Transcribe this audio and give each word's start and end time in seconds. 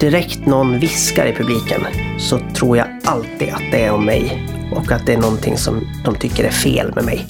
direkt 0.00 0.46
någon 0.46 0.78
viskar 0.78 1.26
i 1.26 1.32
publiken 1.32 1.80
så 2.18 2.38
tror 2.38 2.76
jag 2.76 2.86
alltid 3.04 3.48
att 3.48 3.62
det 3.70 3.84
är 3.84 3.92
om 3.92 4.04
mig 4.04 4.46
och 4.72 4.92
att 4.92 5.06
det 5.06 5.12
är 5.12 5.18
någonting 5.18 5.56
som 5.56 5.80
de 6.04 6.14
tycker 6.14 6.44
är 6.44 6.50
fel 6.50 6.92
med 6.94 7.04
mig. 7.04 7.26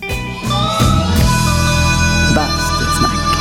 Bastusnack. 2.35 3.39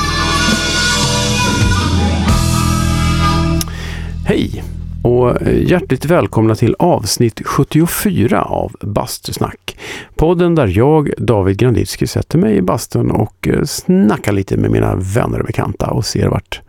Hej 4.25 4.63
och 5.03 5.37
hjärtligt 5.51 6.05
välkomna 6.05 6.55
till 6.55 6.75
avsnitt 6.79 7.41
74 7.45 8.43
av 8.43 8.71
Bastusnack. 8.81 9.77
Podden 10.15 10.55
där 10.55 10.67
jag, 10.67 11.13
David 11.17 11.57
Granditsky, 11.57 12.07
sätter 12.07 12.37
mig 12.37 12.55
i 12.55 12.61
bastun 12.61 13.11
och 13.11 13.47
eh, 13.47 13.63
snackar 13.63 14.31
lite 14.31 14.57
med 14.57 14.71
mina 14.71 14.95
vänner 14.95 15.39
och 15.39 15.45
bekanta 15.45 15.87
och 15.87 16.05
ser 16.05 16.27
vart 16.27 16.61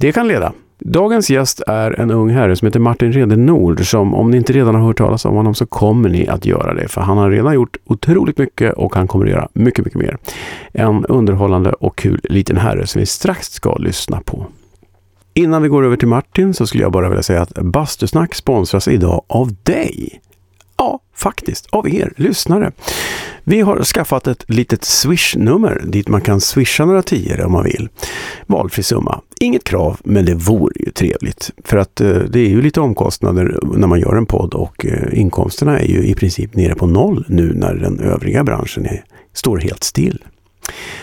det 0.00 0.12
kan 0.12 0.28
leda. 0.28 0.52
Dagens 0.80 1.30
gäst 1.30 1.62
är 1.66 2.00
en 2.00 2.10
ung 2.10 2.30
herre 2.30 2.56
som 2.56 2.66
heter 2.66 2.80
Martin 2.80 3.12
Redenord 3.12 3.86
som 3.90 4.14
om 4.14 4.30
ni 4.30 4.36
inte 4.36 4.52
redan 4.52 4.74
har 4.74 4.82
hört 4.82 4.98
talas 4.98 5.24
om 5.24 5.34
honom 5.34 5.54
så 5.54 5.66
kommer 5.66 6.08
ni 6.08 6.28
att 6.28 6.46
göra 6.46 6.74
det 6.74 6.88
för 6.88 7.00
han 7.00 7.18
har 7.18 7.30
redan 7.30 7.54
gjort 7.54 7.76
otroligt 7.84 8.38
mycket 8.38 8.72
och 8.72 8.94
han 8.94 9.08
kommer 9.08 9.24
att 9.26 9.30
göra 9.30 9.48
mycket, 9.52 9.84
mycket 9.84 10.00
mer. 10.00 10.18
En 10.72 11.04
underhållande 11.06 11.72
och 11.72 11.96
kul 11.96 12.20
liten 12.24 12.56
herre 12.56 12.86
som 12.86 13.00
vi 13.00 13.06
strax 13.06 13.52
ska 13.52 13.76
lyssna 13.76 14.20
på. 14.20 14.46
Innan 15.34 15.62
vi 15.62 15.68
går 15.68 15.84
över 15.84 15.96
till 15.96 16.08
Martin 16.08 16.54
så 16.54 16.66
skulle 16.66 16.82
jag 16.82 16.92
bara 16.92 17.08
vilja 17.08 17.22
säga 17.22 17.42
att 17.42 17.54
Bastusnack 17.54 18.34
sponsras 18.34 18.88
idag 18.88 19.22
av 19.26 19.54
dig. 19.62 20.20
Ja, 20.78 21.00
faktiskt 21.14 21.66
av 21.66 21.88
er 21.88 22.12
lyssnare. 22.16 22.72
Vi 23.44 23.60
har 23.60 23.82
skaffat 23.82 24.26
ett 24.26 24.44
litet 24.48 24.84
swish-nummer 24.84 25.82
dit 25.86 26.08
man 26.08 26.20
kan 26.20 26.40
swisha 26.40 26.84
några 26.84 27.02
tior 27.02 27.40
om 27.40 27.52
man 27.52 27.64
vill. 27.64 27.88
Valfri 28.46 28.82
summa. 28.82 29.20
Inget 29.40 29.64
krav, 29.64 30.00
men 30.04 30.24
det 30.24 30.34
vore 30.34 30.74
ju 30.76 30.90
trevligt. 30.90 31.50
För 31.64 31.76
att 31.76 32.00
eh, 32.00 32.08
det 32.08 32.40
är 32.40 32.48
ju 32.48 32.62
lite 32.62 32.80
omkostnader 32.80 33.58
när 33.76 33.86
man 33.86 34.00
gör 34.00 34.16
en 34.16 34.26
podd 34.26 34.54
och 34.54 34.86
eh, 34.86 35.18
inkomsterna 35.18 35.78
är 35.78 35.86
ju 35.86 36.04
i 36.04 36.14
princip 36.14 36.54
nere 36.54 36.74
på 36.74 36.86
noll 36.86 37.24
nu 37.28 37.52
när 37.54 37.74
den 37.74 38.00
övriga 38.00 38.44
branschen 38.44 38.86
är, 38.86 39.04
står 39.32 39.58
helt 39.58 39.84
still. 39.84 40.24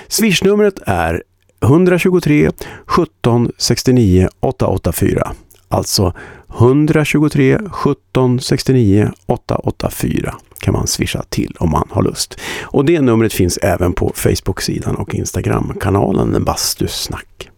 Swishnumret 0.08 0.80
är 0.86 1.24
123 1.64 2.52
17 2.86 3.52
69 3.58 4.30
884. 4.40 5.32
Alltså 5.68 6.14
123 6.58 7.60
17 7.72 8.40
69 8.40 9.12
884 9.26 10.36
kan 10.60 10.74
man 10.74 10.88
swisha 10.88 11.24
till 11.30 11.56
om 11.60 11.72
man 11.72 11.88
har 11.92 12.04
lust. 12.04 12.40
Och 12.62 12.86
det 12.86 13.02
numret 13.02 13.34
finns 13.34 13.58
även 13.58 13.94
på 13.94 14.12
Facebook-sidan 14.16 14.96
och 14.96 15.16
Instagram-kanalen 15.16 16.44
Bastusnack. 16.44 17.50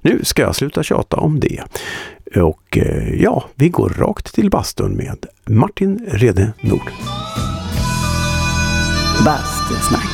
Nu 0.00 0.20
ska 0.24 0.42
jag 0.42 0.56
sluta 0.56 0.82
tjata 0.82 1.16
om 1.16 1.40
det. 1.40 1.62
Och 2.36 2.78
eh, 2.78 3.14
ja, 3.22 3.44
vi 3.54 3.68
går 3.68 3.88
rakt 3.88 4.34
till 4.34 4.50
bastun 4.50 4.92
med 4.92 5.26
Martin 5.46 6.06
Rede 6.08 6.52
Nord. 6.60 6.90
Bastusnack. 9.24 10.10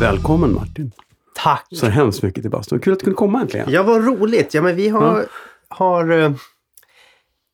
Välkommen 0.00 0.54
Martin! 0.54 0.92
Tack! 1.34 1.66
Så 1.70 1.86
hemskt 1.86 2.22
mycket 2.22 2.42
till 2.42 2.50
bastun. 2.50 2.80
Kul 2.80 2.92
att 2.92 2.98
du 2.98 3.04
kunde 3.04 3.16
komma 3.16 3.40
äntligen. 3.40 3.70
Ja, 3.70 3.82
vad 3.82 4.04
roligt! 4.04 4.54
Ja, 4.54 4.62
men 4.62 4.76
vi 4.76 4.88
har, 4.88 5.26
har 5.68 6.10
uh, 6.12 6.34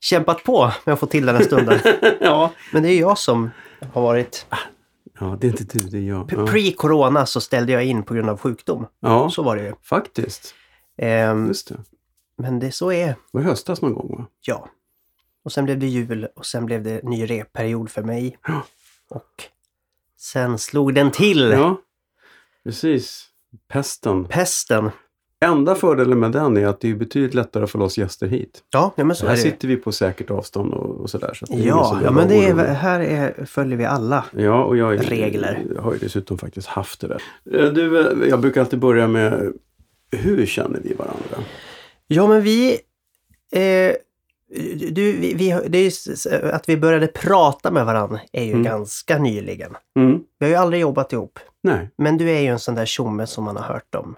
kämpat 0.00 0.45
på 0.45 0.72
med 0.84 0.92
att 0.92 1.00
få 1.00 1.06
till 1.06 1.27
den 1.27 1.37
här 1.37 1.42
stunden. 1.42 1.78
ja. 2.20 2.53
men 2.72 2.83
det 2.83 2.89
är 2.89 3.00
jag 3.00 3.19
som 3.19 3.50
har 3.92 4.03
varit... 4.03 4.47
ja, 5.20 5.37
det 5.41 5.47
är 5.47 5.50
inte 5.50 5.78
du, 5.78 5.89
det 5.89 5.98
är 5.98 6.03
jag. 6.03 6.33
Ja. 6.33 6.47
Pre-corona 6.47 7.25
så 7.25 7.41
ställde 7.41 7.72
jag 7.72 7.84
in 7.84 8.03
på 8.03 8.14
grund 8.14 8.31
av 8.31 8.39
sjukdom. 8.39 8.87
ja, 9.00 9.31
Så 9.31 9.42
var 9.42 9.56
det 9.56 9.62
ju. 9.62 9.72
faktiskt. 9.83 10.55
Ehm, 10.98 11.47
Just 11.47 11.69
det. 11.69 11.77
men 12.39 12.59
det 12.59 12.72
så 12.72 12.92
är 12.92 13.06
Det 13.06 13.17
var 13.31 13.41
höstas 13.42 13.83
någon 13.83 13.94
gång 13.94 14.16
va? 14.19 14.27
Ja. 14.41 14.69
Och 15.44 15.53
sen 15.53 15.65
blev 15.65 15.78
det 15.78 15.87
jul 15.87 16.28
och 16.37 16.47
sen 16.47 16.66
blev 16.66 16.83
det 16.83 17.04
ny 17.04 17.27
repperiod 17.31 17.91
för 17.91 18.03
mig. 18.03 18.38
Ja. 18.47 18.62
Och 19.10 19.44
sen 20.19 20.59
slog 20.59 20.94
den 20.94 21.10
till! 21.10 21.50
Ja, 21.50 21.81
precis. 22.65 23.29
Pesten. 23.72 24.25
Pesten. 24.25 24.91
Enda 25.44 25.75
fördelen 25.75 26.19
med 26.21 26.33
den 26.33 26.56
är 26.56 26.66
att 26.66 26.81
det 26.81 26.91
är 26.91 26.94
betydligt 26.94 27.34
lättare 27.34 27.65
att 27.65 27.71
få 27.71 27.78
loss 27.78 27.99
gäster 27.99 28.27
hit. 28.27 28.62
Ja, 28.71 28.94
ja 28.97 29.05
men 29.05 29.16
så 29.16 29.27
här 29.27 29.33
är 29.33 29.37
det. 29.37 29.43
sitter 29.43 29.69
vi 29.69 29.77
på 29.77 29.93
säkert 29.93 30.31
avstånd 30.31 30.75
och, 30.75 31.00
och 31.00 31.11
sådär. 31.11 31.34
Så 31.34 31.47
Ja, 31.49 32.00
ja 32.05 32.10
men 32.10 32.28
det 32.28 32.44
är, 32.49 32.55
här 32.75 33.00
är, 33.00 33.44
följer 33.44 33.77
vi 33.78 33.84
alla. 33.84 34.25
Ja, 34.37 34.65
och 34.65 34.77
jag 34.77 34.94
är- 34.94 34.99
regler. 34.99 35.65
har 35.78 35.93
ju 35.93 35.99
dessutom 35.99 36.39
faktiskt 36.39 36.66
haft 36.69 37.00
det 37.00 37.09
där. 37.09 37.22
Eh, 37.53 37.72
Du, 37.72 38.00
eh, 38.22 38.28
jag 38.28 38.41
brukar 38.41 38.60
alltid 38.60 38.78
börja 38.78 39.09
med 39.09 39.53
hur 40.10 40.47
känner 40.47 40.81
vi 40.84 40.94
varandra? 40.94 41.37
Ja, 42.06 42.27
men 42.28 42.43
vi... 42.43 42.72
Eh, 43.53 43.94
du, 44.91 45.12
vi, 45.12 45.34
vi, 45.34 45.61
det 45.69 45.78
är 45.78 46.50
att 46.55 46.69
vi 46.69 46.77
började 46.77 47.06
prata 47.06 47.71
med 47.71 47.87
varandra 47.87 48.21
är 48.33 48.44
ju 48.44 48.50
Mm. 48.50 48.62
ganska 48.62 49.19
nyligen. 49.19 49.77
Mm. 49.97 50.21
Vi 50.38 50.47
har 50.47 50.50
ju 50.50 50.56
aldrig 50.56 50.83
jobbat 50.83 51.12
ihop. 51.12 51.38
Nej. 51.62 51.91
Men 51.99 52.19
du 52.19 52.31
är 52.31 52.41
ju 52.41 52.47
en 52.47 52.59
sån 52.59 52.75
där 52.75 52.87
tjomme 52.87 53.27
som 53.27 53.44
man 53.44 53.56
har 53.56 53.62
hört 53.65 53.94
om 53.94 54.16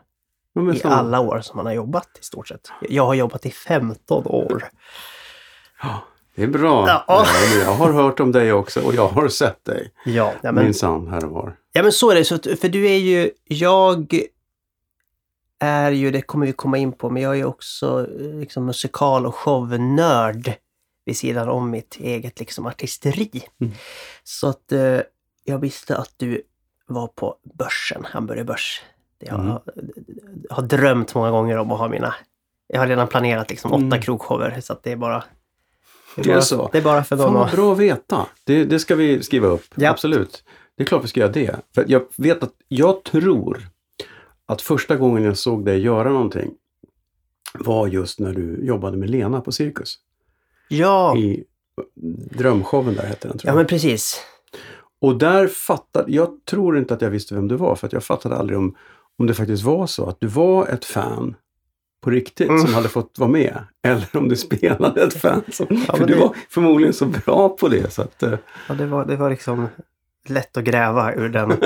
Ja, 0.55 0.75
i 0.75 0.79
så- 0.79 0.89
alla 0.89 1.21
år 1.21 1.41
som 1.41 1.57
man 1.57 1.67
har 1.67 1.73
jobbat 1.73 2.09
i 2.21 2.25
stort 2.25 2.49
sett. 2.49 2.69
Jag 2.89 3.07
har 3.07 3.15
jobbat 3.15 3.47
i 3.47 3.51
15 3.51 4.27
år. 4.27 4.65
Ja, 5.83 6.03
det 6.35 6.43
är 6.43 6.47
bra. 6.47 7.03
Ja. 7.09 7.27
Jag 7.65 7.73
har 7.73 7.93
hört 7.93 8.21
om 8.21 8.33
dig 8.33 8.53
också 8.53 8.81
och 8.81 8.95
jag 8.95 9.09
har 9.09 9.29
sett 9.29 9.65
dig. 9.65 9.91
Ja, 10.05 10.33
ja 10.43 10.53
men 10.53 10.65
Minsann, 10.65 11.07
här 11.09 11.25
och 11.25 11.31
var. 11.31 11.57
Ja 11.73 11.83
men 11.83 11.93
så 11.93 12.11
är 12.11 12.15
det. 12.15 12.25
Så, 12.25 12.39
för 12.39 12.69
du 12.69 12.87
är 12.91 12.97
ju, 12.99 13.31
jag 13.45 14.15
är 15.63 15.91
ju, 15.93 16.11
det 16.11 16.23
kommer 16.23 16.47
vi 16.47 16.53
komma 16.53 16.79
in 16.79 16.93
på, 16.93 17.11
men 17.11 17.23
jag 17.23 17.39
är 17.39 17.45
också 17.45 18.07
eh, 18.21 18.27
liksom 18.39 18.67
musikal 18.67 19.27
och 19.27 19.35
shownörd 19.35 20.53
vid 21.05 21.17
sidan 21.17 21.49
om 21.49 21.71
mitt 21.71 21.97
eget 22.01 22.41
liksom 22.41 22.67
artisteri. 22.67 23.43
Mm. 23.61 23.73
Så 24.25 24.49
att 24.49 24.73
eh, 24.73 25.01
jag 25.45 25.59
visste 25.59 25.97
att 25.97 26.15
du 26.17 26.43
var 26.87 27.07
på 27.07 27.37
börsen, 27.59 28.05
Hamburger 28.05 28.45
Börs. 28.45 28.83
Jag 29.19 29.35
Mm. 29.35 29.47
har, 29.51 29.63
har 30.51 30.63
drömt 30.63 31.15
många 31.15 31.31
gånger 31.31 31.57
om 31.59 31.73
att 31.73 31.79
ha 31.79 31.89
mina... 31.89 32.15
Jag 32.67 32.81
har 32.81 32.87
redan 32.87 33.09
planerat 33.09 33.51
liksom 33.51 33.73
åtta 33.73 33.83
Mm. 33.85 34.01
krogshower 34.03 34.61
så 34.61 34.73
att 34.73 34.83
det 34.83 34.93
är 34.93 34.97
bara... 34.97 35.25
Det 36.17 36.23
är 36.23 36.27
bara, 36.35 36.43
så. 36.43 36.69
Det 36.73 36.79
är 36.79 36.83
bara 36.83 37.05
för 37.05 37.17
Fan 37.17 37.35
vad 37.35 37.47
att... 37.47 37.53
bra 37.53 37.73
att 37.73 37.79
veta. 37.79 38.27
Det, 38.45 38.65
det 38.65 38.79
ska 38.79 38.95
vi 38.95 39.23
skriva 39.23 39.47
upp. 39.49 39.65
Ja. 39.75 39.91
Absolut. 39.91 40.45
Det 40.77 40.83
är 40.83 40.87
klart 40.87 41.05
vi 41.05 41.09
ska 41.09 41.21
göra 41.21 41.33
det. 41.33 41.57
För 41.75 41.85
jag 41.89 42.03
vet 42.17 42.43
att, 42.43 42.53
jag 42.69 43.03
tror 43.05 43.69
att 44.53 44.63
första 44.63 44.97
gången 44.97 45.23
jag 45.23 45.37
såg 45.39 45.65
dig 45.65 45.81
göra 45.81 46.09
någonting 46.13 46.51
var 47.55 47.87
just 47.87 48.21
när 48.21 48.33
du 48.33 48.65
jobbade 48.67 48.97
med 48.97 49.11
Lena 49.11 49.41
på 49.41 49.53
Cirkus. 49.53 49.95
Ja, 50.69 51.17
I 51.17 51.45
Drömshowen 52.31 52.95
där 52.95 53.03
hette 53.03 53.29
den 53.29 53.39
tror 53.39 53.49
ja 53.49 53.51
jag. 53.53 53.57
men 53.57 53.67
precis. 53.67 54.21
Och 55.01 55.19
där 55.19 55.47
fattade, 55.49 56.13
jag 56.13 56.45
tror 56.51 56.79
inte 56.79 56.95
att 56.95 57.03
jag 57.03 57.11
visste 57.11 57.35
vem 57.35 57.49
du 57.49 57.57
var 57.57 57.77
för 57.77 57.89
jag 57.93 58.05
fattade 58.05 58.37
aldrig 58.37 58.59
om, 58.59 58.77
om 59.19 59.27
det 59.27 59.35
faktiskt 59.35 59.63
var 59.63 59.87
så 59.87 60.07
att 60.09 60.21
du 60.21 60.27
var 60.27 60.67
ett 60.67 60.85
fan 60.85 61.35
på 62.01 62.11
riktigt 62.11 62.49
Mm. 62.49 62.63
som 62.63 62.75
hade 62.75 62.89
fått 62.89 63.19
vara 63.19 63.31
med. 63.31 63.59
Eller 63.83 64.17
om 64.17 64.29
du 64.29 64.37
spelade 64.37 65.03
ett 65.03 65.15
fan. 65.15 65.43
Som, 65.53 65.67
för 65.67 65.99
men 65.99 66.07
du 66.07 66.15
det- 66.15 66.21
var 66.21 66.37
förmodligen 66.49 66.95
så 66.95 67.07
bra 67.07 67.49
på 67.49 67.69
det 67.69 67.93
så 67.93 68.03
att... 68.03 68.23
eh, 68.23 68.35
Ja, 68.69 68.75
det 68.75 68.87
var, 68.87 69.05
det 69.05 69.17
var 69.17 69.31
liksom 69.31 69.67
lätt 70.29 70.57
att 70.57 70.65
gräva 70.65 71.15
ur 71.15 71.29
den. 71.29 71.51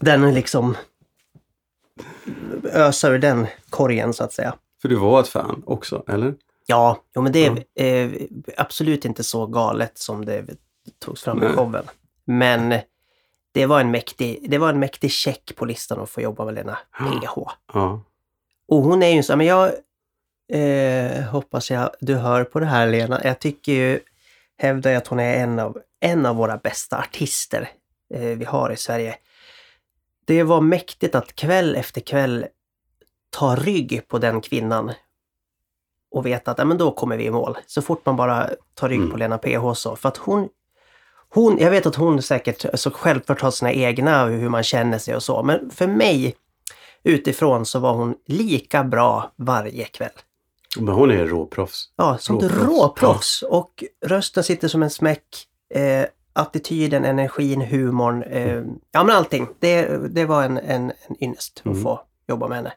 den 0.00 0.34
liksom 0.34 0.76
ösa 2.72 3.08
ur 3.08 3.18
den 3.18 3.46
korgen 3.70 4.12
så 4.12 4.24
att 4.24 4.32
säga. 4.32 4.54
För 4.82 4.88
du 4.88 4.96
var 4.96 5.20
ett 5.20 5.28
fan 5.28 5.62
också, 5.66 6.04
eller? 6.08 6.34
Ja, 6.66 7.02
jo, 7.14 7.22
men 7.22 7.32
det 7.32 7.46
är 7.46 7.64
Ja. 7.74 7.84
eh, 7.84 8.10
absolut 8.56 9.04
inte 9.04 9.24
så 9.24 9.46
galet 9.46 9.98
som 9.98 10.24
det 10.24 10.44
togs 10.98 11.22
fram 11.22 11.42
i 11.42 11.46
showen. 11.48 11.84
Men 12.24 12.74
det 13.52 13.66
var 13.66 13.80
en 13.80 13.90
mäktig, 13.90 14.50
det 14.50 14.58
var 14.58 14.68
en 14.68 14.78
mäktig 14.78 15.10
check 15.10 15.52
på 15.56 15.64
listan 15.64 16.00
att 16.00 16.10
få 16.10 16.20
jobba 16.20 16.44
med 16.44 16.54
Lena 16.54 16.78
PH. 16.98 17.34
Ja. 17.72 18.02
Och 18.68 18.82
hon 18.82 19.02
är 19.02 19.10
ju 19.14 19.22
så, 19.22 19.36
men 19.36 19.46
jag 19.46 19.72
eh, 20.52 21.22
hoppas 21.24 21.70
jag 21.70 21.90
du 22.00 22.14
hör 22.14 22.44
på 22.44 22.60
det 22.60 22.66
här 22.66 22.86
Lena. 22.86 23.20
Jag 23.24 23.38
tycker 23.38 23.72
ju, 23.72 24.00
hävdar 24.58 24.90
jag 24.90 24.98
att 24.98 25.06
hon 25.06 25.20
är 25.20 25.34
en 25.36 25.58
av, 25.58 25.78
en 26.00 26.26
av 26.26 26.36
våra 26.36 26.56
bästa 26.56 26.98
artister 26.98 27.70
eh, 28.14 28.20
vi 28.20 28.44
har 28.44 28.70
i 28.72 28.76
Sverige. 28.76 29.16
Det 30.24 30.42
var 30.42 30.60
mäktigt 30.60 31.14
att 31.14 31.34
kväll 31.36 31.76
efter 31.76 32.00
kväll 32.00 32.46
ta 33.30 33.56
rygg 33.56 34.08
på 34.08 34.18
den 34.18 34.40
kvinnan 34.40 34.92
och 36.10 36.26
veta 36.26 36.50
att 36.50 36.58
ja, 36.58 36.64
men 36.64 36.78
då 36.78 36.90
kommer 36.92 37.16
vi 37.16 37.24
i 37.24 37.30
mål. 37.30 37.58
Så 37.66 37.82
fort 37.82 38.06
man 38.06 38.16
bara 38.16 38.50
tar 38.74 38.88
rygg 38.88 38.98
Mm. 38.98 39.10
på 39.10 39.16
Lena 39.16 39.38
PH 39.38 39.72
så. 39.74 39.96
För 39.96 40.08
att 40.08 40.16
hon, 40.16 40.48
hon, 41.28 41.58
jag 41.58 41.70
vet 41.70 41.86
att 41.86 41.94
hon 41.94 42.22
säkert 42.22 42.64
så 42.74 42.90
självklart 42.90 43.40
har 43.40 43.50
sina 43.50 43.72
egna 43.72 44.24
hur 44.24 44.48
man 44.48 44.62
känner 44.62 44.98
sig 44.98 45.16
och 45.16 45.22
så. 45.22 45.42
Men 45.42 45.70
för 45.70 45.86
mig 45.86 46.36
utifrån 47.02 47.66
så 47.66 47.78
var 47.78 47.92
hon 47.94 48.14
lika 48.26 48.84
bra 48.84 49.32
varje 49.36 49.84
kväll. 49.84 50.10
Men 50.78 50.94
hon 50.94 51.10
är 51.10 51.26
råproffs. 51.26 51.90
Ja, 51.96 52.18
som 52.18 52.36
ett 52.36 52.42
Råproffs. 52.42 52.68
råproffs. 52.68 53.42
Och 53.42 53.84
rösten 54.06 54.44
sitter 54.44 54.68
som 54.68 54.82
en 54.82 54.90
smäck. 54.90 55.24
Eh, 55.74 56.04
attityden, 56.32 57.04
energin, 57.04 57.60
humorn. 57.60 58.22
Eh, 58.22 58.62
ja 58.92 59.04
men 59.04 59.16
allting. 59.16 59.48
Det, 59.58 59.86
det 60.14 60.24
var 60.24 60.42
en, 60.44 60.58
en, 60.58 60.92
en 61.08 61.24
ynnest 61.24 61.62
Mm. 61.64 61.76
att 61.76 61.82
få 61.82 62.00
jobba 62.28 62.48
med 62.48 62.56
henne. 62.56 62.72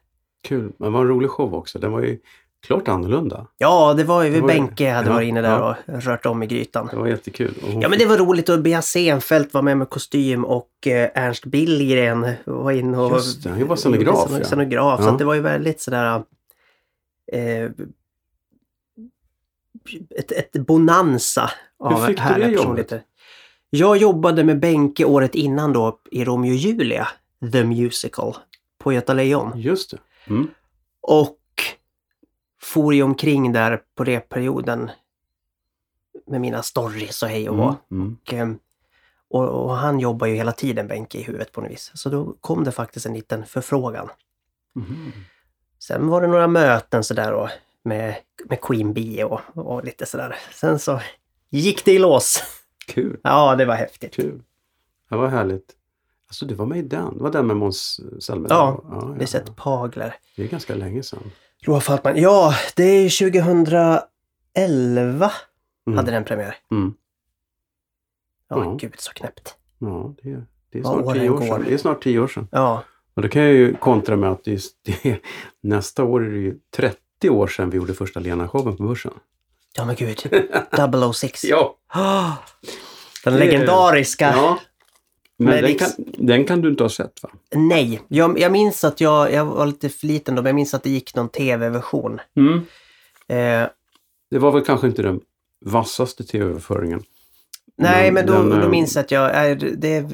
Kul. 0.48 0.72
Men 0.78 0.86
det 0.92 0.94
var 0.94 1.02
en 1.02 1.08
rolig 1.08 1.30
show 1.30 1.54
också. 1.54 1.80
Den 1.80 1.92
var 1.92 2.02
ju 2.02 2.20
klart 2.68 2.88
annorlunda. 2.88 3.48
Ja, 3.58 3.94
det 3.94 4.04
var 4.04 4.24
ju 4.24 4.32
Det 4.34 4.42
var 4.42 4.50
ju- 4.52 4.56
Benke 4.60 4.92
hade 4.92 5.08
ja, 5.10 5.14
varit 5.14 5.28
inne 5.28 5.42
där 5.42 5.50
ja. 5.60 5.76
och 5.88 6.04
rört 6.04 6.26
om 6.26 6.44
i 6.44 6.48
grytan. 6.48 6.88
Det 6.92 6.98
var 6.98 7.08
jättekul. 7.08 7.54
Hon 7.72 7.82
Ja 7.82 7.90
men 7.90 8.00
det 8.00 8.06
var 8.06 8.18
roligt 8.18 8.50
och 8.50 8.62
Bea 8.62 8.82
Senfeldt 8.82 9.54
var 9.54 9.62
med 9.62 9.78
med 9.78 9.90
kostym 9.90 10.46
och 10.46 10.88
eh, 10.88 11.10
Ernst 11.14 11.46
Billgren 11.46 12.32
var 12.46 12.72
inne 12.72 12.98
och... 12.98 13.12
Just 13.12 13.44
det, 13.44 13.50
han 13.50 13.68
var 13.68 13.76
scenograf, 13.76 14.28
ja. 14.32 14.44
scenograf 14.44 15.00
så 15.00 15.06
Ja. 15.08 15.12
att 15.12 15.20
det 15.20 15.26
var 15.26 15.34
ju 15.34 15.42
väldigt 15.42 15.82
sådär... 15.82 16.24
Eh, 17.32 17.70
ett, 20.18 20.32
ett 20.32 20.52
bonanza 20.52 21.52
av 21.80 22.00
Hur 22.00 22.08
fick 22.08 22.18
du 22.36 22.42
det 22.44 22.50
jobbet? 22.52 22.94
Jag 23.76 23.98
jobbade 23.98 24.44
med 24.44 24.60
Benke 24.60 25.06
året 25.06 25.36
innan 25.36 25.74
då 25.74 26.00
i 26.12 26.26
Romeo 26.26 26.52
och 26.52 26.56
Julia, 26.56 27.08
The 27.52 27.64
Musical, 27.64 28.36
på 28.78 28.94
Göta 28.94 29.14
Lejon. 29.14 29.52
Just 29.56 29.92
det. 29.92 29.98
Mm. 30.28 30.48
Och 31.02 31.40
for 32.62 32.94
ju 32.94 33.04
omkring 33.04 33.54
där 33.54 33.82
på 33.96 34.04
repperioden 34.04 34.92
med 36.28 36.42
mina 36.42 36.64
stories 36.64 37.24
och 37.24 37.30
hej 37.30 37.50
och 37.50 37.56
hå. 37.56 37.64
Mm. 37.64 37.78
Mm. 37.92 38.18
Och, 38.22 38.34
eh, 38.34 38.50
och, 39.30 39.66
och 39.66 39.76
han 39.76 40.00
jobbar 40.00 40.28
ju 40.28 40.36
hela 40.36 40.52
tiden 40.52 40.88
Benke 40.88 41.18
i 41.18 41.24
huvudet 41.24 41.52
på 41.52 41.62
något 41.62 41.72
vis. 41.72 41.92
Så 41.94 42.10
då 42.10 42.36
kom 42.42 42.64
det 42.64 42.72
faktiskt 42.72 43.06
en 43.06 43.14
liten 43.14 43.46
förfrågan. 43.46 44.10
Mhm. 44.76 45.12
Sen 45.80 46.08
var 46.08 46.22
det 46.22 46.28
några 46.28 46.48
möten 46.48 47.04
sådär 47.04 47.34
och 47.34 47.50
med, 47.84 48.16
med 48.46 48.62
Queen 48.62 48.94
Bee 48.94 49.24
och, 49.24 49.42
och 49.54 49.84
lite 49.84 50.06
sådär. 50.06 50.36
Sen 50.54 50.80
så 50.80 51.00
gick 51.50 51.86
det 51.86 51.92
i 51.92 52.00
lås. 52.00 52.44
Kul. 52.88 53.20
Ja, 53.24 53.56
det 53.56 53.66
var 53.66 53.76
häftigt. 53.76 54.14
Kul. 54.16 54.42
Det 55.10 55.16
var 55.16 55.28
härligt. 55.28 55.76
Alltså 56.28 56.46
du 56.46 56.56
var 56.56 56.66
med 56.66 56.78
i 56.78 56.82
den. 56.82 57.18
Det 57.18 57.24
var 57.24 57.32
den 57.32 57.48
med 57.48 57.58
Måns 57.58 58.00
Zelmerlöw? 58.20 58.56
Ja, 58.60 58.82
ja, 58.92 59.06
Vi 59.14 59.20
har 59.20 59.26
sett 59.26 59.56
Pagler. 59.56 60.16
Det 60.36 60.44
är 60.44 60.48
ganska 60.48 60.76
länge 60.76 61.04
sedan. 61.04 61.32
Loa 61.68 61.80
Falkman. 61.80 62.18
Ja, 62.18 62.54
det 62.76 62.84
är 62.84 63.10
2011 64.54 65.32
Mm. 65.88 65.98
hade 65.98 66.12
den 66.12 66.24
premiär. 66.24 66.56
Mm. 66.72 66.94
Ja, 68.50 68.64
Ja. 68.64 68.78
gud 68.80 68.94
så 68.98 69.14
knäppt. 69.14 69.58
Ja, 69.80 70.14
det 70.24 70.32
är, 70.32 70.46
det 70.70 70.80
är 70.80 70.84
snart 70.84 71.14
tio 71.16 71.30
år 71.30 71.42
sedan. 71.42 71.64
Det 71.68 71.74
är 71.74 71.78
snart 71.78 72.04
tio 72.04 72.20
år 72.20 72.28
sedan. 72.28 72.48
Ja, 72.52 72.84
Och 73.14 73.22
då 73.22 73.28
kan 73.28 73.42
jag 73.42 73.54
ju 73.54 73.76
kontra 73.76 74.16
med 74.16 74.32
att 74.32 74.48
är, 74.48 74.60
det 74.86 75.20
nästa 75.62 76.04
år 76.04 76.26
är 76.26 76.30
det 76.32 76.38
ju 76.38 76.60
30 76.76 77.30
år 77.30 77.48
sedan 77.48 77.70
vi 77.70 77.78
gjorde 77.78 77.94
första 77.94 78.20
Lena-showen 78.20 78.78
på 78.78 78.84
Börsen. 78.84 79.14
Ja 79.78 79.86
men 79.86 79.96
gud. 79.96 80.18
006. 81.14 81.44
Ja! 81.94 82.38
Den 83.24 83.36
legendariska. 83.38 84.26
ja. 84.36 84.60
Men 85.38 85.48
den 85.56 85.64
riks- 85.66 85.80
kan, 85.80 86.06
den 86.28 86.46
kan 86.46 86.62
du 86.62 86.70
inte 86.70 86.84
ha 86.84 86.90
sett 86.90 87.24
va? 87.24 87.30
Nej, 87.56 88.02
jag, 88.08 88.40
jag 88.40 88.52
minns 88.52 88.84
att 88.84 89.02
jag, 89.02 89.34
jag 89.34 89.46
var 89.46 89.66
lite 89.66 89.90
för 89.90 90.08
liten 90.08 90.36
då, 90.36 90.42
men 90.42 90.50
jag 90.50 90.56
minns 90.56 90.74
att 90.74 90.84
det 90.84 90.90
gick 90.90 91.16
någon 91.16 91.30
tv-version. 91.30 92.20
Mm. 92.38 92.58
Eh, 93.28 93.70
Det 94.32 94.40
var 94.40 94.52
väl 94.52 94.66
kanske 94.66 94.88
inte 94.88 95.02
den 95.02 95.20
vassaste 95.66 96.24
tv-överföringen. 96.24 97.04
nej, 97.78 98.12
Men 98.12 98.14
men 98.14 98.26
då, 98.26 98.34
den, 98.34 98.50
då 98.60 98.66
eh, 98.66 98.70
minns 98.70 98.96
jag 98.96 99.04
att 99.06 99.12
jag, 99.12 99.60
det, 99.80 100.06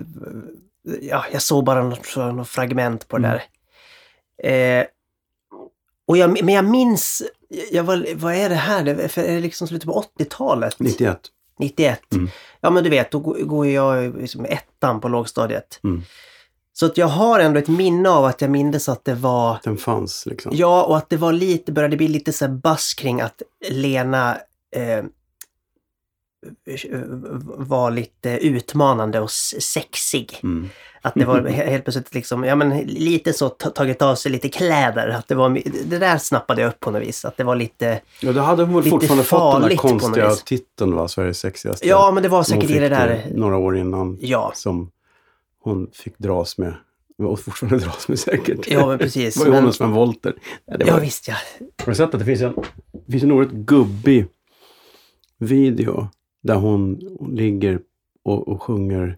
ja, 1.02 1.26
jag 1.32 1.42
såg 1.42 1.64
bara 1.66 1.84
något, 1.84 2.16
något 2.16 2.48
fragment 2.50 3.08
på 3.08 3.18
det 3.18 3.28
Mm. 3.28 3.40
där. 4.44 4.80
Eh, 4.80 4.86
och 6.12 6.18
jag, 6.18 6.44
men 6.44 6.56
jag 6.56 6.66
minns, 6.66 7.24
jag 7.72 7.84
var, 7.84 8.16
vad 8.16 8.34
är 8.34 8.50
det 8.50 8.56
här? 8.56 8.84
Det, 8.84 9.18
är 9.18 9.40
liksom 9.40 9.68
slutet 9.68 9.90
på 9.90 10.04
80-talet? 10.20 10.80
91. 10.80 11.20
91. 11.60 12.14
Mm. 12.14 12.30
Ja 12.62 12.70
men 12.70 12.84
du 12.84 12.90
vet, 12.90 13.12
då 13.12 13.20
går 13.20 13.38
går 13.40 13.68
jag 13.68 14.18
liksom 14.18 14.46
ettan 14.46 15.02
på 15.02 15.08
lågstadiet. 15.08 15.80
Mm. 15.84 16.02
Så 16.74 16.86
att 16.86 16.98
jag 16.98 17.08
har 17.08 17.40
ändå 17.40 17.60
ett 17.60 17.68
minne 17.68 18.10
av 18.10 18.26
att 18.26 18.42
jag 18.42 18.52
mindes 18.52 18.90
att 18.90 19.06
det 19.06 19.14
var 19.14 19.60
Den 19.64 19.78
fanns 19.78 20.26
liksom. 20.26 20.52
Ja, 20.56 20.84
och 20.84 20.98
att 20.98 21.10
det 21.10 21.18
var 21.18 21.34
lite, 21.34 21.72
började 21.72 21.98
bli 21.98 22.08
lite 22.08 22.34
så 22.34 22.46
här 22.46 22.54
buzz 22.54 22.94
kring 22.94 23.22
att 23.22 23.42
Lena 23.70 24.38
eh, 24.76 25.04
var 27.58 27.92
lite 27.92 28.30
utmanande 28.30 29.20
och 29.20 29.32
sexig. 29.62 30.40
Mm. 30.44 30.70
Att 31.02 31.14
det 31.16 31.26
var 31.26 31.42
he- 31.42 31.70
helt 31.70 31.84
plötsligt 31.84 32.14
liksom, 32.14 32.44
ja 32.44 32.56
men 32.56 32.78
lite 32.80 33.34
så 33.34 33.50
ta- 33.50 33.70
tagit 33.70 34.02
av 34.02 34.16
sig 34.16 34.32
lite 34.32 34.50
kläder. 34.50 35.08
Att 35.08 35.28
det, 35.28 35.36
var, 35.36 35.62
det 35.86 35.98
där 35.98 36.18
snappade 36.18 36.62
jag 36.62 36.70
upp 36.70 36.80
på 36.80 36.92
något 36.92 37.02
vis. 37.02 37.26
Att 37.26 37.38
det 37.38 37.44
var 37.44 37.56
lite, 37.56 38.02
Ja, 38.22 38.32
då 38.34 38.42
hade 38.42 38.64
hon 38.64 38.76
väl 38.82 38.90
fortfarande 38.90 39.24
fått 39.24 39.60
den 39.62 39.70
där 39.70 39.76
konstiga 39.76 40.32
titeln 40.36 40.96
va? 40.96 41.08
Sveriges 41.08 41.40
sexigaste. 41.40 41.88
ja 41.88 42.12
men 42.14 42.24
det 42.24 42.30
var 42.30 42.44
säkert 42.44 42.70
i 42.70 42.80
det 42.80 42.90
där. 42.90 43.26
Några 43.36 43.58
år 43.58 43.78
innan 43.78 44.18
Ja, 44.22 44.52
som 44.56 44.92
hon 45.64 45.90
fick 45.94 46.18
dras 46.18 46.58
med. 46.58 46.74
Och 47.18 47.40
fortfarande 47.40 47.86
dras 47.86 48.08
med 48.08 48.20
säkert. 48.20 48.68
ja 48.68 48.88
men 48.88 48.98
precis. 48.98 49.34
Det 49.36 49.40
var 49.40 49.46
ju 49.48 49.52
Men, 49.54 49.64
hon 49.64 49.74
som 49.74 49.86
en 49.86 49.92
volter. 49.94 50.34
Ja, 50.66 50.76
ja 50.86 50.98
visst 50.98 51.28
ja. 51.28 51.36
Har 51.80 51.86
du 51.92 51.96
sett 51.96 52.14
att 52.14 52.20
det 52.20 52.26
finns 52.26 52.42
en, 52.42 52.54
det 53.06 53.12
finns 53.12 53.24
en 53.24 53.32
oerhört 53.32 53.54
gubbig 53.54 54.26
video 55.38 56.08
där 56.44 56.56
hon, 56.56 57.00
ligger 57.36 57.80
och, 58.24 58.48
och 58.48 58.64
sjunger 58.64 59.18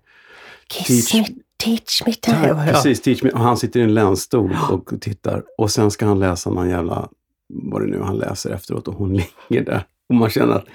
Kiss 0.68 1.14
Teach- 1.14 1.20
me, 1.30 1.36
teach 1.58 2.02
me. 2.06 2.14
Ja, 2.28 2.48
Ja, 2.48 2.72
Precis, 2.72 3.02
teach 3.02 3.24
me. 3.24 3.30
Och 3.30 3.40
han 3.40 3.58
sitter 3.58 3.80
i 3.80 3.84
en 3.84 3.94
länstol 3.94 4.58
och 4.72 4.94
tittar. 5.02 5.44
Och 5.58 5.72
sen 5.72 5.92
ska 5.92 6.06
han 6.06 6.20
läsa 6.20 6.50
någon 6.50 6.70
jävla, 6.70 7.10
vad 7.54 7.82
det 7.82 7.88
nu 7.88 7.98
är 7.98 8.02
han 8.04 8.18
läser 8.18 8.50
efteråt. 8.52 8.88
Och 8.88 8.94
hon 8.96 9.14
ligger 9.50 9.66
där. 9.66 9.84
Och 10.10 10.16
man 10.16 10.30
känner 10.30 10.54
att 10.54 10.66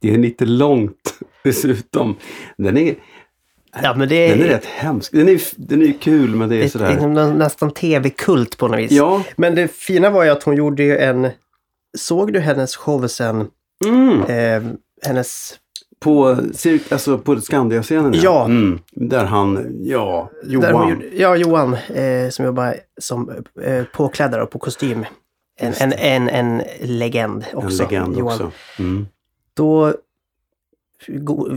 det 0.00 0.14
är 0.14 0.18
lite 0.18 0.46
långt 0.46 1.14
dessutom. 1.44 2.16
Den 2.58 2.76
är, 2.76 2.94
ja 3.82 3.94
men 3.96 4.08
det 4.08 4.28
den 4.28 4.40
är 4.40 4.44
rätt 4.44 4.64
hemsk. 4.64 5.12
Den 5.12 5.28
är, 5.28 5.40
den 5.56 5.82
är 5.82 5.92
kul 6.00 6.34
men 6.34 6.48
det 6.48 6.54
är 6.54 6.58
det 6.58 6.64
är 6.64 6.68
sådär. 6.68 6.90
liksom 6.90 7.14
nä- 7.14 7.34
nästan 7.34 7.70
tv-kult 7.70 8.58
på 8.58 8.68
något 8.68 8.78
vis. 8.78 8.92
Ja. 8.92 9.22
Men 9.36 9.54
det 9.54 9.68
fina 9.68 10.10
var 10.10 10.24
ju 10.24 10.30
att 10.30 10.42
hon 10.42 10.56
gjorde 10.56 10.82
ju 10.82 10.98
en... 10.98 11.28
Såg 11.98 12.32
du 12.32 12.40
hennes 12.40 12.76
show 12.76 13.06
sen? 13.06 13.46
Mm. 13.84 14.22
Eh, 14.22 14.72
hennes... 15.06 15.54
På, 16.04 16.36
cirk, 16.54 16.92
alltså 16.92 17.18
på 17.18 17.40
Skandia-scenen 17.40 18.14
Ja. 18.16 18.44
Mm. 18.44 18.78
Där 18.92 19.24
han, 19.24 19.66
ja, 19.84 20.30
Där 20.42 20.50
Johan. 20.50 20.74
hon 20.74 20.90
gjorde, 20.90 21.06
ja, 21.16 21.36
Johan 21.36 21.74
eh, 21.74 22.28
som 22.30 22.44
jobbar 22.44 22.74
som 23.00 23.30
eh, 23.64 23.84
påklädare 23.94 24.42
och 24.42 24.50
på 24.50 24.58
kostym. 24.58 25.04
En, 25.60 25.72
en, 25.80 25.92
en, 25.92 26.28
en 26.28 26.62
legend 26.80 27.44
också. 27.54 27.82
en 27.82 27.88
legend 27.88 28.18
Johan. 28.18 28.32
också. 28.34 28.50
Mm. 28.78 29.06
Då 29.56 29.94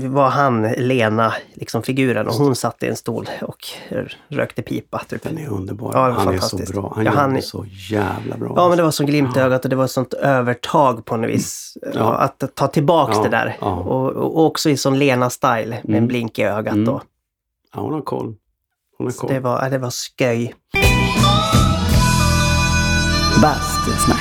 var 0.09 0.29
han 0.29 0.61
Lena, 0.77 1.33
liksom 1.53 1.83
figuren, 1.83 2.27
och 2.27 2.33
hon 2.33 2.55
satt 2.55 2.83
i 2.83 2.87
en 2.87 2.95
stol 2.95 3.29
och 3.41 3.57
rökte 4.29 4.61
pipa. 4.61 5.01
Typ. 5.09 5.23
Den 5.23 5.37
är 5.37 5.47
underbar. 5.49 5.91
Ja, 5.95 6.05
det 6.07 6.13
var 6.13 6.19
han 6.23 6.33
är 6.33 6.39
så 6.39 6.57
bra. 6.57 6.93
Han 6.95 7.05
Ja, 7.05 7.11
gör 7.11 7.19
han 7.19 7.35
är- 7.37 7.41
så 7.41 7.65
jävla 7.91 8.37
bra. 8.37 8.53
Ja, 8.55 8.67
men 8.69 8.77
det 8.77 8.83
var 8.83 8.91
som 8.91 9.05
glimt 9.05 9.37
i 9.37 9.39
ögat 9.39 9.63
och 9.63 9.69
det 9.69 9.75
var 9.75 9.85
ett 9.85 9.91
sånt 9.91 10.13
övertag 10.13 11.05
på 11.05 11.17
något 11.17 11.29
vis. 11.29 11.77
Ja. 11.93 12.13
Att 12.15 12.43
ta 12.55 12.67
tillbaks 12.67 13.17
Ja, 13.17 13.23
det 13.23 13.29
där. 13.29 13.57
ja. 13.61 13.75
Och, 13.75 14.09
och 14.11 14.45
också 14.45 14.69
i 14.69 14.77
sån 14.77 14.95
Lena-style 14.99 15.69
med 15.69 15.79
en 15.85 15.93
Mm. 15.95 16.07
blink 16.07 16.39
i 16.39 16.43
ögat. 16.43 16.73
Mm. 16.73 16.85
Då. 16.85 17.01
Ja, 17.75 17.81
hon 17.81 17.93
har 17.93 18.01
koll. 18.01 18.35
Hon 18.97 19.07
har 19.07 19.11
Så 19.11 19.19
koll. 19.21 19.33
det, 19.33 19.39
var, 19.39 19.69
det 19.69 19.77
var 19.77 19.91
sköj. 20.17 20.53
Bastusnack. 23.41 24.16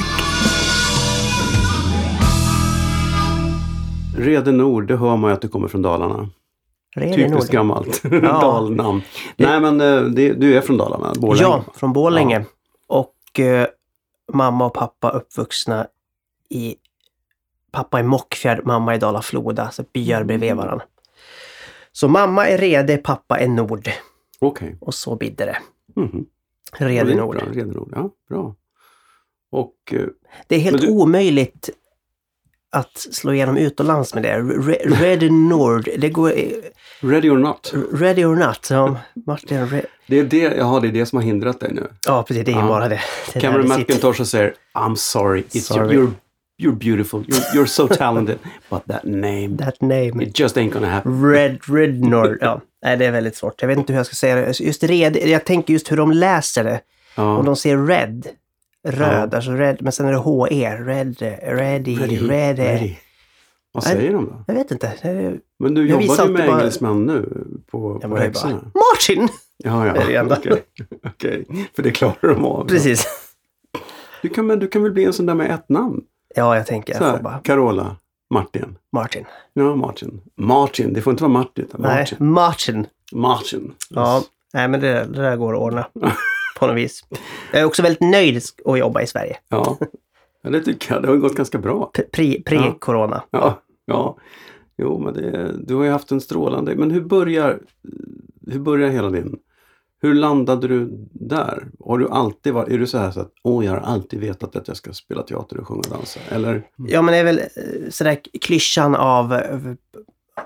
Rede 4.16 4.52
Nord, 4.52 4.86
det 4.88 4.96
hör 4.96 5.16
man 5.16 5.30
ju 5.30 5.34
att 5.34 5.40
du 5.42 5.48
kommer 5.48 5.68
från 5.68 5.82
Dalarna. 5.82 6.28
Typiskt 6.94 7.50
gammalt 7.52 8.02
dalnamn. 8.22 9.02
Nej 9.36 9.60
men 9.60 9.80
eh, 9.80 10.00
det, 10.02 10.32
du 10.32 10.56
är 10.56 10.60
från 10.60 10.76
Dalarna, 10.76 11.12
Borlänge? 11.18 11.42
Ja, 11.42 11.64
från 11.74 11.92
Borlänge. 11.92 12.44
Och 12.86 13.40
eh, 13.40 13.66
mamma 14.32 14.66
och 14.66 14.74
pappa 14.74 15.10
uppvuxna 15.10 15.86
i... 16.50 16.76
Pappa 17.70 18.00
i 18.00 18.02
Mockfjärd, 18.02 18.66
mamma 18.66 18.94
i 18.94 18.98
Dala-Floda. 18.98 19.70
Så 19.70 19.84
byar 19.92 20.24
bredvid 20.24 20.50
Mm. 20.50 20.64
varandra. 20.64 20.84
Så 21.92 22.08
mamma 22.08 22.46
är 22.48 22.58
Rede, 22.58 22.96
pappa 22.96 23.38
är 23.38 23.48
Nord. 23.48 23.90
Okej. 24.38 24.76
Och 24.80 24.94
så 24.94 25.16
bidde 25.16 25.44
det. 25.44 25.58
Mhm. 26.00 26.26
Rede 26.72 26.94
Ja, 26.94 27.04
det 27.04 27.14
Nord. 27.14 27.36
Bra. 27.36 27.44
Rede 27.52 27.72
Nord, 27.72 27.92
ja. 27.96 28.10
Bra. 28.28 28.54
Och 29.50 29.74
eh, 29.92 30.00
Det 30.46 30.56
är 30.56 30.60
helt 30.60 30.80
du- 30.80 30.88
omöjligt 30.88 31.70
att 32.76 32.98
slå 33.10 33.32
igenom 33.32 33.56
utomlands 33.56 34.14
med 34.14 34.22
det. 34.22 34.36
Re- 34.38 35.00
Red 35.00 35.32
Nord, 35.32 35.88
det 35.98 36.08
går... 36.08 36.32
Ready 37.00 37.30
or 37.30 37.38
Not. 37.38 37.72
Ready 37.92 38.24
or 38.24 38.36
not. 38.36 38.68
Ja, 38.70 38.96
Martin, 39.26 39.58
re- 39.66 39.84
Det 40.06 40.18
är 40.18 40.24
det, 40.24 40.38
jaha, 40.38 40.80
det 40.80 40.88
är 40.88 40.92
det 40.92 41.06
som 41.06 41.16
har 41.16 41.24
hindrat 41.24 41.60
dig 41.60 41.70
nu. 41.72 41.86
ja 42.06 42.22
precis, 42.22 42.44
det 42.44 42.52
är 42.52 42.56
Ja. 42.56 42.68
bara 42.68 42.88
det. 42.88 43.00
det 43.34 43.40
Cameron. 43.40 43.68
McIntosh 43.68 44.22
säger 44.22 44.54
I'm 44.78 44.94
sorry, 44.94 45.40
it's 45.50 45.60
Sorry. 45.60 45.94
Your, 45.94 46.06
you're, 46.06 46.12
you're 46.62 46.78
beautiful, 46.78 47.20
you're, 47.24 47.54
you're 47.58 47.66
so 47.66 47.88
talented, 47.88 48.38
but 48.70 48.82
that 48.88 49.04
name, 49.04 49.56
That 49.58 49.80
name. 49.80 50.22
it 50.22 50.40
just 50.40 50.56
ain't 50.56 50.70
gonna 50.72 50.86
happen. 50.90 51.24
Red, 51.32 51.58
Red 51.68 52.00
Nord. 52.04 52.38
Ja, 52.40 52.60
nej, 52.84 52.96
det 52.96 53.06
är 53.06 53.10
väldigt 53.12 53.36
svårt. 53.36 53.60
Jag 53.62 53.68
vet 53.68 53.78
inte 53.78 53.92
hur 53.92 53.98
jag 54.00 54.06
ska 54.06 54.14
säga 54.14 54.36
det. 54.36 54.60
Just 54.60 54.82
red, 54.84 55.16
jag 55.16 55.44
tänker 55.44 55.72
just 55.72 55.92
hur 55.92 55.96
de 55.96 56.12
läser 56.12 56.64
det. 56.64 56.80
Ja. 57.14 57.36
Om 57.38 57.44
de 57.44 57.56
ser 57.56 57.86
red, 57.86 58.26
röd, 58.86 59.28
Ja. 59.32 59.36
alltså 59.36 59.50
red, 59.50 59.76
men 59.80 59.92
sen 59.92 60.06
är 60.06 60.12
det 60.12 60.18
HE, 60.18 60.76
red, 60.76 61.16
ready, 61.42 61.96
ready. 61.96 62.16
ready. 62.28 62.94
Vad 63.72 63.84
Nej. 63.84 63.94
säger 63.94 64.12
de 64.12 64.24
då? 64.26 64.44
Jag 64.46 64.54
vet 64.54 64.70
inte. 64.70 64.92
Men 65.58 65.74
du 65.74 65.88
Jag 65.88 66.02
jobbade 66.02 66.22
ju 66.26 66.32
med 66.32 66.46
bara- 66.48 66.58
engelsmän 66.58 67.06
nu 67.06 67.44
på, 67.70 67.98
på 68.00 68.08
bara, 68.08 68.30
Martin! 68.74 69.28
Ja, 69.64 69.86
ja. 69.86 70.22
Okej, 70.38 70.62
Okej. 71.06 71.46
för 71.76 71.82
det 71.82 71.90
klarar 71.90 72.34
de 72.34 72.44
av. 72.44 72.66
Precis. 72.68 73.06
Du 74.22 74.28
kan, 74.28 74.46
men 74.46 74.58
du 74.58 74.68
kan 74.68 74.82
väl 74.82 74.92
bli 74.92 75.04
en 75.04 75.12
sån 75.12 75.26
där 75.26 75.34
med 75.34 75.50
ett 75.50 75.68
namn? 75.68 76.00
Ja, 76.34 76.56
jag 76.56 76.66
tänker 76.66 76.94
Så 76.94 77.04
jag 77.04 77.10
här, 77.10 77.22
bara 77.22 77.38
Carola, 77.44 77.96
Martin. 78.34 78.76
Martin. 78.92 79.24
Ja, 79.52 79.74
Martin. 79.76 80.20
Martin, 80.36 80.92
det 80.92 81.00
får 81.02 81.10
inte 81.10 81.22
vara 81.22 81.32
Martin 81.32 81.64
utan 81.64 81.80
Nej, 81.80 81.98
Martin. 81.98 82.26
Martin. 82.32 82.86
Martin. 83.12 83.72
Ja, 83.90 84.22
nej 84.54 84.68
men 84.68 84.80
det, 84.80 84.92
det 85.04 85.22
där 85.22 85.36
går 85.36 85.54
att 85.54 85.60
ordna 85.60 85.86
på 86.58 86.66
något 86.66 86.76
vis. 86.76 87.04
Jag 87.56 87.62
är 87.62 87.66
också 87.66 87.82
väldigt 87.82 88.00
nöjd 88.00 88.42
att 88.64 88.78
jobba 88.78 89.02
i 89.02 89.06
Sverige. 89.06 89.36
Ja. 89.48 89.78
ja, 90.42 90.50
det 90.50 90.60
tycker 90.60 90.94
jag. 90.94 91.02
Det 91.02 91.08
har 91.08 91.16
gått 91.16 91.34
ganska 91.34 91.58
bra. 91.58 91.90
Pre-corona. 92.12 93.22
Ja, 93.30 93.62
ja. 93.84 94.16
Jo, 94.78 94.98
men 94.98 95.14
det, 95.14 95.52
du 95.66 95.74
har 95.74 95.84
ju 95.84 95.90
haft 95.90 96.12
en 96.12 96.20
strålande... 96.20 96.76
Men 96.76 96.90
hur 96.90 97.00
börjar, 97.00 97.58
hur 98.46 98.58
börjar 98.60 98.90
hela 98.90 99.10
din... 99.10 99.38
Hur 100.02 100.14
landade 100.14 100.68
du 100.68 101.08
där? 101.12 101.66
Har 101.80 101.98
du 101.98 102.08
alltid 102.08 102.52
varit... 102.52 102.68
Är 102.68 102.78
du 102.78 102.86
så 102.86 102.98
här 102.98 103.10
så 103.10 103.20
att 103.20 103.32
åh, 103.42 103.64
jag 103.64 103.72
har 103.72 103.78
alltid 103.78 104.20
vetat 104.20 104.56
att 104.56 104.68
jag 104.68 104.76
ska 104.76 104.92
spela 104.92 105.22
teater 105.22 105.60
och 105.60 105.68
sjunga 105.68 105.78
och 105.78 105.90
dansa? 105.90 106.20
Eller? 106.28 106.62
Ja, 106.76 107.02
men 107.02 107.12
det 107.12 107.18
är 107.18 107.24
väl 107.24 107.38
eh, 107.38 107.90
sådär 107.90 108.18
klyschan 108.40 108.94
av 108.94 109.32
eh, 109.32 109.58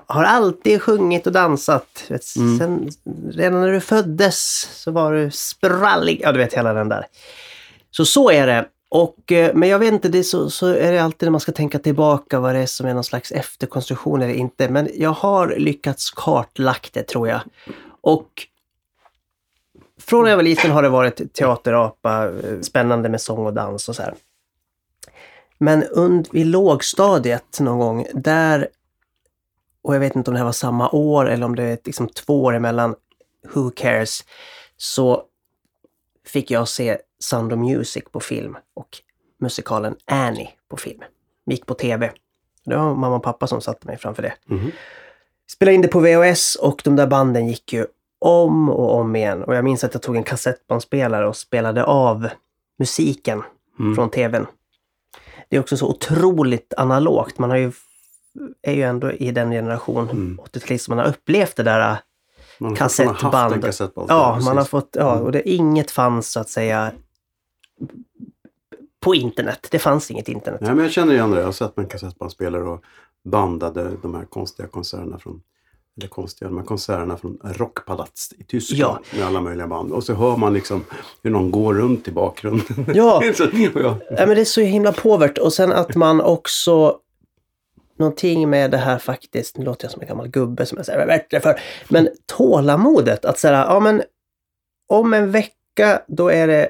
har 0.07 0.23
alltid 0.23 0.81
sjungit 0.81 1.27
och 1.27 1.33
dansat. 1.33 2.03
Vet, 2.09 2.21
Mm. 2.35 2.59
sen, 2.59 2.89
redan 3.31 3.61
när 3.61 3.71
du 3.71 3.79
föddes 3.81 4.69
så 4.73 4.91
var 4.91 5.13
du 5.13 5.31
sprallig. 5.31 6.21
Ja, 6.23 6.31
du 6.31 6.37
vet 6.37 6.53
hela 6.53 6.73
den 6.73 6.89
där. 6.89 7.05
Så 7.91 8.05
så 8.05 8.31
är 8.31 8.47
det. 8.47 8.65
Och, 8.89 9.31
eh, 9.31 9.53
men 9.55 9.69
jag 9.69 9.79
vet 9.79 9.93
inte, 9.93 10.09
det 10.09 10.23
så, 10.23 10.49
så 10.49 10.67
är 10.67 10.91
det 10.91 10.99
alltid 11.03 11.27
när 11.27 11.31
man 11.31 11.39
ska 11.41 11.51
tänka 11.51 11.79
tillbaka 11.79 12.39
vad 12.39 12.55
det 12.55 12.59
är 12.59 12.65
som 12.65 12.87
är 12.87 12.93
någon 12.93 13.03
slags 13.03 13.31
efterkonstruktion 13.31 14.21
eller 14.21 14.33
inte. 14.33 14.69
Men 14.69 14.89
jag 14.93 15.09
har 15.09 15.55
lyckats 15.57 16.11
kartlagt 16.11 16.93
det 16.93 17.03
tror 17.03 17.27
jag. 17.27 17.41
Och 18.01 18.27
från 20.01 20.23
när 20.23 20.29
jag 20.29 20.37
var 20.37 20.43
liten 20.43 20.71
har 20.71 20.83
det 20.83 20.89
varit 20.89 21.33
teaterapa, 21.33 22.25
eh, 22.27 22.59
spännande 22.61 23.09
med 23.09 23.21
sång 23.21 23.45
och 23.45 23.53
dans 23.53 23.89
och 23.89 23.95
så 23.95 24.01
här. 24.01 24.13
Men 25.57 25.83
und, 25.83 26.27
vid 26.31 26.45
lågstadiet 26.45 27.59
någon 27.59 27.79
gång, 27.79 28.05
där, 28.13 28.67
och 29.83 29.95
jag 29.95 29.99
vet 29.99 30.15
inte 30.15 30.29
om 30.29 30.33
det 30.33 30.37
här 30.39 30.45
var 30.45 30.51
samma 30.51 30.89
år 30.91 31.29
eller 31.29 31.45
om 31.45 31.55
det 31.55 31.63
är 31.63 31.77
liksom 31.85 32.07
två 32.09 32.43
år 32.43 32.53
emellan, 32.53 32.95
who 33.53 33.71
cares, 33.75 34.23
så 34.77 35.23
fick 36.27 36.51
jag 36.51 36.67
se 36.67 36.97
Sound 37.19 37.53
of 37.53 37.59
Music 37.59 38.03
på 38.11 38.19
film 38.19 38.57
och 38.73 38.87
musikalen 39.39 39.95
Annie 40.05 40.49
på 40.69 40.77
film. 40.77 41.01
Gick 41.45 41.65
på 41.65 41.73
TV. 41.73 42.11
Det 42.65 42.75
var 42.75 42.95
mamma 42.95 43.15
och 43.15 43.23
pappa 43.23 43.47
som 43.47 43.61
satte 43.61 43.87
mig 43.87 43.97
framför 43.97 44.21
det. 44.23 44.33
Mhm. 44.45 44.71
Spelade 45.51 45.75
in 45.75 45.81
det 45.81 45.87
på 45.87 45.99
VHS 45.99 46.55
och 46.55 46.81
de 46.83 46.95
där 46.95 47.07
banden 47.07 47.47
gick 47.47 47.73
ju 47.73 47.85
om 48.19 48.69
och 48.69 48.95
om 48.95 49.15
igen. 49.15 49.43
Och 49.43 49.55
jag 49.55 49.63
minns 49.63 49.83
att 49.83 49.93
jag 49.93 50.03
tog 50.03 50.15
en 50.15 50.23
kassettbandspelare 50.23 51.27
och 51.27 51.37
spelade 51.37 51.83
av 51.83 52.29
musiken 52.79 53.43
Mm. 53.79 53.95
från 53.95 54.09
TVn. 54.09 54.47
Det 55.49 55.55
är 55.55 55.59
också 55.59 55.77
så 55.77 55.87
otroligt 55.89 56.73
analogt. 56.77 57.39
Man 57.39 57.49
har 57.49 57.57
ju, 57.57 57.71
är 58.61 58.73
ju 58.73 58.81
ändå 58.83 59.11
i 59.11 59.31
den 59.31 59.51
generation, 59.51 60.09
Mm. 60.09 60.39
80-talist, 60.43 60.89
man 60.89 60.97
har 60.97 61.05
upplevt 61.07 61.55
det 61.55 61.63
där. 61.63 61.97
Man 62.59 62.75
kassettband. 62.75 63.63
kassettband. 63.63 64.11
Ja, 64.11 64.39
man 64.45 64.57
har 64.57 64.63
fått, 64.65 64.89
ja, 64.91 65.11
Mm. 65.13 65.25
och 65.25 65.31
det, 65.31 65.49
inget 65.49 65.91
fanns 65.91 66.31
så 66.31 66.39
att 66.39 66.49
säga 66.49 66.91
på 68.99 69.15
internet. 69.15 69.67
Det 69.71 69.79
fanns 69.79 70.11
inget 70.11 70.29
internet. 70.29 70.61
Nej, 70.61 70.73
men 70.75 70.83
jag 70.83 70.91
känner 70.93 71.13
igen 71.13 71.31
det. 71.31 71.37
Jag 71.39 71.45
har 71.45 71.51
sett 71.51 71.77
med 71.77 71.91
kassettbandspelare 71.91 72.63
och 72.63 72.83
bandade 73.23 73.91
de 74.01 74.15
här 74.15 74.25
konstiga 74.25 74.67
konserterna 74.67 75.19
från 75.19 75.41
eller 75.97 76.07
konstiga, 76.07 76.49
de 76.49 76.57
här 76.57 76.65
konserterna 76.65 77.17
från 77.17 77.37
Rockpalats 77.43 78.33
i 78.37 78.43
Tyskland 78.43 78.97
Ja. 79.11 79.17
med 79.17 79.27
alla 79.27 79.41
möjliga 79.41 79.67
band. 79.67 79.91
Och 79.91 80.03
så 80.03 80.13
hör 80.13 80.37
man 80.37 80.53
liksom 80.53 80.83
hur 81.23 81.31
någon 81.31 81.51
går 81.51 81.73
runt 81.73 82.07
i 82.07 82.11
bakgrunden. 82.11 82.85
Ja, 82.93 83.21
Så- 83.35 83.43
jag, 83.53 83.75
Ja, 83.75 83.95
men 84.17 84.29
det 84.29 84.41
är 84.41 84.45
så 84.45 84.61
himla 84.61 84.91
påvert. 84.91 85.37
Och 85.37 85.53
sen 85.53 85.71
att 85.71 85.95
man 85.95 86.21
också... 86.21 86.97
Någonting 88.01 88.49
med 88.49 88.71
det 88.71 88.77
här 88.77 88.97
faktiskt, 88.97 89.57
nu 89.57 89.65
låter 89.65 89.85
jag 89.85 89.91
som 89.91 90.01
en 90.01 90.07
gammal 90.07 90.27
gubbe 90.27 90.65
som 90.65 90.77
jag 90.77 90.85
säger 90.85 91.07
bättre 91.07 91.39
för. 91.39 91.59
Men 91.89 92.09
tålamodet 92.25 93.25
att 93.25 93.39
säga, 93.39 93.65
ja 93.69 93.79
men 93.79 94.03
om 94.87 95.13
en 95.13 95.31
vecka 95.31 96.01
då 96.07 96.31
är 96.31 96.47
det 96.47 96.69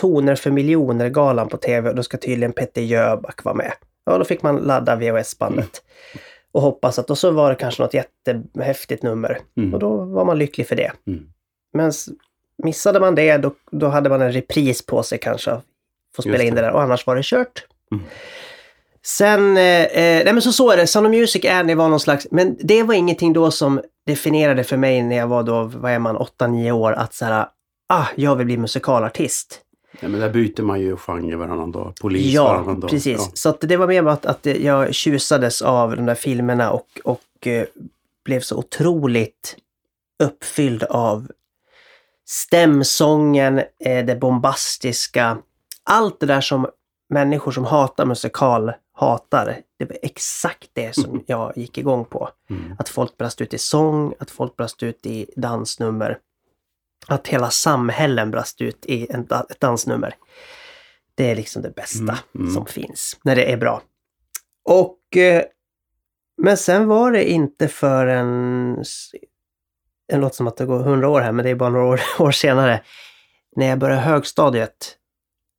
Toner 0.00 0.34
för 0.34 0.50
miljoner-galan 0.50 1.48
på 1.48 1.56
TV 1.56 1.90
och 1.90 1.96
då 1.96 2.02
ska 2.02 2.16
tydligen 2.16 2.52
Petter 2.52 2.82
Jöback 2.82 3.44
vara 3.44 3.54
med. 3.54 3.72
Ja, 4.04 4.18
då 4.18 4.24
fick 4.24 4.42
man 4.42 4.56
ladda 4.56 4.96
VHS-bandet. 4.96 5.82
Och 6.52 6.62
hoppas 6.62 6.98
att, 6.98 7.10
och 7.10 7.18
så 7.18 7.30
var 7.30 7.50
det 7.50 7.56
kanske 7.56 7.82
något 7.82 7.94
jättehäftigt 7.94 9.02
nummer. 9.02 9.38
Mm. 9.56 9.74
Och 9.74 9.80
då 9.80 9.96
var 9.96 10.24
man 10.24 10.38
lycklig 10.38 10.68
för 10.68 10.76
det. 10.76 10.92
Mm. 11.06 11.26
Men 11.72 11.92
missade 12.62 13.00
man 13.00 13.14
det, 13.14 13.36
då, 13.36 13.54
då 13.70 13.86
hade 13.86 14.08
man 14.08 14.22
en 14.22 14.32
repris 14.32 14.86
på 14.86 15.02
sig 15.02 15.18
kanske. 15.18 15.60
Få 16.16 16.22
spela 16.22 16.42
in 16.42 16.54
det. 16.54 16.60
det 16.60 16.66
där 16.66 16.72
och 16.72 16.82
annars 16.82 17.06
var 17.06 17.16
det 17.16 17.24
kört. 17.24 17.66
Mm. 17.92 18.04
Sen, 19.06 19.56
eh, 19.56 19.82
eh, 19.82 20.24
nej 20.24 20.32
men 20.32 20.42
så 20.42 20.52
så 20.52 20.70
är 20.70 20.76
det. 20.76 20.86
Sound 20.86 21.06
of 21.06 21.10
Music 21.10 21.44
Annie 21.44 21.74
var 21.74 21.88
någon 21.88 22.00
slags, 22.00 22.26
men 22.30 22.56
det 22.60 22.82
var 22.82 22.94
ingenting 22.94 23.32
då 23.32 23.50
som 23.50 23.80
definierade 24.06 24.64
för 24.64 24.76
mig 24.76 25.02
när 25.02 25.16
jag 25.16 25.26
var 25.26 25.42
då, 25.42 25.64
vad 25.64 25.92
är 25.92 25.98
man, 25.98 26.16
8-9 26.16 26.70
år, 26.72 26.92
att 26.92 27.14
så 27.14 27.24
här, 27.24 27.46
ah, 27.88 28.06
jag 28.14 28.36
vill 28.36 28.46
bli 28.46 28.56
musikalartist. 28.56 29.60
ja, 30.00 30.08
men 30.08 30.20
där 30.20 30.30
byter 30.30 30.62
man 30.62 30.80
ju 30.80 30.96
genre 30.96 31.36
varannan 31.36 31.72
dag. 31.72 31.92
Polis 32.00 32.34
Ja, 32.34 32.44
varannan 32.44 32.80
dag. 32.80 32.90
precis. 32.90 33.18
Ja. 33.18 33.30
Så 33.34 33.48
att 33.48 33.60
det 33.60 33.76
var 33.76 33.86
mer 33.86 34.06
att, 34.06 34.26
att 34.26 34.46
jag 34.46 34.94
tjusades 34.94 35.62
av 35.62 35.96
de 35.96 36.06
där 36.06 36.14
filmerna 36.14 36.70
och, 36.70 36.86
och 37.04 37.46
eh, 37.46 37.66
blev 38.24 38.40
så 38.40 38.56
otroligt 38.56 39.56
uppfylld 40.22 40.82
av 40.82 41.28
stämsången, 42.26 43.58
eh, 43.58 44.04
det 44.06 44.20
bombastiska. 44.20 45.38
Allt 45.84 46.20
det 46.20 46.26
där 46.26 46.40
som 46.40 46.66
människor 47.10 47.52
som 47.52 47.64
hatar 47.64 48.06
musikal 48.06 48.72
hatar. 48.94 49.60
Det 49.78 49.84
var 49.84 49.98
exakt 50.02 50.70
det 50.72 50.92
som 50.94 51.24
jag 51.26 51.52
gick 51.56 51.78
igång 51.78 52.04
på. 52.04 52.30
Mm. 52.50 52.76
Att 52.78 52.88
folk 52.88 53.16
brast 53.16 53.40
ut 53.40 53.54
i 53.54 53.58
sång, 53.58 54.14
att 54.18 54.30
folk 54.30 54.56
brast 54.56 54.82
ut 54.82 55.06
i 55.06 55.26
dansnummer. 55.36 56.18
Att 57.06 57.28
hela 57.28 57.50
samhällen 57.50 58.30
brast 58.30 58.60
ut 58.60 58.86
i 58.86 59.06
en, 59.10 59.20
ett 59.50 59.60
dansnummer. 59.60 60.14
Det 61.14 61.30
är 61.30 61.36
liksom 61.36 61.62
det 61.62 61.70
bästa 61.70 62.02
Mm, 62.02 62.16
mm. 62.34 62.50
som 62.54 62.66
finns, 62.66 63.18
när 63.24 63.36
det 63.36 63.52
är 63.52 63.56
bra. 63.56 63.82
Och... 64.64 65.16
Eh, 65.16 65.44
men 66.36 66.56
sen 66.56 66.88
var 66.88 67.12
det 67.12 67.30
inte 67.30 67.68
för 67.68 68.06
en... 68.06 68.84
Det 70.08 70.16
låter 70.16 70.36
som 70.36 70.46
att 70.46 70.56
det 70.56 70.66
går 70.66 70.78
hundra 70.78 71.08
år 71.08 71.20
här, 71.20 71.32
men 71.32 71.44
det 71.44 71.50
är 71.50 71.54
bara 71.54 71.70
några 71.70 71.86
år, 71.86 72.00
år 72.18 72.30
senare. 72.30 72.82
När 73.56 73.66
jag 73.66 73.78
började 73.78 74.00
högstadiet. 74.00 74.96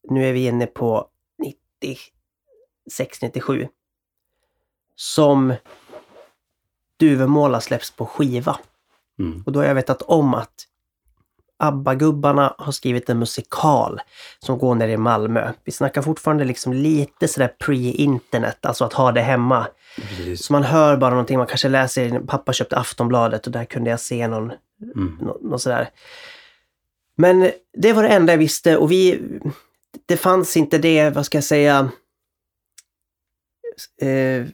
Nu 0.10 0.26
är 0.26 0.34
vi 0.34 0.46
inne 0.46 0.66
på 0.66 1.10
96, 1.82 2.15
97. 3.22 3.68
Som 4.96 5.54
Duvemåla 7.00 7.62
släpps 7.62 7.92
på 7.92 8.06
skiva. 8.06 8.60
Mm. 9.20 9.44
Och 9.46 9.52
då 9.52 9.60
har 9.60 9.68
jag 9.68 9.76
vetat 9.76 10.02
om 10.02 10.34
att 10.34 10.54
ABBA-gubbarna 11.58 12.56
har 12.58 12.72
skrivit 12.72 13.10
en 13.10 13.20
musikal 13.20 14.02
som 14.40 14.58
går 14.58 14.76
ner 14.76 14.88
i 14.88 14.98
Malmö. 14.98 15.52
Vi 15.64 15.72
snackar 15.72 16.02
fortfarande 16.02 16.46
liksom 16.46 16.74
lite 16.74 17.28
sådär 17.28 17.54
pre-internet, 17.60 18.66
alltså 18.66 18.86
att 18.86 18.94
ha 18.94 19.12
det 19.12 19.22
hemma. 19.22 19.68
Precis. 19.96 20.46
Så 20.46 20.54
man 20.54 20.64
hör 20.64 20.98
bara 20.98 21.10
någonting, 21.10 21.38
man 21.38 21.48
kanske 21.48 21.70
läser, 21.70 22.20
pappa 22.20 22.54
köpte 22.54 22.78
Aftonbladet 22.78 23.46
och 23.46 23.52
där 23.52 23.66
kunde 23.66 23.90
jag 23.90 24.00
se 24.00 24.28
någon, 24.28 24.52
Mm. 24.82 25.18
nå- 25.22 25.38
något 25.42 25.62
sådär. 25.62 25.90
Men 27.18 27.52
det 27.78 27.94
var 27.94 28.04
det 28.04 28.10
enda 28.10 28.34
jag 28.34 28.38
visste 28.38 28.78
och 28.78 28.92
vi, 28.92 29.22
det 30.06 30.18
fanns 30.18 30.58
inte 30.58 30.78
det, 30.78 31.10
vad 31.10 31.26
ska 31.26 31.38
jag 31.38 31.44
säga, 31.46 31.90
eh, 34.02 34.46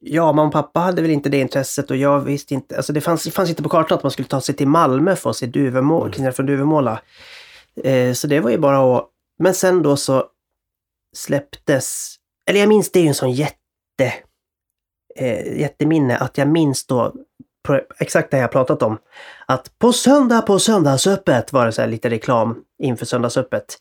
ja, 0.00 0.32
mamma 0.32 0.46
och 0.46 0.52
pappa 0.52 0.80
hade 0.80 1.02
väl 1.02 1.10
inte 1.10 1.28
det 1.28 1.40
intresset 1.40 1.90
och 1.90 1.96
jag 1.96 2.20
visste 2.20 2.54
inte, 2.54 2.76
alltså 2.76 2.92
det 2.92 3.00
fanns, 3.00 3.24
det 3.24 3.30
fanns 3.30 3.50
inte 3.50 3.62
på 3.62 3.68
kartan 3.68 3.96
att 3.98 4.04
man 4.04 4.10
skulle 4.12 4.28
ta 4.28 4.40
sig 4.40 4.54
till 4.54 4.68
Malmö 4.68 5.16
för 5.16 5.30
att 5.30 5.36
se 5.36 5.46
Duvemåla, 5.46 6.14
Mm. 6.18 6.32
från 6.32 6.46
Duvemåla. 6.46 7.00
Eh, 7.84 8.12
så 8.12 8.26
det 8.26 8.40
var 8.40 8.50
ju 8.50 8.58
bara 8.58 8.96
att, 8.98 9.08
men 9.38 9.54
sen 9.54 9.82
då 9.82 9.96
så 9.96 10.24
släpptes, 11.16 12.16
eller 12.50 12.60
jag 12.60 12.68
minns 12.68 12.90
det 12.92 12.98
är 12.98 13.02
ju 13.02 13.08
en 13.08 13.14
sån 13.14 13.32
jätte, 13.32 14.14
eh, 15.16 15.60
jätteminne 15.60 16.16
att 16.16 16.38
jag 16.38 16.48
minns 16.48 16.86
då 16.86 17.14
exakt 17.98 18.30
det 18.30 18.38
jag 18.38 18.52
pratat 18.52 18.82
om. 18.82 18.98
Att 19.46 19.78
på 19.78 19.92
söndag 19.92 20.42
på 20.42 20.58
söndagsöppet 20.58 21.52
var 21.52 21.66
det 21.66 21.72
så 21.72 21.80
här 21.80 21.88
lite 21.88 22.10
reklam 22.10 22.56
inför 22.78 23.06
söndagsöppet. 23.06 23.78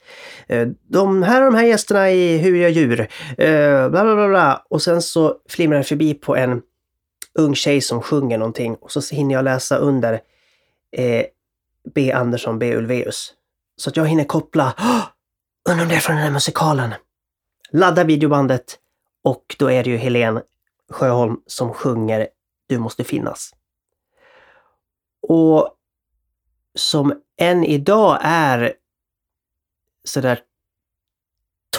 Eh, 0.48 0.68
de 0.90 1.24
här 1.24 1.42
och 1.42 1.52
de 1.52 1.58
här 1.58 1.66
gästerna 1.66 2.12
i 2.12 2.38
Hur 2.38 2.56
jag 2.56 2.72
djur. 2.72 3.00
Eh, 3.38 3.90
bla 3.90 4.04
bla 4.04 4.16
bla 4.16 4.28
bla. 4.28 4.66
Och 4.70 4.82
sen 4.82 5.02
så 5.02 5.36
flimrar 5.50 5.78
jag 5.78 5.88
förbi 5.88 6.14
på 6.14 6.36
en 6.36 6.62
ung 7.40 7.56
tjej 7.56 7.82
som 7.82 8.02
sjunger 8.02 8.38
någonting 8.38 8.76
och 8.76 8.92
så 8.92 9.16
hinner 9.16 9.36
jag 9.36 9.44
läsa 9.44 9.78
under 9.78 10.14
eh, 10.92 11.26
B. 11.96 12.12
Andersson, 12.12 12.60
B. 12.60 12.76
Ulvaeus. 12.76 13.34
Så 13.76 13.90
att 13.90 13.98
jag 13.98 14.08
hinner 14.08 14.24
koppla. 14.24 14.74
Undrar 15.70 15.84
om 15.84 15.90
det 15.90 15.96
är 15.96 16.00
från 16.00 16.16
den 16.16 16.26
här 16.26 16.32
musikalen. 16.32 16.94
Ladda 17.72 18.04
videobandet 18.04 18.80
och 19.24 19.56
då 19.60 19.72
är 19.72 19.84
det 19.84 19.90
ju 19.90 19.98
Helen 19.98 20.42
Sjöholm 20.90 21.38
som 21.48 21.74
sjunger 21.74 22.28
Du 22.68 22.78
måste 22.78 23.04
finnas. 23.04 23.52
Och 25.28 25.70
som 26.76 27.22
än 27.38 27.64
idag 27.64 28.20
är 28.22 28.74
sådär 30.04 30.40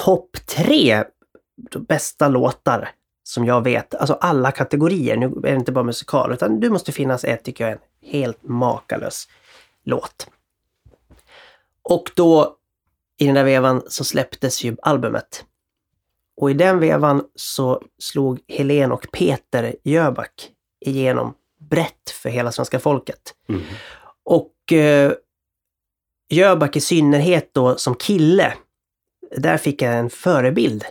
topp 0.04 0.36
tre 0.46 1.04
bästa 1.88 2.28
låtar 2.28 2.90
som 3.22 3.44
jag 3.44 3.64
vet, 3.64 3.94
alltså 3.94 4.14
alla 4.14 4.52
kategorier, 4.52 5.16
nu 5.16 5.26
är 5.26 5.40
det 5.40 5.54
inte 5.54 5.72
bara 5.72 5.84
musikal, 5.84 6.32
utan 6.32 6.60
'Du 6.60 6.70
måste 6.70 6.92
finnas 6.92 7.24
ett, 7.24 7.44
tycker 7.44 7.64
jag, 7.64 7.72
en 7.72 8.10
helt 8.10 8.42
makalös 8.42 9.28
låt. 9.84 10.28
Och 11.82 12.10
då, 12.16 12.56
i 13.18 13.26
den 13.26 13.34
där 13.34 13.44
vevan, 13.44 13.82
så 13.86 14.04
släpptes 14.04 14.64
ju 14.64 14.76
albumet. 14.82 15.44
Och 16.36 16.50
i 16.50 16.54
den 16.54 16.78
vevan 16.78 17.24
så 17.34 17.82
slog 17.98 18.40
Helen 18.48 18.92
och 18.92 19.06
Peter 19.12 19.76
Jöback 19.82 20.50
igenom 20.80 21.34
brett 21.70 22.10
för 22.10 22.28
hela 22.28 22.52
svenska 22.52 22.80
folket. 22.80 23.34
Mm. 23.48 23.62
Och 24.24 24.72
eh, 24.72 25.12
Jöback 26.28 26.76
i 26.76 26.80
synnerhet 26.80 27.54
då 27.54 27.76
som 27.76 27.94
kille, 27.94 28.54
där 29.36 29.56
fick 29.56 29.82
jag 29.82 29.94
en 29.94 30.10
förebild. 30.10 30.84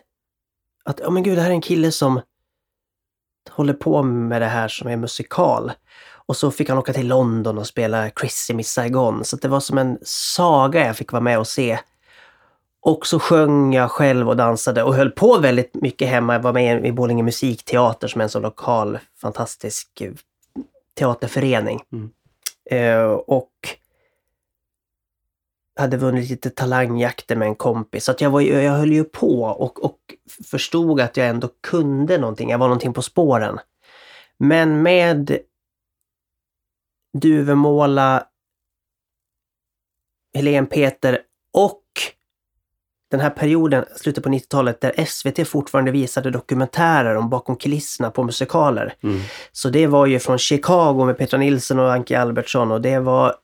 Att, 0.86 1.00
ja 1.00 1.10
men 1.10 1.24
gud, 1.24 1.38
det 1.38 1.42
här 1.42 1.50
är 1.50 1.54
en 1.54 1.62
kille 1.62 1.92
som 1.92 2.22
håller 3.50 3.74
på 3.74 4.04
med 4.04 4.42
det 4.42 4.48
här 4.48 4.68
som 4.68 4.90
är 4.90 4.98
musikal. 4.98 5.72
Och 6.26 6.38
så 6.38 6.52
fick 6.52 6.70
han 6.70 6.78
åka 6.78 6.94
till 6.94 7.08
London 7.08 7.58
och 7.58 7.68
spela 7.68 8.10
Chrissy 8.10 8.54
Miss 8.54 8.72
Saigon. 8.72 9.26
Så 9.26 9.36
det 9.36 9.48
var 9.48 9.60
som 9.60 9.78
en 9.78 9.98
saga 10.04 10.86
jag 10.86 10.98
fick 10.98 11.12
vara 11.12 11.24
med 11.24 11.40
och 11.40 11.48
se. 11.48 11.80
Och 12.82 13.08
så 13.08 13.20
sjöng 13.20 13.74
jag 13.74 13.92
själv 13.92 14.30
och 14.30 14.38
dansade 14.38 14.84
och 14.84 14.96
höll 14.96 15.12
på 15.12 15.38
väldigt 15.38 15.76
mycket 15.76 16.10
hemma. 16.10 16.34
Jag 16.34 16.42
var 16.42 16.54
med 16.54 16.86
i 16.86 16.92
Borlänge 16.92 17.24
musikteater 17.24 18.08
som 18.08 18.22
är 18.22 18.24
en 18.24 18.30
så 18.30 18.40
lokal 18.40 19.00
fantastisk 19.22 20.02
eh, 20.02 20.12
teaterförening. 20.94 21.80
Mm. 21.92 22.12
Eh, 22.70 23.12
och 23.14 23.52
hade 25.76 25.98
vunnit 25.98 26.30
lite 26.30 26.50
talangjakter 26.50 27.36
med 27.36 27.48
en 27.48 27.56
kompis. 27.56 28.04
Så 28.04 28.12
att 28.12 28.22
jag, 28.22 28.30
var, 28.30 28.42
jag 28.42 28.72
höll 28.72 28.92
ju 28.92 29.04
på 29.04 29.44
och, 29.44 29.86
och 29.86 30.00
förstod 30.46 31.02
att 31.02 31.18
jag 31.18 31.28
ändå 31.28 31.50
kunde 31.62 32.18
någonting. 32.18 32.50
Jag 32.50 32.58
var 32.58 32.68
någonting 32.68 32.94
på 32.94 33.02
spåren. 33.02 33.60
Men 34.38 34.82
med 34.82 35.38
Duvemåla, 37.18 38.28
Helene 40.34 40.68
Peter 40.68 41.20
och 41.54 41.83
den 43.14 43.22
här 43.22 43.30
perioden, 43.30 43.86
slutet 43.96 44.24
på 44.24 44.30
90-talet, 44.30 44.82
där 44.82 45.06
SVT 45.06 45.48
fortfarande 45.48 45.92
visade 45.92 46.32
dokumentärer 46.32 47.16
om 47.16 47.30
bakom 47.30 47.56
kulisserna 47.56 48.12
på 48.12 48.24
musikaler. 48.24 48.94
Mm. 49.04 49.20
Så 49.52 49.70
det 49.70 49.88
var 49.88 50.06
ju 50.06 50.20
från 50.20 50.38
Chicago 50.38 51.06
med 51.06 51.18
Petra 51.18 51.38
Nilsson 51.40 51.80
och 51.80 51.94
Anki 51.94 52.16
Albertsson 52.16 52.72
och 52.72 52.82
det 52.82 53.00
var 53.00 53.36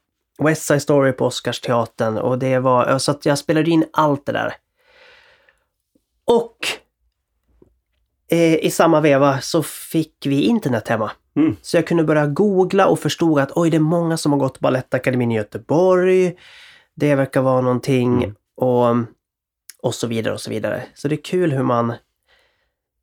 West 0.44 0.62
Side 0.62 0.82
Story 0.82 1.12
på 1.12 1.26
Oscarsteatern 1.26 2.18
och 2.18 2.40
det 2.40 2.60
var, 2.60 2.98
så 2.98 3.12
att 3.12 3.26
jag 3.26 3.38
spelade 3.38 3.70
in 3.70 3.86
allt 3.94 4.26
det 4.26 4.32
där. 4.32 4.54
Och 6.26 6.58
eh, 8.32 8.56
i 8.56 8.72
samma 8.72 9.02
veva 9.02 9.40
så 9.42 9.64
fick 9.64 10.26
vi 10.26 10.42
internet 10.42 10.88
hemma. 10.88 11.12
Mm. 11.36 11.56
Så 11.62 11.78
jag 11.78 11.88
kunde 11.88 12.04
börja 12.04 12.28
googla 12.28 12.88
och 12.88 13.00
förstod 13.00 13.40
att 13.40 13.52
oj, 13.56 13.70
det 13.70 13.78
är 13.78 13.82
många 13.82 14.18
som 14.18 14.32
har 14.32 14.40
gått 14.40 14.60
Balettakademin 14.60 15.32
i 15.32 15.36
Göteborg. 15.36 16.36
Det 16.96 17.16
verkar 17.16 17.42
vara 17.42 17.62
någonting 17.62 18.24
Mm. 18.24 18.36
och, 18.58 18.96
och 19.81 19.95
så 19.95 20.07
vidare 20.07 20.33
och 20.33 20.41
så 20.41 20.50
vidare. 20.50 20.83
Så 20.95 21.07
det 21.07 21.15
är 21.15 21.24
kul 21.24 21.51
hur 21.51 21.63
man... 21.63 21.93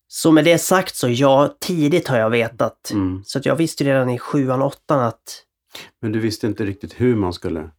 Så 0.09 0.33
med 0.33 0.45
det 0.45 0.59
sagt 0.59 0.97
så 0.97 1.09
ja, 1.09 1.56
tidigt 1.61 2.09
har 2.09 2.18
jag 2.18 2.30
vetat. 2.30 2.90
Mm. 2.92 3.23
Så 3.26 3.38
att 3.38 3.47
jag 3.47 3.56
visste 3.56 3.85
redan 3.85 4.11
i 4.11 4.18
sjuan, 4.18 4.62
åttan 4.62 5.00
att... 5.00 5.42
Men 6.00 6.12
du 6.12 6.18
visste 6.18 6.47
inte 6.47 6.64
riktigt 6.64 7.00
hur 7.00 7.16
man 7.16 7.33
skulle... 7.33 7.71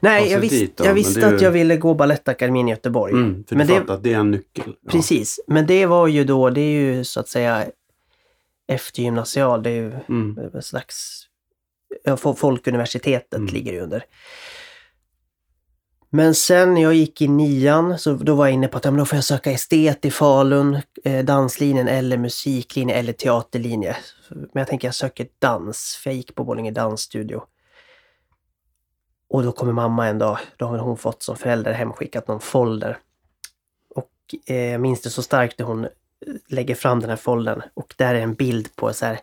Nej, 0.00 0.30
jag, 0.32 0.40
visst, 0.40 0.80
jag 0.84 0.94
visste 0.94 1.20
är 1.20 1.34
att 1.34 1.40
ju- 1.40 1.44
jag 1.44 1.50
ville 1.50 1.76
gå 1.76 1.94
Balettakademin 1.94 2.68
i 2.68 2.70
Göteborg. 2.70 3.12
Mm, 3.12 3.44
för 3.48 3.56
Men 3.56 3.66
du 3.66 3.72
det- 3.80 3.92
att 3.94 4.02
det 4.02 4.12
är 4.12 4.18
en 4.18 4.30
nyckel. 4.30 4.76
Ja. 4.80 4.90
Precis, 4.90 5.40
men 5.46 5.66
det 5.66 5.86
var 5.86 6.06
ju 6.06 6.24
då, 6.24 6.50
det 6.50 6.60
är 6.60 6.80
ju 6.80 7.04
så 7.04 7.20
att 7.20 7.28
säga 7.28 7.66
eftergymnasial, 8.66 9.62
det 9.62 9.70
är 9.70 9.74
ju 9.74 9.92
Mm. 10.08 10.38
en 10.54 10.62
slags... 10.62 11.26
Folkuniversitetet 12.36 13.34
Mm. 13.38 13.54
ligger 13.54 13.72
det 13.72 13.80
under. 13.80 14.04
Men 16.12 16.34
sen 16.34 16.74
när 16.74 16.82
jag 16.82 16.94
gick 16.94 17.22
i 17.22 17.28
nian 17.28 17.98
så 17.98 18.12
då 18.12 18.34
var 18.34 18.46
jag 18.46 18.54
inne 18.54 18.68
på 18.68 18.78
att 18.78 18.84
ja, 18.84 18.90
men 18.90 18.98
då 18.98 19.04
får 19.04 19.16
jag 19.16 19.24
söka 19.24 19.50
estet 19.50 20.04
i 20.04 20.10
Falun, 20.10 20.78
eh, 21.04 21.24
danslinjen 21.24 21.88
eller 21.88 22.18
musiklinje 22.18 22.94
eller 22.94 23.12
teaterlinje. 23.12 23.96
Men 24.28 24.50
jag 24.52 24.66
tänker 24.66 24.88
jag 24.88 24.94
söker 24.94 25.26
dans, 25.38 26.00
för 26.02 26.10
jag 26.10 26.16
gick 26.16 26.34
på 26.34 26.44
Borlänge 26.44 26.70
dansstudio. 26.70 27.42
Och 29.28 29.42
då 29.42 29.52
kommer 29.52 29.72
mamma 29.72 30.06
en 30.06 30.18
dag, 30.18 30.38
då 30.56 30.66
har 30.66 30.78
hon 30.78 30.96
fått 30.96 31.22
som 31.22 31.36
förälder 31.36 31.72
hemskickat 31.72 32.28
någon 32.28 32.40
folder. 32.40 32.98
Och 33.94 34.10
eh, 34.46 34.56
jag 34.56 34.80
minns 34.80 35.00
det 35.00 35.10
så 35.10 35.22
starkt 35.22 35.58
när 35.58 35.66
hon 35.66 35.84
eh, 35.84 35.90
lägger 36.48 36.74
fram 36.74 37.00
den 37.00 37.10
här 37.10 37.16
foldern 37.16 37.62
och 37.74 37.94
där 37.96 38.14
är 38.14 38.20
en 38.20 38.34
bild 38.34 38.76
på 38.76 38.92
så 38.92 39.06
här 39.06 39.20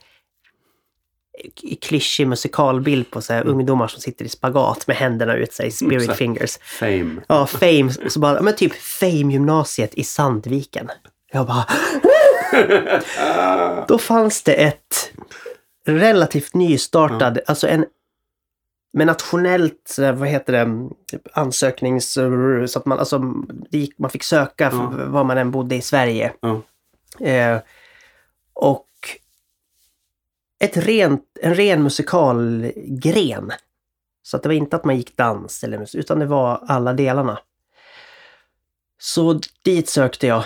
klyschig 1.82 2.28
musikalbild 2.28 3.12
på 3.12 3.22
så 3.22 3.34
här 3.34 3.48
ungdomar 3.48 3.88
som 3.88 4.02
sitter 4.02 4.26
i 4.26 4.30
spagat 4.30 4.88
med 4.88 4.96
händerna 4.96 5.36
ut 5.36 5.54
sig, 5.54 5.64
Mm, 5.66 5.72
spirit 5.72 6.08
här. 6.08 6.16
fingers. 6.16 6.58
Fame. 6.80 7.16
Ja, 7.28 7.46
Fame, 7.46 7.92
så 8.10 8.20
bara, 8.20 8.42
men 8.42 8.56
typ 8.56 8.74
Fame-gymnasiet 8.74 9.94
i 9.94 10.04
Sandviken. 10.04 10.90
Jag 11.32 11.48
bara... 11.48 11.66
Då 13.88 13.98
fanns 13.98 14.44
det 14.44 14.54
ett 14.54 15.12
relativt 15.86 16.54
nystartad, 16.54 17.40
alltså 17.48 17.68
en 17.68 17.86
med 18.94 19.08
nationellt, 19.08 19.96
vad 20.16 20.28
heter 20.28 20.54
det, 20.54 20.90
typ 21.12 21.22
ansöknings... 21.38 22.14
Så 22.68 22.80
att 22.80 22.86
man, 22.86 23.00
alltså, 23.00 23.20
man 23.98 24.12
fick 24.12 24.24
söka 24.24 24.70
Ja. 24.74 24.92
var 25.08 25.24
man 25.24 25.38
än 25.38 25.52
bodde 25.52 25.76
i 25.76 25.82
Sverige. 25.82 26.34
Ja. 26.42 26.62
Eh, 27.28 27.60
och 28.54 28.86
ett 30.60 30.78
rent, 30.78 31.24
en 31.42 31.56
ren 31.56 31.84
musikalgren. 31.84 33.52
Så 34.22 34.38
att 34.38 34.44
det 34.44 34.50
var 34.50 34.54
inte 34.54 34.76
att 34.76 34.86
man 34.86 34.98
gick 34.98 35.18
dans, 35.18 35.64
eller, 35.64 35.78
mus- 35.78 35.96
utan 35.96 36.20
det 36.20 36.26
var 36.26 36.64
alla 36.68 36.94
delarna. 36.94 37.40
Så 39.00 39.40
dit 39.62 39.90
sökte 39.90 40.28
jag. 40.28 40.44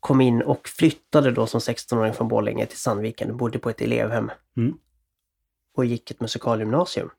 Kom 0.00 0.20
in 0.20 0.42
och 0.42 0.68
flyttade 0.68 1.30
då 1.30 1.46
som 1.46 1.60
16-åring 1.60 2.14
från 2.14 2.28
Borlänge 2.28 2.66
till 2.66 2.78
Sandviken. 2.78 3.36
Bodde 3.36 3.58
på 3.58 3.70
ett 3.70 3.80
elevhem. 3.80 4.30
Mm. 4.56 4.74
Och 5.76 5.84
gick 5.84 6.10
ett 6.10 6.20
musikalgymnasium. 6.20 7.10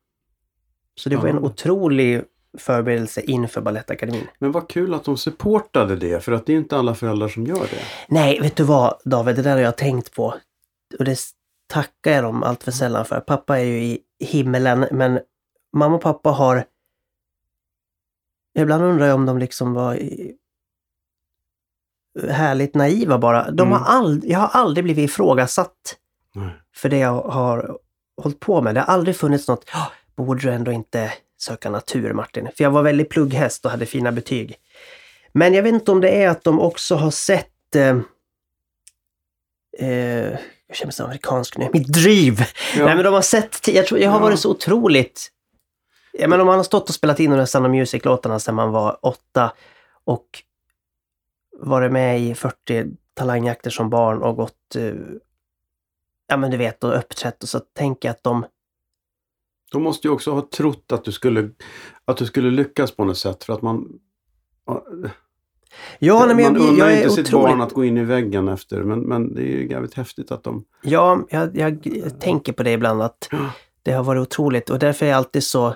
Så 0.96 1.10
det 1.10 1.16
var 1.16 1.28
en 1.28 1.40
otrolig 1.40 2.24
förberedelse 2.58 3.22
inför 3.22 3.62
Balettakademin. 3.62 4.28
Men 4.40 4.52
vad 4.52 4.70
kul 4.70 4.94
att 4.94 5.04
de 5.04 5.18
supportade 5.18 5.96
det, 5.96 6.24
för 6.24 6.32
att 6.32 6.46
det 6.46 6.54
är 6.54 6.58
inte 6.58 6.78
alla 6.78 6.96
föräldrar 6.96 7.28
som 7.28 7.48
gör 7.48 7.60
det. 7.60 7.82
Nej, 8.08 8.40
vet 8.42 8.56
du 8.56 8.64
vad 8.64 9.00
David, 9.06 9.36
det 9.36 9.42
där 9.42 9.52
har 9.52 9.60
jag 9.60 9.78
tänkt 9.78 10.14
på. 10.14 10.36
Och 11.00 11.06
det 11.06 11.20
tackar 11.74 12.12
jag 12.12 12.24
dem 12.24 12.44
allt 12.44 12.64
för 12.64 12.72
sällan 12.72 13.06
för. 13.06 13.20
Pappa 13.20 13.60
är 13.60 13.64
ju 13.64 13.84
i 13.84 14.00
himmelen, 14.20 14.86
men 14.92 15.20
mamma 15.74 15.96
och 15.96 16.02
pappa 16.02 16.30
har... 16.30 16.66
Ibland 18.60 18.84
undrar 18.84 19.06
jag 19.06 19.16
om 19.16 19.26
de 19.26 19.38
liksom 19.38 19.74
var 19.74 19.96
i- 19.96 20.36
härligt 22.30 22.76
naiva 22.76 23.18
bara. 23.18 23.52
De 23.52 23.68
Mm. 23.68 23.80
har 23.82 24.02
ald- 24.02 24.24
jag 24.26 24.40
har 24.40 24.48
aldrig 24.62 24.84
blivit 24.84 25.10
ifrågasatt 25.10 25.98
Nej. 26.36 26.50
för 26.76 26.90
det 26.90 26.98
jag 26.98 27.22
har 27.22 27.78
hållit 28.22 28.40
på 28.40 28.62
med. 28.62 28.76
Det 28.76 28.82
har 28.82 28.94
aldrig 28.94 29.16
funnits 29.16 29.48
något, 29.48 29.70
"Ja, 29.74 29.92
borde 30.16 30.42
du 30.42 30.52
ändå 30.52 30.72
inte 30.72 31.14
söka 31.38 31.70
natur 31.70 32.14
Martin? 32.14 32.50
För 32.58 32.64
jag 32.64 32.72
var 32.72 32.84
väldigt 32.84 33.10
plugghäst 33.10 33.66
och 33.66 33.72
hade 33.72 33.86
fina 33.86 34.12
betyg. 34.12 34.56
Men 35.32 35.54
jag 35.54 35.64
vet 35.64 35.74
inte 35.74 35.92
om 35.92 36.02
det 36.02 36.24
är 36.24 36.30
att 36.30 36.44
de 36.44 36.60
också 36.60 36.96
har 36.96 37.12
sett 37.12 37.76
eh, 37.76 37.98
eh, 39.90 40.38
jag 40.74 40.78
känner 40.78 40.88
mig 40.88 40.94
så 40.94 41.04
amerikansk 41.04 41.58
nu, 41.58 41.70
mitt 41.74 41.88
driv! 41.88 42.40
Ja. 42.76 42.86
Nej 42.86 42.96
men 42.96 43.04
de 43.06 43.14
har 43.14 43.22
sett, 43.22 43.68
jag, 43.68 43.88
tror, 43.88 44.00
jag 44.00 44.10
har 44.12 44.18
Ja. 44.20 44.24
varit 44.24 44.40
så 44.40 44.52
otroligt... 44.52 45.30
Ja, 46.14 46.28
men 46.28 46.40
om 46.42 46.48
man 46.48 46.56
har 46.56 46.64
stått 46.64 46.90
och 46.90 46.96
spelat 46.96 47.20
in 47.20 47.32
de 47.32 47.38
där 47.38 47.46
Sound 47.46 47.70
Music-låtarna 47.72 48.40
sedan 48.40 48.56
man 48.56 48.72
var 48.72 49.06
åtta 49.06 49.54
och 50.04 50.26
varit 51.60 51.92
med 51.92 52.22
i 52.22 52.36
40 52.36 52.86
talangjakter 53.14 53.70
som 53.70 53.90
barn 53.90 54.22
och 54.24 54.36
gått, 54.36 54.76
eh, 54.76 54.94
ja 56.28 56.38
men 56.38 56.52
du 56.52 56.58
vet, 56.58 56.84
och 56.84 56.98
uppträtt 56.98 57.44
och 57.44 57.50
så 57.50 57.60
tänker 57.60 58.08
jag 58.10 58.14
att 58.14 58.24
de 58.24 58.46
De 59.72 59.84
måste 59.84 60.08
ju 60.08 60.14
också 60.14 60.32
ha 60.32 60.48
trott 60.54 60.92
att 60.92 61.06
du 61.06 61.12
skulle, 61.12 61.50
att 62.06 62.18
du 62.18 62.26
skulle 62.26 62.52
lyckas 62.52 62.92
på 62.92 63.06
något 63.06 63.18
sätt, 63.18 63.44
för 63.44 63.54
att 63.54 63.62
man... 63.62 64.00
ja, 66.00 66.26
nej, 66.26 66.36
men 66.36 66.54
man 66.54 66.62
jag, 66.62 66.70
unnar 66.70 66.86
jag 66.90 66.96
inte 66.96 67.06
är 67.06 67.10
sitt 67.10 67.28
otroligt... 67.28 67.48
barn 67.50 67.62
att 67.62 67.74
gå 67.74 67.86
in 67.86 67.98
i 67.98 68.04
väggen 68.04 68.48
efter, 68.48 68.84
men, 68.84 69.00
men 69.00 69.34
det 69.34 69.42
är 69.42 69.46
ju 69.46 69.70
jävligt 69.70 69.94
häftigt 69.94 70.32
att 70.32 70.44
de... 70.44 70.64
Ja, 70.82 71.26
jag, 71.30 71.58
jag, 71.58 71.80
tänker 72.20 72.54
på 72.54 72.64
det 72.64 72.72
ibland 72.72 73.02
att 73.02 73.30
det 73.84 73.92
har 73.92 74.04
varit 74.04 74.22
otroligt 74.22 74.70
och 74.70 74.80
därför 74.80 75.06
är 75.06 75.10
jag 75.10 75.18
alltid 75.18 75.44
så... 75.44 75.76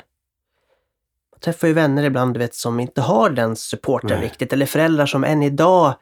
Jag 1.31 1.41
träffar 1.41 1.67
ju 1.67 1.73
vänner 1.73 2.03
ibland 2.03 2.33
du 2.33 2.39
vet, 2.39 2.55
som 2.55 2.79
inte 2.79 3.01
har 3.01 3.29
den 3.29 3.55
supporten 3.55 4.09
Nej. 4.09 4.21
riktigt 4.21 4.53
eller 4.53 4.65
föräldrar 4.65 5.05
som 5.05 5.23
än 5.23 5.43
idag 5.43 5.93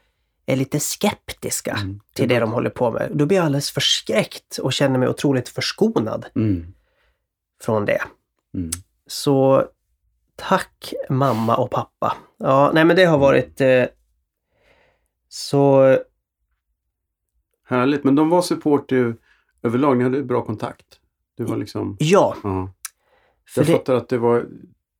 är 0.46 0.56
lite 0.56 0.80
skeptiska 0.80 1.78
Mm. 1.82 2.00
till 2.14 2.30
det 2.30 2.40
de 2.40 2.52
håller 2.52 2.70
på 2.70 2.92
med. 2.92 3.12
Då 3.14 3.26
blir 3.26 3.38
jag 3.38 3.46
alldeles 3.46 3.72
förskräckt 3.72 4.58
och 4.58 4.74
känner 4.74 5.00
mig 5.00 5.10
otroligt 5.10 5.50
förskonad 5.50 6.26
Mm. 6.36 6.66
från 7.62 7.86
det. 7.86 8.02
Mm. 8.58 8.70
Så 9.08 9.66
tack 10.36 10.94
mamma 11.10 11.56
och 11.56 11.72
pappa. 11.72 12.18
Ja, 12.38 12.72
nej 12.74 12.86
men 12.86 12.96
det 12.96 13.06
har 13.06 13.18
varit... 13.18 13.62
Eh, 13.62 13.86
Så 15.30 15.98
Härligt. 17.68 18.04
Men 18.04 18.16
de 18.16 18.30
var 18.30 18.42
supportive 18.42 19.14
överlag. 19.64 19.98
Ni 19.98 20.04
hade 20.04 20.24
bra 20.24 20.42
kontakt. 20.46 20.86
Du 21.38 21.44
var 21.44 21.58
liksom... 21.58 21.98
ja, 22.00 22.36
Ja. 22.44 22.72
Jag 23.56 23.66
det, 23.66 23.72
fattar 23.72 23.96
att 23.96 24.10
det 24.10 24.18
var, 24.18 24.46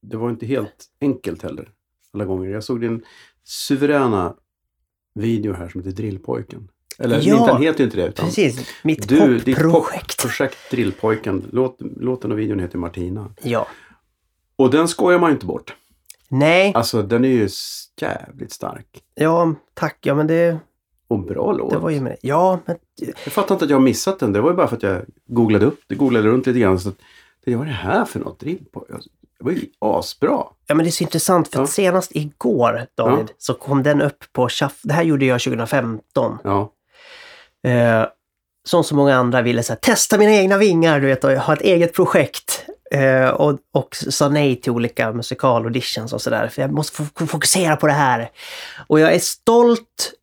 det 0.02 0.18
var 0.18 0.30
inte 0.30 0.46
helt 0.46 0.86
enkelt 1.02 1.44
heller. 1.44 1.70
Alla 2.14 2.26
gånger. 2.26 2.50
Jag 2.50 2.64
såg 2.64 2.82
din 2.82 3.06
suveräna 3.44 4.36
video 5.14 5.54
här 5.54 5.70
som 5.70 5.82
heter 5.82 5.92
Drillpojken. 5.96 6.70
Eller 7.00 7.22
Ja, 7.22 7.38
inte, 7.40 7.52
den 7.52 7.62
heter 7.62 7.80
ju 7.80 7.86
inte 7.86 7.98
det. 7.98 8.08
Utan 8.08 8.26
precis. 8.26 8.70
Mitt 8.84 9.10
du, 9.10 9.40
ditt 9.40 9.58
popprojekt. 9.58 10.22
projekt 10.22 10.58
Drillpojken. 10.72 11.46
Låt, 11.52 11.78
låten 11.80 12.32
och 12.32 12.40
videon 12.40 12.60
heter 12.60 12.78
Martina. 12.78 13.34
Ja. 13.44 13.68
Och 14.56 14.70
den 14.70 14.88
skojar 14.88 15.20
man 15.20 15.30
ju 15.30 15.34
inte 15.34 15.46
bort. 15.46 15.76
Nej, 16.30 16.72
Alltså 16.76 17.02
den 17.02 17.26
är 17.26 17.30
ju 17.30 17.50
jävligt 18.02 18.52
stark. 18.52 18.88
ja, 19.16 19.54
tack. 19.74 19.98
Ja, 20.02 20.16
men 20.16 20.28
det, 20.28 20.58
Och 21.08 21.20
bra 21.20 21.52
låt. 21.52 21.72
det 21.72 21.78
var 21.78 21.90
ju 21.90 22.02
med. 22.02 22.18
Ja, 22.22 22.60
men 22.66 22.76
Jag 23.24 23.34
fattar 23.34 23.56
inte 23.56 23.66
att 23.66 23.72
jag 23.72 23.78
har 23.78 23.84
missat 23.84 24.20
den. 24.20 24.34
Det 24.34 24.42
var 24.42 24.50
ju 24.50 24.56
bara 24.56 24.68
för 24.68 24.76
att 24.76 24.84
jag 24.84 25.02
googlade 25.28 25.66
upp 25.66 25.80
det. 25.88 25.96
Googlade 25.96 26.28
runt 26.28 26.48
lite 26.48 26.60
grann. 26.60 26.80
Så 26.80 26.90
att, 26.90 26.96
vad 27.46 27.56
är 27.62 27.66
det 27.66 27.72
här 27.72 28.06
för 28.06 28.20
något? 28.20 28.40
Drillpojken? 28.40 29.02
Det 29.40 29.46
var 29.46 29.52
ju 29.52 29.62
asbra. 29.80 30.44
Ja, 30.68 30.76
men 30.76 30.78
det 30.86 30.90
är 30.90 30.92
så 30.92 31.04
intressant 31.04 31.48
för 31.48 31.60
Ja. 31.60 31.64
att 31.64 31.70
senast 31.70 32.16
igår, 32.16 32.86
David, 32.96 33.32
så 33.38 33.54
kom 33.54 33.84
den 33.84 34.02
upp 34.02 34.24
på 34.34 34.50
Shuff. 34.50 34.80
Det 34.84 34.94
här 34.94 35.04
gjorde 35.04 35.26
jag 35.26 35.42
2015. 35.42 36.38
Ja. 36.44 36.72
Eh, 37.70 38.06
som 38.64 38.84
så 38.84 38.96
många 38.96 39.16
andra 39.16 39.42
ville 39.42 39.64
så 39.64 39.74
här, 39.74 39.80
testa 39.80 40.18
mina 40.18 40.32
egna 40.32 40.58
vingar, 40.58 41.00
du 41.00 41.08
vet, 41.08 41.24
och 41.24 41.32
ha 41.32 41.54
ett 41.54 41.62
eget 41.62 41.94
projekt. 41.94 42.65
Eh, 42.96 43.30
och, 43.30 43.60
och 43.72 43.96
sa 43.96 44.30
nej 44.30 44.62
till 44.62 44.72
olika 44.72 45.14
musikalauditions 45.14 46.14
och 46.14 46.22
sådär. 46.22 46.48
För 46.48 46.62
jag 46.62 46.72
måste 46.72 47.04
fokusera 47.28 47.76
på 47.76 47.88
det 47.88 47.94
här. 47.94 48.30
Och 48.88 49.00
jag 49.00 49.14
är 49.14 49.20
stolt 49.20 50.14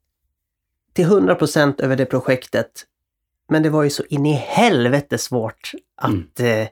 till 0.93 1.07
100% 1.07 1.81
över 1.83 1.97
det 1.97 2.07
projektet. 2.07 2.87
Men 3.49 3.63
det 3.63 3.71
var 3.71 3.83
ju 3.83 3.91
så 3.91 4.05
in 4.05 4.27
i 4.27 4.33
helvete 4.33 5.19
svårt 5.19 5.73
att 5.97 6.41
eh, 6.41 6.67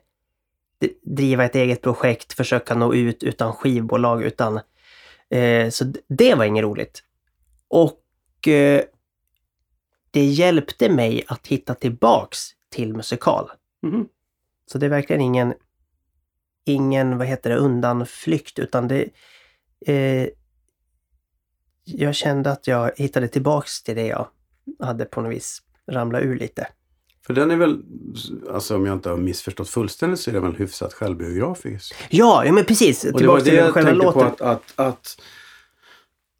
d- 0.80 0.92
driva 1.02 1.44
ett 1.44 1.54
eget 1.54 1.82
projekt, 1.82 2.32
försöka 2.32 2.74
nå 2.74 2.94
ut 2.94 3.22
utan 3.22 3.52
skivbolag, 3.52 4.22
utan... 4.22 4.60
Eh, 5.30 5.68
så 5.70 5.92
det 6.08 6.34
var 6.34 6.44
inget 6.44 6.62
roligt. 6.62 7.02
Och 7.68 8.48
eh, 8.48 8.82
det 10.10 10.24
hjälpte 10.24 10.88
mig 10.88 11.24
att 11.28 11.46
hitta 11.46 11.74
tillbaks 11.74 12.38
till 12.70 12.94
musikal. 12.96 13.50
Mhm. 13.82 14.08
Så 14.66 14.78
det 14.78 14.86
är 14.86 14.90
verkligen 14.90 15.22
ingen, 15.22 15.54
ingen 16.64 17.18
vad 17.18 17.26
heter 17.26 17.50
det, 17.50 17.56
undanflykt 17.56 18.58
utan 18.58 18.88
det... 18.88 19.08
Eh, 19.86 20.28
jag 21.84 22.14
kände 22.14 22.50
att 22.50 22.66
jag 22.66 22.90
hittade 22.96 23.28
tillbaks 23.28 23.82
till 23.82 23.96
det 23.96 24.06
jag 24.06 24.28
hade 24.80 25.04
på 25.04 25.20
något 25.20 25.32
vis 25.32 25.62
ramlat 25.90 26.22
ur 26.22 26.38
lite. 26.38 26.66
För 27.26 27.34
den 27.34 27.50
är 27.50 27.56
väl, 27.56 27.82
alltså 28.50 28.76
om 28.76 28.86
jag 28.86 28.92
inte 28.96 29.08
har 29.10 29.16
missförstått 29.16 29.68
fullständigt 29.68 30.20
så 30.20 30.30
är 30.30 30.34
den 30.34 30.42
väl 30.42 30.54
hyfsat 30.56 30.92
självbiografisk. 30.94 31.94
Ja, 32.10 32.44
ja 32.44 32.52
men 32.52 32.64
precis! 32.64 33.04
Och 33.04 33.20
det 33.20 33.26
var 33.26 33.38
det 33.38 33.44
till 33.44 33.54
jag 33.54 33.74
tänkte 33.74 33.92
låten. 33.92 34.12
på 34.12 34.20
att, 34.26 34.40
att, 34.40 34.72
att 34.76 35.20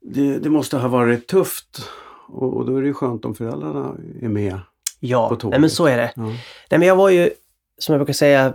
det, 0.01 0.39
det 0.39 0.51
måste 0.51 0.77
ha 0.77 0.89
varit 0.89 1.27
tufft. 1.27 1.89
Och, 2.29 2.57
och 2.57 2.67
då 2.67 2.77
är 2.77 2.81
det 2.81 2.87
ju 2.89 2.95
skönt 2.95 3.25
om 3.25 3.35
föräldrarna 3.35 3.95
är 4.21 4.29
med. 4.29 4.53
på 4.53 4.61
Ja, 5.01 5.29
tåget. 5.29 5.51
nej, 5.51 5.61
men 5.61 5.71
så 5.71 5.87
är 5.87 5.97
det. 5.97 6.13
Ja. 6.17 6.23
Nej 6.23 6.79
men 6.79 6.83
jag 6.83 6.97
var 6.97 7.11
ju, 7.11 7.31
som 7.79 7.93
jag 7.93 7.99
brukar 8.01 8.13
säga, 8.13 8.55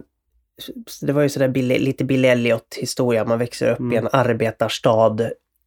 det 1.02 1.14
var 1.14 1.22
ju 1.22 1.30
sådär 1.30 1.48
Billy, 1.48 1.78
lite 1.80 2.04
Billy 2.04 2.28
Elliot 2.28 2.76
historia. 2.78 3.26
Man 3.26 3.40
växer 3.40 3.72
upp 3.72 3.80
i 3.80 3.84
en 3.84 3.92
Mm. 3.94 4.10
arbetarstad 4.12 5.18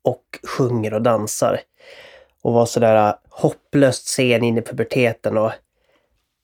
och 0.02 0.24
sjunger 0.48 0.94
och 0.94 1.02
dansar. 1.02 1.60
Och 2.42 2.52
var 2.52 2.66
sådär 2.66 3.14
hopplöst 3.28 4.06
sen 4.08 4.44
in 4.44 4.58
i 4.58 4.62
puberteten 4.62 5.38
och 5.38 5.50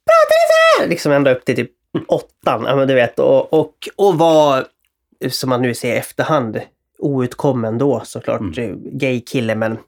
pratar 0.07 0.30
ni 0.30 0.76
så 0.76 0.80
här? 0.83 0.88
Liksom 0.88 1.12
ända 1.12 1.35
upp 1.35 1.44
till 1.44 1.57
typ 1.57 1.70
åttan, 2.09 2.64
ja 2.66 2.76
men 2.76 2.88
du 2.88 2.94
vet. 2.94 3.18
Och, 3.18 3.52
och, 3.52 3.88
och 3.96 4.18
var, 4.18 4.66
som 5.30 5.50
man 5.50 5.62
nu 5.62 5.74
ser 5.74 5.94
i 5.94 5.98
efterhand, 5.98 6.61
outkommen 6.98 7.78
då 7.78 8.00
såklart, 8.04 8.40
gay 8.92 9.20
kille 9.20 9.54
men 9.54 9.78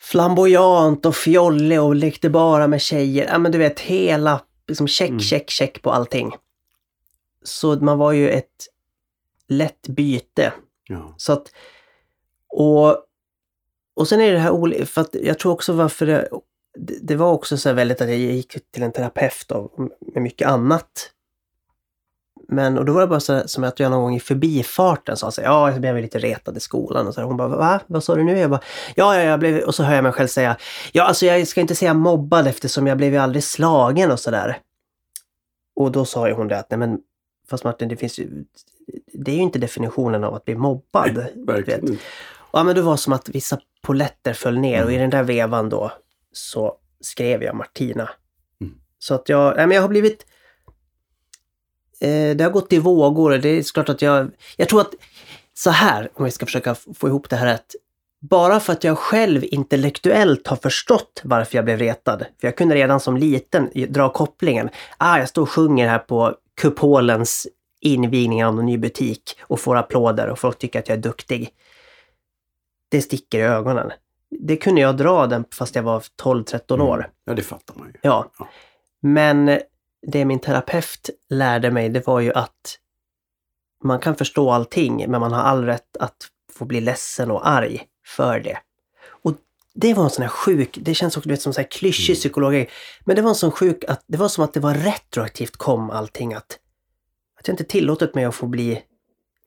flamboyant 0.00 1.06
och 1.06 1.16
fjollig 1.16 1.80
och 1.82 1.94
lekte 1.94 2.30
bara 2.30 2.66
med 2.66 2.80
tjejer. 2.80 3.26
Ja 3.32 3.38
men 3.38 3.52
du 3.52 3.58
vet 3.58 3.80
hela, 3.80 4.40
liksom 4.68 4.88
check, 4.88 5.08
Mm. 5.08 5.20
check, 5.20 5.50
check 5.50 5.82
på 5.82 5.90
allting. 5.92 6.32
Så 7.44 7.74
man 7.74 7.98
var 7.98 8.12
ju 8.12 8.30
ett 8.30 8.68
lätt 9.48 9.88
byte. 9.88 10.52
Ja. 10.88 11.14
Så 11.16 11.32
att, 11.32 11.52
och, 12.48 12.96
och 13.94 14.08
sen 14.08 14.20
är 14.20 14.32
det 14.32 14.38
här 14.38 14.84
för 14.84 15.00
att 15.00 15.14
jag 15.14 15.38
tror 15.38 15.52
också 15.52 15.72
varför 15.72 16.06
det, 16.06 16.28
det, 17.02 17.16
var 17.16 17.32
också 17.32 17.56
så 17.56 17.72
väldigt 17.72 18.00
att 18.00 18.08
jag 18.08 18.18
gick 18.18 18.70
till 18.70 18.82
en 18.82 18.92
terapeut 18.92 19.50
och, 19.50 19.72
med 20.14 20.22
mycket 20.22 20.48
annat. 20.48 21.10
Men, 22.48 22.78
och 22.78 22.84
då 22.84 22.92
var 22.92 23.00
det 23.00 23.06
bara 23.06 23.20
så 23.20 23.32
här, 23.32 23.46
som 23.46 23.64
att 23.64 23.80
jag 23.80 23.90
någon 23.90 24.02
gång 24.02 24.16
i 24.16 24.20
förbifarten 24.20 25.16
sa 25.16 25.30
så 25.30 25.40
här, 25.40 25.48
ja, 25.48 25.70
jag 25.70 25.80
blev 25.80 25.96
lite 25.96 26.18
retad 26.18 26.56
i 26.56 26.60
skolan 26.60 27.06
och 27.06 27.14
så 27.14 27.20
här, 27.20 27.26
Hon 27.28 27.36
bara, 27.36 27.48
va? 27.48 27.80
Vad 27.86 28.04
sa 28.04 28.14
du 28.14 28.24
nu? 28.24 28.38
Jag 28.38 28.50
bara, 28.50 28.60
ja, 28.94 29.16
ja, 29.16 29.22
jag 29.22 29.40
blev, 29.40 29.62
och 29.62 29.74
så 29.74 29.82
hör 29.82 29.94
jag 29.94 30.02
mig 30.02 30.12
själv 30.12 30.28
säga, 30.28 30.56
ja, 30.92 31.04
alltså 31.04 31.26
jag 31.26 31.48
ska 31.48 31.60
inte 31.60 31.74
säga 31.74 31.94
mobbad 31.94 32.46
eftersom 32.46 32.86
jag 32.86 32.96
blev 32.96 33.12
ju 33.12 33.18
aldrig 33.18 33.44
slagen 33.44 34.10
och 34.10 34.20
sådär. 34.20 34.58
Och 35.76 35.92
då 35.92 36.04
sa 36.04 36.28
ju 36.28 36.34
hon 36.34 36.48
det 36.48 36.58
att, 36.58 36.70
nej 36.70 36.78
men, 36.78 36.98
fast 37.50 37.64
Martin, 37.64 37.88
det 37.88 37.96
finns 37.96 38.18
ju, 38.18 38.44
det 39.12 39.30
är 39.30 39.36
ju 39.36 39.42
inte 39.42 39.58
definitionen 39.58 40.24
av 40.24 40.34
att 40.34 40.44
bli 40.44 40.54
mobbad. 40.54 41.26
Verkligen 41.34 41.86
vet. 41.86 42.00
Ja, 42.52 42.64
men 42.64 42.74
det 42.74 42.82
var 42.82 42.96
som 42.96 43.12
att 43.12 43.28
vissa 43.28 43.58
poletter 43.82 44.32
föll 44.32 44.58
ner 44.58 44.84
och 44.84 44.92
i 44.92 44.94
Mm. 44.94 45.10
den 45.10 45.18
där 45.18 45.24
vevan 45.24 45.68
då 45.68 45.92
så 46.32 46.74
skrev 47.00 47.42
jag 47.42 47.56
Martina. 47.56 48.10
Mm. 48.60 48.74
Så 48.98 49.14
att 49.14 49.28
jag, 49.28 49.56
nej 49.56 49.66
men 49.66 49.74
jag 49.74 49.82
har 49.82 49.88
blivit... 49.88 50.26
Eh, 52.00 52.36
det 52.36 52.44
har 52.44 52.50
gått 52.50 52.72
i 52.72 52.78
vågor. 52.78 53.38
Det 53.38 53.48
är 53.48 53.72
klart 53.72 53.88
att 53.88 54.02
jag... 54.02 54.30
Jag 54.56 54.68
tror 54.68 54.80
att 54.80 54.94
så 55.54 55.70
här, 55.70 56.10
om 56.14 56.24
vi 56.24 56.30
ska 56.30 56.46
försöka 56.46 56.74
få 56.74 57.08
ihop 57.08 57.30
det 57.30 57.36
här 57.36 57.46
rätt. 57.46 57.74
Bara 58.20 58.60
för 58.60 58.72
att 58.72 58.84
jag 58.84 58.98
själv 58.98 59.44
intellektuellt 59.44 60.46
har 60.46 60.56
förstått 60.56 61.20
varför 61.24 61.56
jag 61.56 61.64
blev 61.64 61.78
retad. 61.78 62.18
För 62.40 62.48
jag 62.48 62.56
kunde 62.56 62.74
redan 62.74 63.00
som 63.00 63.16
liten 63.16 63.70
dra 63.88 64.12
kopplingen. 64.12 64.68
Ah, 64.98 65.18
jag 65.18 65.28
står 65.28 65.42
och 65.42 65.50
sjunger 65.50 65.88
här 65.88 65.98
på 65.98 66.34
Kupolens 66.60 67.46
invigning 67.80 68.44
av 68.44 68.58
en 68.58 68.66
ny 68.66 68.78
butik 68.78 69.38
och 69.40 69.60
får 69.60 69.76
applåder 69.76 70.28
och 70.28 70.38
folk 70.38 70.58
tycker 70.58 70.78
att 70.78 70.88
jag 70.88 70.98
är 70.98 71.02
duktig. 71.02 71.50
Det 72.90 73.02
sticker 73.02 73.38
i 73.38 73.42
ögonen. 73.42 73.90
Det 74.30 74.56
kunde 74.56 74.80
jag 74.80 74.96
dra 74.96 75.26
den 75.26 75.44
fast 75.52 75.74
jag 75.74 75.82
var 75.82 76.04
12-13 76.22 76.80
år. 76.80 76.98
Mm. 76.98 77.10
Ja, 77.24 77.34
det 77.34 77.42
fattar 77.42 77.74
man 77.74 77.86
ju. 77.86 77.94
Ja. 78.02 78.30
Ja. 78.38 78.48
Men 79.02 79.60
det 80.06 80.24
min 80.24 80.38
terapeut 80.38 81.10
lärde 81.28 81.70
mig, 81.70 81.88
det 81.88 82.06
var 82.06 82.20
ju 82.20 82.32
att 82.32 82.78
man 83.84 83.98
kan 83.98 84.16
förstå 84.16 84.50
allting, 84.50 85.10
men 85.10 85.20
man 85.20 85.32
har 85.32 85.42
all 85.42 85.64
rätt 85.64 85.96
att 85.96 86.16
få 86.52 86.64
bli 86.64 86.80
ledsen 86.80 87.30
och 87.30 87.48
arg 87.48 87.82
för 88.06 88.40
det. 88.40 88.58
Det 89.74 89.94
var 89.94 90.04
en 90.04 90.10
sån 90.10 90.22
här 90.22 90.28
sjuk, 90.28 90.78
det 90.82 90.94
känns 90.94 91.16
också 91.16 91.28
du 91.28 91.32
vet, 91.34 91.42
som 91.42 91.52
så 91.52 91.60
här 91.60 91.70
klyschig 91.70 92.12
Mm. 92.14 92.20
psykologi, 92.20 92.66
men 93.04 93.16
det 93.16 93.22
var 93.22 93.28
en 93.28 93.34
sån 93.34 93.50
sjuk 93.50 93.84
att 93.88 94.04
det 94.06 94.18
var 94.18 94.28
som 94.28 94.44
att 94.44 94.54
det 94.54 94.60
var 94.60 94.74
retroaktivt 94.74 95.56
kom 95.56 95.90
allting 95.90 96.34
att 96.34 96.58
att 97.38 97.48
jag 97.48 97.52
inte 97.52 97.64
tillåtit 97.64 98.14
mig 98.14 98.24
att 98.24 98.34
få 98.34 98.46
bli 98.46 98.82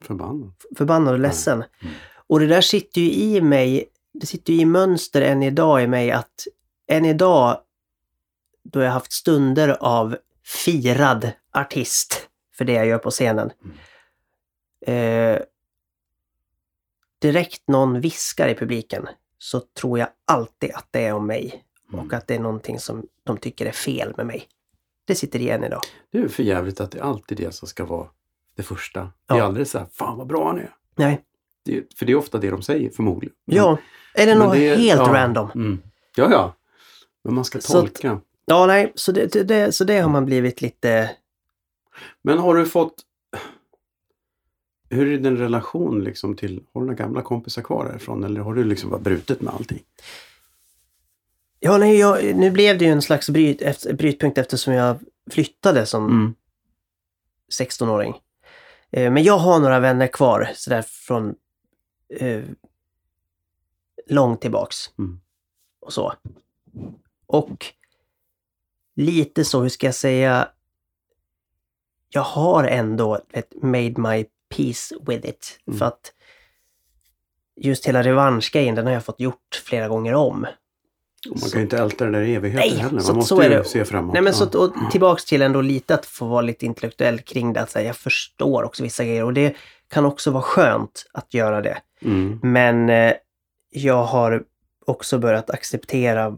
Förbannad. 0.02 0.54
förbannad 0.78 1.14
och 1.14 1.20
ledsen. 1.20 1.64
Mm. 1.82 1.94
Och 2.28 2.40
det 2.40 2.48
där 2.48 2.62
sitter 2.62 3.02
ju 3.02 3.12
i 3.12 3.42
mig, 3.42 3.86
det 4.14 4.26
sitter 4.26 4.54
ju 4.54 4.60
i 4.60 4.66
mönster 4.66 5.22
än 5.22 5.44
idag 5.44 5.84
i 5.84 5.88
mig 5.88 6.12
att 6.12 6.48
än 6.88 7.06
idag 7.06 7.60
då 8.64 8.82
jag 8.82 8.92
haft 8.92 9.12
stunder 9.14 9.78
av 9.80 10.18
firad 10.46 11.32
artist 11.52 12.28
för 12.58 12.66
det 12.66 12.74
jag 12.74 12.86
gör 12.88 12.98
på 12.98 13.12
scenen. 13.12 13.52
Eh, 14.86 15.40
direkt 17.22 17.68
någon 17.68 18.02
viskar 18.02 18.48
i 18.48 18.56
publiken 18.56 19.08
så 19.38 19.60
tror 19.80 20.00
jag 20.00 20.08
alltid 20.26 20.72
att 20.74 20.88
det 20.92 21.06
är 21.06 21.14
om 21.14 21.28
mig 21.28 21.64
Mm. 21.94 22.06
och 22.06 22.14
att 22.14 22.28
det 22.28 22.36
är 22.36 22.40
någonting 22.40 22.80
som 22.80 23.06
de 23.24 23.38
tycker 23.38 23.66
är 23.66 23.72
fel 23.72 24.14
med 24.18 24.26
mig. 24.26 24.48
Det 25.06 25.16
sitter 25.16 25.40
igen 25.40 25.64
idag. 25.64 25.82
Det 26.12 26.18
är 26.18 26.28
för 26.28 26.44
jävligt 26.44 26.82
att 26.82 26.92
det 26.92 27.00
är 27.00 27.04
alltid 27.04 27.38
det 27.38 27.52
som 27.56 27.68
ska 27.68 27.86
vara 27.86 28.08
det 28.56 28.64
första. 28.64 29.00
Det 29.02 29.34
är 29.34 29.38
Ja. 29.38 29.44
aldrig 29.44 29.68
så 29.68 29.78
här, 29.80 29.88
fan 29.94 30.18
vad 30.18 30.28
bra 30.28 30.48
han 30.48 30.58
är. 30.60 30.76
Nej. 30.96 31.22
Det 31.66 31.78
är, 31.78 31.84
för 31.96 32.06
det 32.06 32.12
är 32.12 32.16
ofta 32.16 32.38
det 32.38 32.50
de 32.50 32.62
säger 32.62 32.90
förmodligen. 32.90 33.36
Ja, 33.46 33.78
eller 34.16 34.36
Men 34.36 34.46
något 34.48 34.56
det 34.58 34.68
är- 34.70 34.76
helt 34.78 35.00
ja, 35.02 35.14
random. 35.14 35.52
Mm. 35.56 35.82
Ja, 36.16 36.28
ja. 36.32 36.54
Men 37.24 37.34
man 37.34 37.46
ska 37.46 37.60
Så 37.62 37.78
att- 37.78 37.84
tolka. 37.86 38.22
Ja, 38.46 38.66
nej, 38.66 38.92
så 38.96 39.12
det, 39.12 39.34
det- 39.34 39.44
det, 39.44 39.72
så 39.72 39.84
det 39.84 39.98
har 40.00 40.10
man 40.10 40.26
blivit 40.26 40.62
lite... 40.62 41.12
Men 42.22 42.38
har 42.38 42.56
du 42.56 42.66
fått... 42.66 42.94
Hur 44.90 45.14
är 45.14 45.18
din 45.18 45.38
relation 45.38 46.04
liksom 46.04 46.36
till... 46.36 46.64
Har 46.74 46.82
du 46.82 46.88
några 46.88 47.04
gamla 47.04 47.22
kompisar 47.22 47.62
kvar 47.62 47.86
därifrån 47.86 48.24
eller 48.24 48.42
har 48.42 48.54
du 48.54 48.64
liksom 48.64 48.90
bara 48.90 49.00
brutit 49.00 49.42
med 49.42 49.54
allting? 49.54 49.84
Ja, 51.60 51.78
nej, 51.78 52.00
jag, 52.00 52.36
nu 52.36 52.52
blev 52.52 52.78
det 52.78 52.86
ju 52.86 52.92
en 52.92 53.02
slags 53.02 53.30
bryt, 53.30 53.62
efter, 53.62 53.94
brytpunkt 53.94 54.38
eftersom 54.38 54.74
jag 54.74 55.00
flyttade 55.32 55.86
som 55.86 56.06
Mm. 56.06 56.36
16-åring. 57.60 58.14
Eh, 58.92 59.12
men 59.12 59.24
jag 59.24 59.38
har 59.38 59.60
några 59.60 59.80
vänner 59.80 60.08
kvar 60.08 60.52
sådär 60.56 60.82
från 60.82 61.36
eh, 62.10 62.44
långt 64.10 64.42
tillbaks. 64.42 64.78
Mm. 64.98 65.20
och 65.80 65.94
så. 65.94 66.14
Och 67.26 67.66
lite 68.96 69.46
så, 69.46 69.62
hur 69.62 69.70
ska 69.70 69.88
jag 69.88 69.96
säga, 69.96 70.50
jag 72.10 72.22
har 72.22 72.64
ändå 72.64 73.20
vet, 73.34 73.64
made 73.64 74.02
my 74.02 74.26
peace 74.56 74.96
with 75.08 75.30
it. 75.30 75.60
Mm. 75.68 75.80
För 75.80 75.86
att 75.86 76.14
just 77.62 77.86
hela 77.88 78.04
revanschgrejen, 78.04 78.76
den 78.76 78.86
har 78.86 78.94
jag 78.94 79.06
fått 79.06 79.20
gjort 79.20 79.64
flera 79.66 79.88
gånger 79.88 80.14
om. 80.14 80.48
Och 81.32 81.40
man 81.42 81.50
kan 81.50 81.60
ju 81.60 81.64
inte 81.64 81.78
älta 81.78 82.06
det 82.06 82.12
där 82.12 82.22
i 82.22 82.36
evigheter 82.36 82.70
Nej, 82.70 82.78
heller. 82.80 83.00
så- 83.00 83.08
Man 83.08 83.16
måste 83.16 83.36
så 83.36 83.42
är 83.42 83.50
det. 83.50 83.64
se 83.64 83.86
framåt. 83.86 84.14
Nej 84.14 84.22
men 84.24 84.34
Ja. 84.40 84.50
så, 84.52 84.64
och 84.66 84.74
tillbaks 84.92 85.26
till 85.26 85.42
ändå 85.42 85.62
lite 85.62 85.94
att 85.96 86.06
få 86.06 86.26
vara 86.26 86.42
lite 86.42 86.66
intellektuell 86.66 87.20
kring 87.20 87.54
det. 87.54 87.62
Att 87.62 87.70
säga, 87.72 87.88
jag 87.88 87.96
förstår 87.98 88.64
också 88.64 88.84
vissa 88.84 89.04
grejer 89.04 89.24
och 89.24 89.34
det 89.34 89.56
kan 89.90 90.06
också 90.06 90.32
vara 90.32 90.44
skönt 90.44 91.06
att 91.14 91.34
göra 91.34 91.62
det. 91.62 91.78
Mm. 92.02 92.40
Men 92.44 92.90
eh, 92.90 93.14
jag 93.70 94.04
har 94.04 94.44
också 94.86 95.20
börjat 95.20 95.50
acceptera 95.50 96.38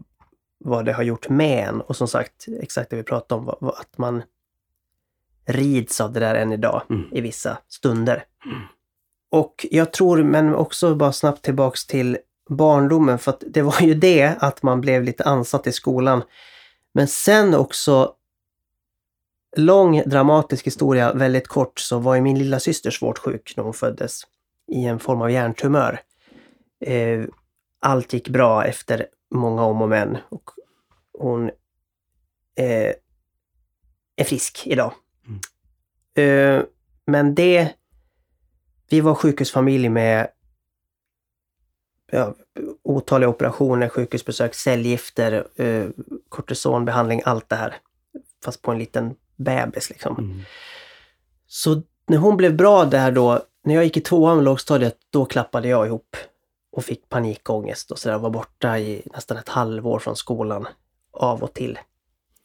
vad 0.64 0.84
det 0.84 0.92
har 0.92 1.02
gjort 1.02 1.28
med 1.28 1.68
en. 1.68 1.80
Och 1.80 1.96
som 1.96 2.08
sagt, 2.08 2.46
exakt 2.60 2.90
det 2.90 2.96
vi 2.96 3.02
pratade 3.02 3.40
om, 3.40 3.68
att 3.68 3.98
man 3.98 4.22
rids 5.52 6.00
av 6.00 6.12
det 6.12 6.20
där 6.20 6.34
än 6.34 6.52
idag 6.52 6.82
Mm. 6.90 7.04
i 7.12 7.20
vissa 7.20 7.58
stunder. 7.68 8.24
Och 9.30 9.66
jag 9.70 9.92
tror, 9.92 10.22
men 10.22 10.54
också 10.54 10.94
bara 10.94 11.12
snabbt 11.12 11.42
tillbaks 11.42 11.86
till 11.86 12.18
barndomen, 12.48 13.18
för 13.18 13.30
att 13.30 13.44
det 13.46 13.62
var 13.62 13.80
ju 13.80 13.94
det 13.94 14.36
att 14.40 14.62
man 14.62 14.80
blev 14.80 15.02
lite 15.02 15.24
ansatt 15.24 15.66
i 15.66 15.72
skolan. 15.72 16.22
Men 16.94 17.08
sen 17.08 17.54
också 17.54 18.14
lång 19.56 20.02
dramatisk 20.06 20.66
historia, 20.66 21.12
väldigt 21.12 21.48
kort, 21.48 21.78
så 21.80 21.98
var 21.98 22.14
ju 22.14 22.20
min 22.20 22.38
lilla 22.38 22.60
syster 22.60 22.90
svårt 22.90 23.18
sjuk 23.18 23.54
när 23.56 23.64
hon 23.64 23.74
föddes 23.74 24.22
i 24.72 24.84
en 24.84 24.98
form 24.98 25.22
av 25.22 25.30
hjärntumör. 25.30 26.00
Eh, 26.84 27.24
allt 27.80 28.12
gick 28.12 28.28
bra 28.28 28.64
efter 28.64 29.06
många 29.34 29.62
om 29.64 29.82
och 29.82 29.88
men 29.88 30.18
och 30.28 30.50
hon 31.18 31.50
eh, 32.56 32.92
är 34.16 34.24
frisk 34.24 34.62
idag. 34.66 34.92
Eh, 36.20 36.62
men 37.06 37.34
det... 37.34 37.72
Vi 38.90 39.00
var 39.00 39.14
sjukhusfamilj 39.14 39.88
med 39.88 40.28
ja, 42.12 42.34
otaliga 42.82 43.28
operationer, 43.28 43.88
sjukhusbesök, 43.88 44.54
cellgifter, 44.54 45.46
eh, 45.56 45.86
kortisonbehandling, 46.28 47.22
allt 47.24 47.48
det 47.48 47.56
här. 47.56 47.76
Fast 48.44 48.62
på 48.62 48.70
en 48.70 48.78
liten 48.78 49.14
bebis 49.36 49.90
liksom. 49.90 50.18
Mm. 50.18 50.40
Så 51.46 51.82
när 52.06 52.18
hon 52.18 52.36
blev 52.36 52.56
bra 52.56 52.84
där 52.84 53.12
då, 53.12 53.42
när 53.64 53.74
jag 53.74 53.84
gick 53.84 53.96
i 53.96 54.00
tvåan 54.00 54.36
med 54.36 54.44
lågstadiet, 54.44 54.96
då 55.10 55.24
klappade 55.24 55.68
jag 55.68 55.86
ihop 55.86 56.16
och 56.72 56.84
fick 56.84 57.08
panikångest 57.08 57.90
och 57.90 57.98
sådär. 57.98 58.18
Var 58.18 58.30
borta 58.30 58.78
i 58.78 59.02
nästan 59.14 59.36
ett 59.36 59.48
halvår 59.48 59.98
från 59.98 60.16
skolan 60.16 60.68
av 61.12 61.42
och 61.42 61.54
till. 61.54 61.78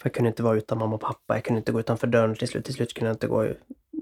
För 0.05 0.09
jag 0.09 0.13
kunde 0.13 0.27
inte 0.27 0.43
vara 0.43 0.57
utan 0.57 0.77
mamma 0.77 0.95
och 0.95 1.01
pappa. 1.01 1.33
Jag 1.35 1.43
kunde 1.43 1.57
inte 1.57 1.71
gå 1.71 1.79
utanför 1.79 2.07
dörren 2.07 2.35
till 2.35 2.47
slut. 2.47 2.65
Till 2.65 2.73
slut 2.73 2.93
kunde 2.93 3.09
jag 3.09 3.15
inte 3.15 3.27
gå 3.27 3.47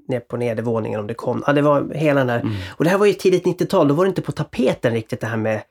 ner 0.07 0.19
på 0.19 0.37
nedervåningen 0.37 0.99
om 0.99 1.07
det 1.07 1.13
kom. 1.13 1.43
Ja, 1.47 1.53
det 1.53 1.61
var 1.61 1.93
hela 1.93 2.19
den 2.19 2.27
där. 2.27 2.39
Mm. 2.39 2.53
Och 2.77 2.83
det 2.83 2.89
här 2.89 2.97
var 2.97 3.05
ju 3.05 3.13
tidigt 3.13 3.45
90-tal. 3.45 3.87
Då 3.87 3.93
var 3.93 4.05
det 4.05 4.09
inte 4.09 4.21
på 4.21 4.31
tapeten 4.31 4.93
riktigt 4.93 5.21
det 5.21 5.27
här 5.27 5.37
med 5.37 5.61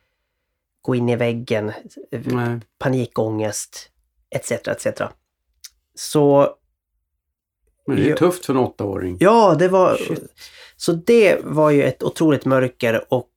gå 0.83 0.95
in 0.95 1.09
i 1.09 1.16
väggen, 1.16 1.73
Nej. 2.11 2.61
panikångest, 2.79 3.90
etc. 4.31 4.53
etc. 4.53 5.03
Så 5.95 6.55
Men 7.87 7.97
det 7.97 8.03
är 8.03 8.07
ju 8.07 8.14
tufft 8.14 8.47
för 8.47 8.53
en 8.53 8.59
åttaåring. 8.59 9.16
Ja, 9.21 9.57
det 9.59 9.68
var... 9.68 9.97
Shit. 9.97 10.33
Så 10.77 10.92
det 10.92 11.45
var 11.45 11.71
ju 11.71 11.83
ett 11.83 12.03
otroligt 12.03 12.45
mörker 12.45 13.05
och... 13.14 13.29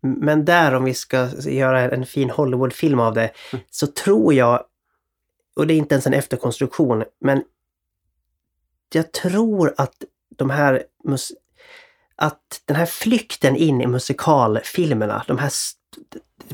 Men 0.00 0.44
där 0.44 0.74
om 0.74 0.84
vi 0.84 0.94
ska 0.94 1.28
göra 1.46 1.80
en 1.90 2.06
fin 2.06 2.30
Hollywoodfilm 2.30 3.00
av 3.00 3.14
det, 3.14 3.30
Mm. 3.52 3.64
så 3.70 3.86
tror 3.86 4.34
jag, 4.34 4.64
och 5.56 5.66
det 5.66 5.74
är 5.74 5.78
inte 5.78 5.94
ens 5.94 6.06
en 6.06 6.14
efterkonstruktion, 6.14 7.04
men 7.20 7.42
jag 8.92 9.12
tror 9.12 9.74
att 9.76 9.94
de 10.36 10.50
här 10.50 10.82
att 12.16 12.62
den 12.64 12.76
här 12.76 12.86
flykten 12.86 13.56
in 13.56 13.80
i 13.80 13.86
musikalfilmerna, 13.86 15.24
de 15.28 15.38
här 15.38 15.50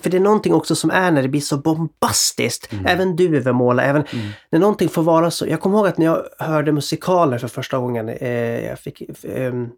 för 0.01 0.11
det 0.11 0.17
är 0.17 0.21
någonting 0.21 0.55
också 0.55 0.75
som 0.75 0.91
är 0.91 1.11
när 1.11 1.23
det 1.23 1.29
blir 1.29 1.41
så 1.41 1.57
bombastiskt. 1.57 2.73
Mm. 2.73 2.87
Även 2.87 3.17
Duvemåla, 3.17 3.83
även 3.83 4.05
Mm. 4.13 4.29
när 4.51 4.59
någonting 4.59 4.89
får 4.89 5.03
vara 5.03 5.31
så. 5.31 5.47
Jag 5.47 5.61
kommer 5.61 5.79
ihåg 5.79 5.87
att 5.87 5.99
när 5.99 6.07
jag 6.07 6.25
hörde 6.39 6.73
musikaler 6.73 7.39
för 7.39 7.49
första 7.49 7.79
gången, 7.79 8.09
eh, 8.09 8.67
jag 8.67 8.79
fick, 8.79 9.03
ehm, 9.25 9.71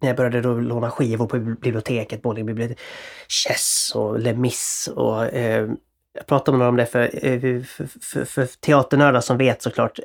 när 0.00 0.08
jag 0.08 0.16
började 0.16 0.40
då 0.40 0.54
låna 0.54 0.90
skivor 0.90 1.26
på 1.26 1.38
biblioteket, 1.38 2.22
både 2.22 2.44
biblioteket, 2.44 2.84
Chess 3.28 3.92
och 3.94 4.18
Les 4.18 4.36
Mis 4.36 4.88
och 4.94 5.24
eh, 5.24 5.70
jag 6.12 6.26
pratade 6.26 6.58
med 6.58 6.58
några 6.58 6.68
om 6.68 6.76
det 6.76 6.82
eh, 6.82 7.62
för, 7.62 7.86
för, 7.86 8.00
för, 8.00 8.24
för 8.24 8.46
teaternördar 8.46 9.20
som 9.20 9.38
vet 9.38 9.62
såklart 9.62 9.98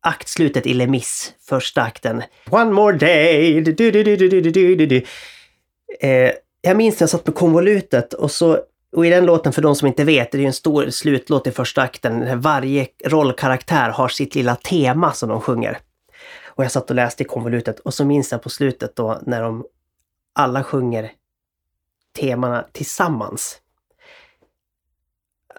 aktslutet 0.00 0.66
i 0.66 0.74
Les 0.74 0.88
Mis, 0.88 1.34
första 1.48 1.82
akten. 1.82 2.22
One 2.50 2.70
more 2.70 2.96
day! 2.96 3.60
Du, 3.60 3.72
du, 3.72 3.90
du, 4.86 5.02
eh, 6.00 6.32
jag 6.60 6.76
minns 6.76 7.00
när 7.00 7.02
jag 7.02 7.10
satt 7.10 7.24
på 7.24 7.32
konvolutet 7.32 8.12
och 8.12 8.30
så 8.30 8.58
och 8.96 9.06
i 9.06 9.10
den 9.10 9.26
låten, 9.26 9.52
för 9.52 9.62
de 9.62 9.76
som 9.76 9.88
inte 9.88 10.04
vet, 10.04 10.32
det 10.32 10.38
är 10.38 10.40
ju 10.40 10.46
en 10.46 10.52
stor 10.52 10.90
slutlåt 10.90 11.46
i 11.46 11.50
första 11.50 11.82
akten 11.82 12.20
där 12.20 12.36
varje 12.36 12.86
rollkaraktär 13.04 13.90
har 13.90 14.08
sitt 14.08 14.34
lilla 14.34 14.56
tema 14.56 15.12
som 15.12 15.28
de 15.28 15.40
sjunger. 15.40 15.78
Och 16.44 16.64
jag 16.64 16.72
satt 16.72 16.90
och 16.90 16.96
läste 16.96 17.22
i 17.22 17.26
konvolutet 17.26 17.80
och 17.80 17.94
så 17.94 18.04
minns 18.04 18.32
jag 18.32 18.42
på 18.42 18.50
slutet 18.50 18.96
då 18.96 19.20
när 19.22 19.42
de 19.42 19.64
alla 20.32 20.64
sjunger 20.64 21.12
temana 22.18 22.66
tillsammans. 22.72 23.58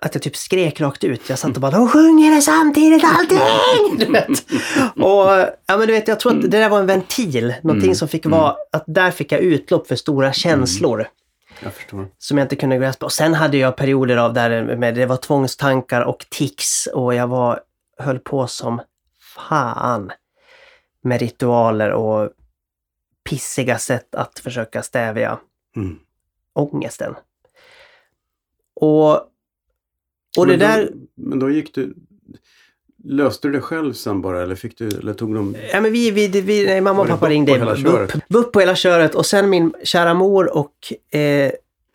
Att 0.01 0.15
jag 0.15 0.21
typ 0.23 0.35
skrek 0.35 0.81
rakt 0.81 1.03
ut. 1.03 1.29
Jag 1.29 1.39
satt 1.39 1.55
och 1.55 1.61
bara 1.61 1.71
de 1.71 1.89
sjunger 1.89 2.35
det 2.35 2.41
samtidigt 2.41 3.03
allting! 3.03 3.97
Du 3.97 4.11
vet. 4.11 4.29
Och 4.95 5.27
ja 5.65 5.77
men 5.77 5.79
du 5.79 5.93
vet, 5.93 6.07
jag 6.07 6.19
tror 6.19 6.35
att 6.35 6.41
det 6.41 6.47
där 6.47 6.69
var 6.69 6.79
en 6.79 6.85
ventil. 6.85 7.53
Någonting 7.63 7.83
Mm, 7.89 7.95
som 7.95 8.07
fick 8.07 8.25
vara, 8.25 8.55
att 8.71 8.83
där 8.87 9.11
fick 9.11 9.31
jag 9.31 9.41
utlopp 9.41 9.87
för 9.87 9.95
stora 9.95 10.33
känslor 10.33 11.07
Jag 11.63 11.73
förstår. 11.73 12.07
som 12.17 12.37
jag 12.37 12.45
inte 12.45 12.55
kunde 12.55 12.77
graspa. 12.77 13.05
Och 13.05 13.11
sen 13.11 13.33
hade 13.33 13.57
jag 13.57 13.75
perioder 13.75 14.17
av 14.17 14.33
där 14.33 14.75
med 14.77 14.95
det 14.95 15.05
var 15.05 15.17
tvångstankar 15.17 16.01
och 16.01 16.25
tics 16.29 16.87
och 16.93 17.15
jag 17.15 17.27
var, 17.27 17.59
höll 17.97 18.19
på 18.19 18.47
som 18.47 18.81
fan 19.35 20.11
med 21.03 21.19
ritualer 21.21 21.91
och 21.91 22.29
pissiga 23.29 23.77
sätt 23.77 24.15
att 24.15 24.39
försöka 24.39 24.83
stävja 24.83 25.37
Mm. 25.75 25.99
ångesten. 26.53 27.15
Och, 28.75 29.21
och 30.37 30.47
det 30.47 30.57
men, 30.57 30.59
där, 30.59 30.89
då, 30.91 31.29
men 31.29 31.39
då 31.39 31.49
gick 31.49 31.75
du... 31.75 31.93
Löste 33.03 33.47
du 33.47 33.51
det 33.51 33.61
själv 33.61 33.93
sen 33.93 34.21
bara 34.21 34.43
eller 34.43 34.55
fick 34.55 34.77
du... 34.77 34.87
Eller 34.87 35.13
tog 35.13 35.35
de... 35.35 35.55
ja 35.71 35.81
men 35.81 35.91
vi, 35.91 36.11
vi, 36.11 36.27
vi 36.27 36.65
nej, 36.65 36.81
mamma 36.81 37.01
och 37.01 37.07
det 37.07 37.13
pappa 37.13 37.29
ringde. 37.29 37.51
på 37.51 37.57
hela 37.57 37.75
köret? 37.75 38.13
BUP, 38.13 38.27
BUP 38.29 38.51
på 38.51 38.59
hela 38.59 38.75
köret 38.75 39.15
och 39.15 39.25
sen 39.25 39.49
min 39.49 39.73
kära 39.83 40.13
mor 40.13 40.57
och 40.57 40.93
eh, 41.19 41.51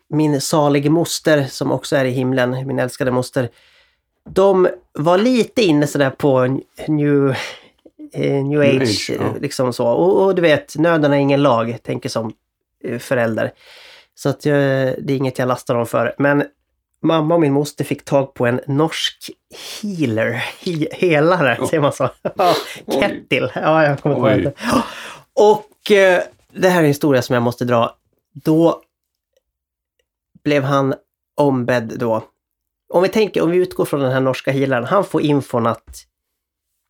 min 0.09 0.41
salige 0.41 0.89
moster 0.89 1.43
som 1.43 1.71
också 1.71 1.95
är 1.95 2.05
i 2.05 2.09
himlen, 2.09 2.67
min 2.67 2.79
älskade 2.79 3.11
moster. 3.11 3.49
De 4.29 4.67
var 4.93 5.17
lite 5.17 5.61
inne 5.61 5.87
sådär 5.87 6.09
på 6.09 6.59
new, 6.87 7.35
eh, 8.13 8.43
new 8.45 8.61
age, 8.61 8.81
age, 8.81 9.11
ja. 9.19 9.25
eh, 9.25 9.41
liksom 9.41 9.73
så. 9.73 9.87
Och, 9.87 10.25
och 10.25 10.35
du 10.35 10.41
vet, 10.41 10.75
nöden 10.77 11.13
är 11.13 11.17
ingen 11.17 11.41
lag, 11.41 11.77
tänker 11.83 12.09
som 12.09 12.33
eh, 12.83 12.99
förälder. 12.99 13.51
Så 14.15 14.29
att 14.29 14.45
jag, 14.45 14.57
det 14.97 15.13
är 15.13 15.17
inget 15.17 15.39
jag 15.39 15.47
lastar 15.47 15.75
dem 15.75 15.85
för. 15.85 16.15
Men 16.17 16.43
mamma 17.03 17.33
och 17.35 17.41
min 17.41 17.53
moster 17.53 17.83
fick 17.83 18.05
tag 18.05 18.33
på 18.33 18.45
en 18.45 18.61
norsk 18.67 19.29
healer, 19.81 20.31
he, 20.31 20.87
helare, 20.91 21.57
Ja. 21.59 21.67
säger 21.67 21.81
man 21.81 21.93
så? 21.93 22.09
Ja. 22.35 22.55
Kettil. 22.91 23.51
Ja, 23.55 23.83
jag 23.83 23.99
kommer 24.01 24.15
inte 24.35 24.49
ihåg 24.49 24.53
det. 24.69 24.83
Och 25.33 25.91
eh, 25.91 26.23
det 26.51 26.69
här 26.69 26.77
är 26.79 26.83
en 26.83 26.87
historia 26.87 27.21
som 27.21 27.33
jag 27.33 27.43
måste 27.43 27.65
dra. 27.65 27.95
Då 28.33 28.81
blev 30.43 30.63
han 30.63 30.93
ombedd 31.37 31.93
då. 31.99 32.23
Om 32.93 33.03
vi 33.03 33.09
tänker, 33.09 33.41
om 33.43 33.51
vi 33.51 33.57
utgår 33.57 33.85
från 33.85 33.99
den 33.99 34.11
här 34.11 34.21
norska 34.21 34.51
healaren, 34.51 34.85
han 34.85 35.03
får 35.05 35.21
infon 35.21 35.67
att 35.67 36.05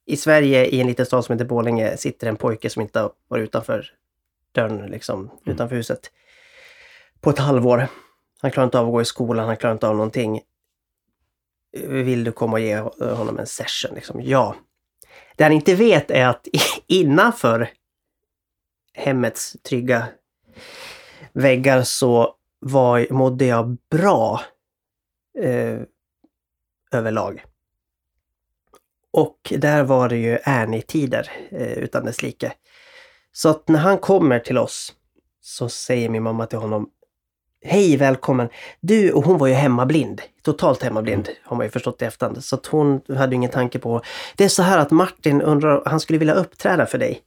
i 0.05 0.17
Sverige, 0.17 0.65
i 0.65 0.81
en 0.81 0.87
liten 0.87 1.05
stad 1.05 1.25
som 1.25 1.33
heter 1.33 1.45
Borlänge, 1.45 1.97
sitter 1.97 2.27
en 2.27 2.35
pojke 2.35 2.69
som 2.69 2.81
inte 2.81 2.99
har 2.99 3.11
varit 3.27 3.43
utanför 3.43 3.85
dörren, 4.51 4.77
liksom, 4.91 5.29
utanför 5.45 5.75
huset. 5.75 6.11
På 7.21 7.29
ett 7.29 7.39
halvår. 7.39 7.87
Han 8.43 8.51
klarar 8.51 8.65
inte 8.65 8.79
av 8.79 8.85
att 8.85 8.91
gå 8.91 9.01
i 9.01 9.05
skolan, 9.05 9.47
han 9.47 9.57
klarar 9.57 9.73
inte 9.73 9.87
av 9.87 9.95
någonting. 9.95 10.41
Vill 11.87 12.23
du 12.23 12.31
komma 12.31 12.53
och 12.53 12.59
ge 12.59 12.77
honom 12.99 13.39
en 13.39 13.47
session? 13.47 13.95
Liksom? 13.95 14.21
Ja. 14.21 14.55
Det 15.35 15.43
han 15.43 15.53
inte 15.53 15.75
vet 15.75 16.11
är 16.11 16.27
att 16.27 16.47
innanför 16.87 17.69
hemmets 18.93 19.57
trygga 19.63 20.07
väggar 21.33 21.83
så 21.83 22.35
var, 22.59 23.07
mådde 23.09 23.45
jag 23.45 23.77
bra 23.89 24.41
eh, 25.39 25.79
överlag. 26.91 27.45
Och 29.11 29.53
där 29.57 29.83
var 29.83 30.09
det 30.09 30.17
ju 30.17 30.39
Ernie-tider 30.43 31.31
eh, 31.51 31.77
utan 31.77 32.05
dess 32.05 32.21
like. 32.21 32.53
Så 33.31 33.49
att 33.49 33.67
när 33.67 33.79
han 33.79 33.97
kommer 33.97 34.39
till 34.39 34.57
oss 34.57 34.93
så 35.41 35.69
säger 35.69 36.09
min 36.09 36.23
mamma 36.23 36.45
till 36.45 36.59
honom 36.59 36.89
Hej, 37.65 37.97
välkommen. 37.97 38.49
Du, 38.79 39.11
och 39.11 39.23
hon 39.23 39.37
var 39.37 39.47
ju 39.47 39.53
hemmablind. 39.53 40.21
Totalt 40.41 40.83
hemmablind 40.83 41.29
har 41.43 41.57
man 41.57 41.65
ju 41.65 41.69
förstått 41.69 42.01
i 42.01 42.05
efterhand. 42.05 42.43
Så 42.43 42.55
att 42.55 42.65
hon 42.65 43.01
hade 43.17 43.35
ingen 43.35 43.51
tanke 43.51 43.79
på... 43.79 44.01
Det 44.35 44.43
är 44.43 44.49
så 44.49 44.63
här 44.63 44.77
att 44.77 44.91
Martin 44.91 45.41
undrar, 45.41 45.83
han 45.85 45.99
skulle 45.99 46.19
vilja 46.19 46.33
uppträda 46.33 46.85
för 46.85 46.97
dig. 46.97 47.21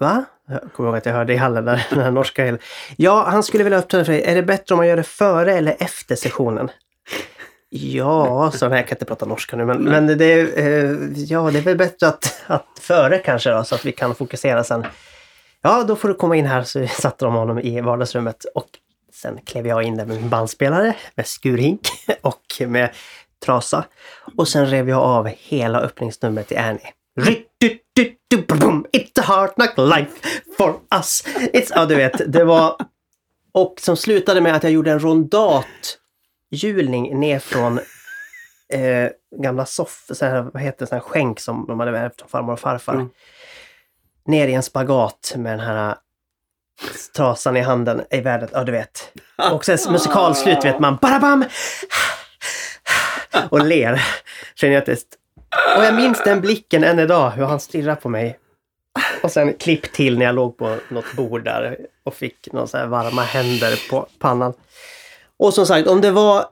Va? 0.00 0.24
Jag 0.48 0.60
kommer 0.72 0.88
ihåg 0.88 0.96
att 0.96 1.06
jag 1.06 1.12
hörde 1.12 1.32
i 1.32 1.36
hallen 1.36 1.64
där, 1.64 1.86
den 1.90 1.98
här 1.98 2.10
norska... 2.10 2.58
Ja, 2.96 3.24
han 3.28 3.42
skulle 3.42 3.64
vilja 3.64 3.78
uppträda 3.78 4.04
för 4.04 4.12
dig. 4.12 4.22
Är 4.22 4.34
det 4.34 4.42
bättre 4.42 4.74
om 4.74 4.76
man 4.76 4.88
gör 4.88 4.96
det 4.96 5.02
före 5.02 5.54
eller 5.54 5.76
efter 5.78 6.16
sessionen? 6.16 6.70
Ja, 7.68 8.50
så 8.54 8.68
nej, 8.68 8.78
jag 8.78 8.88
kan 8.88 8.96
inte 8.96 9.04
prata 9.04 9.26
norska 9.26 9.56
nu, 9.56 9.64
men, 9.64 9.82
men 9.82 10.18
det, 10.18 10.24
är, 10.24 10.58
eh, 10.58 10.96
ja, 11.16 11.50
det 11.50 11.58
är 11.58 11.62
väl 11.62 11.76
bättre 11.76 12.08
att, 12.08 12.42
att 12.46 12.66
före 12.80 13.18
kanske 13.18 13.50
då, 13.50 13.64
så 13.64 13.74
att 13.74 13.84
vi 13.84 13.92
kan 13.92 14.14
fokusera 14.14 14.64
sen. 14.64 14.86
Ja, 15.62 15.84
då 15.84 15.96
får 15.96 16.08
du 16.08 16.14
komma 16.14 16.36
in 16.36 16.46
här. 16.46 16.62
Så 16.62 16.86
satte 16.86 17.24
de 17.24 17.34
honom 17.34 17.58
i 17.58 17.80
vardagsrummet 17.80 18.44
och 18.54 18.68
sen 19.12 19.40
klev 19.44 19.66
jag 19.66 19.82
in 19.82 19.96
där 19.96 20.06
med 20.06 20.16
min 20.16 20.30
bandspelare, 20.30 20.96
med 21.14 21.26
skurhink 21.26 21.88
och 22.20 22.42
med 22.66 22.90
trasa. 23.44 23.84
Och 24.36 24.48
sen 24.48 24.66
rev 24.66 24.88
jag 24.88 25.02
av 25.02 25.26
hela 25.26 25.80
öppningsnumret 25.80 26.48
till 26.48 26.58
Annie. 26.58 26.92
It's 28.92 29.20
a 29.20 29.22
hard 29.22 29.54
knock 29.54 29.78
life 29.78 30.28
for 30.56 30.80
us. 30.94 31.24
It's, 31.52 31.72
ja, 31.74 31.86
du 31.86 31.94
vet, 31.94 32.32
det 32.32 32.44
var... 32.44 32.76
Och 33.52 33.74
som 33.80 33.96
slutade 33.96 34.40
med 34.40 34.54
att 34.54 34.62
jag 34.62 34.72
gjorde 34.72 34.90
en 34.90 35.00
rondathjulning 35.00 37.20
ner 37.20 37.38
från 37.38 37.78
eh, 38.72 39.10
gamla 39.42 39.66
soff, 39.66 40.04
så 40.12 40.26
här, 40.26 40.42
vad 40.42 40.62
heter 40.62 40.78
det, 40.78 40.86
sån 40.86 40.96
här 40.96 41.02
skänk 41.02 41.40
som 41.40 41.64
de 41.68 41.80
hade 41.80 41.98
ärvt 41.98 42.18
från 42.18 42.28
farmor 42.28 42.52
och 42.52 42.60
farfar. 42.60 42.94
Mm. 42.94 43.08
Ner 44.26 44.48
i 44.48 44.54
en 44.54 44.62
spagat 44.62 45.34
med 45.36 45.52
den 45.52 45.66
här 45.66 45.88
äh, 45.88 45.94
trasan 47.16 47.56
i 47.56 47.60
handen 47.60 48.02
i 48.10 48.20
världen. 48.20 48.48
Ja, 48.52 48.64
du 48.64 48.72
vet. 48.72 49.12
Och 49.52 49.64
sen 49.64 49.78
musikalslut 49.92 50.64
vet 50.64 50.78
man. 50.78 50.98
Barabam! 51.02 51.44
Och 53.50 53.66
ler. 53.66 54.02
Genetiskt. 54.54 55.08
och 55.76 55.84
jag 55.84 55.94
minns 55.94 56.24
den 56.24 56.40
blicken 56.40 56.84
än 56.84 56.98
idag, 56.98 57.30
hur 57.30 57.44
han 57.44 57.60
stirrar 57.60 57.94
på 57.94 58.08
mig. 58.08 58.38
Och 59.22 59.32
sen 59.32 59.54
klipp 59.54 59.92
till 59.92 60.18
när 60.18 60.26
jag 60.26 60.34
låg 60.34 60.56
på 60.56 60.76
något 60.88 61.12
bord 61.16 61.44
där 61.44 61.78
och 62.04 62.14
fick 62.14 62.52
några 62.52 62.66
så 62.66 62.78
här 62.78 62.86
varma 62.86 63.22
händer 63.22 63.90
på 63.90 64.06
pannan. 64.18 64.54
Och 65.36 65.54
som 65.54 65.66
sagt, 65.66 65.88
om 65.88 66.00
det 66.00 66.10
var 66.10 66.44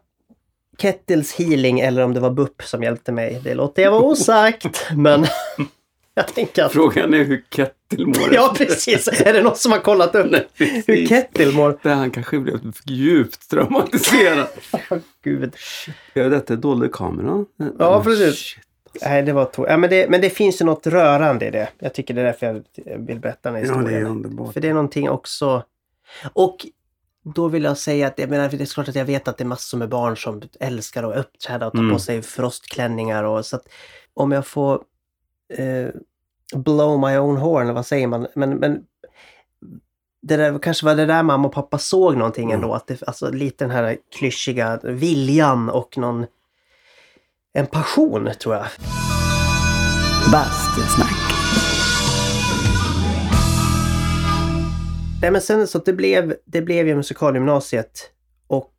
Kettles 0.78 1.34
healing 1.34 1.80
eller 1.80 2.02
om 2.02 2.14
det 2.14 2.20
var 2.20 2.30
BUP 2.30 2.62
som 2.62 2.82
hjälpte 2.82 3.12
mig, 3.12 3.40
det 3.44 3.54
låter 3.54 3.82
jag 3.82 3.90
vara 3.90 4.02
osagt. 4.02 4.90
Men 4.96 5.26
jag 6.14 6.34
tänker 6.34 6.64
att... 6.64 6.72
Frågan 6.72 7.14
är 7.14 7.24
hur 7.24 7.44
Kettil 7.50 8.06
mår. 8.06 8.28
Ja, 8.34 8.54
precis. 8.56 9.08
Är 9.08 9.32
det 9.32 9.42
någon 9.42 9.56
som 9.56 9.72
har 9.72 9.78
kollat 9.78 10.14
upp 10.14 10.26
Nej, 10.30 10.46
hur. 10.86 11.06
Kettil 11.06 11.52
mår? 11.54 11.78
Där 11.82 11.94
han 11.94 12.10
kanske 12.10 12.38
blev 12.38 12.60
djupt 12.86 13.50
traumatiserad. 13.50 14.46
Åh, 14.72 14.98
Gud. 15.24 15.56
ja, 16.14 16.28
detta 16.28 16.56
dolde 16.56 16.88
kameran. 16.92 17.46
Ja, 17.78 18.02
precis. 18.04 18.34
Shit. 18.38 18.64
Nej, 19.02 19.22
det 19.22 19.32
var 19.32 19.44
to- 19.44 19.66
ja, 19.68 19.76
men, 19.76 19.90
det, 19.90 20.10
men 20.10 20.20
det 20.20 20.30
finns 20.30 20.60
ju 20.60 20.64
något 20.64 20.86
rörande 20.86 21.46
i 21.46 21.50
det. 21.50 21.68
Jag 21.78 21.94
tycker 21.94 22.14
det 22.14 22.20
är 22.20 22.24
därför 22.24 22.46
jag 22.46 22.98
vill 22.98 23.18
berätta 23.20 23.38
den 23.52 23.54
här 23.54 23.60
Ja, 23.66 23.74
historien. 23.74 24.00
det 24.02 24.08
är 24.08 24.10
underbart. 24.10 24.52
För 24.52 24.60
det 24.60 24.68
är 24.68 24.72
någonting 24.74 25.10
också... 25.10 25.62
Och 26.32 26.66
då 27.34 27.48
vill 27.48 27.64
jag 27.64 27.78
säga 27.78 28.06
att 28.06 28.18
jag 28.18 28.30
menar, 28.30 28.48
det 28.48 28.60
är 28.60 28.74
klart 28.74 28.88
att 28.88 28.94
jag 28.94 29.04
vet 29.04 29.28
att 29.28 29.38
det 29.38 29.44
är 29.44 29.46
massor 29.46 29.78
med 29.78 29.88
barn 29.88 30.16
som 30.16 30.42
älskar 30.60 31.02
att 31.12 31.16
uppträda 31.18 31.66
och 31.66 31.72
ta 31.72 31.78
Mm. 31.78 31.92
på 31.92 31.98
sig 31.98 32.22
frostklänningar 32.22 33.24
och 33.24 33.46
så 33.46 33.56
att 33.56 33.62
om 34.14 34.32
jag 34.32 34.46
får 34.46 34.82
eh, 35.50 35.88
blow 36.54 37.00
my 37.00 37.16
own 37.18 37.36
horn, 37.36 37.62
eller 37.62 37.72
vad 37.72 37.86
säger 37.86 38.06
man? 38.06 38.26
Men, 38.34 38.50
men 38.50 38.80
det 40.22 40.36
där, 40.36 40.58
kanske 40.58 40.86
var 40.86 40.94
det 40.94 41.06
där 41.06 41.22
mamma 41.22 41.48
och 41.48 41.54
pappa 41.54 41.78
såg 41.78 42.16
någonting 42.16 42.50
Mm. 42.50 42.54
ändå. 42.54 42.74
Att 42.74 42.86
det, 42.86 43.02
alltså 43.02 43.30
lite 43.30 43.64
den 43.64 43.70
här 43.70 43.96
klyschiga 44.18 44.80
viljan 44.82 45.70
och 45.70 45.98
någon 45.98 46.26
en 47.52 47.66
passion 47.66 48.30
tror 48.42 48.54
jag. 48.54 48.66
Bastusnack. 50.32 51.16
Nej 55.22 55.30
men 55.30 55.40
sen 55.40 55.66
så 55.66 55.78
det 55.78 55.92
blev, 55.92 56.34
det 56.44 56.62
blev 56.62 56.88
ju 56.88 56.96
musikalgymnasiet 56.96 58.10
och 58.46 58.74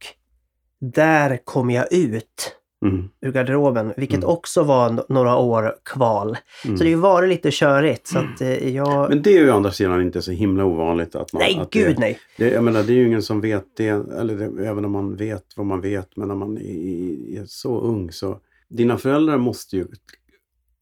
där 0.80 1.40
kom 1.44 1.70
jag 1.72 1.94
ut 1.94 2.56
Mm. 2.86 3.10
ur 3.22 3.32
garderoben, 3.32 3.94
vilket 3.98 4.18
Mm. 4.18 4.30
också 4.30 4.64
var 4.64 5.06
några 5.10 5.36
år 5.38 5.76
kval. 5.86 6.38
Mm. 6.66 6.78
Så 6.78 6.84
det 6.84 6.90
har 6.90 6.96
ju 6.96 7.02
varit 7.02 7.30
lite 7.30 7.50
körigt. 7.52 8.08
Så 8.08 8.20
att 8.20 8.42
eh, 8.42 8.76
jag... 8.76 9.10
Men 9.10 9.22
det 9.22 9.30
är 9.38 9.40
ju 9.40 9.52
å 9.52 9.56
andra 9.56 9.72
sidan 9.72 10.02
inte 10.02 10.22
så 10.22 10.32
himla 10.32 10.66
ovanligt 10.66 11.16
att 11.16 11.34
man... 11.34 11.40
nej, 11.42 11.60
att 11.62 11.70
gud 11.70 11.96
det, 11.96 12.00
nej! 12.00 12.20
Det, 12.38 12.50
jag 12.50 12.64
menar, 12.64 12.84
det 12.84 12.94
är 12.94 12.96
ju 12.96 13.08
ingen 13.08 13.22
som 13.24 13.42
vet 13.42 13.66
det, 13.78 13.88
eller 13.88 14.36
det, 14.36 14.68
även 14.68 14.86
om 14.86 14.92
man 14.92 15.16
vet 15.16 15.46
vad 15.56 15.66
man 15.66 15.82
vet, 15.82 16.16
men 16.18 16.28
när 16.28 16.36
man 16.36 16.58
är, 16.58 17.40
är 17.42 17.46
så 17.46 17.80
ung 17.80 18.12
så... 18.12 18.40
Dina 18.70 18.98
föräldrar 18.98 19.38
måste 19.38 19.78
ju 19.78 19.88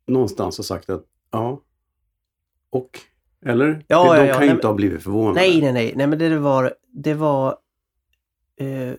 någonstans 0.08 0.58
ha 0.58 0.64
sagt 0.64 0.90
att 0.90 1.04
ja, 1.32 1.62
och? 2.70 3.00
Eller? 3.46 3.86
Ja, 3.88 4.14
de 4.14 4.20
ja, 4.20 4.26
ja, 4.26 4.34
kan 4.34 4.44
ju 4.44 4.50
inte 4.52 4.64
men- 4.64 4.70
ha 4.70 4.74
blivit 4.76 5.04
förvånade. 5.04 5.40
Nej, 5.40 5.62
nej, 5.62 5.74
nej. 5.74 5.94
Nej, 5.96 6.08
men 6.08 6.20
det 6.20 6.40
var... 6.40 6.74
Det 6.94 7.14
var... 7.14 7.48
Eh, 8.60 8.94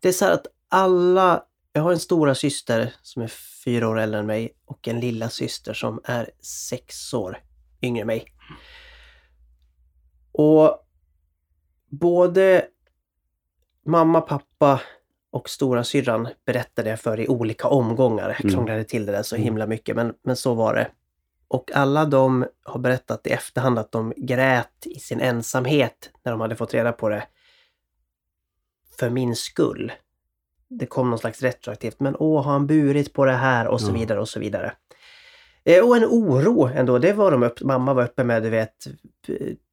det 0.00 0.08
är 0.08 0.12
så 0.12 0.24
här 0.24 0.32
att 0.32 0.46
alla... 0.68 1.42
Jag 1.72 1.82
har 1.82 1.92
en 1.92 1.98
stora 2.00 2.34
syster 2.34 2.94
som 3.02 3.22
är 3.22 3.26
fyra 3.64 3.88
år 3.88 3.98
äldre 3.98 4.20
än 4.20 4.26
mig 4.26 4.52
och 4.64 4.88
en 4.88 5.00
lilla 5.00 5.28
syster 5.30 5.72
som 5.74 6.00
är 6.04 6.30
sex 6.40 7.14
år 7.14 7.38
yngre 7.82 8.00
än 8.00 8.06
mig. 8.06 8.24
Och 10.32 10.86
både 11.90 12.66
mamma, 13.86 14.20
pappa 14.20 14.80
och 15.30 15.50
stora 15.50 15.84
syrran 15.84 16.28
berättade 16.46 16.90
jag 16.90 17.00
för 17.00 17.20
i 17.20 17.28
olika 17.28 17.68
omgångar. 17.68 18.28
Jag 18.28 18.40
Mm. 18.44 18.54
krånglade 18.54 18.84
till 18.84 19.06
det 19.06 19.12
där 19.12 19.22
så 19.22 19.34
Mm. 19.36 19.44
himla 19.44 19.66
mycket, 19.66 19.96
men, 19.96 20.14
men 20.22 20.36
så 20.36 20.54
var 20.54 20.74
det. 20.74 20.90
Och 21.48 21.70
alla 21.74 22.04
de 22.04 22.46
har 22.62 22.78
berättat 22.80 23.26
i 23.26 23.30
efterhand 23.30 23.78
att 23.78 23.92
de 23.92 24.12
grät 24.16 24.86
i 24.86 25.00
sin 25.00 25.20
ensamhet 25.20 26.10
när 26.22 26.32
de 26.32 26.40
hade 26.40 26.56
fått 26.56 26.74
reda 26.74 26.92
på 26.92 27.08
det. 27.08 27.26
För 28.98 29.10
min 29.10 29.36
skull. 29.36 29.92
Det 30.70 30.86
kom 30.86 31.10
någon 31.10 31.18
slags 31.18 31.42
retroaktivt, 31.42 32.00
men 32.00 32.16
åh, 32.18 32.42
har 32.42 32.52
han 32.52 32.66
burit 32.66 33.12
på 33.12 33.24
det 33.24 33.32
här 33.32 33.66
och 33.66 33.80
så 33.80 33.92
vidare 33.92 34.20
och 34.20 34.28
så 34.28 34.40
vidare. 34.40 34.72
Eh, 35.64 35.84
och 35.88 35.96
en 35.96 36.04
oro 36.04 36.66
ändå, 36.74 36.98
det 36.98 37.12
var 37.12 37.30
de 37.30 37.42
upp, 37.42 37.60
mamma 37.60 37.94
var 37.94 38.04
uppe 38.04 38.24
med, 38.24 38.42
du 38.42 38.50
vet. 38.50 38.74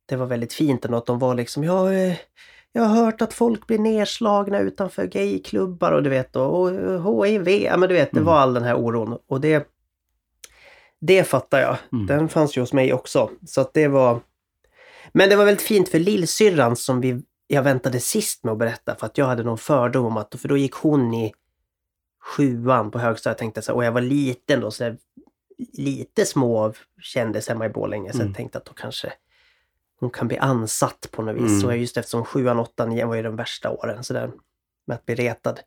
Det 0.06 0.16
var 0.16 0.26
väldigt 0.26 0.54
fint 0.54 0.86
ändå 0.86 0.98
att 0.98 1.06
de 1.06 1.20
var 1.20 1.36
liksom, 1.36 1.64
ja, 1.64 1.94
eh, 1.94 2.16
jag 2.72 2.84
har 2.84 2.96
hört 3.06 3.22
att 3.22 3.34
folk 3.34 3.68
blir 3.68 3.80
nedslagna 3.80 4.60
utanför 4.60 5.06
gayklubbar 5.06 5.92
och 5.92 6.04
du 6.04 6.10
vet 6.10 6.36
och, 6.36 6.72
och 7.06 7.28
HIV, 7.28 7.48
ja 7.48 7.78
men 7.78 7.90
du 7.90 7.96
vet, 7.96 8.12
det 8.12 8.18
Mm. 8.18 8.26
var 8.26 8.38
all 8.38 8.54
den 8.54 8.64
här 8.64 8.76
oron. 8.76 9.18
Och 9.28 9.42
det, 9.42 9.68
det 11.02 11.24
fattar 11.24 11.60
jag. 11.60 11.78
Mm. 11.94 12.06
Den 12.08 12.30
fanns 12.30 12.58
ju 12.58 12.62
hos 12.62 12.74
mig 12.74 12.94
också. 12.94 13.30
Så 13.46 13.62
att 13.62 13.74
det 13.74 13.88
var... 13.88 14.20
Men 15.14 15.30
det 15.30 15.36
var 15.36 15.46
väldigt 15.46 15.66
fint 15.68 15.90
för 15.90 16.00
lillsyrran 16.00 16.76
som 16.76 17.02
vi, 17.02 17.22
jag 17.48 17.64
väntade 17.64 18.00
sist 18.00 18.44
med 18.44 18.52
att 18.52 18.58
berätta 18.58 18.96
för 18.96 19.06
att 19.06 19.18
jag 19.18 19.26
hade 19.26 19.44
någon 19.44 19.58
fördom 19.58 20.06
om 20.06 20.18
att, 20.18 20.36
för 20.40 20.48
då 20.48 20.58
gick 20.58 20.74
hon 20.74 21.14
i 21.14 21.34
sjuan 22.20 22.92
på 22.92 23.00
högstadiet. 23.00 23.38
Tänkte 23.38 23.62
så 23.62 23.72
här, 23.72 23.76
och 23.78 23.86
jag 23.86 23.92
var 23.92 24.02
liten 24.02 24.60
då, 24.62 24.72
så 24.72 24.84
där, 24.84 24.98
lite 25.74 26.26
små 26.26 26.74
kändes 27.02 27.48
hemma 27.50 27.66
i 27.66 27.70
Borlänge. 27.70 28.12
Så 28.12 28.18
Mm. 28.18 28.28
jag 28.28 28.36
tänkte 28.38 28.58
att 28.58 28.66
då 28.66 28.74
kanske 28.74 29.14
hon 30.00 30.10
kan 30.10 30.28
bli 30.28 30.38
ansatt 30.38 31.08
på 31.12 31.22
något 31.22 31.36
vis. 31.36 31.52
Mm. 31.64 31.66
Och 31.66 31.78
just 31.78 31.98
eftersom 31.98 32.26
sjuan, 32.26 32.60
åttan, 32.60 32.90
nian 32.90 33.10
var 33.10 33.16
ju 33.16 33.24
de 33.24 33.36
värsta 33.36 33.70
åren 33.70 34.04
så 34.04 34.14
där, 34.14 34.32
med 34.86 34.96
att 34.96 35.06
bli 35.06 35.16
retad. 35.16 35.60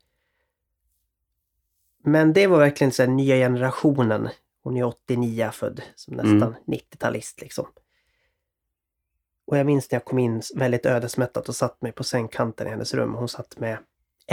Men 2.04 2.32
det 2.32 2.46
var 2.46 2.58
verkligen 2.58 2.92
så 2.92 3.02
här, 3.02 3.10
nya 3.10 3.36
generationen. 3.36 4.28
Hon 4.62 4.76
är 4.76 4.84
89 4.84 5.50
född, 5.52 5.82
som 5.94 6.14
nästan 6.16 6.42
Mm. 6.42 6.54
90-talist 6.66 7.40
liksom. 7.40 7.66
Och 9.50 9.58
jag 9.58 9.66
minns 9.66 9.90
när 9.90 9.96
jag 9.96 10.04
kom 10.04 10.18
in 10.18 10.42
väldigt 10.54 10.86
ödesmättat 10.86 11.48
och 11.48 11.56
satt 11.56 11.82
mig 11.82 11.92
på 11.92 12.04
sängkanten 12.04 12.66
i 12.66 12.70
hennes 12.70 12.94
rum. 12.94 13.14
Hon 13.14 13.28
satt 13.28 13.58
med 13.58 13.78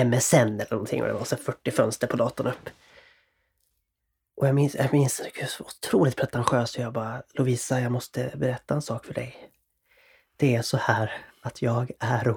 MSN 0.05 0.35
eller 0.35 0.71
någonting 0.71 1.01
och 1.01 1.07
det 1.07 1.13
var 1.13 1.23
så 1.23 1.35
här 1.35 1.43
40 1.43 1.71
fönster 1.71 2.07
på 2.07 2.17
datorn 2.17 2.47
upp. 2.47 2.69
Och 4.35 4.47
jag 4.47 4.55
minns, 4.55 4.75
jag 4.75 4.93
minns, 4.93 5.21
gud 5.33 5.49
så 5.49 5.63
otroligt 5.63 6.15
pretentiöst 6.15 6.75
och 6.75 6.83
jag 6.83 6.93
bara 6.93 7.23
Lovisa, 7.33 7.81
jag 7.81 7.91
måste 7.91 8.33
berätta 8.35 8.73
en 8.73 8.81
sak 8.81 9.05
för 9.05 9.13
dig. 9.13 9.49
Det 10.35 10.55
är 10.55 10.61
så 10.61 10.77
här 10.77 11.25
att 11.41 11.61
jag 11.61 11.91
är 11.99 12.35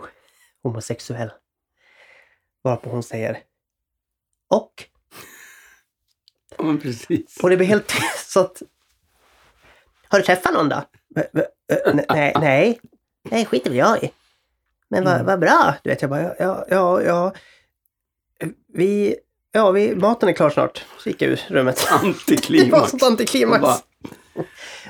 homosexuell. 0.62 1.31
Varpå 2.62 2.91
hon 2.91 3.03
säger 3.03 3.43
Och? 4.49 4.85
Ja, 6.57 6.64
men 6.64 6.81
precis. 6.81 7.41
Och 7.43 7.51
det 7.51 7.57
blir 7.57 7.66
helt 7.66 7.87
tyst 7.87 8.31
så 8.31 8.41
att... 8.41 8.62
Har 10.11 10.19
du 10.19 10.25
träffat 10.25 10.53
någon 10.55 10.69
då? 10.69 10.83
Nej, 12.09 12.33
nej. 12.41 12.81
Nej, 13.31 13.45
skiter 13.45 13.71
väl 13.71 13.79
jag 13.79 14.03
i. 14.05 14.11
Men 14.89 15.05
vad 15.05 15.15
Mm. 15.15 15.27
vad 15.27 15.41
bra. 15.41 15.75
Du 15.83 15.91
vet, 15.91 16.01
jag 16.03 16.11
bara, 16.11 16.23
ja, 16.39 16.65
ja, 16.71 17.03
ja. 17.03 17.33
Vi, 18.75 19.17
ja, 19.53 19.71
vi, 19.71 19.95
maten 19.97 20.29
är 20.29 20.33
klar 20.33 20.51
snart. 20.51 20.85
Så 20.99 21.09
gick 21.09 21.23
jag 21.23 21.31
ur 21.31 21.41
rummet. 21.49 21.77
Det 21.87 21.93
var 21.93 22.09
Antiklimax. 22.09 22.91
sånt 22.91 23.03
antiklimax. 23.03 23.63
Och 24.35 24.45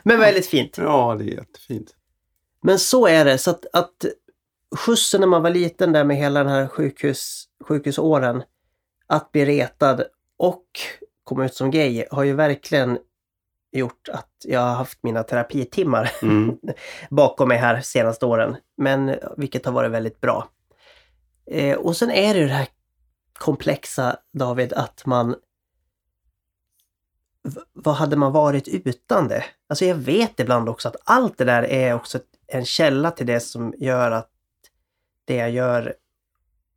Men 0.05 0.19
väldigt 0.21 0.47
fint. 0.47 0.79
Ja, 0.79 1.17
det 1.19 1.25
är 1.25 1.35
jättefint. 1.35 1.95
Men 2.63 2.79
så 2.79 3.07
är 3.07 3.25
det. 3.25 3.39
Så 3.39 3.51
att, 3.51 3.67
att 3.73 4.05
skjutsen 4.77 5.21
när 5.21 5.29
man 5.29 5.43
var 5.43 5.51
liten 5.51 5.93
där 5.93 6.05
med 6.05 6.17
hela 6.17 6.45
den 6.45 6.53
här 6.53 6.67
sjukhus, 6.69 7.45
sjukhusåren. 7.65 8.43
Att 9.07 9.33
bli 9.33 9.45
retad 9.45 10.05
och 10.39 10.65
komma 11.25 11.45
ut 11.45 11.55
som 11.55 11.71
gay 11.71 12.05
har 12.11 12.23
ju 12.25 12.33
verkligen 12.33 12.99
gjort 13.73 14.09
att 14.09 14.31
jag 14.45 14.61
har 14.61 14.75
haft 14.75 15.03
mina 15.03 15.23
terapitimmar 15.23 16.11
Mm. 16.23 16.59
bakom 17.11 17.49
mig 17.49 17.59
här 17.59 17.81
senaste 17.81 18.27
åren. 18.27 18.57
Men 18.77 19.15
vilket 19.37 19.65
har 19.67 19.73
varit 19.73 19.91
väldigt 19.91 20.21
bra. 20.21 20.49
Eh, 21.51 21.77
och 21.79 21.97
sen 21.97 22.11
är 22.11 22.35
det 22.35 22.41
ju 22.41 22.47
det 22.47 22.55
här 22.55 22.69
komplexa 23.33 24.17
David 24.33 24.73
att 24.73 25.07
man 25.07 25.37
vad 27.73 27.95
hade 27.95 28.17
man 28.17 28.33
varit 28.33 28.69
utan 28.69 29.29
det? 29.29 29.45
Alltså 29.69 29.85
jag 29.85 29.95
vet 29.95 30.41
ibland 30.41 30.69
också 30.69 30.89
att 30.89 30.97
allt 31.05 31.39
det 31.39 31.45
där 31.45 31.63
är 31.63 31.95
också 31.95 32.19
en 32.47 32.65
källa 32.65 33.11
till 33.11 33.27
det 33.27 33.41
som 33.41 33.75
gör 33.79 34.11
att 34.11 34.31
det 35.25 35.37
jag 35.37 35.51
gör 35.51 35.95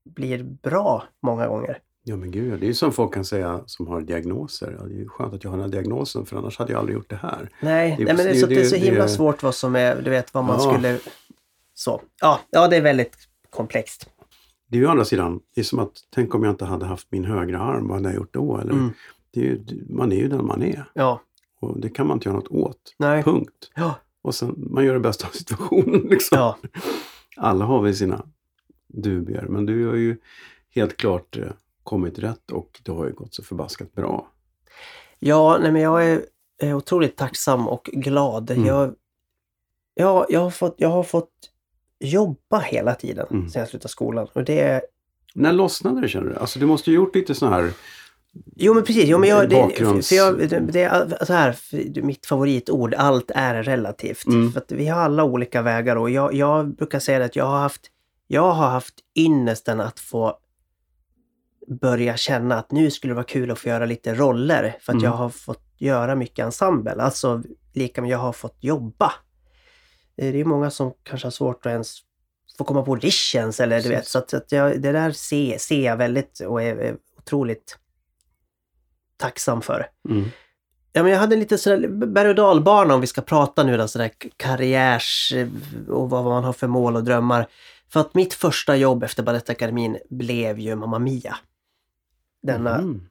blir 0.06 0.44
bra 0.44 1.04
många 1.22 1.48
gånger. 1.48 1.80
Ja 2.06 2.16
men 2.16 2.32
gud, 2.32 2.60
det 2.60 2.66
är 2.66 2.68
ju 2.68 2.74
som 2.74 2.92
folk 2.92 3.14
kan 3.14 3.26
säga 3.26 3.62
som 3.66 3.88
har 3.88 4.02
diagnoser. 4.02 4.76
Ja, 4.80 4.86
det 4.86 4.94
är 4.94 4.98
ju 4.98 5.08
skönt 5.08 5.34
att 5.34 5.44
jag 5.44 5.52
har 5.52 5.58
den 5.58 5.64
här 5.66 5.72
diagnosen 5.72 6.26
för 6.26 6.38
annars 6.38 6.58
hade 6.60 6.72
jag 6.72 6.80
aldrig 6.80 6.96
gjort 6.98 7.10
det 7.10 7.16
här. 7.16 7.50
Nej, 7.62 7.96
Det 7.98 8.06
nej 8.06 8.16
men 8.16 8.16
det 8.16 8.22
är, 8.24 8.26
precis- 8.28 8.42
så, 8.42 8.48
det- 8.48 8.56
det 8.56 8.62
är 8.62 8.66
så 8.66 8.76
det- 8.76 8.82
himla 8.82 9.04
det- 9.04 9.10
svårt 9.10 9.44
vad 9.44 9.56
som 9.56 9.76
är, 9.76 10.02
du 10.02 10.10
vet 10.10 10.34
vad 10.34 10.44
man 10.46 10.60
Ja. 10.64 10.74
skulle... 10.74 11.00
Så. 11.74 12.02
Ja, 12.22 12.40
ja, 12.50 12.68
det 12.68 12.76
är 12.78 12.82
väldigt 12.82 13.18
komplext. 13.50 14.10
Det 14.68 14.78
är 14.78 14.82
ju 14.82 14.88
å 14.88 14.90
andra 14.90 15.06
sidan, 15.06 15.40
det 15.56 15.62
är 15.62 15.66
som 15.66 15.80
att 15.80 15.92
tänk 16.16 16.36
om 16.36 16.44
jag 16.44 16.52
inte 16.54 16.66
hade 16.66 16.86
haft 16.86 17.08
min 17.12 17.26
högra 17.26 17.60
arm, 17.60 17.88
vad 17.88 17.98
hade 17.98 18.10
jag 18.10 18.16
gjort 18.16 18.34
då? 18.34 18.58
Eller, 18.58 18.72
Mm. 18.74 18.90
det 19.32 19.40
är 19.40 19.44
ju, 19.44 19.62
man 19.90 20.12
är 20.12 20.16
ju 20.16 20.28
den 20.28 20.46
man 20.46 20.62
är 20.64 20.86
Ja, 20.94 21.22
och 21.60 21.80
det 21.80 21.90
kan 21.90 22.08
man 22.08 22.18
inte 22.18 22.30
göra 22.30 22.36
något 22.38 22.48
åt. 22.52 22.96
nej. 22.98 23.24
Punkt. 23.24 23.72
Ja, 23.76 23.96
Och 24.22 24.36
sen, 24.36 24.56
man 24.72 24.86
gör 24.86 24.94
det 24.94 25.00
bästa 25.00 25.28
av 25.28 25.32
situationen. 25.32 26.02
Liksom. 26.10 26.38
ja. 26.38 26.58
Alla 27.38 27.66
har 27.66 27.82
väl 27.82 27.96
sina 27.96 28.26
dubier, 28.88 29.46
men 29.50 29.66
du 29.66 29.88
har 29.88 29.96
ju 29.96 30.18
helt 30.76 30.98
klart 30.98 31.38
eh, 31.38 31.44
kommit 31.84 32.20
rätt 32.20 32.52
och 32.52 32.80
det 32.84 32.92
har 32.92 33.06
ju 33.06 33.14
gått 33.14 33.36
så 33.36 33.44
förbaskat 33.44 33.94
bra. 33.94 34.28
ja 35.20 35.58
nej, 35.62 35.72
men 35.72 35.82
jag 35.82 36.06
är, 36.10 36.26
är 36.62 36.74
otroligt 36.74 37.18
tacksam 37.18 37.68
och 37.68 37.84
glad. 37.94 38.52
Mm. 38.52 38.66
Jag, 38.66 38.94
ja, 39.94 40.26
jag, 40.30 40.40
har 40.40 40.50
fått, 40.50 40.76
jag 40.78 40.90
har 40.90 41.04
fått 41.04 41.32
jobba 42.00 42.60
hela 42.60 42.96
tiden 42.96 43.28
Mm. 43.32 43.50
sedan 43.50 43.60
jag 43.60 43.70
slutade 43.70 43.90
skolan. 43.92 44.28
Och 44.34 44.44
det, 44.44 44.82
När 45.36 45.52
lossnade 45.54 46.02
det 46.02 46.08
känner 46.08 46.30
du? 46.30 46.36
Alltså 46.36 46.60
du 46.60 46.66
måste 46.66 46.90
ju 46.90 46.96
gjort 46.96 47.16
lite 47.16 47.36
sån 47.36 47.54
här... 47.54 47.74
Jo 48.56 48.74
men 48.74 48.84
precis, 48.84 49.06
jo, 49.08 49.18
men 49.18 49.30
jag, 49.30 49.50
det, 49.50 49.56
Bakgrunds- 49.56 50.10
för 50.10 50.16
jag, 50.16 50.38
det, 50.50 50.60
det 50.60 50.82
är 50.84 51.26
så 51.26 51.34
här, 51.34 51.56
mitt 52.02 52.26
favoritord, 52.26 52.94
allt 52.94 53.32
är 53.36 53.64
relativt. 53.64 54.26
Mm. 54.26 54.52
För 54.52 54.64
vi 54.68 54.88
har 54.88 55.02
alla 55.02 55.24
olika 55.24 55.62
vägar 55.62 55.96
och 55.96 56.10
jag, 56.10 56.34
jag 56.34 56.76
brukar 56.76 57.00
säga 57.00 57.26
att 57.26 57.36
jag 57.36 57.46
har 57.46 57.60
haft, 57.60 57.82
jag 58.28 58.52
har 58.52 58.70
haft 58.70 58.94
ynnesten 59.18 59.80
att 59.82 60.00
få 60.00 60.38
börja 61.68 62.18
känna 62.18 62.56
att 62.56 62.72
nu 62.72 62.92
skulle 62.92 63.12
det 63.12 63.16
vara 63.16 63.26
kul 63.26 63.52
att 63.52 63.60
få 63.60 63.70
göra 63.70 63.86
lite 63.86 64.14
roller. 64.16 64.78
För 64.82 64.92
att 64.92 64.96
Mm. 64.96 65.04
jag 65.04 65.12
har 65.12 65.30
fått 65.30 65.64
göra 65.78 66.16
mycket 66.16 66.46
ensemble, 66.46 66.92
alltså 67.02 67.44
lika 67.74 68.02
med 68.02 68.10
jag 68.12 68.18
har 68.18 68.34
fått 68.34 68.58
jobba. 68.60 69.12
Eh, 70.18 70.32
Det 70.32 70.40
är 70.42 70.46
många 70.46 70.72
som 70.72 70.94
kanske 71.04 71.26
har 71.26 71.32
svårt 71.32 71.66
att 71.66 71.70
ens 71.72 71.98
få 72.58 72.64
komma 72.64 72.84
på 72.84 72.92
auditions 72.92 73.60
eller 73.60 73.82
du 73.82 73.90
vet. 73.90 74.08
Så 74.08 74.18
att, 74.18 74.34
att 74.34 74.52
jag, 74.52 74.82
det 74.82 74.92
där 74.92 75.12
ser, 75.12 75.58
ser 75.58 75.86
jag 75.86 75.98
väldigt 75.98 76.40
och 76.40 76.62
är, 76.62 76.76
är 76.76 76.96
otroligt 77.18 77.78
tacksam 79.18 79.62
för. 79.62 79.88
Mm. 80.10 80.26
Ja, 80.94 81.04
men 81.04 81.12
jag 81.12 81.20
hade 81.20 81.36
lite 81.36 81.58
sådär 81.58 81.88
berg 81.88 82.30
och 82.30 82.36
dalbana 82.36 82.94
om 82.96 83.02
vi 83.02 83.08
ska 83.08 83.22
prata 83.22 83.64
nu 83.64 83.78
då, 83.78 83.88
sådär 83.88 84.12
karriärs 84.38 85.34
eh, 85.36 85.48
och 85.90 86.10
vad 86.10 86.24
man 86.24 86.44
har 86.44 86.54
för 86.54 86.68
mål 86.68 86.96
och 86.96 87.04
drömmar. 87.04 87.48
För 87.90 88.00
att 88.00 88.14
mitt 88.16 88.34
första 88.34 88.76
jobb 88.76 89.04
efter 89.04 89.24
Balettakademin 89.24 89.98
blev 90.10 90.60
ju 90.60 90.76
Mamma 90.76 91.00
Mia. 91.00 91.36
Denna 92.44 92.76
Mm. 92.78 93.02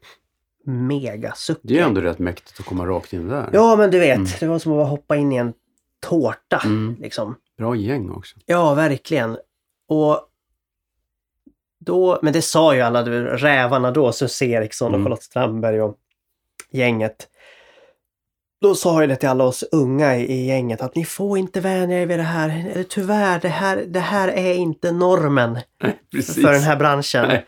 megasucke. 0.64 1.60
Det 1.62 1.78
är 1.78 1.82
ändå 1.84 2.00
rätt 2.00 2.18
mäktigt 2.18 2.60
att 2.60 2.66
komma 2.66 2.86
rakt 2.86 3.12
in 3.12 3.28
där. 3.28 3.50
Ja, 3.52 3.76
men 3.76 3.90
du 3.90 3.98
vet, 3.98 4.16
Mm. 4.16 4.28
det 4.40 4.46
var 4.46 4.58
som 4.58 4.72
att 4.72 4.88
hoppa 4.88 5.16
in 5.16 5.32
i 5.32 5.36
en 5.36 5.52
tårta. 6.00 6.60
Mm. 6.64 6.96
Liksom. 7.00 7.34
Bra 7.58 7.76
gäng 7.76 8.10
också. 8.10 8.36
Ja, 8.46 8.74
verkligen. 8.74 9.36
Och 9.88 10.28
då, 11.80 12.18
men 12.22 12.32
det 12.32 12.42
sa 12.42 12.74
ju 12.74 12.80
alla 12.80 13.02
du, 13.02 13.24
rävarna 13.24 13.90
då, 13.90 14.12
Susie 14.12 14.48
Eriksson 14.58 14.88
och 14.88 14.94
Mm. 14.94 15.04
Charlotte 15.04 15.22
Strandberg 15.22 15.82
och 15.82 15.96
gänget. 16.70 17.28
Då 18.60 18.74
sa 18.74 19.00
jag 19.00 19.08
det 19.08 19.16
till 19.16 19.28
alla 19.28 19.44
oss 19.44 19.64
unga 19.72 20.16
i, 20.16 20.32
i 20.32 20.46
gänget 20.46 20.80
att 20.82 20.94
ni 20.94 21.04
får 21.04 21.38
inte 21.38 21.60
vänja 21.60 22.02
er 22.02 22.06
vid 22.06 22.18
det 22.18 22.22
här. 22.22 22.70
Eller 22.72 22.84
tyvärr, 22.84 23.40
det 23.40 23.48
här, 23.48 23.84
det 23.88 24.00
här 24.00 24.28
är 24.28 24.54
inte 24.54 24.92
normen 24.92 25.58
Nej, 25.82 26.22
för 26.22 26.52
den 26.52 26.62
här 26.62 26.76
branschen. 26.76 27.28
Nej. 27.28 27.46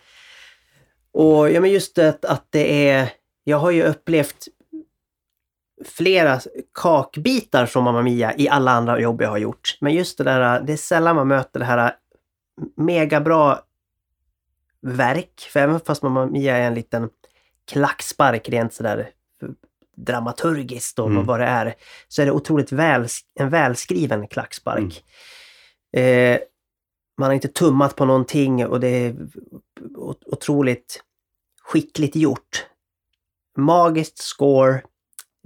Och 1.15 1.51
ja, 1.51 1.61
men 1.61 1.71
just 1.71 1.95
det 1.97 2.25
att 2.25 2.47
det 2.51 2.89
är... 2.89 3.13
Jag 3.45 3.57
har 3.59 3.71
ju 3.71 3.83
upplevt 3.83 4.47
flera 5.85 6.41
kakbitar 6.75 7.67
från 7.67 7.85
Mamma 7.85 8.03
Mia 8.03 8.35
i 8.37 8.49
alla 8.49 8.71
andra 8.71 9.01
jobb 9.01 9.23
jag 9.23 9.29
har 9.29 9.39
gjort. 9.39 9.77
Men 9.81 9.95
just 9.95 10.19
det 10.19 10.25
där, 10.25 10.61
det 10.61 10.73
är 10.73 10.77
sällan 10.77 11.17
man 11.17 11.29
möter 11.29 11.61
det 11.61 11.67
här 11.67 11.93
megabra 12.77 13.59
verk. 14.83 15.49
För 15.53 15.61
även 15.61 15.81
fast 15.81 16.03
Mamma 16.03 16.27
Mia 16.27 16.57
är 16.57 16.67
en 16.67 16.75
liten 16.75 17.09
klackspark 17.71 18.49
rent 18.49 18.75
sådär 18.75 19.11
dramaturgiskt 19.97 20.99
och 20.99 21.11
Mm. 21.11 21.27
vad 21.27 21.41
det 21.41 21.47
är, 21.47 21.75
så 22.09 22.23
är 22.23 22.27
det 22.27 22.33
otroligt 22.33 22.73
väl, 22.73 23.07
en 23.41 23.49
välskriven 23.51 24.29
klackspark. 24.29 25.05
Eh, 25.97 26.39
man 27.19 27.27
har 27.27 27.35
inte 27.35 27.49
tummat 27.49 27.97
på 27.97 28.05
någonting 28.05 28.67
och 28.67 28.81
det 28.81 28.89
är 28.89 29.29
otroligt 30.27 31.03
skickligt 31.63 32.17
gjort. 32.17 32.67
Magiskt 33.57 34.19
score. 34.19 34.83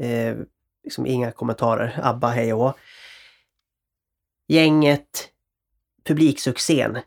Eh, 0.02 0.36
liksom 0.84 1.06
inga 1.06 1.32
kommentarer. 1.32 2.00
ABBA, 2.02 2.28
hej 2.28 2.52
och 2.52 2.60
hå. 2.60 2.74
Gänget. 4.48 5.28
Publiksuccén. 6.04 6.98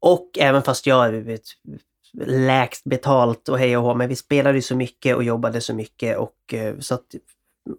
Och 0.00 0.38
även 0.38 0.62
fast 0.62 0.86
jag 0.86 1.12
vet, 1.12 1.42
lägst 2.26 2.84
betalt 2.84 3.48
och 3.48 3.58
hej 3.58 3.76
och 3.76 3.82
hå, 3.82 3.94
men 3.94 4.08
vi 4.08 4.16
spelade 4.16 4.58
ju 4.58 4.62
så 4.62 4.76
mycket 4.76 5.16
och 5.16 5.24
jobbade 5.24 5.60
så 5.60 5.74
mycket 5.74 6.18
och 6.18 6.54
eh, 6.54 6.78
så 6.78 6.94
att 6.94 7.14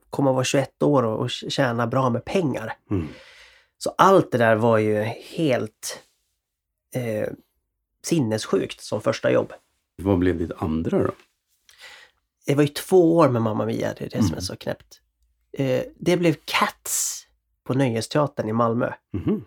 komma 0.10 0.30
och 0.30 0.36
vara 0.36 0.46
21 0.46 0.84
år 0.84 1.04
och, 1.04 1.20
och 1.20 1.30
tjäna 1.30 1.88
bra 1.88 2.10
med 2.10 2.26
pengar. 2.26 2.74
Mm. 2.92 3.08
Så 3.84 3.94
allt 3.98 4.32
det 4.32 4.38
där 4.38 4.56
var 4.56 4.78
ju 4.78 5.02
helt 5.04 6.04
eh, 6.96 7.28
sinnessjukt 8.04 8.82
som 8.82 9.02
första 9.02 9.32
jobb. 9.32 9.54
Vad 9.96 10.20
blev 10.20 10.38
ditt 10.38 10.52
andra 10.58 11.04
då? 11.04 11.12
Det 12.46 12.56
var 12.56 12.64
ju 12.64 12.70
två 12.70 13.18
år 13.18 13.30
med 13.30 13.42
Mamma 13.42 13.66
Mia, 13.66 13.94
det 13.94 14.06
är 14.06 14.10
det 14.10 14.18
som 14.18 14.26
är 14.26 14.32
Mm. 14.32 14.42
så 14.42 14.56
knäppt. 14.56 15.02
Eh, 15.52 15.84
det 15.96 16.18
blev 16.18 16.36
Cats 16.46 17.26
på 17.64 17.74
Nöjesteatern 17.74 18.50
i 18.50 18.54
Malmö. 18.54 18.94
Mhm. 19.14 19.46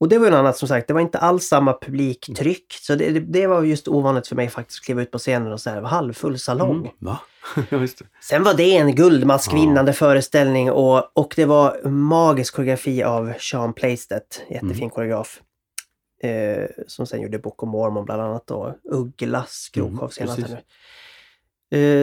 Och 0.00 0.08
det 0.08 0.18
var 0.18 0.24
ju 0.24 0.30
något 0.30 0.38
annat 0.38 0.56
som 0.56 0.68
sagt, 0.68 0.88
det 0.88 0.94
var 0.94 1.00
inte 1.00 1.18
alls 1.18 1.44
samma 1.46 1.78
publiktryck. 1.80 2.72
Så 2.80 2.94
det, 2.94 3.10
det, 3.10 3.20
det 3.20 3.46
var 3.46 3.62
just 3.62 3.88
ovanligt 3.88 4.26
för 4.28 4.36
mig 4.36 4.48
faktiskt 4.48 4.80
att 4.80 4.84
kliva 4.84 5.02
ut 5.02 5.10
på 5.10 5.18
scenen 5.18 5.52
och 5.52 5.60
här, 5.66 5.82
halvfull 5.82 6.38
salong. 6.38 6.76
Mm. 6.78 6.90
Va? 6.98 7.20
ja, 7.70 7.78
just 7.80 7.98
det. 7.98 8.04
Sen 8.22 8.42
var 8.42 8.54
det 8.54 8.76
en 8.76 8.94
guldmaskvinnande 8.94 9.92
föreställning 9.92 10.70
och, 10.70 11.18
och 11.18 11.32
det 11.36 11.44
var 11.44 11.88
magisk 11.88 12.54
koreografi 12.54 13.02
av 13.02 13.32
Sean 13.38 13.72
Playstedt, 13.72 14.42
jättefin 14.50 14.76
Mm. 14.76 14.90
koreograf. 14.90 15.40
Eh, 16.22 16.66
som 16.86 17.06
sen 17.06 17.20
gjorde 17.20 17.38
Book 17.38 17.62
of 17.62 17.68
Mormon 17.68 18.04
bland 18.04 18.22
annat 18.22 18.50
och 18.50 18.72
Ugglas 18.90 19.68
krogshow 19.72 19.98
Mm, 20.00 20.10
senast. 20.10 20.36
precis. 20.36 20.50
här 20.54 20.56
nu. 20.56 20.60
Eh, 20.60 20.64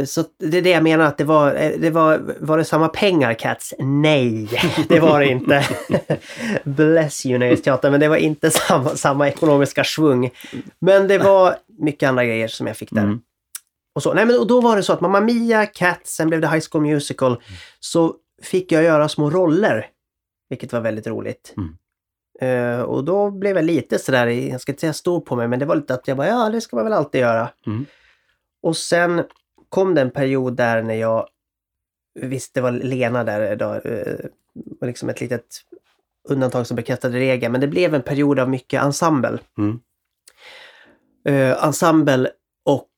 så 0.05 0.21
att 0.21 0.29
det 0.37 0.57
är 0.57 0.61
det 0.61 0.69
jag 0.69 0.83
menar 0.83 1.05
att 1.05 1.17
det 1.17 1.23
var, 1.23 1.55
eh, 1.55 1.71
det 1.79 1.89
var, 1.89 2.35
var 2.39 2.57
det 2.57 2.65
samma 2.65 2.87
pengar 2.87 3.33
Cats? 3.33 3.73
Nej, 3.79 4.49
det 4.89 4.99
var 4.99 5.19
det 5.19 5.27
inte. 5.27 5.65
Bless 6.63 7.25
you 7.25 7.39
Nöjesteatern, 7.39 7.91
men 7.91 7.99
det 7.99 8.07
var 8.07 8.17
inte 8.17 8.51
samma, 8.51 8.89
samma 8.89 9.27
ekonomiska 9.27 9.83
svung. 9.83 10.29
Men 10.79 11.07
det 11.07 11.17
var 11.17 11.55
mycket 11.79 12.09
andra 12.09 12.25
grejer 12.25 12.47
som 12.47 12.67
jag 12.67 12.77
fick 12.77 12.91
där. 12.91 13.03
Mm. 13.03 13.21
Och, 13.95 14.03
så. 14.03 14.13
Nej, 14.13 14.25
men, 14.25 14.39
och 14.39 14.47
då 14.47 14.61
var 14.61 14.75
det 14.75 14.83
så 14.83 14.93
att 14.93 15.01
Mamma 15.01 15.21
Mia, 15.21 15.65
Cats, 15.65 16.15
sen 16.15 16.27
blev 16.27 16.41
det 16.41 16.47
High 16.47 16.65
School 16.71 16.83
Musical. 16.83 17.31
Mm. 17.31 17.41
Så 17.79 18.15
fick 18.43 18.71
jag 18.71 18.83
göra 18.83 19.09
små 19.09 19.29
roller. 19.29 19.87
Vilket 20.49 20.73
var 20.73 20.81
väldigt 20.81 21.07
roligt. 21.07 21.53
Mm. 21.57 21.75
Eh, 22.41 22.81
och 22.81 23.03
då 23.03 23.31
blev 23.31 23.55
jag 23.55 23.65
lite 23.65 23.99
sådär, 23.99 24.27
jag 24.27 24.61
ska 24.61 24.71
inte 24.71 24.79
säga 24.79 24.93
stor 24.93 25.19
på 25.19 25.35
mig, 25.35 25.47
men 25.47 25.59
det 25.59 25.65
var 25.65 25.75
lite 25.75 25.93
att 25.93 26.07
jag 26.07 26.17
bara, 26.17 26.27
ja 26.27 26.49
det 26.49 26.61
ska 26.61 26.75
man 26.75 26.85
väl 26.85 26.93
alltid 26.93 27.21
göra. 27.21 27.49
Mm. 27.67 27.85
Och 28.63 28.77
sen 28.77 29.23
kom 29.71 29.95
det 29.95 30.01
en 30.01 30.11
period 30.11 30.55
där 30.55 30.81
när 30.81 30.93
jag, 30.93 31.27
visst 32.13 32.53
det 32.53 32.61
var 32.61 32.71
Lena 32.71 33.23
där 33.23 33.55
då, 33.55 33.73
eh, 33.73 34.25
liksom 34.81 35.09
ett 35.09 35.21
litet 35.21 35.45
undantag 36.29 36.67
som 36.67 36.75
bekräftade 36.75 37.19
regeln, 37.19 37.51
men 37.51 37.61
det 37.61 37.67
blev 37.67 37.95
en 37.95 38.01
period 38.01 38.39
av 38.39 38.49
mycket 38.49 38.83
ensemble. 38.83 39.39
Mm. 39.57 39.79
Eh, 41.25 41.63
ensemble 41.63 42.31
och 42.63 42.89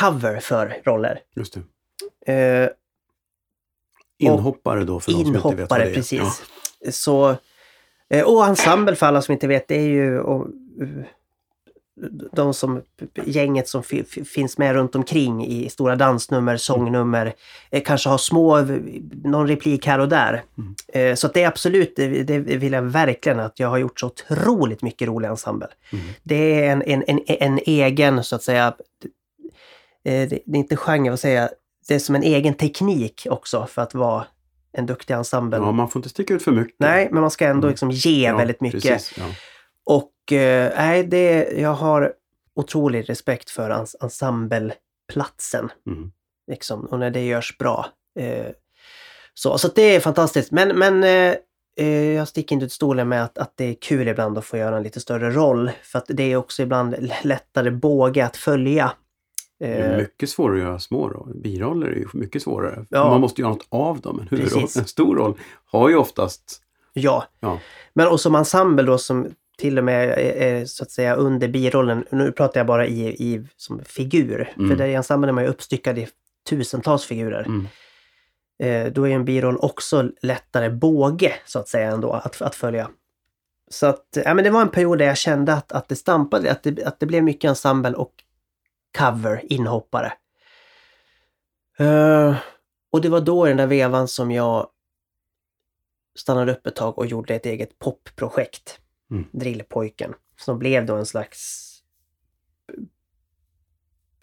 cover 0.00 0.40
för 0.40 0.80
roller. 0.84 1.20
Just 1.34 1.58
det. 2.24 2.32
Eh, 2.32 2.70
Inhoppare 4.18 4.84
då 4.84 5.00
för 5.00 5.12
de 5.12 5.24
som 5.24 5.36
inte 5.36 5.56
vet 5.56 5.70
vad 5.70 5.80
det 5.80 5.90
är. 5.90 5.94
precis. 5.94 6.42
Ja. 6.80 6.92
Så 6.92 7.36
Eh, 8.08 8.24
och 8.24 8.46
ensemble 8.46 8.96
för 8.96 9.06
alla 9.06 9.22
som 9.22 9.32
inte 9.32 9.46
vet, 9.46 9.68
det 9.68 9.74
är 9.74 9.88
ju 9.88 10.16
eh, 10.16 10.42
de 12.32 12.54
som, 12.54 12.82
gänget 13.24 13.68
som 13.68 13.82
fi- 13.82 14.04
fi- 14.04 14.24
finns 14.24 14.58
med 14.58 14.74
runt 14.74 14.94
omkring 14.94 15.46
i 15.46 15.68
stora 15.68 15.96
dansnummer, 15.96 16.56
sångnummer, 16.56 17.34
eh, 17.70 17.82
kanske 17.82 18.08
har 18.08 18.18
små, 18.18 18.60
någon 19.24 19.46
replik 19.48 19.86
här 19.86 19.98
och 19.98 20.08
där. 20.08 20.42
Mm. 20.58 20.74
Eh, 21.10 21.14
så 21.14 21.28
det 21.28 21.42
är 21.42 21.48
absolut, 21.48 21.92
det, 21.96 22.22
det 22.22 22.38
vill 22.38 22.72
jag 22.72 22.82
verkligen 22.82 23.40
att 23.40 23.60
jag 23.60 23.68
har 23.68 23.78
gjort 23.78 24.00
så 24.00 24.06
otroligt 24.06 24.82
mycket 24.82 25.08
rolig 25.08 25.28
ensemble. 25.28 25.68
Mm. 25.92 26.04
Det 26.22 26.64
är 26.64 26.72
en, 26.72 26.82
en, 26.82 27.04
en, 27.06 27.20
en 27.26 27.58
egen, 27.66 28.24
så 28.24 28.36
att 28.36 28.42
säga, 28.42 28.66
eh, 30.04 30.28
det, 30.28 30.32
är 30.32 30.56
inte 30.56 30.76
genre, 30.76 31.10
vad 31.10 31.20
säger 31.20 31.40
jag, 31.40 31.50
det 31.88 31.94
är 31.94 31.98
som 31.98 32.14
en 32.14 32.22
egen 32.22 32.54
teknik 32.54 33.26
också 33.30 33.66
för 33.66 33.82
att 33.82 33.94
vara 33.94 34.24
en 34.72 34.86
duktig 34.86 35.14
ensemble. 35.14 35.56
Ja, 35.58 35.72
man 35.72 35.88
får 35.90 35.98
inte 36.00 36.08
sticka 36.08 36.34
ut 36.34 36.42
för 36.42 36.52
mycket. 36.52 36.74
Nej, 36.78 37.08
men 37.12 37.20
man 37.20 37.30
ska 37.30 37.46
ändå 37.46 37.66
Mm. 37.66 37.70
liksom 37.70 37.90
ge 37.90 38.24
Ja, 38.28 38.36
väldigt 38.36 38.60
mycket. 38.60 38.82
Precis, 38.82 39.18
ja. 39.18 39.24
Och 39.84 40.32
eh, 40.32 40.72
nej, 40.76 41.04
det, 41.04 41.52
jag 41.60 41.74
har 41.74 42.12
otrolig 42.54 43.10
respekt 43.10 43.50
för 43.50 43.70
ens, 43.70 43.96
ensembleplatsen. 44.02 45.68
Mm. 45.86 46.12
Liksom, 46.50 46.84
och 46.84 46.98
när 46.98 47.10
det 47.10 47.26
görs 47.26 47.58
bra. 47.58 47.86
Eh, 48.18 48.46
så, 49.34 49.58
så 49.58 49.68
det 49.68 49.82
är 49.82 50.00
fantastiskt. 50.00 50.52
Men, 50.52 50.78
men 50.78 51.04
eh, 51.04 51.34
eh, 51.76 52.12
jag 52.12 52.28
sticker 52.28 52.54
inte 52.54 52.66
ut 52.66 52.72
stolen 52.72 53.08
med 53.08 53.24
att, 53.24 53.38
att 53.38 53.52
det 53.56 53.64
är 53.64 53.74
kul 53.74 54.08
ibland 54.08 54.38
att 54.38 54.44
få 54.44 54.56
göra 54.56 54.76
en 54.76 54.82
lite 54.82 55.00
större 55.00 55.30
roll. 55.30 55.70
För 55.82 55.98
att 55.98 56.06
det 56.08 56.32
är 56.32 56.36
också 56.36 56.62
ibland 56.62 56.96
lättare 57.22 57.70
båge 57.70 58.24
att 58.24 58.36
följa. 58.36 58.92
Det 59.58 59.66
är 59.66 59.92
Eh, 59.92 59.98
mycket 59.98 60.30
svårare 60.30 60.56
att 60.56 60.62
göra 60.62 60.78
små 60.78 61.08
roller. 61.08 61.34
Biroller 61.34 61.86
är 61.86 61.96
ju 61.96 62.06
mycket 62.12 62.42
svårare. 62.42 62.86
Ja. 62.88 63.10
Man 63.10 63.20
måste 63.20 63.40
göra 63.40 63.52
något 63.52 63.66
av 63.68 64.00
dem. 64.00 64.20
En 64.20 64.28
huvudroll, 64.28 64.62
en 64.62 64.68
stor 64.68 65.16
roll 65.16 65.38
har 65.64 65.88
ju 65.88 65.96
oftast... 65.96 66.62
ja. 66.92 67.24
Ja. 67.40 67.58
Men 67.94 68.08
och 68.08 68.20
som 68.20 68.34
ensemble 68.34 68.82
då 68.82 68.98
som 68.98 69.26
till 69.58 69.78
och 69.78 69.84
med 69.84 70.08
är, 70.08 70.16
är 70.16 70.64
så 70.64 70.82
att 70.82 70.90
säga 70.90 71.14
under 71.14 71.48
birollen. 71.48 72.04
Nu 72.10 72.32
pratar 72.32 72.60
jag 72.60 72.66
bara 72.66 72.86
i, 72.86 73.08
i 73.08 73.46
som 73.56 73.84
figur. 73.84 74.52
Mm. 74.56 74.70
För 74.70 74.76
där 74.76 74.86
i 74.86 74.94
ensemblen 74.94 75.28
är 75.28 75.32
man 75.32 75.44
ju 75.44 75.50
uppstyckad 75.50 75.98
i 75.98 76.08
tusentals 76.48 77.04
figurer. 77.04 77.46
Mm. 77.46 77.66
eh, 78.58 78.92
då 78.92 79.08
är 79.08 79.14
en 79.14 79.24
biroll 79.24 79.56
också 79.56 80.10
lättare 80.22 80.70
båge 80.70 81.34
så 81.44 81.58
att 81.58 81.68
säga 81.68 81.90
ändå 81.90 82.12
att, 82.12 82.42
att 82.42 82.54
följa. 82.54 82.90
Så 83.70 83.86
att, 83.86 84.06
ja 84.24 84.34
men 84.34 84.44
det 84.44 84.50
var 84.50 84.62
en 84.62 84.70
period 84.70 84.98
där 84.98 85.06
jag 85.06 85.16
kände 85.16 85.52
att, 85.52 85.72
att 85.72 85.88
det 85.88 85.96
stampade, 85.96 86.50
att 86.50 86.62
det, 86.62 86.84
att 86.84 87.00
det 87.00 87.06
blev 87.06 87.24
mycket 87.24 87.48
ensemble 87.48 87.92
och 87.92 88.12
cover, 88.98 89.52
inhoppare. 89.52 90.12
Eh, 91.78 92.36
och 92.92 93.00
det 93.00 93.08
var 93.08 93.20
då 93.20 93.46
i 93.46 93.50
den 93.50 93.56
där 93.56 93.66
vevan 93.66 94.08
som 94.08 94.30
jag 94.30 94.68
stannade 96.18 96.52
upp 96.52 96.66
ett 96.66 96.76
tag 96.76 96.98
och 96.98 97.06
gjorde 97.06 97.34
ett 97.34 97.46
eget 97.46 97.78
popprojekt. 97.78 98.80
Mm. 99.14 99.24
Drillpojken. 99.32 100.14
Som 100.40 100.58
blev 100.58 100.86
då 100.86 100.94
en 100.96 101.06
slags 101.06 101.70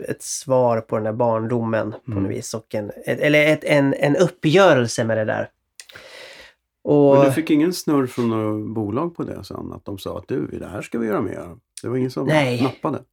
ett 0.10 0.22
svar 0.22 0.82
på 0.82 0.96
den 0.96 1.04
där 1.04 1.14
barndomen 1.14 1.92
på 1.92 2.12
Mm. 2.12 2.24
något 2.24 2.32
vis. 2.32 2.54
Och 2.54 2.76
en, 2.76 2.90
ett, 2.90 3.20
eller 3.20 3.48
ett, 3.48 3.64
en, 3.64 3.94
en 3.94 4.16
uppgörelse 4.16 5.04
med 5.04 5.18
det 5.18 5.26
där. 5.26 5.50
Och, 6.84 7.16
Men 7.16 7.26
du 7.26 7.32
fick 7.32 7.50
ingen 7.50 7.74
snurr 7.74 8.08
från 8.08 8.30
något 8.30 8.76
bolag 8.76 9.16
på 9.16 9.24
det 9.24 9.44
sen? 9.44 9.72
Att 9.74 9.86
de 9.86 9.98
sa 9.98 10.18
att 10.18 10.28
du, 10.28 10.48
det 10.48 10.68
här 10.68 10.82
ska 10.82 11.00
vi 11.00 11.08
göra 11.08 11.22
mer. 11.22 11.58
Det 11.82 11.90
var 11.90 11.98
ingen 11.98 12.12
som 12.12 12.28
Nej. 12.28 12.64
nappade? 12.64 13.04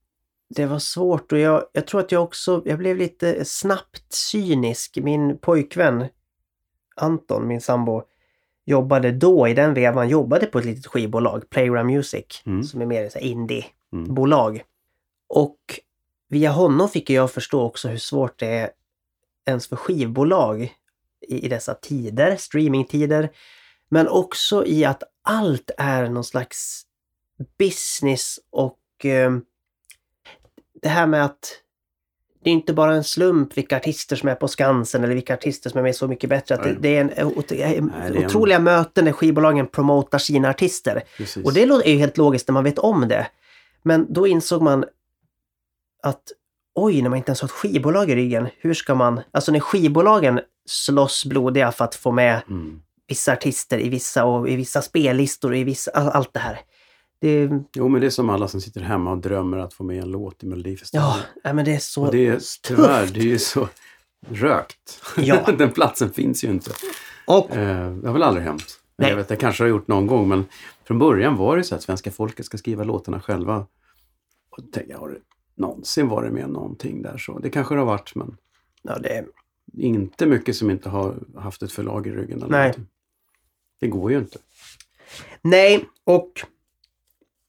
det 0.54 0.66
var 0.66 0.78
svårt 0.78 1.32
och 1.32 1.38
jag, 1.38 1.64
jag 1.72 1.86
tror 1.86 2.00
att 2.00 2.12
jag 2.12 2.22
också, 2.22 2.62
jag 2.64 2.78
blev 2.78 2.96
lite 2.96 3.44
snabbt 3.44 4.12
cynisk. 4.12 4.98
Min 5.02 5.38
pojkvän 5.38 6.04
Anton, 6.96 7.46
min 7.48 7.60
sambo, 7.60 8.02
jobbade 8.68 9.12
då 9.12 9.48
i 9.48 9.54
den 9.54 9.74
vevan, 9.74 10.08
jobbade 10.08 10.46
på 10.46 10.58
ett 10.58 10.64
litet 10.64 10.86
skivbolag, 10.86 11.50
Playground 11.50 11.86
Music, 11.86 12.42
Mm. 12.46 12.62
som 12.62 12.80
är 12.82 12.86
mer 12.86 13.04
ett 13.04 13.16
Mm. 13.16 13.28
indie-bolag. 13.28 14.62
Och 15.28 15.58
via 16.28 16.50
honom 16.50 16.88
fick 16.88 17.10
jag 17.10 17.30
förstå 17.30 17.62
också 17.62 17.88
hur 17.88 17.98
svårt 17.98 18.38
det 18.38 18.46
är 18.46 18.70
ens 19.46 19.68
för 19.68 19.76
skivbolag 19.76 20.62
i, 21.28 21.44
i 21.44 21.48
dessa 21.48 21.74
tider, 21.74 22.36
streamingtider. 22.36 23.30
Men 23.88 24.08
också 24.08 24.66
i 24.66 24.84
att 24.84 25.02
allt 25.22 25.70
är 25.78 26.08
någon 26.08 26.24
slags 26.24 26.82
business 27.58 28.40
och 28.50 29.04
eh, 29.04 29.32
det 30.82 30.88
här 30.88 31.06
med 31.06 31.24
att 31.24 31.52
det 32.48 32.52
är 32.52 32.54
inte 32.54 32.72
bara 32.72 32.94
en 32.94 33.04
slump 33.04 33.56
vilka 33.56 33.76
artister 33.76 34.16
som 34.16 34.28
är 34.28 34.34
på 34.34 34.48
Skansen 34.48 35.04
eller 35.04 35.14
vilka 35.14 35.34
artister 35.34 35.70
som 35.70 35.78
är 35.78 35.82
med 35.82 35.96
Så 35.96 36.08
mycket 36.08 36.30
bättre. 36.30 36.54
Att 36.54 36.62
det, 36.62 36.68
Nej. 36.70 36.78
det 36.80 36.96
är 36.96 37.00
en, 37.00 37.26
ot- 37.26 37.48
det 37.48 37.62
är 37.62 37.74
en- 37.78 37.92
otroliga 38.26 38.58
möten 38.58 39.04
där 39.04 39.12
skivbolagen 39.12 39.66
promotar 39.66 40.18
sina 40.18 40.48
artister. 40.50 41.02
Precis. 41.16 41.44
Och 41.44 41.52
det 41.52 41.62
är 41.62 41.88
ju 41.88 41.98
helt 41.98 42.16
logiskt 42.16 42.48
när 42.48 42.52
man 42.52 42.64
vet 42.64 42.78
om 42.78 43.08
det. 43.08 43.26
Men 43.82 44.12
då 44.12 44.26
insåg 44.26 44.62
man 44.62 44.84
att 46.02 46.22
oj, 46.74 47.02
när 47.02 47.08
man 47.10 47.16
inte 47.16 47.30
ens 47.30 47.40
har 47.40 47.46
ett 47.48 47.52
skivbolag 47.52 48.10
i 48.10 48.14
ryggen, 48.16 48.48
hur 48.60 48.74
ska 48.74 48.94
man... 48.94 49.20
Alltså 49.30 49.52
när 49.52 49.60
skivbolagen 49.60 50.40
slåss 50.66 51.24
blodiga 51.24 51.72
för 51.72 51.84
att 51.84 51.94
få 51.94 52.12
med 52.12 52.40
Mm. 52.48 52.80
vissa 53.08 53.32
artister 53.32 53.78
i 53.80 53.88
vissa, 53.88 54.24
och 54.24 54.48
i 54.48 54.56
vissa 54.56 54.82
spellistor 54.82 55.50
och 55.50 55.56
i 55.56 55.64
vissa... 55.64 55.90
all- 55.90 56.08
Allt 56.08 56.32
det 56.32 56.40
här. 56.40 56.60
Det, 57.20 57.50
Jo, 57.74 57.88
men 57.88 58.00
det 58.00 58.06
är 58.06 58.10
som 58.10 58.30
alla 58.30 58.48
som 58.48 58.60
sitter 58.60 58.80
hemma 58.80 59.10
och 59.12 59.18
drömmer 59.18 59.58
att 59.58 59.74
få 59.74 59.84
med 59.84 60.02
en 60.02 60.10
låt 60.10 60.42
i 60.42 60.46
Melodifestivalen. 60.46 61.24
ja, 61.44 61.52
men 61.52 61.64
det 61.64 61.74
är 61.74 61.78
så 61.78 62.04
och 62.06 62.12
det 62.12 62.26
är 62.26 62.32
tufft. 62.34 62.64
tyvärr, 62.64 63.06
det 63.06 63.20
är 63.20 63.24
ju 63.24 63.38
så 63.38 63.68
rökt. 64.30 65.02
Ja. 65.16 65.50
Den 65.58 65.70
platsen 65.72 66.12
finns 66.12 66.44
ju 66.44 66.48
inte. 66.48 66.70
Och 67.26 67.50
Eh, 67.56 67.92
det 67.92 68.06
har 68.06 68.12
väl 68.12 68.22
aldrig 68.22 68.46
hänt. 68.46 68.80
Nej. 68.96 69.10
Jag 69.10 69.16
vet, 69.16 69.28
det 69.28 69.36
kanske 69.36 69.64
har 69.64 69.68
gjort 69.68 69.88
någon 69.88 70.06
gång, 70.06 70.28
men 70.28 70.44
från 70.84 70.98
början 70.98 71.36
var 71.36 71.56
det 71.56 71.64
så 71.64 71.74
att 71.74 71.82
svenska 71.82 72.10
folket 72.10 72.46
ska 72.46 72.58
skriva 72.58 72.84
låtarna 72.84 73.20
själva. 73.20 73.56
Och 74.50 74.62
då 74.62 74.68
tänkte 74.72 74.92
jag, 74.92 74.98
har 74.98 75.08
det 75.08 75.18
någonsin 75.54 76.08
varit 76.08 76.32
med 76.32 76.50
någonting 76.50 77.02
där 77.02 77.18
så? 77.18 77.38
Det 77.38 77.50
kanske 77.50 77.74
det 77.74 77.78
har 77.78 77.86
varit, 77.86 78.14
men 78.14 78.36
ja, 78.82 78.98
det, 78.98 79.24
inte 79.72 80.26
mycket 80.26 80.56
som 80.56 80.70
inte 80.70 80.88
har 80.88 81.14
haft 81.36 81.62
ett 81.62 81.72
förlag 81.72 82.06
i 82.06 82.10
ryggen. 82.10 82.38
Eller 82.38 82.48
Nej. 82.50 82.60
någonting. 82.60 82.86
Det 83.80 83.86
går 83.88 84.10
ju 84.12 84.18
inte. 84.18 84.38
Nej, 85.42 85.88
och 86.04 86.32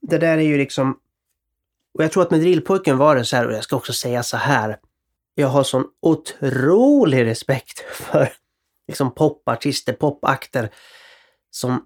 det 0.01 0.17
där 0.17 0.37
är 0.37 0.41
ju 0.41 0.57
liksom... 0.57 0.99
Och 1.93 2.03
jag 2.03 2.11
tror 2.11 2.23
att 2.23 2.31
med 2.31 2.39
Drillpojken 2.39 2.97
var 2.97 3.15
det 3.15 3.25
så 3.25 3.35
här, 3.35 3.47
och 3.47 3.53
jag 3.53 3.63
ska 3.63 3.75
också 3.75 3.93
säga 3.93 4.23
så 4.23 4.37
här. 4.37 4.79
Jag 5.35 5.47
har 5.47 5.63
sån 5.63 5.85
otrolig 6.01 7.25
respekt 7.25 7.79
för 7.79 8.33
liksom 8.87 9.15
popartister, 9.15 9.93
popakter 9.93 10.69
som 11.51 11.85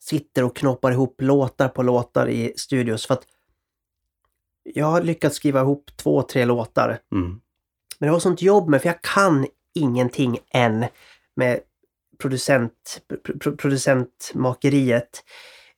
sitter 0.00 0.44
och 0.44 0.56
knoppar 0.56 0.92
ihop 0.92 1.20
låtar 1.20 1.68
på 1.68 1.82
låtar 1.82 2.28
i 2.28 2.52
studios. 2.56 3.06
För 3.06 3.14
att 3.14 3.26
jag 4.62 4.86
har 4.86 5.02
lyckats 5.02 5.36
skriva 5.36 5.60
ihop 5.60 5.96
två, 5.96 6.22
tre 6.22 6.44
låtar. 6.44 6.98
Mm. 7.12 7.40
Men 7.98 8.06
det 8.06 8.12
var 8.12 8.18
sånt 8.18 8.42
jobb 8.42 8.68
med, 8.68 8.82
för 8.82 8.88
jag 8.88 9.02
kan 9.02 9.46
ingenting 9.74 10.38
än 10.50 10.86
med 11.34 11.60
producent, 12.18 13.02
pro, 13.40 13.56
producentmakeriet. 13.56 15.24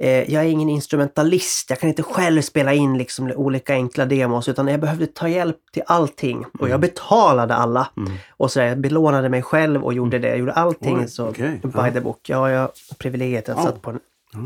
Eh, 0.01 0.33
jag 0.33 0.45
är 0.45 0.49
ingen 0.49 0.69
instrumentalist, 0.69 1.71
jag 1.71 1.81
kan 1.81 1.89
inte 1.89 2.03
själv 2.03 2.43
spela 2.43 2.73
in 2.75 2.99
liksom 2.99 3.33
olika 3.37 3.73
enkla 3.73 4.05
demos 4.07 4.49
utan 4.49 4.69
jag 4.69 4.81
behövde 4.81 5.07
ta 5.07 5.29
hjälp 5.29 5.57
till 5.73 5.83
allting. 5.87 6.45
Och 6.59 6.69
jag 6.69 6.81
betalade 6.81 7.55
alla. 7.55 7.89
Mm. 7.97 8.13
Och 8.31 8.53
så 8.53 8.59
där, 8.59 8.67
jag 8.67 8.79
belånade 8.79 9.29
mig 9.29 9.43
själv 9.43 9.85
och 9.85 9.95
gjorde 9.95 10.19
det. 10.19 10.29
Jag 10.29 10.39
gjorde 10.39 10.53
allting 10.53 10.99
Oj, 10.99 11.09
så 11.09 11.31
by 11.63 11.93
the 11.93 12.01
book. 12.01 12.29
Ja, 12.29 12.51
jag 12.51 12.61
har 12.61 12.71
privilegiet 12.99 13.49
att 13.49 13.57
Ja. 13.57 13.63
satt 13.65 13.83
på 13.83 13.91
en 13.91 14.01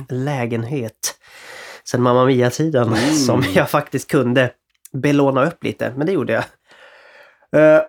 lägenhet 0.08 1.14
sen 1.84 2.02
Mamma 2.02 2.24
Mia-tiden 2.24 2.88
Mm. 2.88 3.14
som 3.26 3.44
jag 3.54 3.70
faktiskt 3.70 4.10
kunde 4.10 4.50
belåna 4.92 5.46
upp 5.46 5.64
lite. 5.64 5.92
Men 5.96 6.06
det 6.06 6.12
gjorde 6.12 6.32
jag. 6.32 6.44
Eh, 7.76 7.82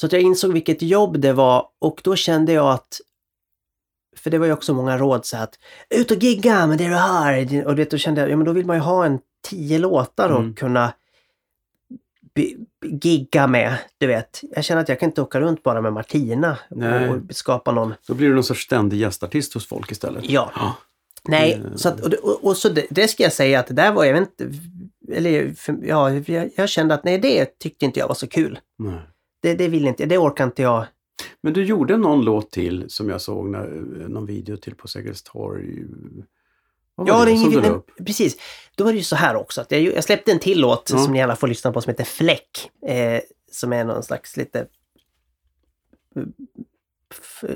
så 0.00 0.06
att 0.06 0.12
jag 0.12 0.22
insåg 0.22 0.52
vilket 0.52 0.82
jobb 0.82 1.18
det 1.20 1.32
var 1.32 1.66
och 1.80 2.00
då 2.04 2.16
kände 2.16 2.52
jag 2.52 2.70
att 2.70 3.00
för 4.24 4.30
det 4.30 4.38
var 4.38 4.46
ju 4.46 4.52
också 4.52 4.74
många 4.74 4.98
råd 4.98 5.26
så 5.26 5.36
att 5.36 5.54
ut 5.90 6.10
och 6.10 6.16
gigga 6.16 6.66
med 6.66 6.78
det 6.78 6.88
du 6.88 6.94
har. 6.94 7.66
Och 7.66 7.78
vet, 7.78 7.90
då 7.90 7.98
kände 7.98 8.20
jag, 8.20 8.30
ja 8.30 8.36
men 8.36 8.46
då 8.46 8.52
vill 8.52 8.66
man 8.66 8.76
ju 8.76 8.82
ha 8.82 9.06
en 9.06 9.18
tio 9.50 9.78
låtar 9.78 10.28
och 10.30 10.40
Mm. 10.40 10.54
kunna 10.54 10.92
gigga 12.84 13.46
med. 13.46 13.76
Du 13.98 14.06
vet, 14.06 14.40
jag 14.56 14.64
känner 14.64 14.82
att 14.82 14.88
jag 14.88 15.00
kan 15.00 15.08
inte 15.08 15.22
åka 15.22 15.40
runt 15.40 15.62
bara 15.62 15.80
med 15.80 15.92
Martina 15.92 16.58
Nej. 16.70 17.08
och 17.08 17.16
skapa 17.30 17.72
någon... 17.72 17.94
Då 18.08 18.14
blir 18.14 18.28
du 18.28 18.34
någon 18.34 18.44
sorts 18.44 18.64
ständig 18.64 18.96
gästartist 19.00 19.54
hos 19.54 19.66
folk 19.68 19.90
istället. 19.92 20.24
Ja, 20.30 20.52
Ja. 20.56 20.76
nej. 21.28 21.52
Mm. 21.52 21.78
Så 21.78 21.88
att, 21.88 22.00
och, 22.00 22.12
och, 22.14 22.44
och 22.44 22.56
så 22.56 22.68
det, 22.68 22.86
det 22.90 23.08
ska 23.08 23.22
jag 23.22 23.32
säga 23.32 23.60
att 23.60 23.66
det 23.66 23.74
där 23.74 23.92
var, 23.92 24.04
jag 24.04 24.12
vet 24.14 24.28
inte, 24.40 24.58
eller 25.12 25.54
ja, 25.82 26.10
jag, 26.12 26.50
jag 26.56 26.68
kände 26.68 26.94
att 26.94 27.04
nej 27.04 27.18
det 27.18 27.58
tyckte 27.58 27.84
inte 27.84 28.00
jag 28.00 28.08
var 28.08 28.14
så 28.14 28.26
kul. 28.26 28.58
Nej. 28.78 29.00
Det, 29.42 29.54
det 29.54 29.68
vill 29.68 29.86
inte, 29.86 30.06
det 30.06 30.18
orkar 30.18 30.44
inte 30.44 30.62
jag. 30.62 30.86
Men 31.40 31.52
du 31.52 31.64
gjorde 31.64 31.96
någon 31.96 32.24
låt 32.24 32.50
till 32.50 32.84
som 32.88 33.08
jag 33.08 33.20
såg, 33.20 33.48
när, 33.50 33.66
någon 34.08 34.26
video 34.26 34.56
till 34.56 34.74
på 34.74 34.88
Sergels 34.88 35.22
torg. 35.22 35.84
Vad 36.94 37.08
var 37.08 37.14
Ja, 37.18 37.24
det, 37.24 37.30
det 37.30 37.36
som 37.38 37.50
du 37.62 37.68
upp? 37.68 37.90
precis. 37.96 38.36
Då 38.76 38.84
var 38.84 38.92
det 38.92 38.98
ju 38.98 39.04
så 39.04 39.16
här 39.16 39.36
också 39.36 39.60
att 39.60 39.70
jag, 39.72 39.80
jag 39.82 40.04
släppte 40.04 40.32
en 40.32 40.38
till 40.38 40.60
låt 40.60 40.90
Ja. 40.92 40.98
som 40.98 41.12
ni 41.12 41.22
alla 41.22 41.36
får 41.36 41.48
lyssna 41.48 41.72
på 41.72 41.80
som 41.80 41.90
heter 41.90 42.04
Fläck. 42.04 42.70
Eh, 42.86 43.20
som 43.52 43.72
är 43.72 43.84
någon 43.84 44.02
slags 44.02 44.36
lite 44.36 44.66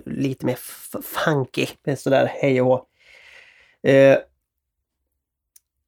lite 0.04 0.46
mer 0.46 0.58
funky. 1.02 1.66
Sådär 1.96 2.26
hej 2.26 2.62
och. 2.62 2.88
Eh, 3.88 4.18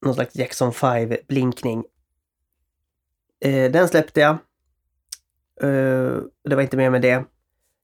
någon 0.04 0.14
slags 0.14 0.36
Jackson 0.36 0.72
5-blinkning. 0.72 1.84
Eh, 3.40 3.70
den 3.70 3.88
släppte 3.88 4.20
jag. 4.20 4.30
Eh, 5.62 6.18
det 6.44 6.54
var 6.54 6.60
inte 6.62 6.76
mer 6.76 6.90
med 6.90 7.02
det. 7.02 7.24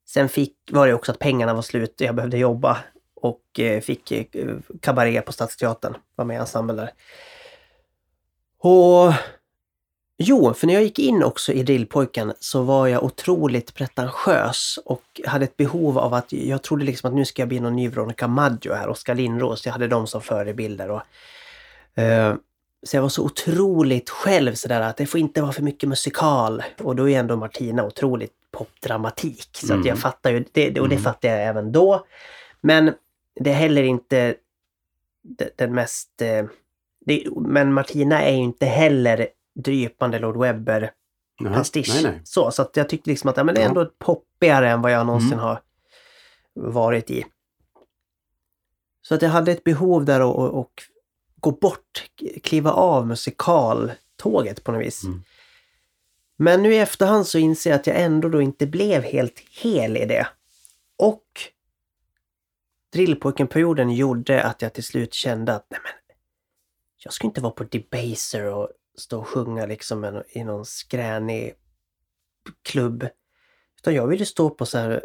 Sen 0.06 0.28
fick, 0.28 0.54
var 0.70 0.86
det 0.86 0.94
också 0.94 1.12
att 1.12 1.18
pengarna 1.18 1.54
var 1.54 1.62
slut 1.62 1.94
jag 1.96 2.14
behövde 2.14 2.38
jobba. 2.38 2.78
Och 3.14 3.60
eh, 3.60 3.80
fick 3.80 4.12
eh, 4.12 4.24
kabaré 4.80 5.20
på 5.20 5.32
Stadsteatern. 5.32 5.96
Var 6.14 6.24
med 6.24 6.34
i 6.34 6.38
ensemblen 6.38 6.76
där. 6.76 6.90
Och 8.58 9.12
Jo, 10.18 10.54
för 10.54 10.66
när 10.66 10.74
jag 10.74 10.82
gick 10.82 10.98
in 10.98 11.22
också 11.22 11.52
i 11.52 11.62
Drillpojken 11.62 12.32
så 12.40 12.62
var 12.62 12.86
jag 12.86 13.04
otroligt 13.04 13.74
pretentiös 13.74 14.78
och 14.84 15.20
hade 15.26 15.44
ett 15.44 15.56
behov 15.56 15.98
av 15.98 16.14
att, 16.14 16.32
jag 16.32 16.62
trodde 16.62 16.84
liksom 16.84 17.08
att 17.08 17.14
nu 17.14 17.24
ska 17.24 17.42
jag 17.42 17.48
bli 17.48 17.60
någon 17.60 17.76
ny 17.76 17.88
Veronica 17.88 18.28
Maggio 18.28 18.74
här, 18.74 18.88
Oskar 18.88 19.14
Lindros. 19.14 19.66
Jag 19.66 19.72
hade 19.72 19.88
dem 19.88 20.06
som 20.06 20.22
förebilder. 20.22 20.90
Och, 20.90 21.02
eh, 22.00 22.34
så 22.86 22.96
jag 22.96 23.02
var 23.02 23.08
så 23.08 23.24
otroligt 23.24 24.10
själv 24.10 24.54
sådär 24.54 24.80
att 24.80 24.96
det 24.96 25.06
får 25.06 25.20
inte 25.20 25.42
vara 25.42 25.52
för 25.52 25.62
mycket 25.62 25.88
musikal. 25.88 26.62
Och 26.78 26.96
då 26.96 27.08
är 27.08 27.18
ändå 27.18 27.36
Martina 27.36 27.84
otroligt 27.84 28.32
popdramatik. 28.56 29.48
Så 29.52 29.66
Mm. 29.66 29.80
att 29.80 29.86
jag 29.86 29.98
fattar 29.98 30.30
ju, 30.30 30.44
det, 30.52 30.80
och 30.80 30.88
det 30.88 30.94
Mm. 30.94 31.04
fattar 31.04 31.28
jag 31.28 31.42
även 31.44 31.72
då. 31.72 32.06
Men 32.60 32.94
det 33.40 33.50
är 33.50 33.54
heller 33.54 33.82
inte 33.82 34.34
de- 35.22 35.50
den 35.56 35.74
mest... 35.74 36.22
Eh, 36.22 36.44
det, 37.06 37.24
men 37.36 37.72
Martina 37.72 38.22
är 38.22 38.32
ju 38.36 38.42
inte 38.42 38.66
heller 38.66 39.28
drypande 39.54 40.18
Lord 40.18 40.36
Webber 40.36 40.90
pastisch. 41.54 41.86
Så, 42.24 42.50
så 42.50 42.62
att 42.62 42.76
jag 42.76 42.88
tyckte 42.88 43.10
liksom 43.10 43.30
att 43.30 43.36
ja, 43.36 43.44
men 43.44 43.54
det 43.54 43.62
är 43.62 43.68
ändå 43.68 43.90
poppigare 43.98 44.70
än 44.70 44.82
vad 44.82 44.92
jag 44.92 45.06
någonsin 45.06 45.32
Mm. 45.32 45.44
har 45.44 45.60
varit 46.54 47.10
i. 47.10 47.24
Så 49.02 49.14
att 49.14 49.22
jag 49.22 49.30
hade 49.30 49.52
ett 49.52 49.64
behov 49.64 50.04
där 50.04 50.20
att 50.20 50.36
och, 50.36 50.60
och 50.60 50.82
gå 51.40 51.50
bort, 51.50 52.10
kliva 52.42 52.72
av 52.72 53.06
musikaltåget 53.06 54.64
på 54.64 54.72
något 54.72 54.80
vis. 54.86 55.04
Mm. 55.04 55.22
Men 56.36 56.62
nu 56.62 56.74
i 56.74 56.78
efterhand 56.78 57.26
så 57.26 57.38
inser 57.38 57.70
jag 57.70 57.80
att 57.80 57.86
jag 57.86 58.00
ändå 58.00 58.28
då 58.28 58.42
inte 58.42 58.66
blev 58.66 59.02
helt 59.02 59.38
hel 59.50 59.96
i 59.96 60.04
det. 60.04 60.26
Och 60.98 61.22
Drillpojken-perioden 62.92 63.90
gjorde 63.90 64.42
att 64.42 64.62
jag 64.62 64.74
till 64.74 64.84
slut 64.84 65.14
kände 65.14 65.54
att 65.54 65.66
nej 65.70 65.80
men, 65.82 65.92
jag 67.04 67.12
ska 67.12 67.26
inte 67.26 67.40
vara 67.40 67.52
på 67.52 67.64
Debaser 67.64 68.44
och 68.44 68.68
stå 68.98 69.20
och 69.20 69.28
sjunga 69.28 69.66
liksom 69.66 70.22
i 70.28 70.44
någon 70.44 70.64
skränig 70.64 71.54
klubb. 72.62 73.08
Utan 73.78 73.94
jag 73.94 74.06
ville 74.06 74.26
stå 74.26 74.50
på 74.50 74.66
så 74.66 74.78
här 74.78 75.04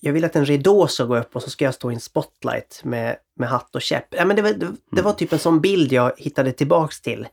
jag 0.00 0.12
vill 0.12 0.24
att 0.24 0.36
en 0.36 0.46
ridå 0.46 0.86
ska 0.86 1.04
gå 1.04 1.18
upp 1.18 1.36
och 1.36 1.42
så 1.42 1.50
ska 1.50 1.64
jag 1.64 1.74
stå 1.74 1.90
i 1.90 1.94
en 1.94 2.00
spotlight 2.00 2.80
med, 2.84 3.16
med 3.36 3.48
hatt 3.48 3.74
och 3.74 3.82
käpp. 3.82 4.06
Ja, 4.10 4.24
men 4.24 4.36
det, 4.36 4.42
var, 4.42 4.52
det, 4.52 4.72
det 4.90 5.02
var 5.02 5.12
typ 5.12 5.32
en 5.32 5.38
sån 5.38 5.60
bild 5.60 5.92
jag 5.92 6.12
hittade 6.16 6.52
tillbaks 6.52 7.00
till. 7.00 7.28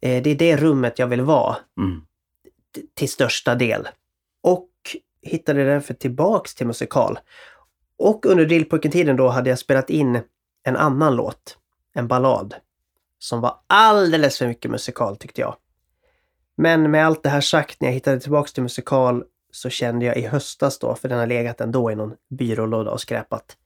Eh, 0.00 0.22
det 0.22 0.30
är 0.30 0.34
det 0.34 0.56
rummet 0.56 0.98
jag 0.98 1.06
vill 1.06 1.20
vara 1.20 1.56
Mm. 1.78 2.02
Till 2.94 3.08
största 3.10 3.54
del. 3.54 3.88
Och 4.42 4.68
hittade 5.22 5.64
därför 5.64 5.94
tillbaks 5.94 6.54
till 6.54 6.66
musikal. 6.66 7.18
Och 7.98 8.26
under 8.26 8.46
Drillpojken-tiden 8.46 9.16
då 9.16 9.28
hade 9.28 9.50
jag 9.50 9.58
spelat 9.58 9.90
in 9.90 10.20
en 10.62 10.76
annan 10.76 11.16
låt. 11.16 11.58
En 11.94 12.08
ballad. 12.08 12.54
Som 13.18 13.40
var 13.40 13.60
alldeles 13.66 14.38
för 14.38 14.46
mycket 14.46 14.70
musikal 14.70 15.16
tyckte 15.16 15.40
jag. 15.40 15.56
Men 16.56 16.90
med 16.90 17.06
allt 17.06 17.22
det 17.22 17.28
här 17.28 17.40
sagt, 17.40 17.80
när 17.80 17.88
jag 17.88 17.94
hittade 17.94 18.20
tillbaks 18.20 18.52
till 18.52 18.62
musikal 18.62 19.24
så 19.50 19.70
kände 19.70 20.06
jag 20.06 20.16
i 20.16 20.26
höstas 20.26 20.78
då, 20.78 20.94
för 20.94 21.08
den 21.08 21.18
har 21.18 21.26
legat 21.26 21.60
ändå 21.60 21.90
i 21.90 21.94
någon 21.94 22.14
byrålåda 22.30 22.90
och 22.90 23.00
skräpat. 23.00 23.56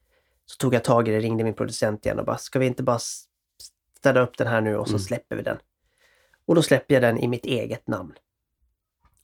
Så 0.45 0.57
tog 0.57 0.73
jag 0.73 0.83
tag 0.83 1.07
i 1.07 1.11
det, 1.11 1.19
ringde 1.19 1.43
min 1.43 1.53
producent 1.53 2.05
igen 2.05 2.19
och 2.19 2.25
bara, 2.25 2.37
ska 2.37 2.59
vi 2.59 2.65
inte 2.65 2.83
bara 2.83 2.99
städa 3.99 4.21
upp 4.21 4.37
den 4.37 4.47
här 4.47 4.61
nu 4.61 4.77
och 4.77 4.87
så 4.87 4.93
Mm. 4.93 4.99
släpper 4.99 5.35
vi 5.35 5.41
den. 5.41 5.57
Och 6.45 6.55
då 6.55 6.61
släpper 6.61 6.93
jag 6.93 7.03
den 7.03 7.17
i 7.19 7.27
mitt 7.27 7.45
eget 7.45 7.87
namn. 7.87 8.13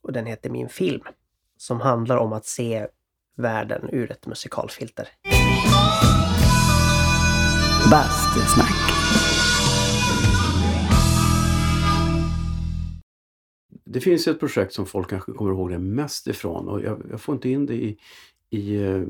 Och 0.02 0.12
den 0.12 0.26
heter 0.26 0.50
Min 0.50 0.68
film. 0.68 1.02
Som 1.56 1.80
handlar 1.80 2.16
om 2.16 2.32
att 2.32 2.46
se 2.46 2.86
världen 3.36 3.88
ur 3.92 4.10
ett 4.10 4.26
musikalfilter. 4.26 5.08
Bastusnack. 7.90 8.90
Det 13.84 14.00
finns 14.00 14.28
ju 14.28 14.32
ett 14.32 14.40
projekt 14.40 14.72
som 14.72 14.86
folk 14.86 15.10
kanske 15.10 15.32
kommer 15.32 15.50
ihåg 15.50 15.70
det 15.70 15.78
mest 15.78 16.26
ifrån 16.26 16.68
och 16.68 16.82
jag, 16.82 17.02
jag 17.10 17.20
får 17.20 17.34
inte 17.34 17.48
in 17.48 17.66
det 17.66 17.74
i, 17.74 17.98
i 18.50 18.82
eh, 18.82 19.02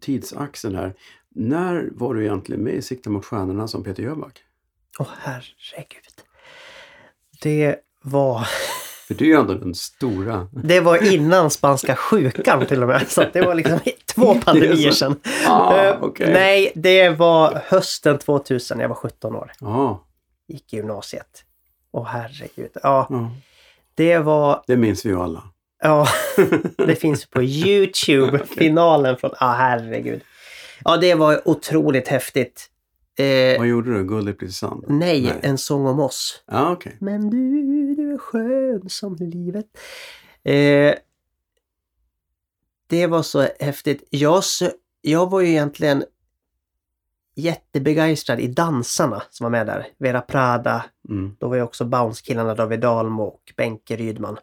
tidsaxeln 0.00 0.74
här. 0.74 0.94
När 1.28 1.88
var 1.92 2.14
du 2.14 2.24
egentligen 2.24 2.62
med 2.62 2.74
i 2.74 2.82
Sikta 2.82 3.10
mot 3.10 3.24
stjärnorna 3.24 3.68
som 3.68 3.84
Peter 3.84 4.02
Jöback? 4.02 4.42
Åh 4.98 5.08
herregud. 5.18 6.14
Det 7.42 7.76
var... 8.02 8.48
För 9.10 9.14
det 9.14 9.24
är 9.24 9.28
ju 9.28 9.34
ändå 9.34 9.54
den 9.54 9.74
stora... 9.74 10.48
Det 10.50 10.80
var 10.80 11.12
innan 11.12 11.50
spanska 11.50 11.96
sjukan 11.96 12.66
till 12.66 12.82
och 12.82 12.88
med. 12.88 13.08
Så 13.08 13.24
det 13.32 13.40
var 13.40 13.54
liksom 13.54 13.78
två 14.14 14.34
pandemier 14.34 14.90
sedan. 14.90 15.20
Ah, 15.46 15.76
Eh, 15.76 15.96
okej. 16.00 16.32
Nej, 16.32 16.72
det 16.74 17.08
var 17.08 17.62
hösten 17.66 18.18
2000. 18.18 18.80
Jag 18.80 18.88
var 18.88 18.94
17 18.94 19.34
år. 19.36 19.52
Ja, 19.60 20.04
Gick 20.48 20.72
i 20.72 20.76
gymnasiet. 20.76 21.44
Åh 21.92 22.06
herregud. 22.06 22.70
Ja, 22.82 23.06
ja, 23.10 23.30
det 23.94 24.18
var... 24.18 24.62
det 24.66 24.76
minns 24.76 25.06
vi 25.06 25.08
ju 25.10 25.20
alla. 25.20 25.42
Ja, 25.82 26.06
det 26.86 26.94
finns 26.96 27.26
på 27.26 27.42
Youtube. 27.42 28.46
Finalen 28.46 29.16
från... 29.16 29.30
Ja, 29.40 29.46
herregud. 29.58 30.20
Ja, 30.84 30.96
det 30.96 31.14
var 31.14 31.48
otroligt 31.48 32.08
häftigt. 32.08 32.69
Eh, 33.20 33.58
Vad 33.58 33.66
gjorde 33.68 33.92
du? 33.98 34.04
Gulligt 34.04 34.38
blir 34.38 34.48
sant? 34.48 34.84
nej, 34.88 35.22
Nej. 35.22 35.38
en 35.42 35.58
sång 35.58 35.86
om 35.86 36.00
oss. 36.00 36.42
Ja, 36.46 36.72
okej. 36.72 36.96
Men 37.00 37.30
du, 37.30 37.94
du 37.94 38.12
är 38.12 38.18
skön 38.18 38.88
som 38.88 39.16
livet. 39.20 39.66
Eh, 40.42 40.94
det 42.86 43.06
var 43.06 43.22
så 43.22 43.46
häftigt. 43.60 44.08
Jag, 44.10 44.42
jag 45.00 45.30
var 45.30 45.40
ju 45.40 45.48
egentligen 45.48 46.04
jättebegeistrad 47.34 48.40
i 48.40 48.46
dansarna 48.46 49.22
som 49.30 49.44
var 49.44 49.50
med 49.50 49.66
där. 49.66 49.86
Vera 49.98 50.20
Prada, 50.20 50.84
Mm. 51.08 51.36
då 51.38 51.48
var 51.48 51.56
ju 51.56 51.62
också 51.62 51.84
Bounce-killarna 51.84 52.54
David 52.54 52.80
Dalmo 52.80 53.22
och 53.22 53.52
Benke 53.56 53.96
Rydman. 53.96 54.38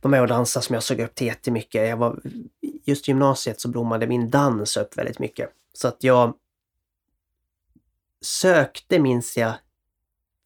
De 0.00 0.10
med 0.10 0.20
och 0.22 0.28
dansade 0.28 0.64
som 0.66 0.74
jag 0.74 0.82
såg 0.82 1.00
upp 1.00 1.14
till 1.14 1.26
jättemycket. 1.26 1.88
Jag 1.88 1.96
var, 1.96 2.20
just 2.84 3.08
i 3.08 3.10
gymnasiet 3.10 3.60
så 3.60 3.68
blommade 3.68 4.06
min 4.06 4.30
dans 4.30 4.76
upp 4.76 4.98
väldigt 4.98 5.18
mycket. 5.18 5.48
Så 5.72 5.88
att 5.88 6.04
jag 6.04 6.34
sökte, 8.24 8.98
minns 8.98 9.36
jag, 9.36 9.54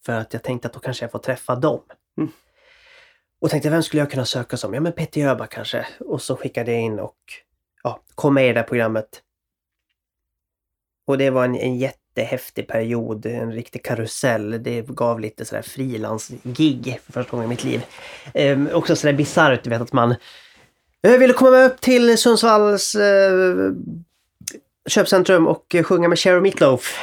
för 0.07 0.12
att 0.12 0.33
jag 0.33 0.43
tänkte 0.43 0.68
att 0.68 0.75
då 0.75 0.81
kanske 0.81 1.05
jag 1.05 1.12
får 1.12 1.18
träffa 1.18 1.57
dem. 1.57 1.81
Mm. 2.18 2.31
Och 3.41 3.51
tänkte, 3.51 3.70
vem 3.70 3.83
skulle 3.83 4.03
jag 4.03 4.11
kunna 4.11 4.25
söka 4.25 4.57
som? 4.57 4.75
Ja, 4.75 4.81
men 4.81 4.93
Peter 4.93 5.20
Jöback 5.20 5.51
kanske. 5.51 5.87
Och 6.01 6.22
så 6.22 6.37
skickade 6.37 6.72
jag 6.72 6.81
in 6.81 6.99
och 6.99 7.16
ja, 7.83 8.01
kom 8.14 8.35
med 8.35 8.45
i 8.45 8.49
det 8.49 8.55
där 8.55 8.62
programmet. 8.62 9.22
Och 11.07 11.18
det 11.18 11.31
var 11.31 11.45
en, 11.45 11.55
en 11.55 11.79
jättehäftig 11.79 12.68
period, 12.68 13.27
en 13.27 13.53
riktig 13.53 13.85
karusell. 13.85 14.62
Det 14.62 14.87
gav 14.87 15.20
lite 15.20 15.45
sådär 15.45 15.62
frilansgig 15.62 17.01
för 17.05 17.12
första 17.12 17.31
gången 17.31 17.47
i 17.47 17.49
mitt 17.49 17.64
liv. 17.64 17.85
Ehm, 18.35 18.68
också 18.72 18.97
sådär 18.97 19.14
bisarrt, 19.14 19.64
du 19.64 19.70
vet 19.70 19.83
att 19.83 19.93
man 19.93 20.14
Jag 21.01 21.18
ville 21.18 21.35
komma 21.35 21.51
med 21.51 21.66
upp 21.66 21.81
till 21.81 22.18
Sundsvalls 22.18 22.95
eh, 22.95 23.72
köpcentrum 24.87 25.47
och 25.47 25.77
sjunga 25.85 26.09
med 26.09 26.18
Cheryl 26.18 26.43
Meatloaf. 26.43 26.99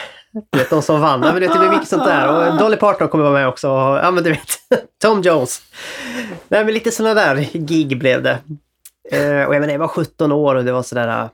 Vet, 0.51 0.69
de 0.69 0.81
som 0.81 1.01
vann. 1.01 1.21
Ja, 1.23 1.31
men 1.33 1.41
det, 1.41 1.47
blir 1.59 1.69
mycket 1.69 1.87
sånt 1.87 2.05
där. 2.05 2.51
Och 2.51 2.57
Dolly 2.57 2.77
Parton 2.77 3.07
kommer 3.07 3.23
vara 3.23 3.33
med 3.33 3.47
också. 3.47 3.67
Ja, 4.03 4.11
men 4.11 4.23
du 4.23 4.29
vet. 4.29 4.49
Tom 5.01 5.21
Jones. 5.21 5.61
Nej, 6.47 6.65
men 6.65 6.73
lite 6.73 6.91
sådana 6.91 7.13
där 7.13 7.35
gig 7.53 7.99
blev 7.99 8.23
det. 8.23 8.39
Eh, 9.11 9.47
och 9.47 9.55
jag 9.55 9.59
menar, 9.61 9.69
jag 9.69 9.79
var 9.79 9.87
17 9.87 10.31
år 10.31 10.55
och 10.55 10.63
det 10.65 10.71
var 10.71 10.83
sådär... 10.83 11.07
eh, 11.23 11.29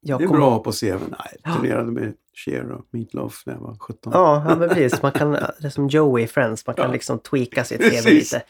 Jag 0.00 0.20
Det 0.20 0.24
är 0.24 0.28
kom- 0.28 0.36
bra 0.36 0.58
på 0.58 0.72
CVn. 0.72 1.14
Nej, 1.18 1.36
jag 1.44 1.54
turnerade 1.56 1.92
med 1.92 2.14
Cher 2.34 2.72
och 2.72 2.84
Meatloaf 2.90 3.42
när 3.46 3.54
jag 3.54 3.60
var 3.60 3.76
17. 3.80 4.12
Ja, 4.14 4.44
ja 4.48 4.54
men 4.56 4.68
precis. 4.68 5.02
Man 5.02 5.12
kan, 5.12 5.32
det 5.32 5.64
är 5.64 5.70
som 5.70 5.88
Joey 5.88 6.24
i 6.24 6.26
Friends, 6.26 6.66
man 6.66 6.74
kan 6.76 6.86
Ja. 6.86 6.92
liksom 6.92 7.18
tweaka 7.18 7.64
sitt 7.64 7.78
Precis. 7.90 8.04
CV 8.04 8.10
lite. 8.10 8.42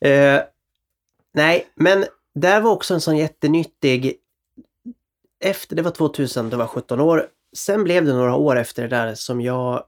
Eh, 0.00 0.40
nej, 1.34 1.66
men 1.74 2.04
där 2.34 2.60
var 2.60 2.70
också 2.70 2.94
en 2.94 3.00
sån 3.00 3.16
jättenyttig... 3.16 4.14
Efter, 5.44 5.76
det 5.76 5.82
var 5.82 5.90
2000, 5.90 6.50
då 6.50 6.56
var 6.56 6.64
jag 6.64 6.70
17 6.70 7.00
år. 7.00 7.26
Sen 7.56 7.84
blev 7.84 8.04
det 8.04 8.12
några 8.12 8.34
år 8.34 8.56
efter 8.56 8.82
det 8.82 8.88
där 8.88 9.14
som 9.14 9.40
jag 9.40 9.84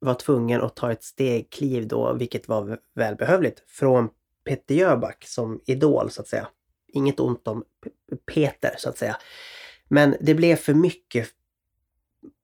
var 0.00 0.14
tvungen 0.14 0.60
att 0.62 0.76
ta 0.76 0.92
ett 0.92 1.04
stegkliv 1.04 1.88
då, 1.88 2.12
vilket 2.12 2.48
var 2.48 2.78
välbehövligt, 2.94 3.62
från 3.66 4.08
Peter 4.44 4.74
Jöback 4.74 5.24
som 5.26 5.60
idol 5.66 6.10
så 6.10 6.22
att 6.22 6.28
säga. 6.28 6.48
Inget 6.92 7.20
ont 7.20 7.48
om 7.48 7.64
Peter 8.34 8.74
så 8.78 8.88
att 8.88 8.98
säga. 8.98 9.16
Men 9.88 10.16
det 10.20 10.34
blev 10.34 10.56
för 10.56 10.74
mycket 10.74 11.28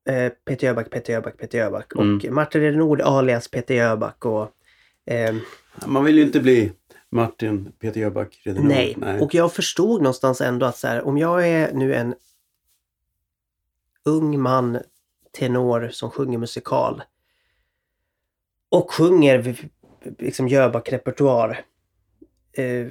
eh, 0.08 0.32
Peter 0.44 0.66
Jöback, 0.66 0.90
Peter 0.90 1.12
Jöback, 1.12 1.38
Peter 1.38 1.58
Jöback 1.58 1.92
och 1.92 2.02
Mm. 2.02 2.34
Martin 2.34 2.60
Renord 2.60 3.00
alias 3.00 3.48
Peter 3.48 3.74
Jöback 3.74 4.24
och 4.24 4.50
ehm, 5.06 5.40
Man 5.86 6.04
vill 6.04 6.16
ju 6.18 6.22
inte 6.22 6.40
bli 6.40 6.72
Martin 7.10 7.72
Peter 7.78 8.00
Jöback 8.00 8.40
redan 8.44 8.64
nu. 8.64 8.94
nej. 8.96 9.20
Och 9.20 9.34
jag 9.34 9.52
förstod 9.52 10.02
någonstans 10.02 10.40
ändå 10.40 10.66
att 10.66 10.76
så 10.76 10.88
här, 10.88 11.06
om 11.06 11.18
jag 11.18 11.48
är 11.48 11.72
nu 11.72 11.94
en 11.94 12.14
ung 14.04 14.40
man, 14.40 14.78
tenor 15.38 15.88
som 15.92 16.10
sjunger 16.10 16.38
musikal. 16.38 17.02
Och 18.70 18.92
sjunger 18.92 19.56
liksom 20.18 20.48
Jöback-repertoar. 20.48 21.60
Eh, 22.52 22.86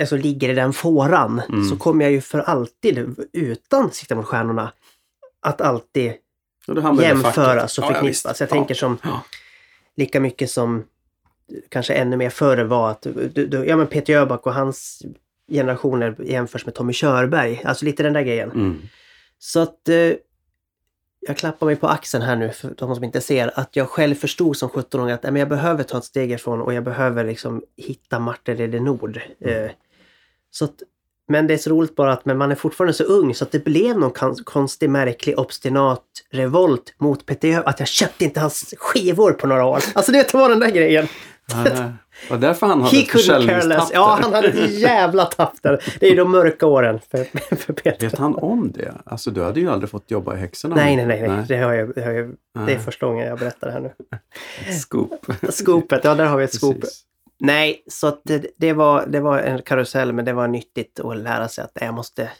alltså 0.00 0.16
ligger 0.16 0.48
i 0.48 0.54
den 0.54 0.72
fåran. 0.72 1.42
Mm. 1.48 1.64
Så 1.64 1.76
kommer 1.76 2.04
jag 2.04 2.12
ju 2.12 2.20
för 2.20 2.38
alltid, 2.38 3.16
utan 3.32 3.90
Sikta 3.90 4.14
mot 4.14 4.26
stjärnorna, 4.26 4.72
att 5.40 5.60
alltid 5.60 6.12
jämföras 7.00 7.78
och 7.78 7.84
Ja, 7.84 7.88
ja, 7.88 7.92
förknippas. 7.92 8.26
visst. 8.30 8.40
jag 8.40 8.48
tänker 8.48 8.74
som 8.74 8.98
Ja. 9.02 9.24
lika 9.96 10.20
mycket 10.20 10.50
som 10.50 10.84
kanske 11.68 11.94
ännu 11.94 12.16
mer 12.16 12.30
förr 12.30 12.64
var 12.64 12.90
att 12.90 13.02
du, 13.02 13.46
du, 13.46 13.64
ja, 13.66 13.76
men 13.76 13.86
Peter 13.86 14.12
Jöback 14.12 14.46
och 14.46 14.54
hans 14.54 15.02
generationer 15.52 16.16
jämförs 16.24 16.64
med 16.66 16.74
Tommy 16.74 16.92
Körberg. 16.92 17.62
Alltså 17.64 17.84
lite 17.84 18.02
den 18.02 18.12
där 18.12 18.22
grejen. 18.22 18.50
Mm. 18.50 18.82
Så 19.38 19.60
att 19.60 19.88
eh, 19.88 20.10
jag 21.26 21.36
klappar 21.36 21.66
mig 21.66 21.76
på 21.76 21.88
axeln 21.88 22.24
här 22.24 22.36
nu 22.36 22.50
för 22.50 22.74
de 22.76 22.94
som 22.94 23.04
inte 23.04 23.20
ser 23.20 23.58
att 23.60 23.76
jag 23.76 23.88
själv 23.88 24.14
förstod 24.14 24.56
som 24.56 24.68
17-åring 24.68 25.10
att 25.14 25.22
men 25.22 25.36
jag 25.36 25.48
behöver 25.48 25.82
ta 25.82 25.98
ett 25.98 26.04
steg 26.04 26.32
ifrån 26.32 26.60
och 26.60 26.74
jag 26.74 26.84
behöver 26.84 27.24
liksom 27.24 27.62
hitta 27.76 28.18
Martin 28.18 28.56
Rede 28.56 28.80
Nord. 28.80 29.20
Eh, 29.40 29.70
så 30.50 30.64
att, 30.64 30.74
men 31.28 31.46
det 31.46 31.54
är 31.54 31.58
så 31.58 31.70
roligt 31.70 31.96
bara 31.96 32.12
att 32.12 32.24
men 32.24 32.38
man 32.38 32.50
är 32.50 32.54
fortfarande 32.54 32.92
så 32.92 33.04
ung 33.04 33.34
så 33.34 33.44
att 33.44 33.52
det 33.52 33.64
blev 33.64 33.98
någon 33.98 34.10
kon- 34.10 34.44
konstig, 34.44 34.90
märklig, 34.90 35.38
obstinat 35.38 36.04
revolt 36.30 36.94
mot 36.98 37.26
Peter. 37.26 37.68
Att 37.68 37.78
jag 37.78 37.88
köpte 37.88 38.24
inte 38.24 38.40
hans 38.40 38.74
skivor 38.78 39.32
på 39.32 39.46
några 39.46 39.64
år. 39.64 39.80
Alltså 39.94 40.12
det 40.12 40.34
var 40.34 40.48
den 40.48 40.60
där 40.60 40.70
grejen. 40.70 41.08
Det 41.64 41.94
var 42.30 42.38
därför 42.38 42.66
han 42.66 42.82
hade 42.82 42.96
He 42.96 43.02
ett 43.02 43.10
försäljningstapp 43.10 43.90
Ja, 43.92 44.18
han 44.22 44.34
hade 44.34 44.48
ett 44.48 44.70
jävla 44.70 45.24
tapp 45.24 45.62
där. 45.62 45.84
Det 46.00 46.06
är 46.06 46.16
de 46.16 46.30
mörka 46.30 46.66
åren 46.66 47.00
för, 47.10 47.24
för 47.56 47.72
Peter. 47.72 48.06
Vet 48.10 48.18
han 48.18 48.34
om 48.34 48.72
det? 48.72 48.94
Alltså 49.04 49.30
du 49.30 49.42
hade 49.42 49.60
ju 49.60 49.70
aldrig 49.70 49.90
fått 49.90 50.10
jobba 50.10 50.34
i 50.34 50.38
Häxorna. 50.38 50.76
Nej, 50.76 50.96
nej, 50.96 51.06
nej. 51.06 51.28
nej. 51.28 51.44
Det, 51.48 51.56
har 51.56 51.72
jag, 51.72 51.94
det, 51.94 52.02
har 52.02 52.10
jag, 52.10 52.36
det 52.66 52.72
är 52.72 52.78
första 52.78 53.06
gången 53.06 53.26
jag 53.26 53.38
berättar 53.38 53.66
det 53.66 53.72
här 53.72 53.80
nu. 53.80 53.92
Scoop. 54.80 55.26
Scoopet, 55.50 56.04
ja 56.04 56.14
där 56.14 56.26
har 56.26 56.36
vi 56.36 56.44
ett 56.44 56.54
scoop. 56.54 56.80
Precis. 56.80 57.04
Nej, 57.40 57.84
så 57.86 58.18
det, 58.24 58.46
det, 58.56 58.72
var, 58.72 59.06
det 59.06 59.20
var 59.20 59.38
en 59.38 59.62
karusell 59.62 60.12
men 60.12 60.24
det 60.24 60.32
var 60.32 60.48
nyttigt 60.48 61.00
att 61.00 61.16
lära 61.16 61.48
sig 61.48 61.64
att 61.64 61.78
jag 61.80 61.94
måste 61.94 62.30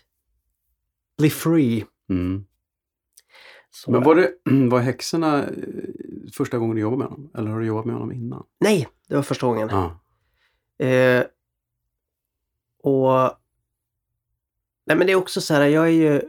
bli 1.19 1.31
free. 1.31 1.85
Mm. 2.11 2.45
Så, 3.75 3.91
Men 3.91 4.03
var 4.03 4.15
det 4.15 4.35
var 4.71 4.81
Häxorna 4.81 5.43
eh, 5.43 5.51
första 6.33 6.59
gången 6.59 6.77
du 6.77 6.83
jobbade 6.83 6.99
med 6.99 7.09
honom? 7.09 7.31
Eller 7.35 7.51
har 7.51 7.61
du 7.61 7.67
jobbat 7.67 7.85
med 7.85 7.95
honom 7.95 8.13
innan? 8.13 8.47
Nej, 8.61 8.89
det 9.09 9.15
var 9.15 9.23
första 9.23 9.47
gången. 9.47 9.69
Ja. 9.69 10.01
Eh, 10.87 11.25
och... 12.83 13.39
Nej 14.87 14.97
men 14.97 15.07
det 15.07 15.13
är 15.13 15.17
också 15.17 15.41
så 15.41 15.55
här, 15.55 15.67
jag 15.67 15.85
är 15.85 15.91
ju 15.91 16.23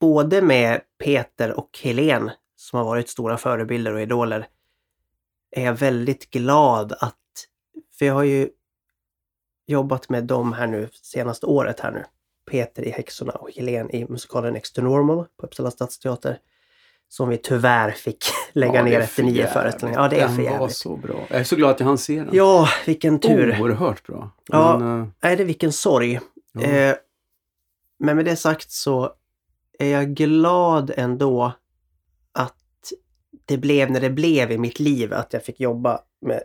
både 0.00 0.42
med 0.42 0.80
Peter 0.98 1.58
och 1.58 1.78
Helen 1.82 2.30
som 2.56 2.76
har 2.78 2.84
varit 2.84 3.08
stora 3.08 3.38
förebilder 3.38 3.92
och 3.94 4.00
idoler 4.00 4.48
är 5.50 5.64
jag 5.64 5.74
väldigt 5.74 6.30
glad 6.30 6.92
att... 6.92 7.16
För 7.98 8.06
jag 8.06 8.14
har 8.14 8.22
ju 8.22 8.50
jobbat 9.66 10.08
med 10.08 10.24
dem 10.24 10.52
här 10.52 10.66
nu 10.66 10.88
senaste 10.92 11.46
året 11.46 11.80
här 11.80 11.92
nu. 11.92 12.04
Peter 12.50 12.82
i 12.82 12.90
Häxorna 12.90 13.32
och 13.32 13.50
Helen 13.56 13.90
i 13.90 14.04
musikalen 14.08 14.52
Next 14.54 14.74
to 14.74 14.82
Normal 14.82 15.26
på 15.40 15.46
Uppsala 15.46 15.70
stadsteater. 15.70 16.38
Som 17.08 17.28
vi 17.28 17.36
tyvärr 17.38 17.90
fick 17.90 18.24
lägga 18.52 18.74
Ja, 18.74 18.82
ner 18.84 19.00
efter 19.00 19.22
nio 19.22 19.46
föreställningar. 19.46 20.02
Ja, 20.02 20.08
det 20.08 20.20
är 20.20 20.28
för 20.28 20.36
var 20.36 20.42
jävligt. 20.42 20.76
så 20.76 20.96
bra. 20.96 21.26
Jag 21.30 21.40
är 21.40 21.44
så 21.44 21.56
glad 21.56 21.70
att 21.70 21.80
jag 21.80 21.86
hann 21.86 21.98
se 21.98 22.16
den. 22.18 22.28
Ja, 22.32 22.68
vilken 22.86 23.20
tur. 23.20 23.60
Oerhört 23.60 24.06
bra. 24.06 24.30
Ja. 24.46 24.78
Men, 24.78 25.00
eh, 25.00 25.08
Nej, 25.22 25.36
det 25.36 25.42
är 25.42 25.46
vilken 25.46 25.72
sorg. 25.72 26.20
ja. 26.52 26.62
Eh, 26.62 26.94
men 27.98 28.16
med 28.16 28.24
det 28.24 28.36
sagt 28.36 28.70
så 28.70 29.12
är 29.78 29.86
jag 29.88 30.14
glad 30.14 30.92
ändå 30.96 31.52
att 32.32 32.56
det 33.44 33.58
blev 33.58 33.90
när 33.90 34.00
det 34.00 34.10
blev 34.10 34.52
i 34.52 34.58
mitt 34.58 34.80
liv 34.80 35.12
att 35.12 35.32
jag 35.32 35.44
fick 35.44 35.60
jobba 35.60 36.00
med 36.20 36.42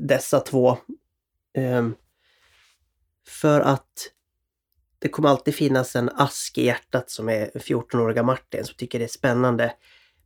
dessa 0.00 0.40
två. 0.40 0.76
Ehm, 1.54 1.94
för 3.28 3.60
att 3.60 3.88
det 5.02 5.08
kommer 5.08 5.28
alltid 5.28 5.54
finnas 5.54 5.96
en 5.96 6.10
ask 6.14 6.58
i 6.58 6.64
hjärtat 6.64 7.10
som 7.10 7.28
är 7.28 7.50
14-åriga 7.54 8.22
Martin 8.22 8.64
som 8.64 8.74
tycker 8.76 8.98
det 8.98 9.04
är 9.04 9.08
spännande. 9.08 9.72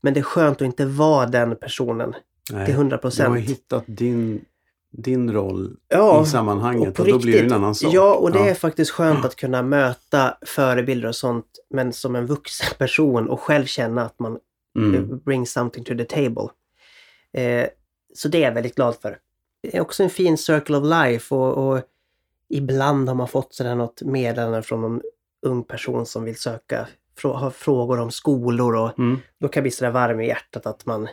Men 0.01 0.15
det 0.15 0.21
är 0.21 0.25
skönt 0.25 0.57
att 0.57 0.67
inte 0.67 0.87
vara 0.87 1.27
den 1.27 1.57
personen 1.57 2.15
nej. 2.53 2.67
till 2.67 2.75
100 2.75 2.89
Du 2.89 2.97
har 2.97 3.01
procent. 3.01 3.37
hittat 3.39 3.85
din, 3.87 4.45
din 4.91 5.33
roll 5.33 5.77
Ja, 5.89 6.23
i 6.23 6.27
sammanhanget 6.27 6.89
och, 6.89 6.95
på 6.95 7.05
då 7.05 7.19
blir 7.19 7.33
det 7.33 7.39
riktigt. 7.39 7.53
en 7.53 7.57
annan 7.57 7.75
sak. 7.75 7.95
Ja, 7.95 8.15
och 8.15 8.33
det 8.33 8.39
Ja. 8.39 8.47
är 8.47 8.55
faktiskt 8.55 8.91
skönt 8.91 9.25
att 9.25 9.37
kunna 9.37 9.63
möta 9.63 10.37
förebilder 10.47 11.09
och 11.09 11.17
sånt, 11.17 11.47
men 11.71 11.93
som 11.93 12.17
en 12.17 12.27
vuxen 12.27 12.67
person 12.79 13.29
och 13.29 13.41
själv 13.41 13.65
känna 13.67 14.03
att 14.05 14.19
man 14.19 14.39
Mm. 14.79 15.19
bring 15.25 15.47
something 15.47 15.85
to 15.85 15.95
the 15.95 16.05
table. 16.05 16.49
Eh, 17.33 17.67
så 18.15 18.29
det 18.29 18.39
är 18.39 18.43
jag 18.43 18.53
väldigt 18.55 18.75
glad 18.75 18.97
för. 19.03 19.19
Det 19.63 19.77
är 19.77 19.81
också 19.81 20.03
en 20.03 20.11
fin 20.11 20.39
circle 20.39 20.77
of 20.77 20.85
life 20.85 21.35
och, 21.35 21.69
och 21.69 21.81
ibland 22.49 23.09
har 23.09 23.17
man 23.17 23.29
fått 23.29 23.55
sådär 23.55 23.75
något 23.75 24.03
meddelande 24.03 24.63
från 24.63 24.81
någon 24.81 25.01
ung 25.47 25.65
person 25.65 26.07
som 26.07 26.25
vill 26.25 26.37
söka, 26.37 26.89
ha 27.23 27.51
frågor 27.51 28.01
om 28.01 28.11
skolor 28.11 28.75
och 28.77 28.99
Mm. 28.99 29.19
då 29.41 29.49
kan 29.49 29.61
jag 29.61 29.65
bli 29.65 29.71
sådär 29.71 29.91
varm 29.91 30.21
i 30.21 30.27
hjärtat 30.27 30.67
att 30.67 30.87
man 30.87 31.09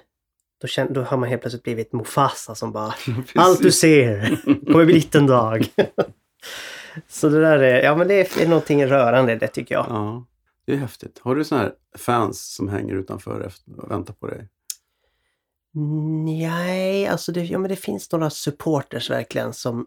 då, 0.62 0.68
känner, 0.68 0.92
då 0.92 1.02
har 1.02 1.18
man 1.18 1.30
helt 1.30 1.42
plötsligt 1.42 1.64
blivit 1.64 1.94
Mufasa 1.94 2.56
som 2.56 2.72
bara 2.72 2.94
allt 3.36 3.62
du 3.62 3.72
ser 3.72 4.36
kommer 4.66 4.86
bli 4.86 4.94
liten 4.94 5.28
dag. 5.28 5.68
Så 7.08 7.30
det 7.30 7.42
där 7.42 7.60
är, 7.60 7.84
ja 7.84 7.96
men 7.96 8.08
det 8.08 8.42
är, 8.42 8.48
någonting 8.48 8.86
rörande 8.86 9.36
det 9.36 9.48
tycker 9.48 9.76
jag. 9.76 9.86
Ja, 9.90 10.26
det 10.66 10.74
är 10.74 10.78
häftigt. 10.78 11.20
Har 11.20 11.36
du 11.36 11.44
sådana 11.44 11.64
här 11.64 11.74
fans 11.98 12.54
som 12.56 12.68
hänger 12.70 12.96
utanför 12.96 13.52
och 13.78 13.92
väntar 13.92 14.14
på 14.14 14.28
dig? 14.28 14.50
Nej, 16.26 17.08
alltså 17.08 17.32
det, 17.32 17.44
ja, 17.44 17.60
men 17.60 17.70
det 17.70 17.76
finns 17.76 18.12
några 18.12 18.30
supporters 18.30 19.10
verkligen 19.10 19.54
som 19.54 19.86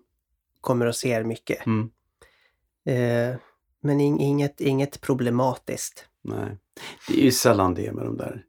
kommer 0.64 0.86
och 0.86 0.96
ser 0.96 1.24
mycket. 1.24 1.66
Mm. 1.66 1.90
Eh, 2.86 3.36
men 3.80 4.00
ing, 4.00 4.20
inget, 4.20 4.60
inget 4.60 5.00
problematiskt. 5.00 6.08
Nej, 6.22 6.58
det 7.08 7.14
är 7.20 7.24
ju 7.24 7.32
sällan 7.32 7.74
det 7.74 7.92
med 7.92 8.04
de 8.04 8.16
där. 8.16 8.44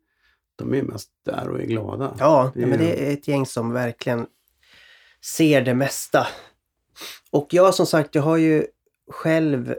De 0.55 0.73
är 0.73 0.83
mest 0.83 1.09
där 1.25 1.49
och 1.49 1.59
är 1.59 1.65
glada. 1.65 2.15
Ja, 2.19 2.51
Det 2.53 2.61
ja, 2.61 2.67
men 2.67 2.79
är- 2.79 2.83
det 2.83 3.09
är 3.09 3.13
ett 3.13 3.27
gäng 3.27 3.45
som 3.45 3.71
verkligen 3.73 4.27
ser 5.21 5.61
det 5.61 5.73
mesta. 5.73 6.27
Och 7.31 7.47
jag 7.53 7.75
som 7.75 7.85
sagt, 7.85 8.15
jag 8.15 8.21
har 8.21 8.37
ju 8.37 8.67
själv 9.11 9.75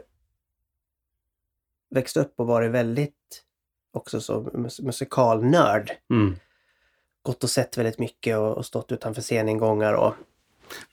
växt 1.89 2.17
upp 2.17 2.33
och 2.39 2.47
varit 2.47 2.71
väldigt 2.71 3.43
också 3.93 4.21
som 4.21 4.45
mus- 4.53 4.81
musikalnörd. 4.81 5.91
Mm. 6.09 6.35
Gått 7.21 7.43
och 7.43 7.49
sett 7.49 7.77
väldigt 7.77 7.99
mycket 7.99 8.37
och, 8.37 8.57
och 8.57 8.65
stått 8.65 8.91
utanför 8.91 9.21
sceningångar 9.21 9.93
och 9.93 10.13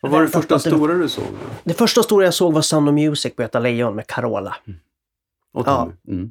Vad 0.01 0.13
var 0.13 0.23
det 0.23 0.29
första 0.29 0.59
stora 0.59 0.95
du 0.95 1.09
såg? 1.09 1.25
Det 1.65 1.75
första 1.75 2.03
stora 2.03 2.25
jag 2.25 2.35
såg 2.35 2.53
var 2.55 2.63
Sound 2.63 2.89
of 2.89 2.95
Music 2.95 3.37
på 3.37 3.43
Göta 3.43 3.59
Lejon 3.59 3.95
med 3.95 4.07
Carola. 4.07 4.57
Och 5.53 5.67
Ja. 5.69 5.77
Tommy? 5.77 6.19
Mm. 6.19 6.31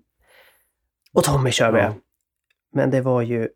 Och 1.13 1.23
Tommy 1.23 1.51
Körberg. 1.51 1.83
Ja. 1.83 1.93
Men 2.73 2.91
det 2.91 3.01
var 3.01 3.21
ju 3.21 3.49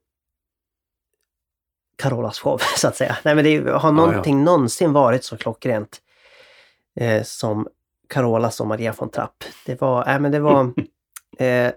Carolas 1.98 2.40
show, 2.40 2.62
så 2.78 2.88
att 2.88 2.96
säga. 2.96 3.18
Nej 3.24 3.36
men 3.36 3.44
det 3.44 3.72
har 3.72 3.92
någonting 3.92 4.44
någonsin 4.44 4.94
varit 4.94 5.24
så 5.24 5.38
klockrent 5.38 6.02
eh, 7.00 7.24
som 7.24 7.68
Carola 8.10 8.52
som 8.52 8.68
Maria 8.68 8.94
von 8.98 9.10
Trapp. 9.10 9.44
Det 9.66 9.82
var, 9.82 10.06
nej 10.06 10.20
men 10.20 10.32
det 10.32 10.40
var, 10.40 10.62
eh, 11.38 11.72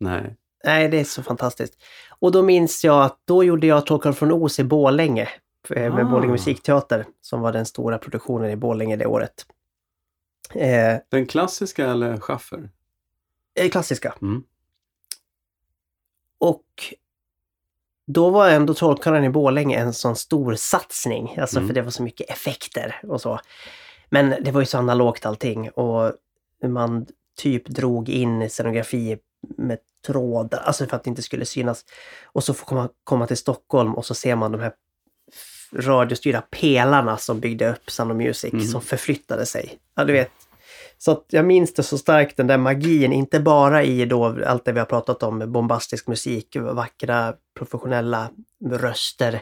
Nej. 0.00 0.36
nej 0.64 0.88
det 0.88 1.00
är 1.00 1.04
så 1.04 1.22
fantastiskt. 1.22 1.74
Och 2.18 2.32
då 2.32 2.42
minns 2.42 2.84
jag 2.84 3.02
att 3.04 3.18
då 3.24 3.44
gjorde 3.44 3.66
jag 3.66 3.86
Trollkarlen 3.86 4.14
från 4.14 4.32
Oz 4.32 4.58
i 4.58 4.64
Borlänge. 4.64 5.28
Eh, 5.70 5.94
med 5.94 6.06
Ah. 6.06 6.10
Borlänge 6.10 6.32
musikteater 6.32 7.06
som 7.20 7.40
var 7.40 7.52
den 7.52 7.66
stora 7.66 7.98
produktionen 7.98 8.50
i 8.50 8.56
Borlänge 8.56 8.96
det 8.96 9.06
året. 9.06 9.46
Eh, 10.54 10.96
Den 11.08 11.26
klassiska 11.26 11.90
eller 11.90 12.16
schaffer? 12.20 12.70
eh, 13.60 13.70
klassiska. 13.70 14.14
Mm. 14.22 14.42
Och 16.38 16.64
då 18.06 18.30
var 18.30 18.48
ändå 18.50 18.74
Trollkarlen 18.74 19.24
i 19.24 19.30
Borlänge 19.30 19.78
en 19.78 19.92
sån 19.92 20.16
stor 20.16 20.54
satsning. 20.54 21.36
Alltså 21.38 21.56
Mm. 21.58 21.68
för 21.68 21.74
det 21.74 21.82
var 21.82 21.90
så 21.90 22.02
mycket 22.02 22.30
effekter 22.30 23.00
och 23.08 23.20
så. 23.20 23.38
Men 24.10 24.34
det 24.44 24.50
var 24.50 24.60
ju 24.60 24.66
så 24.66 24.78
analogt 24.78 25.26
allting 25.26 25.70
och 25.70 26.12
man 26.68 27.06
typ 27.38 27.66
drog 27.68 28.08
in 28.08 28.50
scenografi 28.50 29.18
med 29.56 29.78
trådar, 30.06 30.58
alltså 30.58 30.86
för 30.86 30.96
att 30.96 31.04
det 31.04 31.10
inte 31.10 31.22
skulle 31.22 31.44
synas. 31.44 31.84
Och 32.24 32.44
så 32.44 32.54
får 32.54 32.76
man 32.76 32.88
komma 33.04 33.26
till 33.26 33.36
Stockholm 33.36 33.94
och 33.94 34.06
så 34.06 34.14
ser 34.14 34.36
man 34.36 34.52
de 34.52 34.60
här 34.60 34.72
radiostyrda 35.74 36.40
pelarna 36.50 37.16
som 37.16 37.40
byggde 37.40 37.70
upp 37.72 37.90
Sound 37.90 38.10
of 38.12 38.16
Music 38.18 38.52
Mhm. 38.52 38.62
som 38.64 38.80
förflyttade 38.80 39.46
sig. 39.46 39.78
Ja, 39.96 40.04
du 40.04 40.12
vet. 40.12 40.30
Så 40.98 41.10
att 41.12 41.24
jag 41.28 41.44
minns 41.44 41.74
det 41.74 41.82
så 41.82 41.98
starkt, 41.98 42.36
den 42.36 42.46
där 42.46 42.58
magin, 42.58 43.12
inte 43.12 43.40
bara 43.40 43.82
i 43.82 44.04
då 44.06 44.44
allt 44.46 44.64
det 44.64 44.72
vi 44.72 44.78
har 44.78 44.86
pratat 44.86 45.22
om, 45.22 45.52
bombastisk 45.52 46.06
musik, 46.06 46.56
vackra 46.56 47.34
professionella 47.58 48.30
röster. 48.70 49.40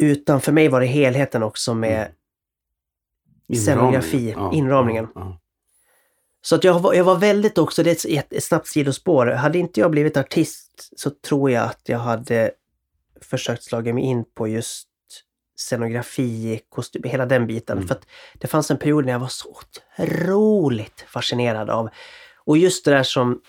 Utan 0.00 0.40
för 0.40 0.52
mig 0.52 0.68
var 0.68 0.80
det 0.80 0.86
helheten 0.86 1.42
också 1.42 1.74
med 1.74 2.08
Mm. 3.50 3.60
Scenografi, 3.62 4.30
Ja, 4.36 4.52
inramningen. 4.54 5.08
Ja, 5.14 5.38
Så 6.42 6.54
att 6.54 6.64
jag, 6.64 6.80
var, 6.80 6.94
jag 6.94 7.04
var 7.04 7.16
väldigt 7.16 7.58
också, 7.58 7.82
det 7.82 8.04
är 8.04 8.18
ett, 8.18 8.32
ett 8.32 8.44
snabbt 8.44 8.66
sidospår. 8.66 9.26
Hade 9.26 9.58
inte 9.58 9.80
jag 9.80 9.90
blivit 9.90 10.16
artist 10.16 10.88
så 10.96 11.10
tror 11.10 11.50
jag 11.50 11.64
att 11.64 11.80
jag 11.88 11.98
hade 11.98 12.50
försökt 13.20 13.62
slå 13.62 13.80
mig 13.80 14.04
in 14.04 14.24
på 14.34 14.48
just 14.48 14.88
scenografi, 15.56 16.60
kostym, 16.68 17.02
hela 17.04 17.26
den 17.26 17.46
biten. 17.46 17.76
Mm. 17.76 17.88
För 17.88 17.94
att 17.94 18.06
det 18.34 18.46
fanns 18.46 18.70
en 18.70 18.78
period 18.78 19.04
när 19.04 19.12
jag 19.12 19.20
var 19.20 19.28
så 19.28 19.48
otroligt 19.48 21.04
fascinerad 21.08 21.70
av, 21.70 21.88
och 22.36 22.58
just 22.58 22.84
det 22.84 22.90
där 22.90 23.02
som 23.02 23.40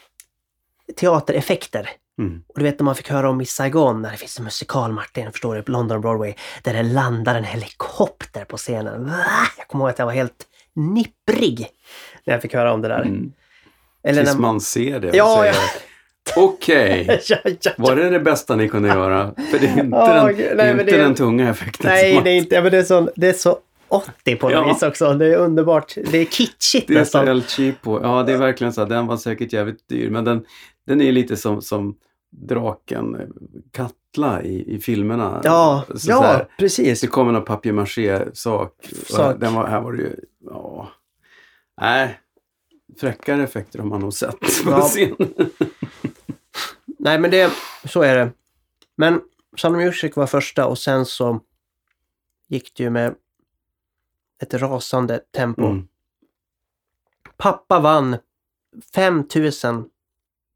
teatereffekter. 0.97 1.89
Mm. 2.20 2.43
Och 2.47 2.59
du 2.59 2.63
vet 2.63 2.80
när 2.80 2.84
man 2.84 2.95
fick 2.95 3.09
höra 3.09 3.30
om 3.30 3.38
Miss 3.38 3.53
Saigon, 3.53 4.01
när 4.01 4.11
det 4.11 4.17
finns 4.17 4.39
en 4.39 4.45
musikal, 4.45 4.91
Martin, 4.91 5.32
förstår 5.32 5.55
du, 5.55 5.63
på 5.63 5.72
London 5.72 6.01
Broadway, 6.01 6.34
där 6.63 6.74
det 6.74 6.84
landar 6.84 7.36
en 7.36 7.43
helikopter 7.43 8.45
på 8.45 8.57
scenen. 8.57 9.11
Jag 9.57 9.67
kommer 9.67 9.84
ihåg 9.84 9.89
att 9.89 9.99
jag 9.99 10.05
var 10.05 10.13
helt 10.13 10.47
nipprig 10.74 11.67
när 12.24 12.34
jag 12.34 12.41
fick 12.41 12.53
höra 12.53 12.74
om 12.74 12.82
det 12.82 12.88
där. 12.88 13.01
Mm. 13.01 13.34
Eller 14.03 14.24
Tills 14.24 14.34
när... 14.34 14.41
man 14.41 14.61
ser 14.61 14.99
det 14.99 15.17
Ja, 15.17 15.45
ja. 15.45 15.53
Okej, 16.36 17.19
ja. 17.61 17.71
var 17.77 17.95
det 17.95 18.09
det 18.09 18.19
bästa 18.19 18.55
ni 18.55 18.69
kunde 18.69 18.89
göra? 18.89 19.34
För 19.51 19.59
det 19.59 19.67
är 19.67 19.84
inte, 19.84 19.97
Åh, 19.97 20.09
den, 20.25 20.27
gud, 20.27 20.38
det 20.38 20.55
nej, 20.55 20.67
är 20.67 20.71
inte 20.71 20.84
det- 20.84 20.97
den 20.97 21.15
tunga 21.15 21.49
effekten. 21.49 21.89
Nej, 21.91 22.21
det 22.23 22.30
är 22.30 22.36
inte, 22.38 22.61
men 22.61 22.71
det 22.71 22.77
är 22.77 22.84
så, 22.84 23.09
det 23.15 23.30
är 23.30 23.34
så 23.34 23.57
80 23.88 24.36
på 24.36 24.49
något 24.49 24.53
Ja. 24.67 24.73
vis 24.73 24.84
också. 24.84 25.13
Det 25.13 25.25
är 25.34 25.38
underbart. 25.38 25.95
Det 26.11 26.17
är 26.17 26.25
kitschigt 26.25 26.88
Det 26.88 26.93
är 26.93 26.95
så 26.95 26.99
nästan. 26.99 27.27
El 27.27 27.43
Cheapo. 27.43 27.99
Ja, 28.03 28.23
det 28.23 28.34
är 28.34 28.38
verkligen 28.38 28.73
så. 28.73 28.86
Den 28.86 29.07
var 29.07 29.17
säkert 29.17 29.53
jävligt 29.53 29.88
dyr, 29.89 30.09
men 30.09 30.23
den, 30.23 30.45
den 30.88 31.01
är 31.01 31.11
lite 31.11 31.38
som, 31.38 31.61
som 31.61 31.95
draken 32.32 33.17
Katla 33.71 34.41
i, 34.43 34.75
i 34.75 34.80
filmerna. 34.80 35.41
Ja, 35.43 35.84
Så 35.95 36.11
ja 36.11 36.21
här, 36.21 36.47
precis. 36.59 37.01
det 37.01 37.07
kommer 37.07 37.32
någon 37.32 37.45
papier-maché-sak. 37.45 38.73
Sak. 39.07 39.36
Den 39.39 39.53
var, 39.53 39.67
här 39.67 39.82
var 39.82 39.91
det 39.93 40.01
ju, 40.01 40.15
ja. 40.45 40.89
Nej, 41.82 42.19
fräckare 42.99 43.43
effekter 43.43 43.80
har 43.80 43.86
man 43.86 43.99
nog 44.01 44.13
sett 44.13 44.39
på 44.39 44.71
Ja. 44.71 44.82
scen. 44.82 45.15
Nej, 46.99 47.19
men 47.19 47.31
det, 47.31 47.51
så 47.85 48.01
är 48.01 48.15
det. 48.15 48.31
Men 48.95 49.21
of 49.63 49.71
Music 49.71 50.15
var 50.15 50.27
första 50.27 50.67
och 50.67 50.77
sen 50.77 51.05
så 51.05 51.39
gick 52.47 52.73
det 52.75 52.83
ju 52.83 52.89
med 52.89 53.15
ett 54.41 54.53
rasande 54.53 55.19
tempo. 55.31 55.65
Mm. 55.65 55.87
Pappa 57.37 57.79
vann 57.79 58.17
5000 58.93 59.89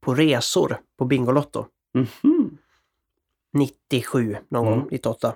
på 0.01 0.15
resor 0.15 0.81
på 0.97 1.05
Bingolotto. 1.05 1.65
Mhm. 1.93 2.57
97 3.53 4.37
någon 4.49 4.67
Mm. 4.67 4.79
gång, 4.79 4.87
98. 4.91 5.35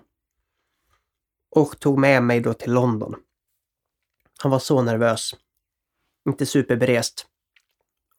Och 1.49 1.79
tog 1.79 1.97
med 1.99 2.23
mig 2.23 2.39
då 2.39 2.53
till 2.53 2.73
London. 2.73 3.15
Han 4.39 4.51
var 4.51 4.59
så 4.59 4.81
nervös. 4.81 5.35
Inte 6.29 6.45
superberest. 6.45 7.27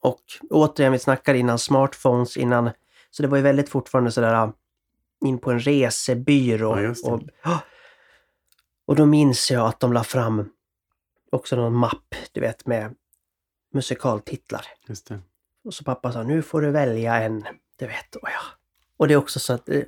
Och 0.01 0.23
återigen, 0.51 0.93
vi 0.93 0.99
snackade 0.99 1.39
innan 1.39 1.59
smartphones, 1.59 2.37
innan... 2.37 2.71
Så 3.11 3.23
det 3.23 3.29
var 3.29 3.37
ju 3.37 3.43
väldigt 3.43 3.69
fortfarande 3.69 4.13
sådär 4.13 4.35
äh, 4.35 4.51
in 5.25 5.39
på 5.39 5.51
en 5.51 5.61
resebyrå. 5.61 6.81
Ja. 6.81 7.13
Och, 7.13 7.23
Ja. 7.43 7.61
och 8.87 8.97
då 8.97 9.07
minns 9.07 9.51
jag 9.51 9.67
att 9.67 9.81
de 9.81 9.93
la 9.93 10.05
fram 10.05 10.51
också 11.33 11.57
någon 11.57 11.75
mapp, 11.75 12.15
du 12.33 12.41
vet, 12.41 12.67
med 12.67 12.95
musikaltitlar. 13.73 14.67
Just 14.87 15.07
det. 15.09 15.21
Och 15.65 15.75
så 15.75 15.85
pappa 15.85 16.13
sa, 16.13 16.23
nu 16.23 16.43
får 16.43 16.61
du 16.61 16.71
välja 16.71 17.15
en, 17.23 17.45
du 17.77 17.87
vet. 17.87 18.17
Och, 18.17 18.29
ja. 18.29 18.41
och 18.97 19.09
det 19.09 19.15
är 19.15 19.19
också 19.19 19.41
så 19.41 19.53
att 19.53 19.69
eh, 19.69 19.83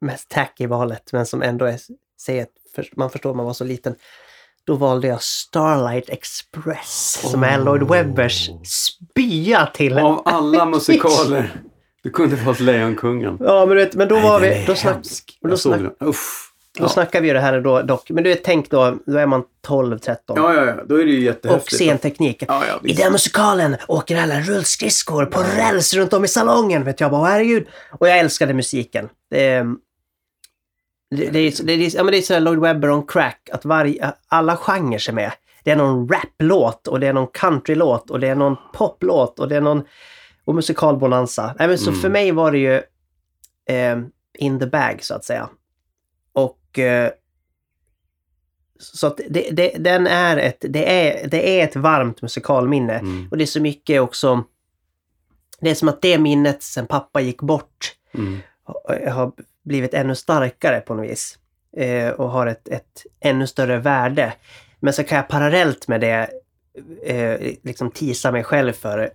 mest 0.00 0.28
tacky 0.28 0.66
valet, 0.66 1.12
men 1.12 1.26
som 1.26 1.42
ändå 1.42 1.64
är, 1.64 1.80
säger 2.20 2.42
att 2.42 2.96
man 2.96 3.10
förstår 3.10 3.34
man 3.34 3.46
var 3.46 3.52
så 3.52 3.64
liten. 3.64 3.96
Då 4.66 4.74
valde 4.74 5.08
jag 5.08 5.22
Starlight 5.22 6.08
Express, 6.08 7.18
som 7.30 7.42
är 7.42 7.58
Lloyd 7.58 7.82
Webbers 7.82 8.50
spya 8.64 9.66
till... 9.74 9.98
Av 9.98 10.22
alla 10.24 10.64
musikaler, 10.66 11.50
du 12.02 12.10
kunde 12.10 12.36
valt 12.36 12.60
Lejonkungen. 12.60 13.36
Ja, 13.40 13.66
men 13.66 13.76
du 13.76 13.84
vet, 13.84 13.94
men 13.94 14.08
då 14.08 14.20
var 14.20 14.40
vi... 14.40 14.64
Då, 14.66 14.74
snack, 14.74 15.06
och 15.42 15.48
då 15.48 15.56
snack-. 15.56 15.80
Uff. 16.00 16.50
då 16.78 16.84
Ja. 16.84 16.88
snackar 16.88 17.20
vi 17.20 17.28
ju 17.28 17.34
det 17.34 17.40
här 17.40 17.60
då 17.60 17.82
dock. 17.82 18.10
Men 18.10 18.24
du 18.24 18.30
vet, 18.30 18.44
tänk 18.44 18.70
då, 18.70 18.96
då 19.06 19.18
är 19.18 19.26
man 19.26 19.42
12, 19.66 19.98
13. 19.98 20.36
Ja, 20.36 20.54
ja, 20.54 20.64
ja, 20.64 20.74
då 20.86 21.00
är 21.00 21.04
det 21.04 21.10
ju 21.10 21.16
och 21.18 21.22
jättehäftigt. 21.24 21.76
scenteknik. 21.76 22.44
Ja, 22.48 22.62
ja, 22.68 22.80
I 22.88 22.92
den 22.92 23.12
musikalen 23.12 23.76
åker 23.88 24.16
alla 24.22 24.40
rullskridskor 24.40 25.24
på 25.26 25.40
räls 25.56 25.94
runt 25.94 26.12
om 26.12 26.24
i 26.24 26.28
salongen. 26.28 26.84
Vet 26.84 27.00
jag 27.00 27.10
bara, 27.10 27.28
herregud. 27.30 27.66
Och 27.90 28.08
jag 28.08 28.18
älskade 28.18 28.54
musiken. 28.54 29.08
Det, 29.30 29.64
det, 31.16 31.30
det, 31.30 31.38
är, 31.38 31.64
det, 31.64 31.72
är, 31.72 31.96
ja, 31.96 32.04
men 32.04 32.12
det 32.12 32.18
är 32.18 32.22
sådär 32.22 32.40
Lloyd 32.40 32.58
Webber 32.58 32.90
on 32.90 33.06
crack, 33.06 33.48
att 33.52 33.64
varje, 33.64 34.12
alla 34.28 34.56
genrer 34.56 35.08
är 35.08 35.12
med. 35.12 35.32
Det 35.64 35.70
är 35.70 35.76
någon 35.76 36.08
raplåt 36.08 36.88
och 36.88 37.00
det 37.00 37.06
är 37.06 37.12
någon 37.12 37.26
countrylåt 37.26 38.10
och 38.10 38.20
det 38.20 38.28
är 38.28 38.34
någon 38.34 38.56
poplåt 38.74 39.38
och 39.38 39.48
det 39.48 39.56
är 39.56 39.60
någon 39.60 39.82
och 40.44 40.54
musikalbonanza. 40.54 41.54
Nej, 41.58 41.68
men 41.68 41.78
så 41.78 41.90
Mm. 41.90 42.00
för 42.02 42.08
mig 42.08 42.32
var 42.32 42.52
det 42.52 42.58
ju 42.58 42.74
eh, 43.76 43.98
in 44.38 44.58
the 44.60 44.66
bag 44.66 44.98
så 45.00 45.14
att 45.14 45.24
säga. 45.24 45.48
Och 46.32 46.78
eh, 46.78 47.10
så 48.78 49.06
att 49.06 49.20
det, 49.30 49.48
det, 49.52 49.72
den 49.78 50.06
är 50.06 50.36
ett, 50.36 50.64
det, 50.68 51.08
är, 51.08 51.28
det 51.28 51.60
är 51.60 51.64
ett 51.64 51.76
varmt 51.76 52.22
musikalminne. 52.22 52.94
Mm, 52.98 53.28
Och 53.30 53.36
det 53.38 53.44
är 53.44 53.46
så 53.46 53.60
mycket 53.60 54.00
också... 54.00 54.44
Det 55.60 55.70
är 55.70 55.74
som 55.74 55.88
att 55.88 56.02
det 56.02 56.18
minnet 56.18 56.62
sen 56.62 56.86
pappa 56.86 57.20
gick 57.20 57.40
bort 57.42 57.94
mm. 58.14 58.38
har- 58.64 59.10
har 59.10 59.32
blivit 59.64 59.94
ännu 59.94 60.14
starkare 60.14 60.80
på 60.80 60.94
något 60.94 61.10
vis. 61.10 61.38
Eh, 61.76 62.08
och 62.08 62.30
har 62.30 62.46
ett, 62.46 62.68
ett 62.68 63.06
ännu 63.20 63.46
större 63.46 63.78
värde. 63.78 64.32
Men 64.80 64.92
så 64.92 65.04
kan 65.04 65.16
jag 65.16 65.28
parallellt 65.28 65.88
med 65.88 66.00
det 66.00 66.30
eh, 67.04 67.54
liksom 67.62 67.90
tisa 67.90 68.32
mig 68.32 68.44
själv 68.44 68.72
för... 68.72 69.10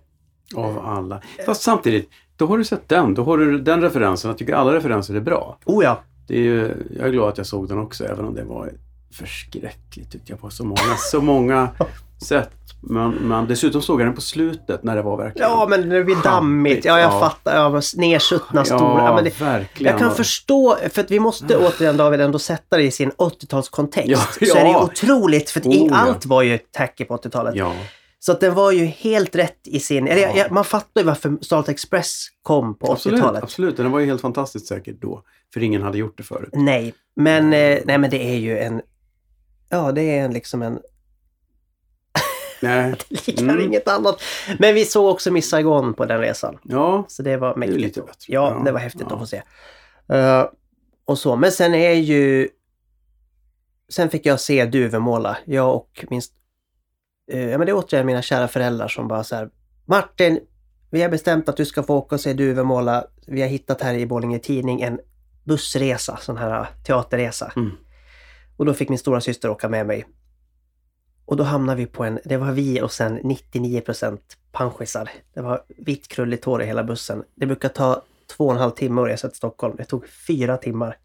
Av 0.54 0.78
alla. 0.78 1.22
Fast 1.46 1.62
samtidigt, 1.62 2.10
då 2.36 2.46
har 2.46 2.58
du 2.58 2.64
sett 2.64 2.88
den. 2.88 3.14
Då 3.14 3.24
har 3.24 3.38
du 3.38 3.58
den 3.58 3.80
referensen. 3.80 4.28
Jag 4.28 4.38
tycker 4.38 4.52
alla 4.54 4.74
referenser 4.74 5.14
är 5.14 5.20
bra. 5.20 5.58
Oh 5.64 5.84
ja! 5.84 6.02
Det 6.26 6.34
är 6.34 6.42
ju, 6.42 6.74
jag 6.96 7.08
är 7.08 7.12
glad 7.12 7.28
att 7.28 7.38
jag 7.38 7.46
såg 7.46 7.68
den 7.68 7.78
också, 7.78 8.04
även 8.04 8.24
om 8.24 8.34
det 8.34 8.44
var 8.44 8.72
förskräckligt 9.12 10.12
tyckte 10.12 10.32
jag 10.32 10.40
på 10.40 10.50
så 10.50 10.64
många, 10.64 10.96
så 10.96 11.20
många 11.20 11.68
sätt. 12.26 12.50
Men, 12.82 13.10
men 13.10 13.46
dessutom 13.46 13.82
såg 13.82 14.00
jag 14.00 14.06
den 14.06 14.14
på 14.14 14.20
slutet 14.20 14.82
när 14.84 14.96
det 14.96 15.02
var 15.02 15.16
verkligen... 15.16 15.50
Ja, 15.50 15.66
men 15.70 15.88
det 15.88 16.04
blir 16.04 16.22
dammigt. 16.24 16.84
Ja, 16.84 17.00
jag 17.00 17.12
Ja. 17.12 17.20
fattar. 17.20 17.56
Ja, 17.56 17.68
nersuttna 17.96 18.60
ja, 18.60 18.64
stora. 18.64 19.04
Ja, 19.04 19.14
men 19.14 19.24
det, 19.24 19.40
verkligen. 19.40 19.90
jag 19.92 20.00
kan 20.00 20.14
förstå, 20.14 20.76
för 20.90 21.00
att 21.00 21.10
vi 21.10 21.20
måste 21.20 21.56
återigen 21.56 21.96
David 21.96 22.20
ändå 22.20 22.38
sätta 22.38 22.76
det 22.76 22.82
i 22.82 22.90
sin 22.90 23.10
80-talskontext. 23.10 24.02
Ja, 24.06 24.18
Så 24.18 24.56
är 24.58 24.64
det 24.64 24.70
ja. 24.70 24.82
otroligt, 24.84 25.50
för 25.50 25.60
att 25.60 25.66
Oh, 25.66 25.86
ja. 25.90 25.96
allt 25.96 26.26
var 26.26 26.42
ju 26.42 26.58
tacky 26.58 27.04
på 27.04 27.16
80-talet. 27.16 27.54
Ja, 27.56 27.72
Så 28.18 28.32
att 28.32 28.40
den 28.40 28.54
var 28.54 28.70
ju 28.72 28.84
helt 28.84 29.36
rätt 29.36 29.58
i 29.64 29.80
sin... 29.80 30.08
Eller, 30.08 30.22
Ja. 30.22 30.36
jag, 30.36 30.50
man 30.52 30.64
fattar 30.64 31.00
ju 31.00 31.06
varför 31.06 31.36
Starlight 31.40 31.68
Express 31.68 32.26
kom 32.42 32.78
på 32.78 32.92
absolut. 32.92 33.20
80-talet. 33.20 33.42
absolut. 33.42 33.76
Den 33.76 33.90
var 33.90 34.00
ju 34.00 34.06
helt 34.06 34.20
fantastiskt 34.20 34.66
säkert 34.66 35.00
då. 35.00 35.22
För 35.54 35.62
ingen 35.62 35.82
hade 35.82 35.98
gjort 35.98 36.16
det 36.16 36.22
förut. 36.22 36.50
Nej, 36.52 36.94
men, 37.16 37.44
eh, 37.52 37.78
nej, 37.84 37.98
men 37.98 38.10
det 38.10 38.24
är 38.34 38.36
ju 38.38 38.58
en... 38.58 38.80
Ja, 39.68 39.92
det 39.92 40.02
är 40.02 40.24
en, 40.24 40.32
liksom 40.32 40.62
en... 40.62 40.78
Nej. 42.60 42.94
Det 43.08 43.26
liknar 43.26 43.54
Mm. 43.54 43.66
inget 43.66 43.88
annat. 43.88 44.22
Men 44.58 44.74
vi 44.74 44.84
såg 44.84 45.10
också 45.10 45.30
Miss 45.30 45.48
Saigon 45.50 45.94
på 45.94 46.04
den 46.04 46.20
resan. 46.20 46.58
Ja, 46.62 47.04
Så 47.08 47.22
det 47.22 47.36
var 47.36 47.56
mäktigt. 47.56 47.80
lite 47.80 48.00
bättre. 48.00 48.14
Ja, 48.32 48.54
Ja, 48.58 48.62
det 48.64 48.72
var 48.72 48.80
häftigt 48.80 49.06
ja. 49.08 49.14
att 49.14 49.20
få 49.20 49.26
se. 49.26 49.42
Eh, 50.12 50.44
och 51.04 51.18
så, 51.18 51.36
men 51.36 51.52
sen 51.52 51.74
är 51.74 51.92
ju... 51.92 52.48
Sen 53.88 54.10
fick 54.10 54.26
jag 54.26 54.40
se 54.40 54.64
Duvemåla. 54.66 55.38
Jag 55.44 55.74
och 55.76 56.04
min... 56.10 56.20
Uh, 57.32 57.50
ja, 57.50 57.58
men 57.58 57.66
det 57.66 57.72
är 57.72 57.76
återigen 57.76 58.06
mina 58.06 58.22
kära 58.22 58.48
föräldrar 58.48 58.88
som 58.88 59.08
bara 59.08 59.24
så 59.24 59.36
här... 59.36 59.48
Martin, 59.86 60.40
vi 60.90 61.02
har 61.02 61.08
bestämt 61.08 61.48
att 61.48 61.56
du 61.56 61.64
ska 61.64 61.82
få 61.82 61.96
åka 61.96 62.14
och 62.14 62.20
se 62.20 62.32
Duvemåla. 62.32 63.04
Vi 63.26 63.40
har 63.40 63.48
hittat 63.48 63.80
här 63.82 63.94
i 63.94 64.06
Borlänge 64.06 64.38
Tidning 64.38 64.80
en 64.82 65.00
bussresa, 65.44 66.16
sån 66.16 66.36
här 66.36 66.66
teaterresa. 66.86 67.52
Mm. 67.56 67.70
Och 68.56 68.66
då 68.66 68.74
fick 68.74 68.88
min 68.88 68.98
stora 68.98 69.20
syster 69.20 69.50
åka 69.50 69.68
med 69.68 69.86
mig. 69.86 70.06
Och 71.30 71.36
då 71.36 71.44
hamnade 71.44 71.78
vi 71.78 71.86
på 71.86 72.04
en, 72.04 72.18
det 72.24 72.36
var 72.36 72.52
vi 72.52 72.80
och 72.80 72.92
sen 72.92 73.20
99% 73.20 74.18
panschisar. 74.52 75.10
Det 75.34 75.40
var 75.40 75.62
vitt 75.68 76.08
krulligt 76.08 76.44
hår 76.44 76.62
i 76.62 76.66
hela 76.66 76.84
bussen. 76.84 77.24
Det 77.34 77.46
brukar 77.46 77.68
ta 77.68 78.02
två 78.36 78.46
och 78.46 78.52
en 78.52 78.58
halv 78.58 78.70
timme 78.70 79.02
att 79.02 79.08
resa 79.08 79.28
till 79.28 79.36
Stockholm. 79.36 79.76
Det 79.76 79.84
tog 79.84 80.08
fyra 80.08 80.56
timmar. 80.56 80.96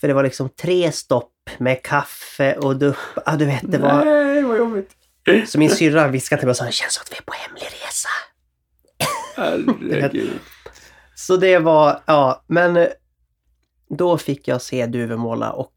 För 0.00 0.08
det 0.08 0.14
var 0.14 0.22
liksom 0.22 0.48
tre 0.48 0.92
stopp 0.92 1.32
med 1.58 1.82
kaffe 1.82 2.54
och 2.54 2.76
dupp. 2.76 2.96
Ja, 3.26 3.36
du 3.36 3.46
vet, 3.46 3.62
det 3.62 3.78
var... 3.78 4.04
Nej, 4.04 4.42
vad 4.42 4.58
jobbigt. 4.58 4.90
Så 5.46 5.58
min 5.58 5.70
syrra 5.70 6.08
viskade 6.08 6.40
till 6.40 6.46
mig 6.46 6.50
och 6.50 6.56
sa, 6.56 6.64
det 6.64 6.72
känns 6.72 6.94
som 6.94 7.02
att 7.02 7.12
vi 7.12 7.16
är 7.16 7.22
på 7.22 7.32
hemlig 7.32 7.62
resa. 7.62 8.08
Herregud. 9.36 10.38
Så 11.14 11.36
det 11.36 11.58
var, 11.58 12.02
ja, 12.06 12.44
men 12.46 12.88
då 13.88 14.18
fick 14.18 14.48
jag 14.48 14.62
se 14.62 14.86
Duvemåla 14.86 15.52
och 15.52 15.72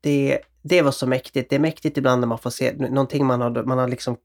det, 0.00 0.40
det 0.64 0.82
var 0.82 0.90
så 0.90 1.06
mäktigt. 1.06 1.50
Det 1.50 1.56
är 1.56 1.60
mäktigt 1.60 1.98
ibland 1.98 2.20
när 2.20 2.28
man 2.28 2.38
får 2.38 2.50
se 2.50 2.72
någonting 2.72 3.26
man 3.26 3.40
har, 3.40 3.50
man 3.64 3.78
har 3.78 3.88
liksom 3.88 4.16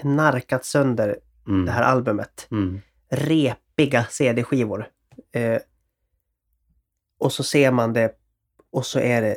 knarkat 0.00 0.64
sönder 0.64 1.18
Mm. 1.46 1.64
det 1.66 1.72
här 1.72 1.82
albumet. 1.82 2.46
Mm. 2.50 2.80
Repiga 3.08 4.04
CD-skivor. 4.10 4.88
Eh, 5.32 5.58
och 7.18 7.32
så 7.32 7.42
ser 7.42 7.70
man 7.70 7.92
det 7.92 8.12
och 8.72 8.86
så 8.86 8.98
är 8.98 9.22
det 9.22 9.36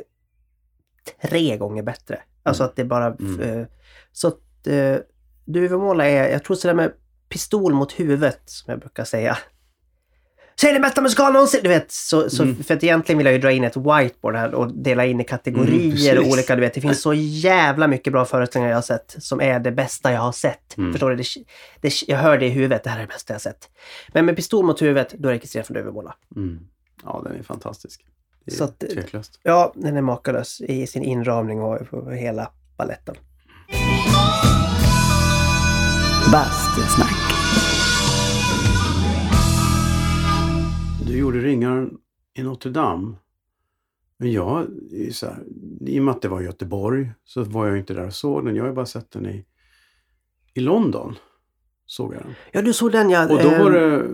tre 1.22 1.56
gånger 1.56 1.82
bättre. 1.82 2.22
Alltså 2.42 2.62
Mm. 2.62 2.70
att 2.70 2.76
det 2.76 2.84
bara... 2.84 3.06
Mm. 3.06 3.40
Eh, 3.40 3.66
så 4.12 4.28
att, 4.28 4.66
eh, 4.66 4.96
Duvemåla 5.44 6.06
är, 6.06 6.28
jag 6.32 6.44
tror 6.44 6.56
sådär 6.56 6.74
med 6.74 6.92
pistol 7.28 7.74
mot 7.74 7.92
huvudet, 8.00 8.40
som 8.44 8.70
jag 8.70 8.80
brukar 8.80 9.04
säga. 9.04 9.38
Säg 10.60 10.72
det 10.72 10.80
bästa 10.80 11.00
musikal 11.00 11.32
någonsin! 11.32 11.60
Du 11.62 11.68
vet, 11.68 11.92
så, 11.92 12.30
så, 12.30 12.42
Mm. 12.42 12.62
för 12.64 12.74
att 12.74 12.84
egentligen 12.84 13.16
vill 13.18 13.24
jag 13.26 13.32
ju 13.32 13.40
dra 13.40 13.50
in 13.52 13.64
ett 13.64 13.76
whiteboard 13.76 14.36
här 14.36 14.54
och 14.54 14.72
dela 14.74 15.06
in 15.06 15.20
i 15.20 15.24
kategorier 15.24 16.12
Mm, 16.12 16.24
och 16.24 16.32
olika, 16.32 16.54
du 16.54 16.60
vet. 16.60 16.74
Det 16.74 16.80
finns 16.80 17.02
så 17.02 17.14
jävla 17.14 17.86
mycket 17.88 18.12
bra 18.12 18.24
föreställningar 18.24 18.70
jag 18.70 18.76
har 18.76 18.82
sett 18.82 19.16
som 19.18 19.40
är 19.40 19.60
det 19.60 19.72
bästa 19.72 20.12
jag 20.12 20.20
har 20.20 20.32
sett. 20.32 20.78
Mm. 20.78 20.92
Förstår 20.92 21.10
du? 21.10 21.16
Det, 21.16 21.24
det, 21.80 22.02
jag 22.08 22.18
hör 22.18 22.38
det 22.38 22.46
i 22.46 22.48
huvudet, 22.48 22.84
det 22.84 22.90
här 22.90 22.96
är 22.96 23.02
det 23.02 23.06
bästa 23.08 23.32
jag 23.32 23.34
har 23.34 23.40
sett. 23.40 23.68
Men 24.12 24.26
med 24.26 24.36
pistol 24.36 24.64
mot 24.64 24.82
huvudet, 24.82 25.14
då 25.18 25.28
är 25.28 25.32
det 25.32 25.38
Kristina 25.38 25.64
från 25.64 25.74
Duvemåla. 25.76 26.14
Mm. 26.36 26.58
Ja, 27.04 27.20
den 27.24 27.38
är 27.38 27.42
fantastisk. 27.42 28.00
Det 28.44 28.52
är 28.52 28.56
Så 28.56 28.64
att- 28.64 28.78
tveklöst. 28.80 29.40
Ja, 29.42 29.72
den 29.76 29.96
är 29.96 30.02
makalös 30.02 30.60
i 30.60 30.86
sin 30.86 31.02
inramning 31.02 31.60
och 31.62 31.90
på 31.90 32.10
hela 32.10 32.50
balletten. 32.76 33.14
Bastusnack. 36.32 37.07
Du 41.08 41.18
gjorde 41.18 41.38
Ringaren 41.38 41.98
i 42.34 42.42
Notre 42.42 42.70
Dame. 42.70 43.16
Men 44.18 44.32
jag, 44.32 44.66
så 45.12 45.26
här, 45.26 45.44
i 45.86 46.00
och 46.00 46.04
med 46.04 46.14
att 46.14 46.22
det 46.22 46.28
var 46.28 46.40
Göteborg 46.40 47.12
så 47.24 47.44
var 47.44 47.66
jag 47.66 47.78
inte 47.78 47.94
där 47.94 48.06
och 48.06 48.14
såg 48.14 48.44
den. 48.44 48.56
Jag 48.56 48.64
har 48.64 48.72
bara 48.72 48.86
sett 48.86 49.10
den 49.10 49.26
i, 49.26 49.44
i 50.54 50.60
London. 50.60 51.14
Såg 51.86 52.14
jag 52.14 52.22
den. 52.22 52.34
Ja, 52.52 52.62
du 52.62 52.72
såg 52.72 52.92
den 52.92 53.10
ja. 53.10 53.22
Och 53.22 53.42
då 53.42 53.50
var 53.50 53.70
det... 53.70 54.08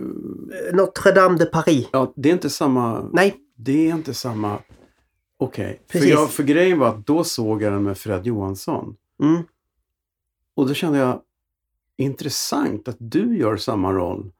Notre 0.73 1.11
Dame 1.11 1.37
de 1.37 1.45
Paris. 1.45 1.87
Ja, 1.91 2.13
det 2.15 2.29
är 2.29 2.33
inte 2.33 2.49
samma... 2.49 3.09
Nej, 3.13 3.35
Det 3.55 3.89
är 3.89 3.95
inte 3.95 4.13
samma... 4.13 4.59
Okej. 5.37 5.81
För, 5.87 5.99
Precis. 5.99 6.09
jag, 6.09 6.31
för 6.31 6.43
grejen 6.43 6.79
var 6.79 6.87
att 6.87 7.07
då 7.07 7.23
såg 7.23 7.61
jag 7.61 7.73
den 7.73 7.83
med 7.83 7.97
Fred 7.97 8.25
Johansson. 8.25 8.95
mm. 9.21 9.43
Och 10.55 10.67
då 10.67 10.73
kände 10.73 10.99
jag, 10.99 11.21
intressant 11.97 12.87
att 12.87 12.97
du 12.99 13.37
gör 13.37 13.57
samma 13.57 13.91
roll 13.93 14.31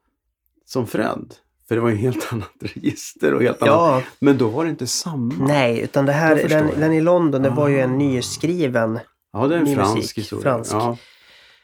som 0.66 0.88
Fred. 0.88 1.36
För 1.68 1.76
det 1.76 1.82
var 1.82 1.89
ju 1.89 1.95
helt 1.95 2.28
annat 2.34 2.51
register 2.59 3.34
och 3.34 3.41
helt 3.43 3.61
annat. 3.61 3.74
ja, 3.76 4.01
Men 4.20 4.38
då 4.38 4.47
var 4.47 4.63
det 4.63 4.70
inte 4.70 4.88
samma. 4.88 5.34
nej, 5.47 5.80
utan 5.82 6.05
det 6.05 6.11
här, 6.11 6.47
den, 6.49 6.70
den 6.80 6.93
i 6.93 7.01
London, 7.01 7.41
det 7.41 7.49
var 7.49 7.68
ju 7.68 7.80
en 7.80 7.93
Ah. 7.93 7.97
nyskriven. 7.97 8.99
Ja, 9.34 9.47
det 9.47 9.55
är 9.55 9.59
en 9.59 9.76
fransk 9.76 9.95
musik, 9.95 10.18
historia. 10.18 10.43
fransk. 10.43 10.74
Ja. 10.74 10.97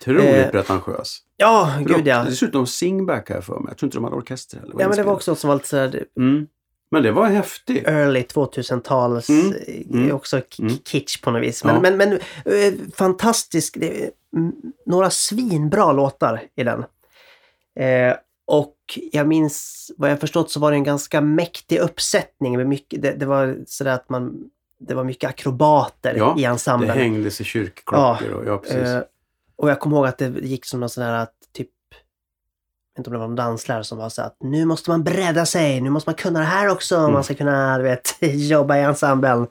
Otroligt 0.02 0.24
Eh, 0.26 0.50
pretentiös. 0.50 1.18
Ja, 1.38 1.74
För 1.78 1.84
gud 1.86 2.04
de- 2.04 2.10
ja. 2.10 2.24
Dessutom 2.24 2.68
singback 2.68 3.30
här 3.30 3.42
för 3.42 3.54
mig. 3.60 3.66
Jag 3.68 3.78
tror 3.78 3.88
inte 3.88 3.98
de 3.98 4.04
hade 4.04 4.16
orkester 4.16 4.60
heller. 4.60 4.76
Ja, 4.80 4.88
men 4.88 4.98
det 4.98 5.04
var 5.04 5.14
också 5.14 5.32
något 5.32 5.40
som 5.40 5.48
var 5.48 5.56
lite 5.56 5.68
sådär 5.68 6.06
Mm. 6.18 6.48
Men 6.94 7.04
det 7.04 7.12
var 7.12 7.26
häftigt. 7.28 7.88
early 7.88 8.22
2000-tals, 8.24 9.30
Mm, 9.30 9.54
eh, 9.68 9.76
mm, 10.02 10.16
också 10.16 10.42
mm. 10.60 10.74
kitsch 10.86 11.22
på 11.22 11.32
något 11.32 11.42
vis. 11.42 11.64
Men, 11.64 11.76
Ja. 11.76 11.82
men, 11.82 11.98
men 11.98 12.12
eh, 12.46 12.74
fantastisk, 12.96 13.78
några 14.86 15.10
svinbra 15.10 15.92
låtar 15.92 16.42
i 16.56 16.64
den. 16.64 16.80
Eh, 17.80 18.16
och 18.48 18.76
jag 19.12 19.28
minns, 19.28 19.92
vad 19.98 20.12
jag 20.12 20.20
förstått 20.20 20.52
så 20.52 20.60
var 20.60 20.72
det 20.72 20.78
en 20.78 20.84
ganska 20.84 21.22
mäktig 21.22 21.80
uppsättning. 21.80 22.58
Med 22.58 22.68
mycket, 22.68 23.02
det, 23.02 23.12
det 23.12 23.26
var 23.26 23.58
sådär 23.68 23.92
att 23.94 24.10
man, 24.10 24.50
det 24.80 24.94
var 24.94 25.04
mycket 25.04 25.30
akrobater 25.30 26.14
Ja, 26.18 26.36
i 26.38 26.42
Det 26.42 26.48
ensemblen. 26.48 26.98
hängdes 26.98 27.42
i 27.42 27.44
kyrkklockor. 27.44 28.32
och, 28.32 28.46
ja, 28.46 28.58
precis. 28.58 28.76
Eh, 28.78 29.02
och 29.56 29.70
jag 29.70 29.80
kommer 29.80 29.98
ihåg 29.98 30.08
att 30.08 30.18
det 30.18 30.28
gick 30.42 30.66
som 30.66 30.80
någon 30.80 30.90
sån 30.90 31.04
här 31.04 31.14
att 31.14 31.34
typ, 31.54 31.70
jag 31.92 31.98
vet 32.94 32.98
inte 33.00 33.10
om 33.10 33.14
det 33.14 33.20
var 33.20 33.28
någon 33.28 33.36
danslärare 33.36 33.84
som 33.84 33.98
var 33.98 34.10
så 34.10 34.22
att 34.22 34.38
nu 34.40 34.66
måste 34.66 34.90
man 34.90 35.04
bredda 35.04 35.46
sig, 35.46 35.82
nu 35.82 35.90
måste 35.90 36.10
man 36.10 36.16
kunna 36.16 36.40
det 36.40 36.46
här 36.46 36.68
också 36.70 36.96
om 36.98 37.02
Mm. 37.04 37.14
man 37.14 37.24
ska 37.24 37.34
kunna, 37.34 37.78
du 37.78 37.84
vet, 37.84 38.16
jobba 38.22 38.78
i 38.78 38.82
ensemblen. 38.82 39.48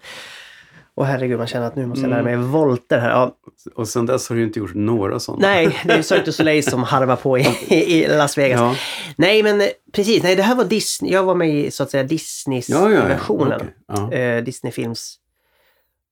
Och 1.01 1.07
herregud, 1.07 1.39
man 1.39 1.47
känner 1.47 1.67
att 1.67 1.77
nu 1.77 1.87
måste 1.87 2.01
jag 2.03 2.11
lära 2.11 2.23
mig 2.23 2.35
Mm. 2.35 2.51
volter 2.51 2.99
här. 2.99 3.11
Ja, 3.11 3.37
Och 3.75 3.89
sen 3.89 4.07
dess 4.07 4.29
har 4.29 4.37
du 4.37 4.43
inte 4.45 4.59
gjort 4.59 4.75
några 4.75 5.21
sådana. 5.21 5.47
nej, 5.49 5.79
det 5.85 5.93
är 5.93 6.03
Cirque 6.03 6.25
du 6.25 6.33
Soleil 6.33 6.65
som 6.65 6.83
harvar 6.83 7.17
på 7.17 7.39
i, 7.39 7.47
i 7.69 8.09
Las 8.09 8.39
Vegas. 8.39 8.61
Ja, 8.61 8.75
Nej, 9.17 9.43
men 9.43 9.61
eh, 9.61 9.67
precis, 9.93 10.23
nej 10.23 10.37
det 10.37 10.43
här 10.43 10.55
var 10.55 10.65
Disney, 10.65 11.13
jag 11.13 11.25
var 11.25 11.35
med 11.35 11.51
i 11.51 11.71
så 11.71 11.83
att 11.83 11.91
säga 11.91 12.03
Disneys 12.03 12.69
ja, 12.69 12.85
versionen. 12.89 13.71
Ja. 13.87 14.13
eh, 14.13 14.45
Disney-films. 14.45 15.17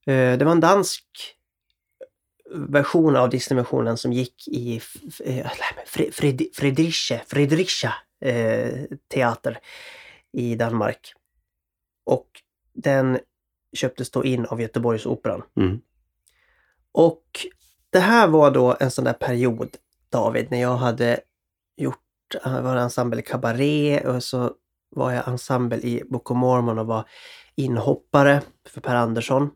Eh, 0.07 0.39
det 0.39 0.43
var 0.45 0.53
en 0.53 0.61
dansk 0.61 1.05
version 2.55 3.17
av 3.17 3.31
Disney-versionen 3.31 3.97
som 3.97 4.13
gick 4.13 4.49
i 4.49 4.81
eh, 5.25 5.47
Fred, 6.13 6.43
Fredricia, 6.55 7.21
Fredricia 7.27 7.95
eh, 8.25 8.69
teater 9.15 9.59
i 10.33 10.55
Danmark. 10.55 11.13
Och 12.07 12.27
den 12.75 13.19
köptes 13.73 14.11
då 14.11 14.25
in 14.25 14.47
av 14.47 14.61
Göteborgsoperan. 14.61 15.43
Mm. 15.57 15.81
Och 16.93 17.25
det 17.91 17.99
här 17.99 18.29
var 18.29 18.51
då 18.51 18.77
en 18.81 18.91
sån 18.91 19.05
där 19.05 19.13
period, 19.13 19.77
David, 20.09 20.51
när 20.51 20.61
jag 20.61 20.77
hade 20.77 21.21
gjort, 21.77 22.35
jag 22.45 22.63
var 22.63 22.77
ensemble 22.77 23.21
i 23.21 23.23
Cabaret 23.23 24.07
och 24.07 24.23
så 24.23 24.55
var 24.91 25.13
jag 25.13 25.29
ensemble 25.29 25.79
i 25.79 26.03
Book 26.11 26.31
of 26.31 26.37
Mormon 26.37 26.79
och 26.79 26.87
var 26.87 27.09
inhoppare 27.55 28.43
för 28.67 28.81
Per 28.81 28.95
Andersson. 28.95 29.51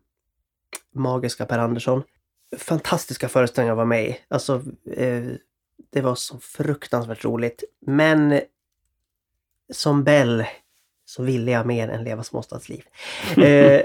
Magiska 0.94 1.46
Per 1.46 1.58
Andersson. 1.58 2.02
Fantastiska 2.58 3.28
föreställningar 3.28 3.74
var 3.74 3.84
med 3.84 4.08
i. 4.08 4.18
Alltså, 4.28 4.62
eh, 4.96 5.24
det 5.90 6.00
var 6.00 6.14
så 6.14 6.38
fruktansvärt 6.38 7.24
roligt. 7.24 7.64
Men 7.80 8.40
som 9.72 10.04
Bell 10.04 10.44
så 11.12 11.22
ville 11.22 11.50
jag 11.50 11.66
mer 11.66 11.88
än 11.88 12.04
leva 12.04 12.22
småstadsliv. 12.22 12.82
Eh, 13.36 13.82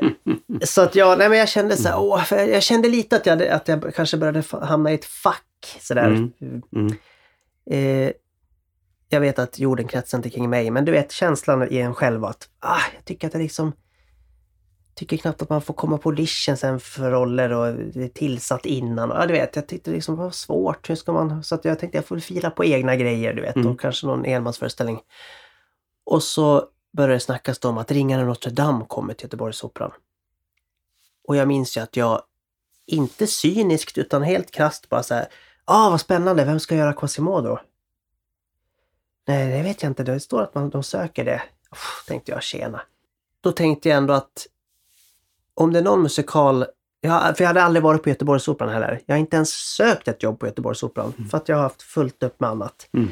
så 0.63 0.82
att 0.82 0.95
jag, 0.95 1.17
nej 1.17 1.30
men 1.30 1.38
jag 1.38 1.49
kände 1.49 1.78
så 1.78 1.88
här, 1.88 1.99
åh, 1.99 2.23
jag, 2.32 2.49
jag 2.49 2.63
kände 2.63 2.89
lite 2.89 3.15
att 3.15 3.25
jag, 3.25 3.47
att 3.47 3.67
jag 3.67 3.95
kanske 3.95 4.17
började 4.17 4.43
hamna 4.61 4.91
i 4.91 4.93
ett 4.93 5.05
fack 5.05 5.78
sådär. 5.80 6.07
Mm. 6.07 6.32
Mm. 6.75 6.93
Eh, 7.69 8.11
jag 9.09 9.19
vet 9.19 9.39
att 9.39 9.59
jorden 9.59 9.88
kretsar 9.88 10.17
inte 10.17 10.30
kring 10.30 10.49
mig, 10.49 10.71
men 10.71 10.86
du 10.86 10.91
vet 10.91 11.11
känslan 11.11 11.67
i 11.71 11.78
en 11.78 11.95
själv 11.95 12.25
att 12.25 12.47
ah, 12.59 12.80
jag 12.95 13.05
tycker 13.05 13.28
att 13.28 13.34
det 13.34 13.39
liksom 13.39 13.71
tycker 14.95 15.17
knappt 15.17 15.41
att 15.41 15.49
man 15.49 15.61
får 15.61 15.73
komma 15.73 15.97
på 15.97 16.09
audition 16.09 16.57
sen 16.57 16.80
för 16.80 17.11
roller 17.11 17.51
och 17.53 17.73
det 17.73 18.03
är 18.03 18.09
tillsatt 18.09 18.65
innan. 18.65 19.09
Ja, 19.09 19.25
du 19.25 19.34
vet, 19.34 19.55
jag 19.55 19.67
tyckte 19.67 19.89
det 19.91 19.95
liksom 19.95 20.15
var 20.15 20.32
svårt. 20.32 20.89
Hur 20.89 20.95
ska 20.95 21.13
man... 21.13 21.43
Så 21.43 21.55
att 21.55 21.65
jag 21.65 21.80
tänkte 21.80 21.97
jag 21.97 22.05
får 22.05 22.19
fila 22.19 22.49
på 22.49 22.65
egna 22.65 22.95
grejer, 22.95 23.34
du 23.34 23.41
vet, 23.41 23.55
Mm. 23.55 23.67
och 23.67 23.80
kanske 23.80 24.07
någon 24.07 24.25
enmansföreställning. 24.25 24.99
Och 26.05 26.23
så 26.23 26.63
började 26.91 27.19
snackas 27.19 27.65
om 27.65 27.77
att 27.77 27.91
Ringaren 27.91 28.27
Notre 28.27 28.51
Dame 28.51 28.85
kommer 28.88 29.13
till 29.13 29.25
Göteborgsoperan. 29.25 29.91
Och 31.27 31.35
jag 31.35 31.47
minns 31.47 31.77
ju 31.77 31.81
att 31.81 31.95
jag, 31.95 32.21
inte 32.85 33.27
cyniskt 33.27 33.97
utan 33.97 34.23
helt 34.23 34.51
krasst 34.51 34.89
bara 34.89 35.03
så 35.03 35.13
här, 35.13 35.27
ah 35.65 35.89
vad 35.89 36.01
spännande, 36.01 36.45
vem 36.45 36.59
ska 36.59 36.75
göra 36.75 36.93
Quasimodo? 36.93 37.59
Nej, 39.27 39.57
det 39.57 39.63
vet 39.63 39.83
jag 39.83 39.89
inte. 39.89 40.03
Det 40.03 40.19
står 40.19 40.41
att 40.41 40.55
man, 40.55 40.69
de 40.69 40.83
söker 40.83 41.25
det. 41.25 41.43
Uff, 41.71 42.05
tänkte 42.07 42.31
jag, 42.31 42.43
tjena. 42.43 42.81
Då 43.41 43.51
tänkte 43.51 43.89
jag 43.89 43.97
ändå 43.97 44.13
att 44.13 44.47
om 45.53 45.73
det 45.73 45.79
är 45.79 45.83
någon 45.83 46.01
musikal 46.01 46.65
Ja, 47.01 47.33
för 47.38 47.43
jag 47.43 47.47
hade 47.47 47.63
aldrig 47.63 47.83
varit 47.83 48.03
på 48.03 48.09
Göteborgsoperan 48.09 48.73
heller. 48.73 49.01
Jag 49.05 49.15
har 49.15 49.19
inte 49.19 49.35
ens 49.35 49.49
sökt 49.49 50.07
ett 50.07 50.23
jobb 50.23 50.39
på 50.39 50.45
Göteborgsoperan 50.45 51.13
för 51.31 51.38
att 51.38 51.49
jag 51.49 51.55
har 51.55 51.63
haft 51.63 51.81
fullt 51.81 52.23
upp 52.23 52.39
med 52.39 52.49
annat. 52.49 52.89
Mm. 52.93 53.09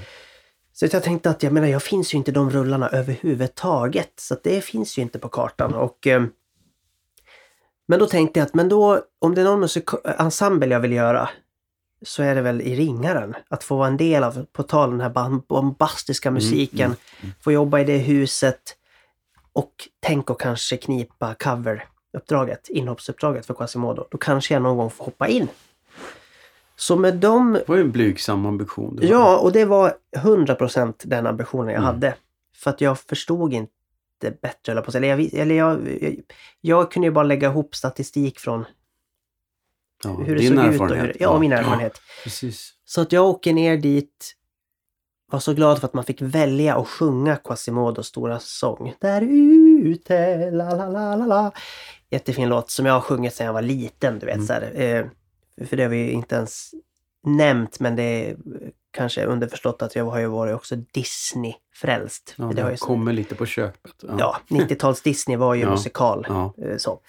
Så 0.80 0.86
jag 0.92 1.04
tänkte 1.04 1.30
att 1.30 1.44
jag 1.44 1.54
menar, 1.54 1.68
jag 1.68 1.84
finns 1.84 2.14
ju 2.14 2.18
inte 2.18 2.32
de 2.32 2.50
rullarna 2.50 2.90
överhuvudtaget. 2.90 4.12
Så 4.16 4.36
det 4.44 4.62
finns 4.62 4.98
ju 4.98 5.02
inte 5.02 5.20
på 5.20 5.30
kartan. 5.30 5.74
Och, 5.74 6.08
eh, 6.08 6.24
men 7.88 8.00
då 8.00 8.06
tänkte 8.06 8.40
jag 8.40 8.48
att 8.48 8.54
men 8.54 8.70
då, 8.70 9.02
om 9.20 9.36
det 9.36 9.42
är 9.42 9.46
någon 9.46 9.68
ensemble 10.20 10.74
jag 10.74 10.80
vill 10.80 10.92
göra 10.92 11.30
så 12.02 12.24
är 12.24 12.36
det 12.36 12.42
väl 12.42 12.62
i 12.62 12.76
Ringaren. 12.76 13.36
Att 13.48 13.64
få 13.64 13.76
vara 13.76 13.88
en 13.88 13.98
del 13.98 14.24
av, 14.24 14.46
på 14.54 14.64
tal 14.64 14.92
den 14.92 15.02
här 15.02 15.40
bombastiska 15.48 16.32
musiken, 16.32 16.86
mm, 16.86 16.98
mm. 17.22 17.34
få 17.42 17.52
jobba 17.52 17.80
i 17.80 17.84
det 17.84 17.98
huset 17.98 18.78
och 19.54 19.74
tänk 20.00 20.30
att 20.30 20.38
kanske 20.38 20.78
knipa 20.78 21.34
coveruppdraget, 21.34 22.70
inhoppsuppdraget 22.70 23.46
för 23.46 23.54
Quasimodo. 23.54 24.08
Då 24.12 24.18
kanske 24.18 24.54
jag 24.54 24.64
någon 24.64 24.78
gång 24.78 24.90
får 24.90 25.06
hoppa 25.06 25.28
in. 25.28 25.48
Så 26.76 26.96
med 26.96 27.16
de 27.16 27.54
Det 27.54 27.64
var 27.68 27.76
ju 27.76 27.82
en 27.82 27.92
blygsam 27.92 28.46
ambition. 28.46 28.96
du 28.96 29.08
Ja, 29.08 29.38
och 29.38 29.52
det 29.52 29.66
var 29.66 29.94
100% 30.18 30.94
den 31.06 31.28
ambitionen 31.28 31.68
jag 31.68 31.76
Mm. 31.84 31.84
hade. 31.86 32.16
För 32.56 32.70
att 32.70 32.82
jag 32.82 33.00
förstod 33.00 33.54
inte 33.54 33.72
bättre, 34.42 34.72
eller 34.72 34.82
på 34.82 34.92
säga. 34.92 35.14
Eller, 35.14 35.24
jag, 35.24 35.42
eller 35.42 35.56
jag, 35.56 35.80
jag, 36.02 36.16
jag 36.62 36.92
kunde 36.92 37.08
ju 37.08 37.12
bara 37.12 37.24
lägga 37.26 37.50
ihop 37.50 37.76
statistik 37.76 38.40
från 38.40 38.66
ja, 40.04 40.10
hur 40.10 40.36
det 40.36 40.42
såg 40.44 40.52
ut 40.52 40.58
och 40.60 40.66
erfarenhet. 40.66 41.06
hur, 41.16 41.22
ja, 41.22 41.40
min 41.40 41.52
erfarenhet. 41.52 42.02
precis. 42.24 42.74
Så 42.86 43.02
att 43.02 43.12
jag 43.12 43.26
åker 43.26 43.54
ner 43.54 43.78
dit, 43.78 44.34
var 45.32 45.40
så 45.40 45.54
glad 45.54 45.80
för 45.80 45.88
att 45.88 45.94
man 45.94 46.04
fick 46.04 46.22
välja 46.22 46.76
att 46.78 46.88
sjunga 46.88 47.36
Quasimodos 47.36 48.08
stora 48.08 48.40
sång. 48.40 48.94
Där 49.02 49.22
ute, 49.84 50.52
la 50.52 50.76
la 50.76 50.90
la 50.90 51.16
la 51.16 51.26
la. 51.26 51.52
Jättefin 52.10 52.50
låt 52.50 52.70
som 52.72 52.86
jag 52.86 52.94
har 52.94 53.02
sjungit 53.02 53.34
sedan 53.34 53.46
jag 53.46 53.54
var 53.54 53.62
liten, 53.62 54.20
du 54.20 54.26
vet. 54.26 54.36
Mm. 54.36 54.48
Så 54.48 54.54
här, 54.54 54.72
eh, 54.82 55.06
för 55.68 55.78
det 55.78 55.84
har 55.84 55.90
vi 55.90 55.98
ju 55.98 56.12
inte 56.12 56.36
ens 56.36 56.72
nämnt, 57.24 57.80
men 57.80 57.96
det 57.96 58.04
är 58.04 58.30
eh, 58.32 58.36
kanske 58.92 59.26
underförstått 59.26 59.82
att 59.82 59.96
jag 59.96 60.06
har 60.06 60.20
ju 60.20 60.28
varit 60.28 60.56
också 60.56 60.76
Disney-frälst. 60.76 62.34
Ja, 62.38 62.52
det 62.56 62.62
har 62.62 62.72
ju, 62.72 62.78
kommer 62.78 63.14
lite 63.14 63.36
på 63.36 63.46
köpet. 63.46 63.94
Ja. 64.02 64.16
ja, 64.20 64.38
90-tals 64.58 65.02
Disney 65.02 65.38
var 65.38 65.54
ju 65.54 65.62
Ja. 65.66 65.70
musikal. 65.72 66.26
Ja. 66.30 66.54
eh, 66.58 66.78
Så. 66.78 67.00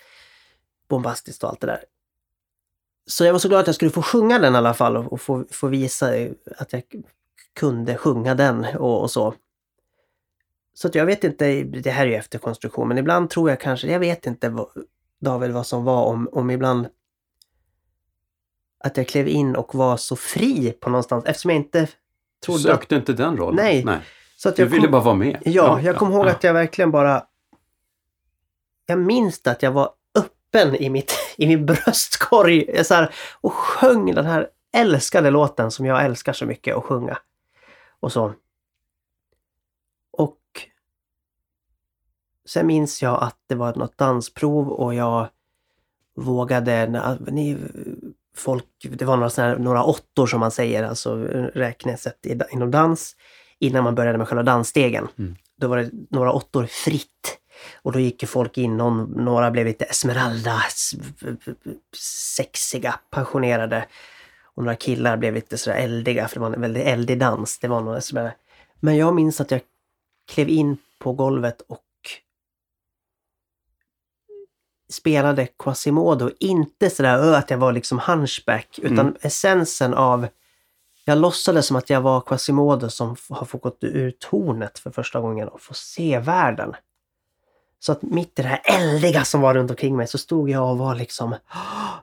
Bombastiskt 0.89 1.43
och 1.45 1.51
allt 1.51 1.61
det 1.61 1.67
där. 1.67 1.85
så 3.07 3.25
jag 3.25 3.33
var 3.33 3.39
så 3.39 3.49
glad 3.49 3.61
att 3.61 3.67
jag 3.67 3.75
skulle 3.77 3.91
få 3.91 4.03
sjunga 4.03 4.39
den 4.39 4.55
i 4.55 4.57
alla 4.57 4.75
fall 4.75 4.97
och, 4.97 5.21
få, 5.21 5.45
få 5.51 5.67
visa 5.69 6.07
att 6.59 6.73
jag 6.73 6.83
kunde 7.55 7.97
sjunga 7.97 8.35
den 8.35 8.65
och, 8.79 9.01
och 9.03 9.11
så. 9.11 9.35
Så 10.75 10.89
att 10.89 10.95
jag 10.95 11.07
vet 11.07 11.25
inte, 11.25 11.63
det 11.63 11.91
här 11.91 12.07
är 12.07 12.11
ju 12.11 12.15
efterkonstruktion, 12.15 12.89
men 12.89 12.99
ibland 12.99 13.31
tror 13.31 13.51
jag 13.51 13.61
kanske, 13.61 13.87
jag 13.93 14.01
vet 14.01 14.27
inte 14.27 14.49
vad, 14.49 14.69
David 15.21 15.51
vad 15.51 15.67
som 15.67 15.85
var 15.85 16.05
om, 16.05 16.29
om 16.33 16.51
ibland 16.51 16.87
att 18.85 18.97
jag 18.97 19.09
klev 19.09 19.29
in 19.29 19.57
och 19.57 19.75
var 19.75 19.97
så 19.97 20.17
fri 20.17 20.73
på 20.73 20.91
någonstans 20.91 21.25
eftersom 21.25 21.51
jag 21.51 21.59
inte 21.59 21.81
Du 21.81 21.87
trodde... 22.45 22.63
sökte 22.63 22.95
inte 22.97 23.13
den 23.13 23.37
rollen? 23.37 23.57
Nej. 23.57 23.85
Nej. 23.85 23.99
så 24.37 24.49
att 24.49 24.57
Du 24.57 24.63
jag 24.63 24.69
ville 24.71 24.83
kom, 24.83 24.93
bara 24.93 25.03
vara 25.03 25.15
med? 25.15 25.39
Ja, 25.45 25.81
jag 25.81 25.97
kommer 25.97 26.13
ihåg 26.17 26.27
ja. 26.27 26.31
att 26.31 26.45
jag 26.45 26.55
verkligen 26.55 26.91
bara... 26.91 27.27
Jag 28.87 28.99
minns 28.99 29.47
att 29.47 29.63
jag 29.63 29.73
var 29.73 29.91
öppen 30.15 30.75
i, 30.75 30.91
mitt, 30.91 31.13
i 31.37 31.47
min 31.47 31.67
bröstkorg 31.67 32.71
jag 32.75 32.87
så 32.87 32.95
här, 32.95 33.15
och 33.41 33.53
sjöng 33.53 34.15
den 34.15 34.27
här 34.27 34.49
älskade 34.73 35.31
låten 35.31 35.71
som 35.71 35.87
jag 35.87 36.05
älskar 36.05 36.33
så 36.33 36.47
mycket 36.47 36.77
att 36.77 36.85
sjunga. 36.85 37.19
Och 38.01 38.13
så. 38.13 38.35
Och 40.11 40.39
sen 42.47 42.67
minns 42.67 43.03
jag 43.03 43.23
att 43.23 43.39
det 43.47 43.55
var 43.55 43.75
något 43.75 43.99
dansprov 43.99 44.69
och 44.69 44.95
jag 44.95 45.29
vågade... 46.17 46.87
Ni, 47.27 47.59
folk, 48.37 48.65
det 48.91 49.05
var 49.05 49.17
några, 49.17 49.31
såna 49.31 49.49
här, 49.49 49.59
några 49.59 49.85
åttor 49.85 50.27
som 50.27 50.41
man 50.41 50.51
säger, 50.51 50.83
alltså 50.83 51.17
räknesätt 51.55 52.27
inom 52.51 52.71
dans, 52.71 53.17
innan 53.59 53.85
man 53.85 53.95
började 53.95 54.19
med 54.19 54.29
själva 54.29 54.43
dansstegen. 54.43 55.09
Mm. 55.19 55.37
Då 55.61 55.69
var 55.69 55.77
det 55.77 55.91
några 56.11 56.33
åttor 56.33 56.67
fritt. 56.67 57.39
Och 57.83 57.93
då 57.93 57.99
gick 57.99 58.23
ju 58.23 58.27
folk 58.27 58.59
in, 58.59 58.77
någon, 58.77 59.25
några 59.25 59.51
blev 59.51 59.67
lite 59.67 59.85
Esmeralda, 59.85 60.63
sexiga, 62.37 63.01
passionerade. 63.11 63.87
Och 64.55 64.63
några 64.63 64.77
killar 64.77 65.17
blev 65.17 65.35
lite 65.35 65.59
sådär 65.59 65.77
eldiga, 65.77 66.29
för 66.29 66.37
det 66.37 66.41
var 66.41 66.53
en 66.55 66.61
väldigt 66.61 66.87
eldig 66.87 67.19
dans. 67.19 67.59
Det 67.59 67.69
var 67.69 68.01
sådär. 68.01 68.35
Men 68.81 68.97
jag 68.97 69.15
minns 69.15 69.41
att 69.41 69.51
jag 69.51 69.61
klev 70.33 70.49
in 70.49 70.77
på 70.99 71.13
golvet 71.13 71.61
och 71.61 71.81
spelade 74.93 75.47
Quasimodo. 75.59 76.31
Inte 76.41 76.91
sådär 76.91 77.19
"Ö, 77.19 77.37
att 77.37 77.51
jag 77.51 77.59
var 77.59 77.73
liksom 77.73 77.99
hunchback, 77.99 78.79
utan 78.83 78.99
Mm. 78.99 79.15
essensen 79.21 79.95
av... 79.95 80.27
Jag 81.05 81.19
låtsades 81.19 81.67
som 81.67 81.77
att 81.77 81.91
jag 81.91 82.01
var 82.01 82.21
Quasimodo 82.21 82.91
som 82.91 83.17
har 83.31 83.47
fått 83.47 83.63
gått 83.63 83.79
ur 83.85 84.11
tornet 84.11 84.79
för 84.79 84.91
första 84.91 85.21
gången 85.21 85.49
och 85.49 85.61
få 85.61 85.75
se 85.75 86.19
världen. 86.19 86.75
Så 87.79 87.93
att 87.93 88.03
mitt 88.03 88.39
i 88.39 88.43
det 88.43 88.49
här 88.49 88.61
eldiga 88.65 89.25
som 89.25 89.41
var 89.41 89.55
runt 89.55 89.71
omkring 89.71 89.97
mig 89.97 90.07
så 90.07 90.19
stod 90.19 90.51
jag 90.51 90.71
och 90.71 90.79
var 90.79 90.95
liksom 90.95 91.35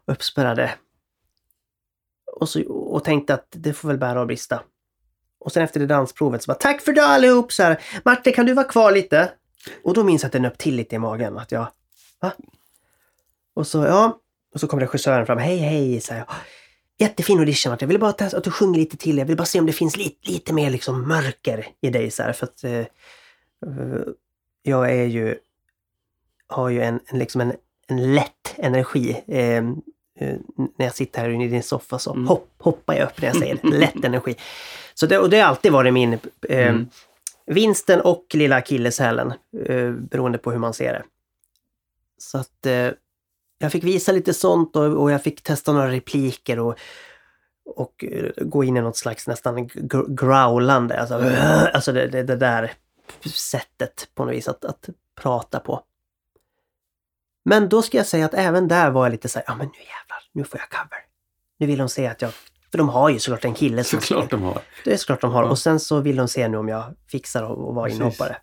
uppspärrade. 0.05 0.71
Och, 2.39 2.49
så, 2.49 2.63
och 2.71 3.03
tänkte 3.03 3.33
att 3.33 3.47
det 3.49 3.73
får 3.73 3.87
väl 3.87 3.97
bära 3.97 4.21
och 4.21 4.27
brista. 4.27 4.61
Och 5.39 5.51
sen 5.51 5.63
efter 5.63 5.79
det 5.79 5.85
dansprovet 5.85 6.43
så 6.43 6.47
bara 6.47 6.57
Tack 6.57 6.81
för 6.81 6.91
idag 6.91 7.05
allihop! 7.05 7.51
Så 7.51 7.63
här, 7.63 7.81
Martin 8.05 8.33
kan 8.33 8.45
du 8.45 8.53
vara 8.53 8.67
kvar 8.67 8.91
lite? 8.91 9.31
Och 9.83 9.93
då 9.93 10.03
minns 10.03 10.21
jag 10.23 10.27
att 10.27 10.33
det 10.33 10.39
nöp 10.39 10.57
till 10.57 10.75
lite 10.75 10.95
i 10.95 10.99
magen. 10.99 11.37
Att 11.37 11.51
jag... 11.51 11.67
Va? 12.19 12.31
Och 13.53 13.67
så, 13.67 13.77
ja. 13.85 14.19
Och 14.53 14.59
så 14.59 14.67
kom 14.67 14.79
regissören 14.79 15.25
fram. 15.25 15.37
Hej, 15.37 15.57
hej! 15.57 16.01
Så 16.01 16.13
här, 16.13 16.25
Jättefin 16.97 17.39
audition. 17.39 17.77
Jag 17.79 17.87
ville 17.87 17.99
bara 17.99 18.13
testa 18.13 18.37
att 18.37 18.43
du 18.43 18.51
sjunger 18.51 18.79
lite 18.79 18.97
till. 18.97 19.17
Jag 19.17 19.25
vill 19.25 19.37
bara 19.37 19.45
se 19.45 19.59
om 19.59 19.65
det 19.65 19.73
finns 19.73 19.97
lite, 19.97 20.31
lite 20.31 20.53
mer 20.53 20.69
liksom 20.69 21.07
mörker 21.07 21.67
i 21.81 21.89
dig. 21.89 22.11
Så 22.11 22.23
här, 22.23 22.33
för 22.33 22.45
att 22.45 22.63
eh, 22.63 22.71
eh, 22.79 22.85
jag 24.63 24.91
är 24.91 25.03
ju... 25.05 25.35
Har 26.47 26.69
ju 26.69 26.81
en, 26.81 26.99
en, 27.05 27.19
liksom 27.19 27.41
en, 27.41 27.53
en 27.87 28.13
lätt 28.15 28.53
energi. 28.57 29.23
Eh, 29.27 29.57
eh, 29.57 29.63
när 30.77 30.85
jag 30.85 30.95
sitter 30.95 31.21
här 31.21 31.29
i 31.41 31.47
din 31.47 31.63
soffa 31.63 31.99
så 31.99 32.11
Mm. 32.13 32.27
hopp, 32.27 32.49
hoppar 32.57 32.93
jag 32.93 33.05
upp 33.05 33.21
när 33.21 33.27
jag 33.27 33.37
säger 33.37 33.59
det. 33.63 33.77
Lätt 33.77 33.95
energi. 34.05 34.35
Så 34.93 35.05
det, 35.05 35.17
och 35.17 35.29
det 35.29 35.39
har 35.39 35.47
alltid 35.47 35.71
varit 35.71 35.93
min... 35.93 36.13
Eh, 36.49 36.67
Mm. 36.67 36.87
Vinsten 37.45 38.01
och 38.01 38.25
lilla 38.33 38.55
akilleshälen, 38.55 39.33
eh, 39.65 39.91
beroende 39.91 40.37
på 40.37 40.51
hur 40.51 40.59
man 40.59 40.73
ser 40.73 40.93
det. 40.93 41.03
Så 42.17 42.37
att 42.37 42.65
eh, 42.65 42.87
jag 43.63 43.71
fick 43.71 43.83
visa 43.83 44.11
lite 44.11 44.33
sånt 44.33 44.75
och, 44.75 44.83
och 45.01 45.11
jag 45.11 45.23
fick 45.23 45.43
testa 45.43 45.71
några 45.73 45.91
repliker 45.91 46.59
och, 46.59 46.75
och 47.75 48.03
eh, 48.11 48.31
gå 48.45 48.63
in 48.63 48.77
i 48.77 48.81
något 48.81 48.97
slags 48.97 49.27
nästan 49.27 49.67
gr- 49.69 50.15
growlande, 50.15 50.99
alltså, 50.99 51.15
alltså 51.73 51.91
det, 51.91 52.07
det, 52.07 52.23
det 52.23 52.35
där 52.35 52.71
sättet 53.33 54.07
på 54.15 54.25
något 54.25 54.33
vis 54.33 54.47
att, 54.47 54.65
att 54.65 54.89
prata 55.21 55.59
på. 55.59 55.81
Men 57.45 57.69
då 57.69 57.81
ska 57.81 57.97
jag 57.97 58.07
säga 58.07 58.25
att 58.25 58.33
även 58.33 58.67
där 58.67 58.91
var 58.91 59.05
jag 59.05 59.11
lite 59.11 59.29
så 59.29 59.39
här, 59.39 59.45
ja 59.47 59.55
men 59.55 59.67
nu 59.67 59.73
jävlar, 59.79 60.19
nu 60.33 60.43
får 60.43 60.59
jag 60.59 60.69
cover. 60.69 60.99
Nu 61.59 61.67
vill 61.67 61.77
de 61.79 61.89
se 61.89 62.07
att 62.07 62.21
jag, 62.21 62.31
för 62.71 62.77
de 62.77 62.89
har 62.89 63.09
ju 63.09 63.19
såklart 63.19 63.45
en 63.45 63.53
kille 63.53 63.83
som 63.83 64.01
Såklart 64.01 64.29
de 64.31 64.41
har. 64.41 64.61
det 64.85 64.93
är 64.93 64.97
såklart 64.97 65.21
de 65.21 65.31
har. 65.31 65.43
Ja. 65.43 65.49
Och 65.49 65.59
sen 65.59 65.79
så 65.79 65.99
vill 65.99 66.15
de 66.15 66.27
se 66.27 66.47
nu 66.47 66.57
om 66.57 66.67
jag 66.69 66.83
fixar 67.11 67.43
och, 67.43 67.67
och 67.67 67.75
vara 67.75 67.85
Precis. 67.85 67.99
inhoppare. 67.99 68.37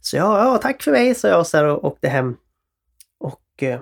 Så 0.00 0.16
ja, 0.16 0.44
ja, 0.44 0.58
tack 0.58 0.82
för 0.82 0.92
mig, 0.92 1.14
sa 1.14 1.28
jag 1.28 1.46
så 1.46 1.56
här 1.56 1.64
och 1.64 1.84
åkte 1.84 2.08
hem. 2.08 2.36
Och 3.20 3.62
eh, 3.62 3.80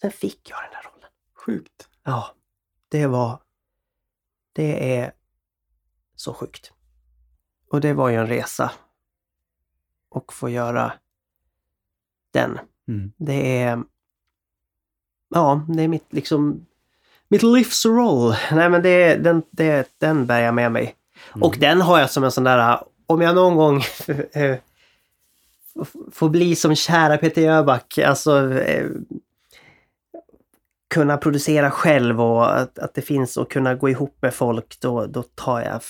sen 0.00 0.10
fick 0.10 0.50
jag 0.50 0.58
den 0.62 0.70
där 0.70 0.90
rollen. 0.90 1.10
Sjukt. 1.34 1.88
Ja, 2.04 2.34
det 2.88 3.06
var... 3.06 3.38
Det 4.52 4.96
är 4.96 5.12
så 6.16 6.34
sjukt. 6.34 6.72
Och 7.70 7.80
det 7.80 7.92
var 7.92 8.08
ju 8.08 8.16
en 8.16 8.26
resa. 8.26 8.72
Och 10.08 10.32
få 10.32 10.48
göra 10.48 10.92
den. 12.30 12.58
Mm. 12.88 13.12
Det 13.16 13.62
är... 13.62 13.82
Ja, 15.28 15.66
det 15.68 15.82
är 15.82 15.88
mitt 15.88 16.12
liksom... 16.12 16.66
Mitt 17.28 17.42
livs 17.42 17.86
roll. 17.86 18.34
Nej 18.52 18.70
men 18.70 18.82
det, 18.82 19.16
den, 19.16 19.42
det, 19.50 19.94
den 19.98 20.26
bär 20.26 20.40
jag 20.40 20.54
med 20.54 20.72
mig. 20.72 20.94
Mm. 21.34 21.42
Och 21.42 21.56
den 21.58 21.80
har 21.80 21.98
jag 21.98 22.10
som 22.10 22.24
en 22.24 22.32
sån 22.32 22.44
där... 22.44 22.84
Om 23.06 23.20
jag 23.20 23.34
någon 23.34 23.56
gång 23.56 23.82
eh, 24.32 24.56
får 26.12 26.28
bli 26.28 26.56
som 26.56 26.74
kära 26.74 27.18
Peter 27.18 27.42
Jöback, 27.42 27.98
alltså 27.98 28.52
eh, 28.52 28.90
kunna 30.90 31.16
producera 31.16 31.70
själv 31.70 32.20
och 32.20 32.58
att, 32.58 32.78
att 32.78 32.94
det 32.94 33.02
finns 33.02 33.36
och 33.36 33.50
kunna 33.50 33.74
gå 33.74 33.88
ihop 33.88 34.16
med 34.22 34.34
folk, 34.34 34.80
då, 34.80 35.06
då 35.06 35.22
tar 35.22 35.60
jag 35.60 35.80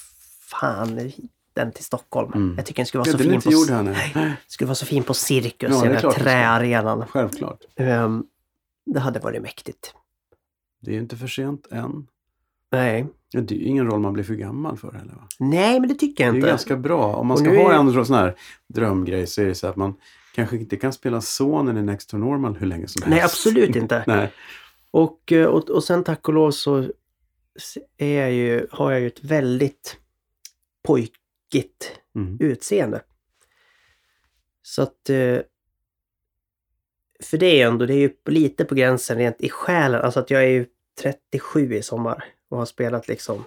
fan 0.50 1.12
den 1.54 1.72
till 1.72 1.84
Stockholm. 1.84 2.32
Mm. 2.34 2.54
Jag 2.56 2.66
tycker 2.66 2.76
den 2.82 2.86
skulle 2.86 2.98
vara 2.98 3.08
Ja, 3.08 3.12
så 3.12 3.18
den 3.18 3.26
fin 3.26 3.34
inte 3.34 3.76
på. 3.76 3.82
Nej. 4.20 4.32
skulle 4.46 4.66
vara 4.68 4.74
så 4.74 4.86
fin 4.86 5.02
på 5.02 5.14
Cirkus, 5.14 5.70
Ja, 5.72 5.82
den 5.82 5.92
här 5.92 5.98
ska. 5.98 6.12
träarenan. 6.12 7.04
Självklart. 7.08 7.58
Ehm, 7.76 8.24
det 8.86 9.00
hade 9.00 9.20
varit 9.20 9.42
mäktigt. 9.42 9.94
Det 10.82 10.94
är 10.96 10.98
inte 10.98 11.16
för 11.16 11.26
sent 11.26 11.66
än. 11.70 12.06
Nej. 12.72 13.06
Ja, 13.30 13.40
det 13.40 13.54
är 13.54 13.58
ju 13.58 13.64
ingen 13.64 13.86
roll 13.86 14.00
man 14.00 14.12
blir 14.12 14.24
för 14.24 14.34
gammal 14.34 14.76
för 14.76 14.92
heller. 14.92 15.12
Va? 15.14 15.26
Nej, 15.38 15.80
men 15.80 15.88
det 15.88 15.94
tycker 15.94 16.24
jag 16.24 16.34
Det 16.34 16.36
är 16.36 16.38
inte. 16.38 16.48
ganska 16.48 16.76
bra. 16.76 17.14
Om 17.16 17.26
man 17.26 17.36
ska 17.36 17.48
ha 17.48 17.72
är- 17.74 17.78
en 17.78 18.04
sån 18.06 18.16
här 18.16 18.34
drömgrej 18.74 19.26
så 19.26 19.42
är 19.42 19.46
det 19.46 19.54
så 19.54 19.66
att 19.66 19.76
man 19.76 19.94
kanske 20.34 20.56
inte 20.56 20.76
kan 20.76 20.92
spela 20.92 21.20
sonen 21.20 21.76
i 21.78 21.82
Next 21.82 22.10
to 22.10 22.18
Normal 22.18 22.56
hur 22.56 22.66
länge 22.66 22.88
som 22.88 23.02
helst. 23.02 23.10
Nej, 23.16 23.20
absolut 23.22 23.76
inte. 23.76 24.04
Nej. 24.06 24.32
Och, 24.90 25.32
eh, 25.32 25.46
och, 25.46 25.70
och 25.70 25.84
sen 25.84 26.04
tack 26.04 26.28
och 26.28 26.34
lov 26.34 26.50
så 26.50 26.90
är 27.96 28.20
jag 28.20 28.32
ju, 28.32 28.66
har 28.70 28.90
jag 28.92 29.00
ju 29.00 29.06
ett 29.06 29.24
väldigt 29.24 29.96
pojkigt 30.82 31.96
Mm. 32.14 32.36
utseende. 32.40 33.02
Så 34.62 34.82
att... 34.82 35.10
eh, 35.10 35.38
För 37.22 37.38
det 37.38 37.60
är 37.62 37.66
ändå, 37.68 37.86
det 37.86 37.94
är 37.94 37.98
ju 37.98 38.10
lite 38.24 38.64
på 38.64 38.74
gränsen 38.74 39.18
rent 39.18 39.40
i 39.40 39.48
själen. 39.48 40.00
Alltså 40.02 40.20
att 40.20 40.30
jag 40.30 40.42
är 40.44 40.48
ju 40.48 40.66
37 41.00 41.74
i 41.74 41.82
sommar 41.82 42.24
och 42.48 42.58
har 42.58 42.66
spelat 42.66 43.08
liksom 43.08 43.44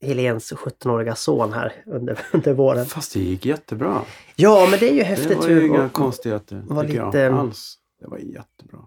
Helens 0.00 0.52
17-åriga 0.52 1.14
son 1.14 1.52
här 1.52 1.82
under, 1.86 2.20
under 2.32 2.52
våren. 2.54 2.86
Fast 2.86 3.12
det 3.12 3.20
gick 3.20 3.44
jättebra. 3.46 4.02
Ja, 4.36 4.66
men 4.70 4.78
det 4.78 4.88
är 4.88 4.92
ju 4.92 4.98
Det 4.98 5.04
häftigt 5.04 5.38
var 5.38 5.48
ju 5.48 5.66
inga 5.66 5.88
konstigheter. 5.88 6.62
var 6.66 6.84
tycker 6.84 7.06
lite- 7.06 7.18
jag 7.18 7.34
alls. 7.34 7.78
Det 8.00 8.06
var 8.06 8.18
jättebra. 8.18 8.86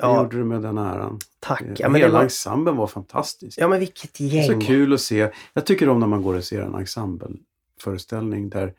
Det 0.00 0.06
Ja, 0.06 0.22
gjorde 0.22 0.36
du 0.36 0.44
med 0.44 0.62
den 0.62 0.78
äran. 0.78 1.18
tack. 1.40 1.62
Ja, 1.62 1.74
Ja, 1.78 1.88
men 1.88 2.00
Hela 2.00 2.12
var, 2.14 2.22
ensemblen 2.22 2.76
var 2.76 2.86
fantastisk. 2.86 3.58
ja, 3.60 3.68
men 3.68 3.80
vilket 3.80 4.16
Så 4.16 4.22
gäng. 4.24 4.60
kul 4.60 4.92
att 4.92 5.00
se. 5.00 5.30
Jag 5.52 5.66
tycker 5.66 5.88
om 5.88 6.00
när 6.00 6.06
man 6.06 6.22
går 6.22 6.34
och 6.34 6.44
ser 6.44 6.60
en 6.62 6.74
ensembleföreställning 6.74 8.48
där 8.48 8.74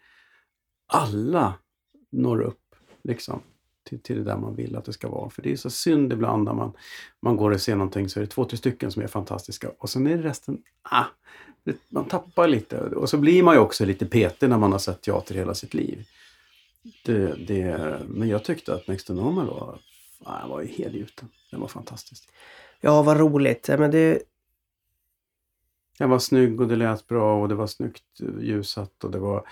alla 0.87 1.53
når 2.09 2.41
upp 2.41 2.75
liksom, 3.03 3.41
till, 3.83 3.99
till 3.99 4.17
det 4.17 4.23
där 4.23 4.37
man 4.37 4.55
vill 4.55 4.75
att 4.75 4.85
det 4.85 4.93
ska 4.93 5.09
vara. 5.09 5.29
För 5.29 5.41
det 5.41 5.51
är 5.51 5.55
så 5.55 5.69
synd 5.69 6.13
ibland 6.13 6.43
när 6.43 6.53
man, 6.53 6.71
man 7.21 7.35
går 7.37 7.51
och 7.51 7.61
ser 7.61 7.75
någonting 7.75 8.09
så 8.09 8.19
är 8.19 8.21
det 8.21 8.27
två, 8.29 8.45
tre 8.45 8.57
stycken 8.57 8.91
som 8.91 9.01
är 9.01 9.07
fantastiska 9.07 9.71
och 9.77 9.89
sen 9.89 10.07
är 10.07 10.17
det 10.17 10.23
resten, 10.23 10.57
ah, 10.81 11.05
det, 11.63 11.75
man 11.89 12.05
tappar 12.05 12.47
lite. 12.47 12.79
Och 12.79 13.09
så 13.09 13.17
blir 13.17 13.43
man 13.43 13.55
ju 13.55 13.59
också 13.59 13.85
lite 13.85 14.05
petig 14.05 14.49
när 14.49 14.57
man 14.57 14.71
har 14.71 14.79
sett 14.79 15.01
teater 15.01 15.35
hela 15.35 15.53
sitt 15.53 15.73
liv. 15.73 16.05
Det, 17.05 17.35
det, 17.47 17.99
men 18.07 18.27
jag 18.29 18.43
tyckte 18.43 18.73
att 18.73 18.87
Next 18.87 19.07
to 19.07 19.13
Normal 19.13 19.45
var, 19.47 19.77
ah, 20.25 20.39
jag 20.41 20.47
var 20.47 20.61
ju 20.61 20.67
helgjuten. 20.67 21.29
Den 21.51 21.59
var 21.59 21.67
fantastisk. 21.67 22.29
Ja, 22.81 23.01
vad 23.01 23.17
roligt. 23.17 23.67
Ja, 23.67 23.77
men 23.77 23.91
det, 23.91 24.21
Den 25.97 26.09
var 26.09 26.19
snygg 26.19 26.61
och 26.61 26.67
det 26.67 26.75
lät 26.75 27.07
bra 27.07 27.41
och 27.41 27.49
det 27.49 27.55
var 27.55 27.67
snyggt 27.67 28.03
eh, 28.21 28.43
ljussatt 28.43 29.03
och 29.03 29.11
det 29.11 29.19
var 29.19 29.47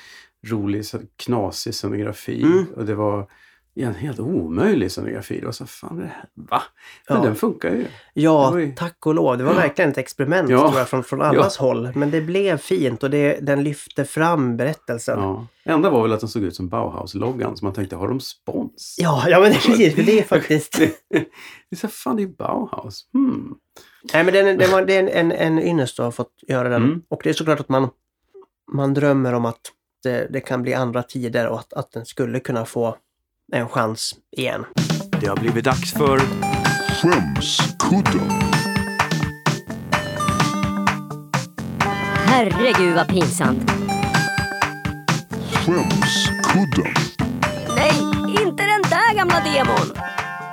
rolig, 0.48 0.86
så- 0.86 1.00
knasig 1.16 1.74
scenografi. 1.74 2.42
Mm. 2.44 2.66
Och 2.76 2.86
det 2.86 2.96
var 2.96 3.32
i 3.78 3.84
en 3.84 3.96
helt 3.96 4.20
omöjlig 4.20 4.92
scenografi. 4.92 5.40
Det 5.40 5.46
var 5.46 5.52
så 5.54 5.66
fan, 5.66 5.98
det 5.98 6.06
här, 6.06 6.26
va? 6.34 6.62
Men 7.10 7.18
Ja. 7.18 7.24
den 7.24 7.36
funkar 7.36 7.70
ju. 7.72 7.86
Ja, 8.14 8.52
Oj. 8.54 8.74
tack 8.78 9.06
och 9.06 9.14
lov. 9.16 9.38
Det 9.38 9.44
var 9.44 9.54
verkligen 9.54 9.92
ett 9.92 9.98
experiment 9.98 10.50
Ja. 10.50 10.68
tror 10.68 10.80
jag, 10.80 10.90
från, 10.90 11.04
från 11.04 11.22
allas 11.22 11.58
håll. 11.58 11.90
Men 11.96 12.12
det 12.12 12.22
blev 12.22 12.58
fint 12.58 13.04
och 13.04 13.10
det, 13.10 13.40
den 13.42 13.64
lyfte 13.64 14.06
fram 14.06 14.58
berättelsen. 14.58 15.20
Ja, 15.20 15.48
Ja. 15.64 15.74
Enda 15.74 15.90
var 15.90 16.02
väl 16.02 16.14
att 16.14 16.20
den 16.20 16.30
såg 16.30 16.44
ut 16.44 16.56
som 16.56 16.70
Bauhaus-loggan. 16.70 17.56
Så 17.58 17.66
man 17.66 17.74
tänkte, 17.74 17.96
har 17.96 18.08
de 18.08 18.20
spons? 18.20 18.96
ja, 19.00 19.24
men 19.42 19.54
precis. 19.54 19.96
För 19.96 20.04
det 20.04 20.20
är 20.20 20.24
faktiskt... 20.38 20.78
det 21.10 21.26
är 21.70 21.76
så 21.76 21.88
fan, 21.88 22.16
det 22.16 22.24
är 22.24 22.28
Bauhaus. 22.28 23.10
Hmm. 23.14 23.56
Nej, 24.14 24.24
men 24.24 24.34
den, 24.34 24.58
den 24.58 24.72
var, 24.72 24.86
det 24.86 24.96
är 24.96 25.00
en, 25.00 25.10
en, 25.10 25.32
en 25.32 25.60
ynnest 25.64 26.00
att 26.00 26.06
ha 26.06 26.12
fått 26.12 26.34
göra 26.48 26.70
den. 26.70 26.84
Mm. 26.84 27.02
Och 27.10 27.22
det 27.24 27.30
är 27.30 27.34
såklart 27.34 27.60
att 27.60 27.70
man, 27.70 27.90
man 28.74 28.94
drömmer 28.94 29.34
om 29.34 29.46
att 29.46 29.60
det, 30.04 30.28
det 30.34 30.40
kan 30.40 30.62
bli 30.62 30.74
andra 30.74 31.04
tider 31.04 31.48
och 31.48 31.60
att, 31.60 31.74
att 31.74 31.92
den 31.92 32.06
skulle 32.06 32.40
kunna 32.40 32.66
få 32.66 32.96
en 33.52 33.70
chans 33.70 34.16
igen. 34.32 34.66
Det 35.22 35.28
har 35.28 35.36
blivit 35.38 35.66
dags 35.66 35.94
för 35.94 36.20
Skämskudden. 37.02 38.30
Herregud 42.26 42.96
vad 42.96 43.08
pinsamt. 43.08 43.72
Skämskudden. 45.54 46.94
Nej, 47.76 47.92
inte 48.30 48.64
den 48.64 48.82
där 48.90 49.16
gamla 49.16 49.40
demon! 49.40 49.98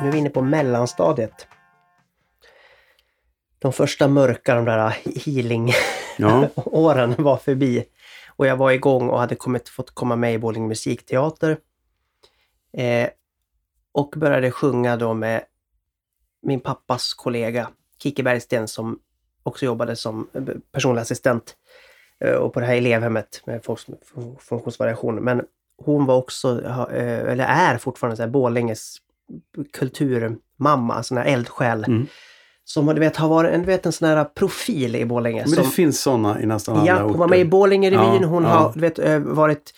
Nu 0.03 0.09
är 0.09 0.13
vi 0.13 0.19
inne 0.19 0.31
på 0.31 0.43
mellanstadiet. 0.43 1.47
De 3.59 3.73
första 3.73 4.09
mörka, 4.09 4.55
de 4.55 4.65
där 4.65 4.97
healing-åren 5.25 7.15
Ja, 7.19 7.23
var 7.25 7.37
förbi. 7.37 7.85
Och 8.37 8.47
jag 8.47 8.57
var 8.57 8.71
igång 8.71 9.09
och 9.09 9.21
hade 9.21 9.35
kommit, 9.35 9.69
fått 9.69 9.91
komma 9.95 10.17
med 10.17 10.35
i 10.35 10.39
Borlänge 10.39 10.69
musikteater. 10.69 11.59
Eh, 12.77 13.09
och 13.93 14.15
började 14.17 14.51
sjunga 14.51 14.97
då 14.97 15.15
med 15.15 15.45
min 16.43 16.61
pappas 16.61 17.15
kollega 17.15 17.69
Kiki 17.99 18.23
Bergsten 18.23 18.69
som 18.69 18.99
också 19.43 19.65
jobbade 19.65 19.97
som 19.97 20.29
personlig 20.73 21.03
assistent 21.03 21.57
eh, 22.21 22.35
och 22.35 22.53
på 22.53 22.61
det 22.61 22.67
här 22.67 22.77
elevhemmet 22.77 23.43
med 23.47 23.65
folks 23.65 23.89
med 23.89 23.99
funktionsvariation. 24.39 25.15
Men 25.15 25.43
hon 25.77 26.07
var 26.07 26.17
också, 26.17 26.63
eh, 26.93 27.33
eller 27.33 27.45
är 27.45 27.79
fortfarande 27.79 28.17
så 28.17 28.23
här 28.23 28.31
Borlänges 28.31 28.97
kulturmamma, 29.73 31.03
sån 31.03 31.19
här 31.19 31.25
eldsjäl. 31.25 31.85
Mm. 31.85 32.07
Som 32.65 32.87
du 32.87 33.01
vet, 33.01 33.17
har 33.17 33.29
varit 33.29 33.53
en, 33.53 33.61
du 33.61 33.67
vet, 33.67 33.87
en 33.87 33.93
sån 33.93 34.09
här 34.09 34.25
profil 34.25 34.97
i 34.97 35.05
Borlänge. 35.05 35.43
men 35.43 35.51
det 35.51 35.63
som, 35.63 35.71
finns 35.73 36.01
sådana 36.01 36.41
i 36.41 36.47
nästan 36.47 36.77
alla 36.77 36.87
Ja, 36.87 36.95
orter. 36.95 37.05
hon 37.05 37.19
var 37.19 37.29
med 37.29 37.41
i 37.41 37.45
Borlängerevyn. 37.45 38.23
Ja, 38.23 38.29
hon 38.29 38.43
ja. 38.43 38.49
har 38.49 38.73
du 38.75 38.81
vet, 38.81 38.99
eh, 38.99 39.19
varit... 39.19 39.75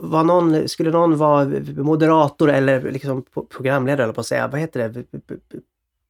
Var 0.00 0.24
någon, 0.24 0.68
skulle 0.68 0.90
någon 0.90 1.16
vara 1.16 1.50
moderator 1.76 2.50
eller 2.50 2.90
liksom 2.92 3.24
programledare, 3.56 4.02
eller 4.04 4.12
på 4.12 4.20
att 4.20 4.26
säga, 4.26 4.48
vad 4.48 4.60
heter 4.60 4.88
det? 4.88 5.04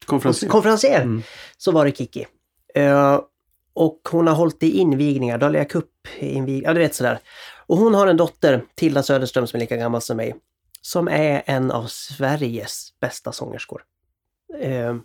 Konferenser. 0.06 0.48
Konferenser! 0.48 1.02
Mm. 1.02 1.22
Så 1.56 1.72
var 1.72 1.84
det 1.84 1.96
Kiki. 1.96 2.26
Eh, 2.74 3.20
och 3.74 4.00
hon 4.10 4.26
har 4.26 4.34
hållit 4.34 4.62
i 4.62 4.78
invigningar, 4.78 5.38
Dahlia 5.38 5.64
Cup 5.64 5.90
invig, 6.18 6.62
ja 6.64 6.74
du 6.74 6.80
vet 6.80 6.94
sådär. 6.94 7.18
Och 7.66 7.76
hon 7.76 7.94
har 7.94 8.06
en 8.06 8.16
dotter, 8.16 8.64
Tilda 8.74 9.02
Söderström, 9.02 9.46
som 9.46 9.56
är 9.56 9.60
lika 9.60 9.76
gammal 9.76 10.00
som 10.00 10.16
mig. 10.16 10.34
Som 10.80 11.08
är 11.08 11.42
en 11.46 11.70
av 11.70 11.86
Sveriges 11.86 12.88
bästa 13.00 13.32
sångerskor. 13.32 13.82
Eh, 14.60 14.96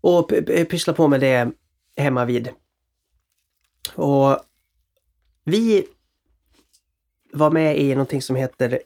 och 0.00 0.28
p- 0.28 0.42
p- 0.42 0.64
pysslar 0.64 0.94
på 0.94 1.08
med 1.08 1.20
det 1.20 1.50
hemma 1.96 2.24
vid. 2.24 2.50
Och 3.94 4.38
vi 5.44 5.86
var 7.32 7.50
med 7.50 7.78
i 7.78 7.90
någonting 7.90 8.22
som 8.22 8.36
heter 8.36 8.80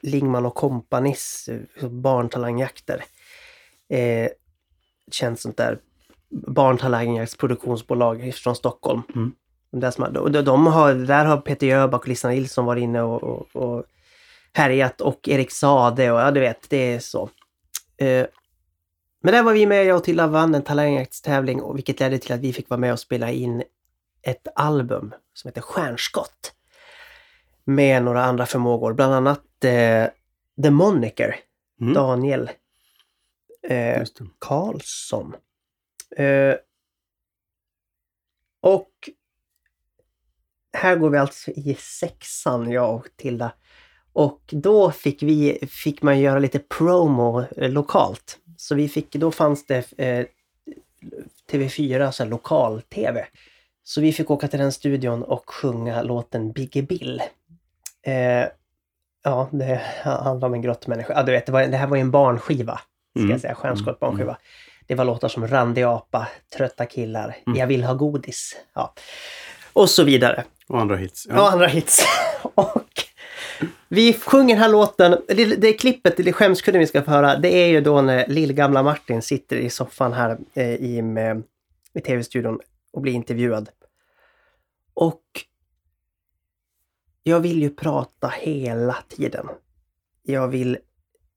Lingman 0.00 0.46
och 0.46 0.54
Companys 0.54 1.48
eh, 1.48 1.88
barntalangjakter. 1.88 3.04
Eh, 3.88 4.28
känns 5.10 5.42
sånt 5.42 5.56
där 5.56 5.78
barntalangjakts 6.28 7.36
produktionsbolag 7.36 8.34
från 8.34 8.56
Stockholm. 8.56 9.02
Mm. 9.14 9.32
Där, 9.70 9.90
som, 9.90 10.12
de, 10.12 10.44
de 10.44 10.66
har, 10.66 10.94
där 10.94 11.24
har 11.24 11.36
Peter 11.36 11.66
Jöback 11.66 12.00
och 12.00 12.08
Lisa 12.08 12.28
Nilsson 12.28 12.64
varit 12.64 12.82
inne 12.82 13.02
och, 13.02 13.22
och, 13.22 13.56
och 13.56 13.84
härjat 14.52 15.00
och 15.00 15.28
Erik 15.28 15.50
Sade 15.50 16.12
och 16.12 16.20
ja 16.20 16.30
du 16.30 16.40
vet, 16.40 16.70
det 16.70 16.94
är 16.94 16.98
så. 16.98 17.30
Eh, 17.96 18.26
men 19.20 19.32
där 19.32 19.42
var 19.42 19.52
vi 19.52 19.66
med, 19.66 19.84
jag 19.84 19.96
och 19.96 20.04
Tilla 20.04 20.26
vann 20.26 20.54
en 20.54 20.62
talangjaktstävling 20.62 21.74
vilket 21.74 22.00
ledde 22.00 22.18
till 22.18 22.32
att 22.32 22.40
vi 22.40 22.52
fick 22.52 22.68
vara 22.68 22.80
med 22.80 22.92
och 22.92 23.00
spela 23.00 23.30
in 23.30 23.62
ett 24.22 24.48
album 24.54 25.14
som 25.32 25.48
heter 25.48 25.60
Stjärnskott. 25.60 26.54
Med 27.64 28.02
några 28.02 28.24
andra 28.24 28.46
förmågor, 28.46 28.92
bland 28.92 29.14
annat 29.14 29.64
eh, 29.64 30.06
The 30.62 30.70
Moniker, 30.70 31.36
Mm. 31.80 31.94
Daniel 31.94 32.50
eh. 33.62 34.04
Karlsson. 34.38 35.34
Eh, 36.16 36.54
och 38.60 38.92
här 40.72 40.96
går 40.96 41.10
vi 41.10 41.18
alltså 41.18 41.50
i 41.50 41.74
sexan, 41.74 42.70
jag 42.70 42.94
och 42.94 43.08
Tilda. 43.16 43.52
Och 44.18 44.40
då 44.50 44.90
fick 44.90 45.22
vi, 45.22 45.58
fick 45.70 46.02
man 46.02 46.20
göra 46.20 46.38
lite 46.38 46.58
promo 46.58 47.44
eh, 47.56 47.70
lokalt. 47.70 48.38
Så 48.56 48.74
vi 48.74 48.88
fick, 48.88 49.12
då 49.12 49.30
fanns 49.30 49.66
det 49.66 49.92
eh, 49.98 50.26
TV4, 51.50 52.10
så 52.10 52.22
här 52.22 52.30
lokal-TV. 52.30 53.26
Så 53.82 54.00
vi 54.00 54.12
fick 54.12 54.30
åka 54.30 54.48
till 54.48 54.58
den 54.58 54.72
studion 54.72 55.22
och 55.22 55.50
sjunga 55.50 56.02
låten 56.02 56.52
Biggie 56.52 56.82
Bill. 56.82 57.22
Eh, 58.06 58.46
ja, 59.24 59.48
det 59.52 59.80
handlar 60.02 60.48
om 60.48 60.54
en 60.54 60.62
grottmänniska. 60.62 61.12
Ja, 61.12 61.22
du 61.22 61.32
vet, 61.32 61.46
det, 61.46 61.52
var, 61.52 61.66
det 61.66 61.76
här 61.76 61.86
var 61.86 61.96
ju 61.96 62.00
en 62.00 62.10
barnskiva. 62.10 62.80
Ska 63.10 63.20
Mm. 63.20 63.30
jag 63.30 63.40
säga, 63.40 63.54
stjärnskott 63.54 64.00
barnskiva. 64.00 64.38
Det 64.86 64.94
var 64.94 65.04
låtar 65.04 65.28
som 65.28 65.46
Randig 65.48 65.82
apa, 65.82 66.28
Trötta 66.56 66.86
killar, 66.86 67.36
Mm. 67.46 67.58
Jag 67.58 67.66
vill 67.66 67.84
ha 67.84 67.94
godis. 67.94 68.56
Ja. 68.74 68.94
Och 69.72 69.90
så 69.90 70.04
vidare. 70.04 70.44
Och 70.68 70.80
andra 70.80 70.96
hits. 70.96 71.26
Ja, 71.30 71.50
andra 71.50 71.66
hits. 71.66 72.04
och 72.42 72.84
vi 73.88 74.12
sjunger 74.12 74.54
den 74.54 74.62
här 74.62 74.70
låten. 74.70 75.16
Det, 75.28 75.44
det 75.44 75.72
klippet, 75.72 76.16
det 76.16 76.32
skämskudden 76.32 76.80
vi 76.80 76.86
ska 76.86 77.02
få 77.02 77.10
höra, 77.10 77.36
det 77.36 77.48
är 77.48 77.66
ju 77.66 77.80
då 77.80 78.02
när 78.02 78.26
lillgamla 78.26 78.82
Martin 78.82 79.22
sitter 79.22 79.56
i 79.56 79.70
soffan 79.70 80.12
här 80.12 80.38
eh, 80.54 80.74
i, 80.74 81.02
med, 81.02 81.42
i 81.94 82.00
tv-studion 82.00 82.60
och 82.92 83.00
blir 83.00 83.12
intervjuad. 83.12 83.68
Och 84.94 85.22
jag 87.22 87.40
vill 87.40 87.62
ju 87.62 87.70
prata 87.70 88.28
hela 88.28 88.96
tiden. 89.08 89.46
Jag 90.22 90.48
vill... 90.48 90.78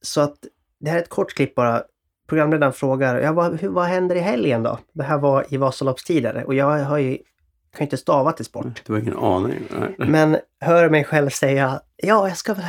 Så 0.02 0.22
att 0.22 0.38
det 0.80 0.90
här 0.90 0.98
är 0.98 1.02
ett 1.02 1.10
kort 1.10 1.34
klipp 1.34 1.56
bara. 1.56 1.84
Programledaren 2.28 2.74
frågar, 2.74 3.20
ja, 3.22 3.32
vad, 3.32 3.60
hur, 3.60 3.70
vad 3.70 3.86
händer 3.86 4.16
i 4.16 4.20
helgen 4.20 4.64
då? 4.64 4.80
Det 4.94 5.04
här 5.04 5.18
var 5.18 5.46
i 5.50 5.58
Vasaloppstider 5.58 6.44
och 6.44 6.54
jag 6.54 6.66
har 6.66 6.98
ju, 6.98 7.18
kan 7.72 7.80
ju 7.80 7.84
inte 7.86 7.98
stava 7.98 8.32
till 8.32 8.46
sport. 8.46 8.82
Du 8.86 8.94
har 8.94 9.00
ingen 9.00 9.18
aning. 9.18 9.60
Nej. 9.70 9.96
Men 9.98 10.38
hör 10.60 10.90
mig 10.90 11.04
själv 11.04 11.30
säga, 11.30 11.82
ja, 11.96 12.28
jag 12.28 12.38
ska 12.38 12.54
väl 12.54 12.66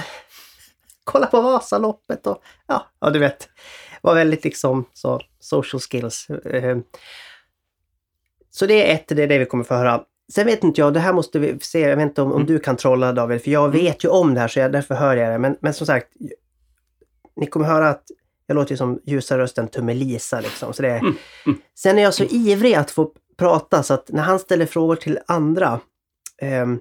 kolla 1.04 1.26
på 1.26 1.40
Vasaloppet 1.40 2.26
och 2.26 2.42
ja, 2.66 2.86
ja 3.00 3.10
du 3.10 3.18
vet. 3.18 3.48
Var 4.00 4.14
väldigt 4.14 4.44
liksom 4.44 4.84
så 4.92 5.20
social 5.40 5.80
skills. 5.80 6.30
Eh, 6.30 6.78
Så 8.50 8.66
det 8.66 8.90
är 8.90 8.94
ett, 8.94 9.08
det 9.08 9.22
är 9.22 9.28
det 9.28 9.38
vi 9.38 9.46
kommer 9.46 9.64
få 9.64 9.74
höra. 9.74 10.04
Sen 10.32 10.46
vet 10.46 10.64
inte 10.64 10.80
jag, 10.80 10.94
det 10.94 11.00
här 11.00 11.12
måste 11.12 11.38
vi 11.38 11.58
se, 11.60 11.80
jag 11.80 11.96
vet 11.96 12.02
inte 12.02 12.22
om, 12.22 12.32
om 12.32 12.46
du 12.46 12.58
kan 12.58 12.76
trolla 12.76 13.12
David, 13.12 13.42
för 13.42 13.50
jag 13.50 13.68
vet 13.68 14.04
ju 14.04 14.08
om 14.08 14.34
det 14.34 14.40
här 14.40 14.48
så 14.48 14.58
jag, 14.58 14.72
därför 14.72 14.94
hör 14.94 15.16
jag 15.16 15.32
det. 15.32 15.38
Men, 15.38 15.56
men 15.60 15.74
som 15.74 15.86
sagt, 15.86 16.08
ni 17.36 17.46
kommer 17.46 17.66
höra 17.66 17.88
att 17.88 18.04
jag 18.46 18.54
låter 18.54 18.70
ju 18.70 18.76
som 18.76 19.00
ljusa 19.04 19.38
rösten 19.38 19.68
Tummelisa 19.68 20.40
liksom. 20.40 20.72
Så 20.72 20.82
det 20.82 20.88
är, 20.88 21.02
Sen 21.74 21.98
är 21.98 22.02
jag 22.02 22.14
så 22.14 22.24
ivrig 22.24 22.74
att 22.74 22.90
få 22.90 23.10
prata 23.42 23.82
så 23.82 23.94
att 23.94 24.08
när 24.08 24.22
han 24.22 24.38
ställer 24.38 24.66
frågor 24.66 24.96
till 24.96 25.18
andra 25.26 25.80
ehm, 26.42 26.80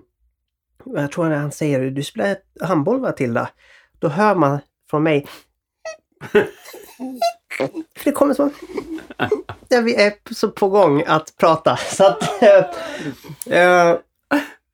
jag 0.85 1.11
tror 1.11 1.29
när 1.29 1.35
han 1.37 1.51
säger 1.51 1.91
du 1.91 2.03
spelar 2.03 2.37
handboll 2.61 2.99
va 2.99 3.11
Tilda? 3.11 3.49
Då 3.99 4.07
hör 4.07 4.35
man 4.35 4.59
från 4.89 5.03
mig 5.03 5.27
För 7.97 8.03
det 8.05 8.11
kommer 8.11 8.33
så 8.33 8.49
ja, 9.69 9.81
vi 9.81 9.95
är 9.95 10.33
så 10.33 10.49
på 10.51 10.69
gång 10.69 11.03
att 11.07 11.33
prata. 11.37 11.77
Så 11.77 12.05
att, 12.05 12.41
eh, 12.43 13.59
eh, 13.59 13.97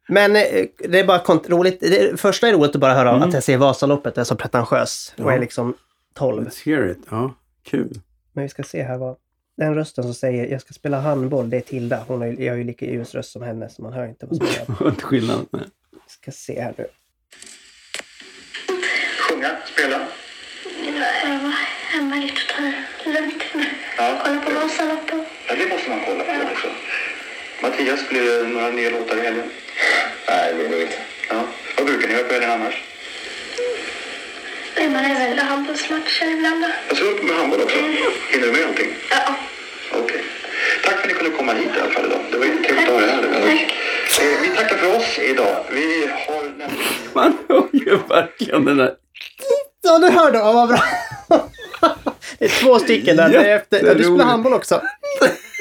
men 0.07 0.35
eh, 0.35 0.65
det 0.89 0.99
är 0.99 1.07
bara 1.07 1.19
kont- 1.23 1.49
roligt. 1.49 1.79
Det 1.79 2.19
första 2.19 2.47
är 2.47 2.53
roligt 2.53 2.75
att 2.75 2.81
bara 2.81 2.93
höra 2.93 3.09
Mm. 3.09 3.27
att 3.27 3.33
jag 3.33 3.43
ser 3.43 3.57
Vasaloppet, 3.57 4.13
jag 4.17 4.21
är 4.21 4.25
så 4.25 4.35
pretentiös 4.35 5.13
och 5.17 5.23
Ja. 5.23 5.31
är 5.33 5.39
liksom 5.39 5.73
12. 6.13 6.47
Let's 6.47 6.65
hear 6.65 6.87
it. 6.91 6.99
Ja, 7.09 7.33
kul. 7.63 8.01
Men 8.33 8.41
vi 8.43 8.49
ska 8.49 8.63
se 8.63 8.83
här 8.83 8.97
vad... 8.97 9.15
Den 9.57 9.75
rösten 9.75 10.03
som 10.03 10.13
säger 10.13 10.47
jag 10.51 10.61
ska 10.61 10.73
spela 10.73 10.99
handboll, 10.99 11.49
det 11.49 11.57
är 11.57 11.61
Tilda. 11.61 12.03
Hon 12.07 12.21
har, 12.21 12.27
ju- 12.27 12.45
jag 12.45 12.53
har 12.53 12.57
ju 12.57 12.63
lika 12.63 12.85
ljus 12.85 13.15
röst 13.15 13.31
som 13.31 13.41
henne 13.41 13.69
så 13.69 13.81
man 13.81 13.93
hör 13.93 14.07
inte 14.07 14.25
vad 14.25 14.37
som 14.37 14.45
är. 14.77 14.83
Vad 14.83 14.93
inte 14.93 15.03
skillnad. 15.03 15.47
Nej. 15.51 15.61
Vi 15.91 15.99
ska 16.11 16.31
se 16.31 16.61
här 16.61 16.73
nu. 16.77 16.87
Sjunga, 19.19 19.49
spela. 19.73 19.97
Var 21.23 21.53
hemma 21.91 22.15
lite 22.15 22.33
och 22.33 22.57
ta 23.03 23.09
det 23.11 23.19
lugnt. 23.21 23.43
Ja. 23.97 24.21
Kolla 24.25 24.41
på 24.41 24.51
Vasaloppet. 24.51 25.27
Ja, 25.47 25.55
det 25.55 25.69
måste 25.69 25.89
man 25.89 25.99
kolla 26.05 26.23
på 26.23 26.51
också. 26.51 26.67
Mattias, 27.61 28.09
blir 28.09 28.21
det 28.43 28.47
några 28.49 28.69
nya 28.69 28.89
låtar 28.89 29.17
i 29.17 29.21
helgen? 29.21 29.49
Nej, 30.27 30.53
det 30.53 30.67
blir 30.67 30.77
det 30.77 30.83
inte. 30.83 30.95
Ja. 31.29 31.43
Vad 31.77 31.85
brukar 31.85 32.07
ni 32.07 32.13
göra 32.13 32.23
på 32.27 32.33
helgen 32.33 32.51
annars? 32.51 32.83
Man 34.77 35.05
är 35.05 35.13
väl 35.29 35.39
handbollsmatcher 35.39 36.25
ibland. 36.37 36.61
då. 36.61 36.69
Jag 36.87 36.97
ska 36.97 37.05
upp 37.05 37.23
med 37.23 37.35
handboll 37.35 37.61
också. 37.61 37.77
Hinner 38.31 38.45
du 38.47 38.51
med 38.51 38.65
allting? 38.67 38.89
Ja. 39.11 39.35
Okej. 39.93 40.23
Tack 40.83 40.93
för 40.93 41.01
att 41.01 41.07
ni 41.07 41.13
kunde 41.13 41.29
komma 41.47 41.59
hit 41.59 41.69
i 41.77 41.79
alla 41.81 41.91
fall 41.91 42.05
idag. 42.05 42.19
Det 42.31 42.37
var 42.37 42.45
ju 42.45 42.63
trevligt 42.63 42.87
att 42.89 42.93
ha 42.93 43.01
er 43.01 43.07
här. 43.07 43.21
Tack. 43.21 44.21
Eh, 44.25 44.41
Vi 44.41 44.55
tackar 44.55 44.77
för 44.77 44.97
oss 44.97 45.19
idag. 45.19 45.55
Vi 45.71 46.07
har 46.27 46.43
nämligen... 46.43 46.71
Man 47.13 47.37
hör 47.49 47.67
ju 47.73 47.97
verkligen 48.09 48.65
den 48.65 48.77
där... 48.77 48.93
Ja, 49.83 49.99
du 49.99 50.09
hörde. 50.09 50.37
Ja, 50.37 50.51
vad 50.51 50.67
bra. 50.67 50.83
Det 52.39 52.45
är 52.45 52.49
två 52.49 52.79
stycken 52.79 53.17
där. 53.17 53.29
Det 53.29 53.37
är 53.37 53.55
efter, 53.55 53.85
ja, 53.85 53.93
du 53.93 54.03
spelar 54.03 54.25
handboll 54.25 54.53
också. 54.53 54.81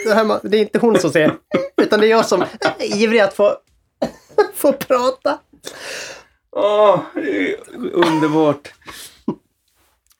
Det, 0.06 0.14
här, 0.14 0.40
det 0.48 0.56
är 0.56 0.60
inte 0.60 0.78
hon 0.78 0.98
som 0.98 1.12
ser. 1.12 1.34
Utan 1.82 2.00
det 2.00 2.06
är 2.06 2.10
jag 2.10 2.26
som 2.26 2.42
är 2.42 3.02
ivrig 3.02 3.20
att 3.20 3.34
få, 3.34 3.56
få 4.54 4.72
prata. 4.72 5.38
Åh, 6.56 7.00
är 7.14 7.56
underbart. 7.92 8.72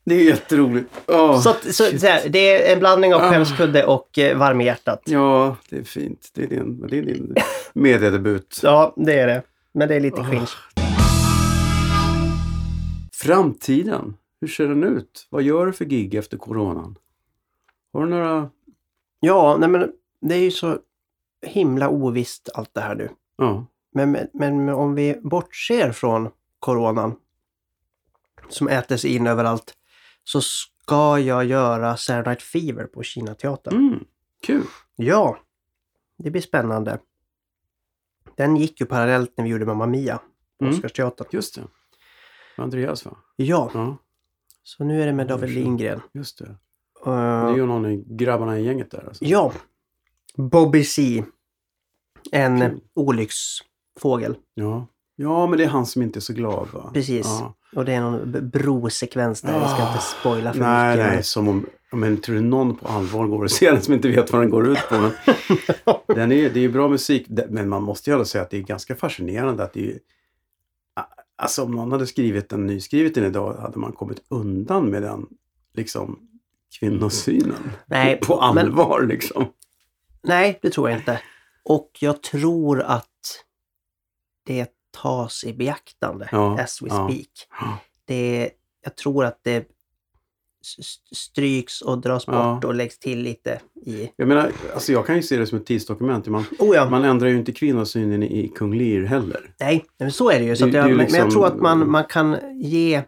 Det 0.09 0.15
är 0.15 0.25
jätteroligt. 0.25 0.91
Åh, 1.07 1.41
Så, 1.41 1.53
så, 1.53 1.99
så 1.99 2.07
här, 2.07 2.29
det 2.29 2.69
är 2.69 2.73
en 2.73 2.79
blandning 2.79 3.15
av 3.15 3.21
Ah. 3.21 3.31
skämskudde 3.31 3.85
och 3.87 4.19
eh, 4.19 4.39
varmhjärtat. 4.39 5.03
Ja, 5.05 5.57
det 5.71 5.77
är 5.77 5.83
fint. 5.85 6.31
Det 6.35 6.43
är 6.43 6.47
din, 6.49 6.87
det 6.89 6.99
är 6.99 7.03
din 7.03 7.35
mediedebut. 7.73 8.61
Ja, 8.63 8.95
det 8.97 9.13
är 9.21 9.27
det. 9.27 9.43
Men 9.73 9.89
det 9.89 9.95
är 9.95 10.01
lite 10.01 10.25
cringe. 10.31 10.47
Framtiden, 13.13 14.17
hur 14.41 14.49
ser 14.49 14.69
den 14.69 14.85
ut? 14.85 15.27
Vad 15.31 15.43
gör 15.43 15.67
du 15.67 15.73
för 15.73 15.85
gig 15.85 16.15
efter 16.15 16.37
coronan? 16.37 16.99
Har 17.93 18.01
du 18.03 18.09
några... 18.09 18.51
Ja, 19.21 19.57
nej 19.61 19.69
men 19.69 19.93
det 20.21 20.35
är 20.35 20.39
ju 20.41 20.51
så 20.51 20.79
himla 21.47 21.89
ovisst 21.89 22.49
allt 22.55 22.75
det 22.75 22.81
här 22.81 22.95
nu. 22.95 23.09
Ja. 23.37 23.67
Men, 23.93 24.11
men, 24.13 24.29
men 24.33 24.69
om 24.69 24.95
vi 24.95 25.17
bortser 25.23 25.93
från 25.93 26.29
coronan 26.59 27.15
som 28.49 28.69
äter 28.69 28.97
sig 28.97 29.15
in 29.15 29.27
överallt 29.27 29.73
så 30.29 30.41
ska 30.41 31.19
jag 31.19 31.45
göra 31.45 31.97
Saturday 31.97 32.31
Night 32.33 32.43
Fever 32.43 32.85
på 32.85 33.03
Kinateatern. 33.03 33.77
Mm, 33.89 34.05
kul. 34.43 34.65
Ja, 34.97 35.39
det 36.19 36.31
blir 36.31 36.43
spännande. 36.43 36.99
Den 38.37 38.57
gick 38.57 38.81
ju 38.81 38.87
parallellt 38.87 39.33
när 39.37 39.45
vi 39.45 39.51
gjorde 39.51 39.67
Mamma 39.67 39.87
Mia 39.87 40.19
på 40.59 40.65
Mm. 40.65 40.75
Oscarsteatern. 40.75 41.27
Just 41.31 41.55
det. 41.55 41.63
Andreas 42.57 43.05
va? 43.05 43.17
Ja, 43.37 43.71
Ja, 43.75 43.97
så 44.63 44.85
nu 44.85 45.03
är 45.03 45.07
det 45.07 45.13
med 45.13 45.27
David 45.29 45.51
Lindgren. 45.51 46.01
just 46.13 46.39
det. 46.39 46.45
Uh, 47.07 47.13
Det 47.47 47.53
är 47.53 47.57
ju 47.57 47.67
någon 47.67 47.87
i 47.87 48.05
grabbarna 48.07 48.59
i 48.59 48.65
gänget 48.65 48.91
där. 48.91 49.05
Alltså. 49.09 49.25
ja, 49.25 49.53
Bobby 50.37 50.85
C. 50.85 51.25
En 52.33 52.61
Kul. 52.61 52.81
olycksfågel. 52.95 54.37
Ja. 54.55 54.87
ja, 55.17 55.47
men 55.47 55.59
det 55.59 55.65
är 55.65 55.69
han 55.69 55.87
som 55.87 56.03
inte 56.03 56.19
är 56.19 56.21
så 56.21 56.33
glad 56.33 56.69
va? 56.73 56.91
Precis. 56.95 57.27
Ja. 57.27 57.55
Och 57.75 57.85
det 57.85 57.93
är 57.93 58.01
någon 58.01 58.51
brosekvens 58.51 59.41
där. 59.41 59.53
Jag 59.53 59.71
ska 59.71 59.89
inte 59.89 60.05
spoila 60.05 60.53
för 60.53 60.61
Nej, 60.61 60.97
mycket. 60.97 61.13
nej, 61.13 61.23
som 61.23 61.49
om... 61.49 61.67
Men 61.93 62.17
tror 62.17 62.37
du 62.37 62.43
någon 62.43 62.77
på 62.77 62.89
allvar 62.89 63.27
går 63.27 63.45
och 63.45 63.51
ser 63.51 63.73
den 63.73 63.83
som 63.83 63.95
inte 63.95 64.09
vet 64.09 64.33
vad 64.33 64.43
den 64.43 64.51
går 64.51 64.69
ut 64.69 64.89
på? 64.89 64.99
Men 64.99 65.13
den 66.17 66.33
är, 66.33 66.51
det 66.51 66.59
är 66.59 66.63
ju 66.63 66.73
bra 66.73 66.89
musik, 66.89 67.27
men 67.49 67.69
man 67.69 67.83
måste 67.83 68.11
ju 68.11 68.13
ändå 68.13 68.25
säga 68.25 68.43
att 68.45 68.51
det 68.51 68.57
är 68.57 68.63
ganska 68.63 68.97
fascinerande 68.97 69.65
att 69.65 69.73
det 69.73 69.91
är... 69.91 69.99
Alltså 71.39 71.65
om 71.65 71.71
någon 71.71 71.93
hade 71.93 72.07
skrivit 72.07 72.49
den, 72.49 72.67
nyskrivit 72.67 73.15
den 73.15 73.25
idag, 73.25 73.55
hade 73.55 73.79
man 73.79 73.93
kommit 73.93 74.23
undan 74.29 74.91
med 74.91 75.03
den 75.03 75.27
liksom 75.75 76.19
kvinnosynen. 76.79 77.71
Nej, 77.87 78.21
på, 78.21 78.41
allvar 78.41 79.03
liksom. 79.03 79.47
Nej, 80.23 80.59
det 80.63 80.71
tror 80.71 80.91
jag 80.91 80.99
inte. 80.99 81.21
Och 81.65 81.91
jag 82.01 82.23
tror 82.23 82.83
att 82.83 83.45
det 84.47 84.76
tas 85.03 85.45
i 85.45 85.53
beaktande 85.53 86.29
Ja, 86.33 86.61
as 86.61 86.83
we 86.83 86.87
ja. 86.91 87.09
speak. 87.11 87.49
Det, 88.05 88.51
jag 88.85 88.97
tror 88.97 89.25
att 89.25 89.39
det 89.43 89.69
stryks 91.13 91.81
och 91.81 91.99
dras 92.01 92.25
Ja. 92.27 92.55
bort 92.55 92.65
och 92.65 92.75
läggs 92.75 92.99
till 92.99 93.23
lite 93.23 93.61
i... 93.87 94.11
Jag 94.17 94.29
menar, 94.29 94.53
alltså 94.75 94.93
jag 94.93 95.07
kan 95.07 95.17
ju 95.17 95.23
se 95.23 95.37
det 95.37 95.47
som 95.47 95.59
ett 95.59 95.67
tidsdokument. 95.67 96.27
Man, 96.27 96.45
Oh 96.59 96.77
ja, 96.77 96.91
man 96.91 97.05
ändrar 97.05 97.29
ju 97.29 97.37
inte 97.37 97.53
kvinnosynen 97.53 98.23
i, 98.23 98.45
i 98.45 98.49
Kung 98.49 98.75
Lear 98.75 99.05
heller. 99.05 99.55
nej, 99.61 99.85
men 99.99 100.13
så 100.13 100.31
är 100.31 100.39
det 100.39 100.45
ju. 100.45 100.57
Så 100.57 100.65
Det- 100.65 100.71
det 100.71 100.79
jag, 100.79 100.89
ju 100.89 100.95
men- 100.97 101.07
Men 101.07 101.15
jag 101.15 101.25
liksom- 101.25 101.31
tror 101.31 101.47
att 101.47 101.61
man, 101.63 101.91
man 101.91 102.05
kan 102.05 102.37
ge... 102.63 103.03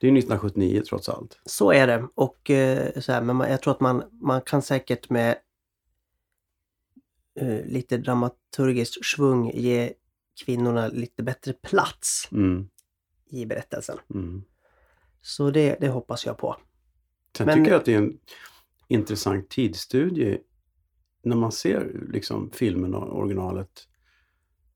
Det 0.00 0.06
är 0.06 0.10
ju 0.12 0.18
1979 0.18 0.82
trots 0.88 1.08
allt. 1.08 1.38
Så 1.44 1.72
är 1.72 1.86
det. 1.86 2.08
Och 2.14 2.50
eh, 2.50 3.00
så 3.00 3.12
här, 3.12 3.20
men 3.22 3.50
jag 3.50 3.62
tror 3.62 3.72
att 3.74 3.80
man, 3.80 4.02
man 4.12 4.40
kan 4.40 4.62
säkert 4.62 5.10
med 5.10 5.36
eh, 7.40 7.64
lite 7.66 7.96
dramaturgiskt 7.96 9.04
svung 9.04 9.50
ge 9.54 9.92
kvinnorna 10.44 10.88
lite 10.88 11.22
bättre 11.22 11.52
plats 11.52 12.28
Mm, 12.32 12.68
i 13.30 13.46
berättelsen. 13.46 13.98
mm. 14.14 14.42
Så 15.20 15.50
det, 15.50 15.76
det 15.80 15.88
hoppas 15.88 16.26
jag 16.26 16.38
på. 16.38 16.56
Sen 17.36 17.46
Men- 17.46 17.58
tycker 17.58 17.70
jag 17.70 17.78
att 17.78 17.84
det 17.84 17.94
är 17.94 17.98
en 17.98 18.18
intressant 18.88 19.48
tidsstudie 19.50 20.38
när 21.22 21.36
man 21.36 21.52
ser 21.52 22.06
liksom 22.12 22.50
filmen 22.50 22.94
och 22.94 23.18
originalet. 23.18 23.88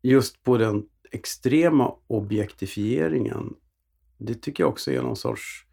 Just 0.02 0.42
på 0.42 0.58
den 0.58 0.88
extrema 1.10 1.94
objektifieringen. 2.06 3.54
Det 4.18 4.34
tycker 4.34 4.62
jag 4.62 4.70
också 4.70 4.90
är 4.92 5.02
någon 5.02 5.16
sorts 5.16 5.66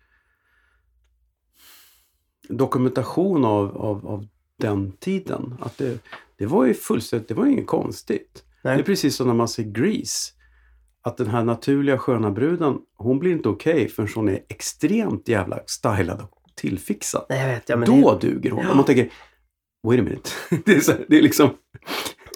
dokumentation 2.49 3.45
av, 3.45 3.77
av, 3.77 4.07
av 4.07 4.27
den 4.57 4.91
tiden. 4.91 5.57
Att 5.61 5.77
det, 5.77 5.99
det 6.37 6.45
var 6.45 6.65
ju 6.65 6.73
fullständigt, 6.73 7.27
det 7.27 7.33
var 7.33 7.45
ju 7.45 7.51
inget 7.51 7.67
konstigt. 7.67 8.44
Nej. 8.65 8.75
Det 8.77 8.81
är 8.81 8.85
precis 8.85 9.15
som 9.15 9.27
när 9.27 9.33
man 9.33 9.47
ser 9.47 9.63
Grease. 9.63 10.31
Att 11.03 11.17
den 11.17 11.27
här 11.27 11.43
naturliga 11.43 11.97
sköna 11.97 12.31
bruden, 12.31 12.77
hon 12.97 13.19
blir 13.19 13.31
inte 13.31 13.49
okej 13.49 13.89
förrän 13.89 14.09
hon 14.15 14.29
är 14.29 14.39
extremt 14.49 15.27
jävla 15.27 15.59
stylad 15.65 16.21
och 16.21 16.31
tillfixad. 16.55 17.25
Nej, 17.29 17.41
jag 17.41 17.47
vet. 17.47 17.69
Ja, 17.69 17.75
men 17.75 18.01
Då 18.01 18.17
det, 18.17 18.27
duger 18.27 18.51
hon. 18.51 18.67
Om 18.67 18.77
man 18.77 18.85
tänker, 18.85 19.09
wait 19.87 19.99
a 19.99 20.03
minute. 20.03 20.29
det, 20.65 20.75
är 20.75 20.79
så, 20.79 20.91
det 21.07 21.17
är 21.17 21.21
liksom, 21.21 21.49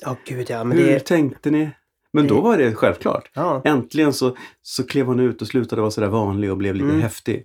ja, 0.02 0.18
gud 0.26 0.50
ja. 0.50 0.64
Men 0.64 0.78
hur 0.78 0.86
det, 0.88 1.00
tänkte 1.00 1.52
ni? 1.52 1.70
Men 2.14 2.28
då 2.28 2.36
det- 2.36 2.42
var 2.42 2.58
det 2.58 2.74
självklart. 2.76 3.32
ja, 3.34 3.62
Äntligen 3.66 4.14
så, 4.14 4.38
så 4.62 4.84
klev 4.88 5.06
hon 5.06 5.20
ut 5.20 5.42
och 5.42 5.48
slutade 5.48 5.82
vara 5.82 5.92
sådär 5.92 6.08
vanlig 6.08 6.52
och 6.52 6.58
blev 6.58 6.76
lite 6.76 6.90
Mm. 6.90 7.02
häftig. 7.02 7.44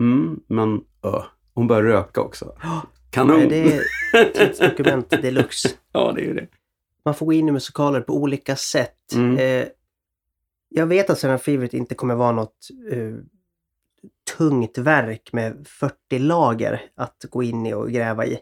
Mm, 0.00 0.40
men 0.48 0.80
ö, 1.04 1.22
hon 1.54 1.66
började 1.66 1.88
röka 1.88 2.20
också. 2.20 2.52
Kanon! 3.10 3.36
Nej, 3.38 3.48
det 3.48 3.72
är 4.18 4.24
tidsdokument 4.46 5.10
deluxe. 5.10 5.68
ja, 5.92 6.12
det 6.12 6.20
är 6.20 6.24
ju 6.24 6.34
det. 6.34 6.46
Man 7.04 7.14
får 7.14 7.26
gå 7.26 7.32
in 7.32 7.48
i 7.48 7.52
musikaler 7.52 8.00
på 8.00 8.14
olika 8.14 8.56
sätt. 8.56 9.12
Mm. 9.14 9.38
Eh, 9.38 9.68
jag 10.68 10.86
vet 10.86 11.10
att 11.10 11.18
Seven 11.18 11.38
Fever 11.38 11.74
inte 11.74 11.94
kommer 11.94 12.14
vara 12.14 12.32
något 12.32 12.68
eh, 12.92 13.14
tungt 14.36 14.78
verk 14.78 15.32
med 15.32 15.66
40 15.68 16.18
lager 16.18 16.82
att 16.94 17.24
gå 17.30 17.42
in 17.42 17.66
i 17.66 17.74
och 17.74 17.90
gräva 17.90 18.26
i. 18.26 18.40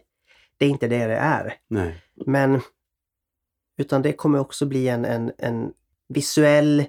Det 0.57 0.65
är 0.65 0.69
inte 0.69 0.87
det 0.87 1.07
det 1.07 1.15
är. 1.17 1.53
Nej. 1.67 2.03
Men 2.25 2.61
utan 3.77 4.01
det 4.01 4.13
kommer 4.13 4.39
också 4.39 4.65
bli 4.65 4.87
en, 4.87 5.05
en, 5.05 5.31
en 5.37 5.73
visuell 6.07 6.85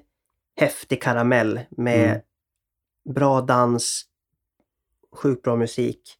häftig 0.56 1.02
karamell 1.02 1.60
med 1.70 2.10
Mm. 2.10 3.14
bra 3.14 3.40
dans, 3.40 4.04
sjukt 5.12 5.42
bra 5.42 5.56
musik. 5.56 6.16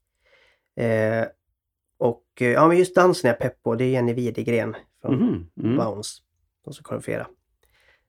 Eh, 0.77 1.27
och 1.99 2.25
eh, 2.41 2.49
ja, 2.51 2.69
men 2.69 2.79
just 2.79 2.95
dansen 2.95 3.29
är 3.29 3.35
jag 3.35 3.41
pepp 3.41 3.63
på. 3.63 3.75
Det 3.75 3.85
är 3.85 3.89
Jenny 3.89 4.13
Widegren 4.15 4.77
från 5.03 5.15
Mhm, 5.15 5.47
mm. 5.63 5.77
Bounce. 5.77 6.23
De 6.65 6.75
som 6.75 6.83
koreograferar. 6.85 7.27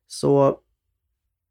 Så 0.08 0.60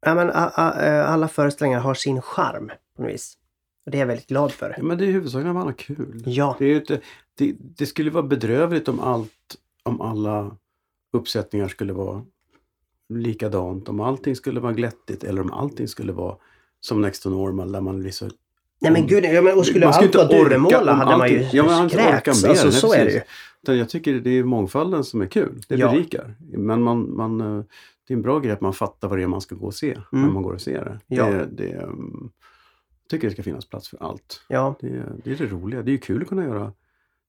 ja, 0.05 0.15
men, 0.15 0.29
a, 0.29 0.51
a, 0.55 0.81
eh, 0.85 1.11
alla 1.11 1.27
föreställningar 1.27 1.79
har 1.79 1.93
sin 1.93 2.21
charm 2.21 2.71
på 2.95 3.01
något 3.01 3.11
vis. 3.11 3.37
Och 3.85 3.91
det 3.91 3.97
är 3.97 3.99
jag 3.99 4.07
väldigt 4.07 4.27
glad 4.27 4.51
för. 4.51 4.73
Ja, 4.77 4.83
men 4.83 4.97
det 4.97 5.05
är 5.05 5.11
huvudsakligen 5.11 5.49
att 5.49 5.55
man 5.55 5.65
har 5.65 5.73
kul. 5.73 6.23
Ja, 6.25 6.55
Det, 6.59 6.65
är 6.65 6.75
inte, 6.75 7.01
det, 7.37 7.55
det 7.59 7.85
skulle 7.85 8.11
vara 8.11 8.23
bedrövligt 8.23 8.87
om 8.87 8.99
allt, 8.99 9.57
om 9.83 10.01
alla 10.01 10.57
uppsättningar 11.13 11.67
skulle 11.67 11.93
vara 11.93 12.25
likadant. 13.09 13.89
Om 13.89 13.99
allting 13.99 14.35
skulle 14.35 14.59
vara 14.59 14.73
glättigt 14.73 15.23
eller 15.23 15.41
om 15.41 15.51
allting 15.53 15.87
skulle 15.87 16.11
vara 16.13 16.37
som 16.79 17.01
Next 17.01 17.23
to 17.23 17.29
Normal 17.29 17.71
där 17.71 17.81
man 17.81 17.99
blir 17.99 18.11
så... 18.11 18.29
nej 18.81 18.91
men 18.91 19.07
gud, 19.07 19.25
ja, 19.25 19.41
men, 19.41 19.57
och 19.57 19.65
skulle 19.65 19.85
Man 19.85 19.93
allt 19.95 20.15
vara 20.15 20.27
duvemåla 20.27 20.93
hade 20.93 21.17
man 21.17 21.29
ju 21.29 21.47
ja, 21.51 21.63
man 21.63 21.83
inte 21.83 21.95
orkar 21.97 22.19
kräkts. 22.21 22.43
mer, 22.43 22.49
Alltså, 22.49 22.71
så 22.71 22.93
är 22.93 23.05
det 23.05 23.11
ju. 23.11 23.21
Utan 23.63 23.77
jag 23.77 23.89
tycker 23.89 24.13
det 24.13 24.29
är 24.29 24.43
mångfalden 24.43 25.03
som 25.03 25.21
är 25.21 25.25
kul. 25.25 25.61
Det 25.67 25.75
Ja. 25.75 25.91
berikar. 25.91 26.35
Men 26.39 26.81
man, 26.81 27.15
man, 27.15 27.41
eh, 27.41 27.63
det 28.07 28.13
är 28.13 28.15
en 28.15 28.21
bra 28.21 28.39
grej 28.39 28.51
att 28.51 28.61
man 28.61 28.73
fattar 28.73 29.07
vad 29.07 29.17
det 29.19 29.23
är 29.23 29.27
man 29.27 29.41
ska 29.41 29.55
gå 29.55 29.65
och 29.65 29.73
se 29.73 29.97
när 30.11 30.19
Mm. 30.19 30.33
man 30.33 30.43
går 30.43 30.53
och 30.53 30.61
ser 30.61 30.85
det. 30.85 30.99
Ja. 31.15 31.25
det, 31.25 31.45
det 31.51 31.69
mm, 31.71 32.29
jag 33.03 33.09
tycker 33.09 33.27
det 33.27 33.33
ska 33.33 33.43
finnas 33.43 33.69
plats 33.69 33.89
för 33.89 33.97
allt. 34.03 34.41
Ja, 34.47 34.75
Det, 34.81 34.87
är- 34.87 35.13
det 35.23 35.31
är 35.31 35.35
det 35.35 35.45
roliga. 35.45 35.81
Det 35.81 35.89
är 35.89 35.93
ju 35.93 35.97
kul 35.97 36.21
att 36.21 36.27
kunna 36.27 36.43
göra 36.43 36.71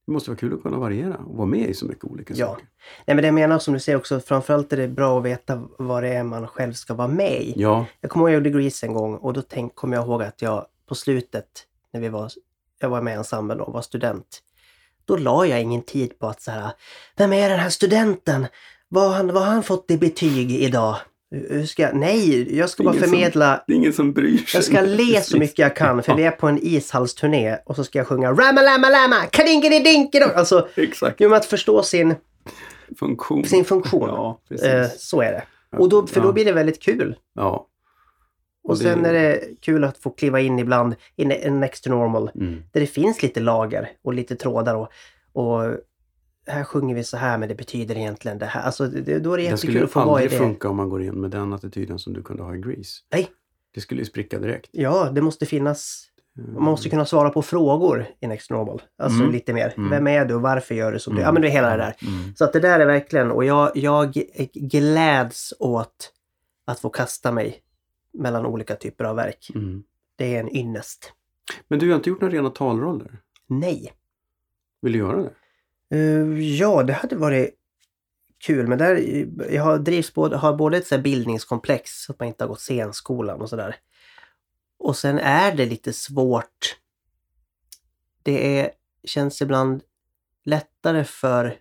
det 0.07 0.13
måste 0.13 0.31
vara 0.31 0.39
kul 0.39 0.55
att 0.55 0.63
kunna 0.63 0.79
variera 0.79 1.17
och 1.17 1.37
vara 1.37 1.47
med 1.47 1.69
i 1.69 1.75
så 1.75 1.87
mycket 1.87 2.05
olika 2.05 2.35
Ja. 2.37 2.47
saker. 2.47 2.65
nej, 3.07 3.15
men 3.15 3.17
det 3.17 3.27
jag 3.27 3.35
menar 3.35 3.59
som 3.59 3.75
du 3.75 3.81
säger 3.81 3.99
också, 3.99 4.21
framförallt 4.21 4.73
är 4.73 4.77
det 4.77 4.89
bra 4.89 5.19
att 5.19 5.25
veta 5.25 5.63
vad 5.79 6.03
det 6.03 6.09
är 6.09 6.25
man 6.25 6.47
själv 6.47 6.73
ska 6.73 6.95
vara 6.95 7.09
med 7.09 7.43
i. 7.43 7.53
Ja, 7.57 7.87
Jag 8.01 8.11
kommer 8.11 8.25
ihåg 8.25 8.31
jag 8.31 8.47
gjorde 8.47 8.61
Grease 8.61 8.87
en 8.87 8.95
gång 8.95 9.15
och 9.17 9.33
då 9.33 9.43
tänk, 9.43 9.75
kommer 9.75 9.97
jag 9.97 10.07
ihåg 10.07 10.23
att 10.23 10.43
jag 10.43 10.67
på 10.89 10.95
slutet, 10.95 11.47
när 11.93 12.01
vi 12.01 12.09
var, 12.09 12.31
jag 12.81 12.89
var 12.89 13.03
med 13.03 13.13
i 13.15 13.17
ensemblen 13.17 13.61
och 13.61 13.73
var 13.73 13.83
student, 13.83 14.39
då 15.05 15.17
la 15.17 15.47
jag 15.47 15.63
ingen 15.63 15.83
tid 15.83 16.19
på 16.19 16.27
att 16.27 16.43
så 16.43 16.51
här, 16.51 16.71
vem 17.17 17.33
är 17.33 17.51
den 17.51 17.59
här 17.61 17.71
studenten? 17.71 18.47
Vad 18.89 19.09
har 19.09 19.15
han, 19.17 19.33
vad 19.35 19.43
har 19.45 19.53
han 19.53 19.63
fått 19.63 19.91
i 19.91 19.99
betyg 19.99 20.51
idag? 20.53 20.97
Hur 21.31 21.67
ska 21.67 21.83
jag? 21.83 21.97
Nej, 21.97 22.57
jag 22.59 22.71
ska 22.71 22.83
bara 22.83 22.91
Ingen 22.95 23.03
som- 23.03 23.11
förmedla. 23.11 23.65
Det 23.67 23.73
är 23.73 23.77
ingen 23.77 23.93
som 23.93 24.13
bryr 24.13 24.37
sig. 24.39 24.47
Jag 24.59 24.65
ska 24.65 24.81
le 24.81 25.21
så 25.23 25.39
mycket 25.39 25.59
jag 25.59 25.77
kan 25.77 26.03
för 26.03 26.15
vi 26.15 26.25
är 26.25 26.31
på 26.31 26.49
en 26.49 26.59
ishallsturné 26.63 27.57
och 27.67 27.77
så 27.77 27.85
ska 27.85 27.99
jag 27.99 28.07
sjunga 28.07 28.33
Rama 28.33 28.63
Lama 28.63 28.89
Lama 28.91 29.17
Kadinkidi 29.31 30.09
Alltså, 30.35 30.69
Exakt. 30.77 31.21
genom 31.21 31.37
att 31.37 31.45
förstå 31.45 31.83
sin, 31.83 32.15
Funktion. 32.99 33.45
sin 33.45 33.65
funktion. 33.65 34.09
Ja. 34.09 34.41
Eh, 34.63 34.87
så 34.99 35.21
är 35.23 35.33
det. 35.33 35.43
Och 35.79 35.89
då, 35.89 36.07
för 36.07 36.21
då 36.21 36.33
blir 36.33 36.45
det 36.45 36.53
väldigt 36.53 36.83
kul. 36.83 37.17
Ja. 37.35 37.67
Och 38.65 38.79
det- 38.79 38.83
sen 38.85 39.05
är 39.05 39.13
det 39.13 39.41
kul 39.61 39.85
att 39.85 39.99
få 39.99 40.11
kliva 40.11 40.41
in 40.41 40.59
ibland 40.59 40.95
i 41.17 41.25
next 41.51 41.85
to 41.85 41.91
normal. 41.91 42.31
Mm. 42.35 42.63
Där 42.73 42.81
det 42.81 42.87
finns 42.87 43.23
lite 43.23 43.41
lager 43.41 43.91
och 44.05 44.15
lite 44.15 44.37
trådar 44.37 44.75
och, 44.75 44.89
och 45.33 45.77
här 46.47 46.65
sjunger 46.65 46.95
vi 46.95 47.05
så 47.05 47.17
här 47.17 47.39
men 47.39 47.49
det 47.49 47.55
betyder 47.55 47.97
egentligen 47.97 48.39
det 48.39 48.47
här. 48.47 48.63
Alltså 48.63 48.87
det, 48.87 49.19
då 49.19 49.33
är 49.33 49.37
det 49.37 49.43
jättekul 49.43 49.59
skulle 49.71 49.85
att 49.85 49.91
få 49.91 50.05
vara 50.05 50.21
i 50.21 50.25
aldrig 50.25 50.41
det. 50.41 50.45
funka 50.45 50.69
om 50.69 50.77
man 50.77 50.89
går 50.89 51.03
in 51.03 51.15
med 51.21 51.31
den 51.31 51.53
attityden 51.53 51.99
som 51.99 52.13
du 52.13 52.23
kunde 52.23 52.43
ha 52.43 52.55
i 52.55 52.59
Grease. 52.59 53.01
Nej. 53.13 53.29
Det 53.75 53.81
skulle 53.81 54.01
ju 54.01 54.05
spricka 54.05 54.39
direkt. 54.39 54.69
Ja, 54.73 55.11
det 55.13 55.21
måste 55.23 55.47
finnas 55.47 56.09
Man 56.55 56.63
måste 56.63 56.89
kunna 56.89 57.05
svara 57.05 57.31
på 57.31 57.43
frågor 57.43 58.07
i 58.21 58.27
Next 58.27 58.51
Normal. 58.51 58.83
Alltså 58.99 59.21
Mm. 59.21 59.33
lite 59.33 59.53
mer. 59.53 59.75
Mm. 59.77 59.91
Vem 59.91 60.07
är 60.07 60.25
du 60.25 60.35
och 60.35 60.43
varför 60.43 60.75
gör 60.75 60.93
du 60.93 60.99
som 60.99 61.15
du 61.15 61.21
Mm. 61.21 61.27
Ja 61.29 61.33
men 61.33 61.43
det 61.43 61.49
är 61.49 61.53
hela 61.53 61.71
det 61.71 61.77
där. 61.77 61.95
Mm. 62.03 62.35
Så 62.37 62.45
att 62.45 62.53
det 62.53 62.61
där 62.61 62.81
är 62.81 62.87
verkligen, 62.87 63.31
och 63.31 63.45
jag, 63.45 63.71
jag 63.77 64.13
gläds 64.55 65.55
åt 65.59 66.13
att 66.67 66.81
få 66.81 66.89
kasta 66.89 67.33
mig 67.33 67.59
mellan 68.13 68.47
olika 68.47 68.77
typer 68.77 69.05
av 69.05 69.17
verk. 69.17 69.51
Mm. 69.55 69.83
Det 70.17 70.37
är 70.37 70.41
en 70.41 70.57
ynnest. 70.57 71.13
Men 71.69 71.79
du 71.79 71.89
har 71.89 71.97
inte 71.97 72.11
gjort 72.11 72.21
några 72.21 72.35
rena 72.35 72.51
talroller? 72.51 73.21
Nej. 73.47 73.93
Vill 74.81 74.93
du 74.93 74.99
göra 74.99 75.23
det? 75.23 75.35
Eh, 75.97 76.41
ja, 76.41 76.83
det 76.83 76.93
hade 76.93 77.17
varit 77.17 77.55
kul. 78.39 78.67
Men 78.67 78.79
där, 78.79 78.97
jag 79.51 79.63
har, 79.63 79.79
drivs 79.79 80.15
både, 80.15 80.37
har 80.37 80.55
både 80.55 80.77
ett 80.77 80.87
så 80.87 80.95
här 80.95 81.03
bildningskomplex, 81.03 81.91
så 81.91 82.13
att 82.13 82.19
man 82.19 82.29
inte 82.29 82.45
har 82.45 82.49
gått 82.49 82.61
scenskolan 82.61 83.41
och 83.41 83.49
sådär. 83.49 83.77
Och 84.79 84.97
sen 84.97 85.19
är 85.19 85.57
det 85.57 85.67
lite 85.67 85.93
svårt. 85.93 86.79
Det 88.23 88.61
är, 88.61 88.71
känns 89.05 89.43
ibland 89.43 89.83
lättare 90.45 91.05
för 91.05 91.59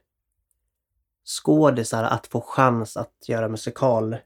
skådisar 1.23 2.03
att 2.03 2.27
få 2.27 2.41
chans 2.41 2.97
att 2.97 3.25
göra 3.27 3.47
musikaler 3.47 4.23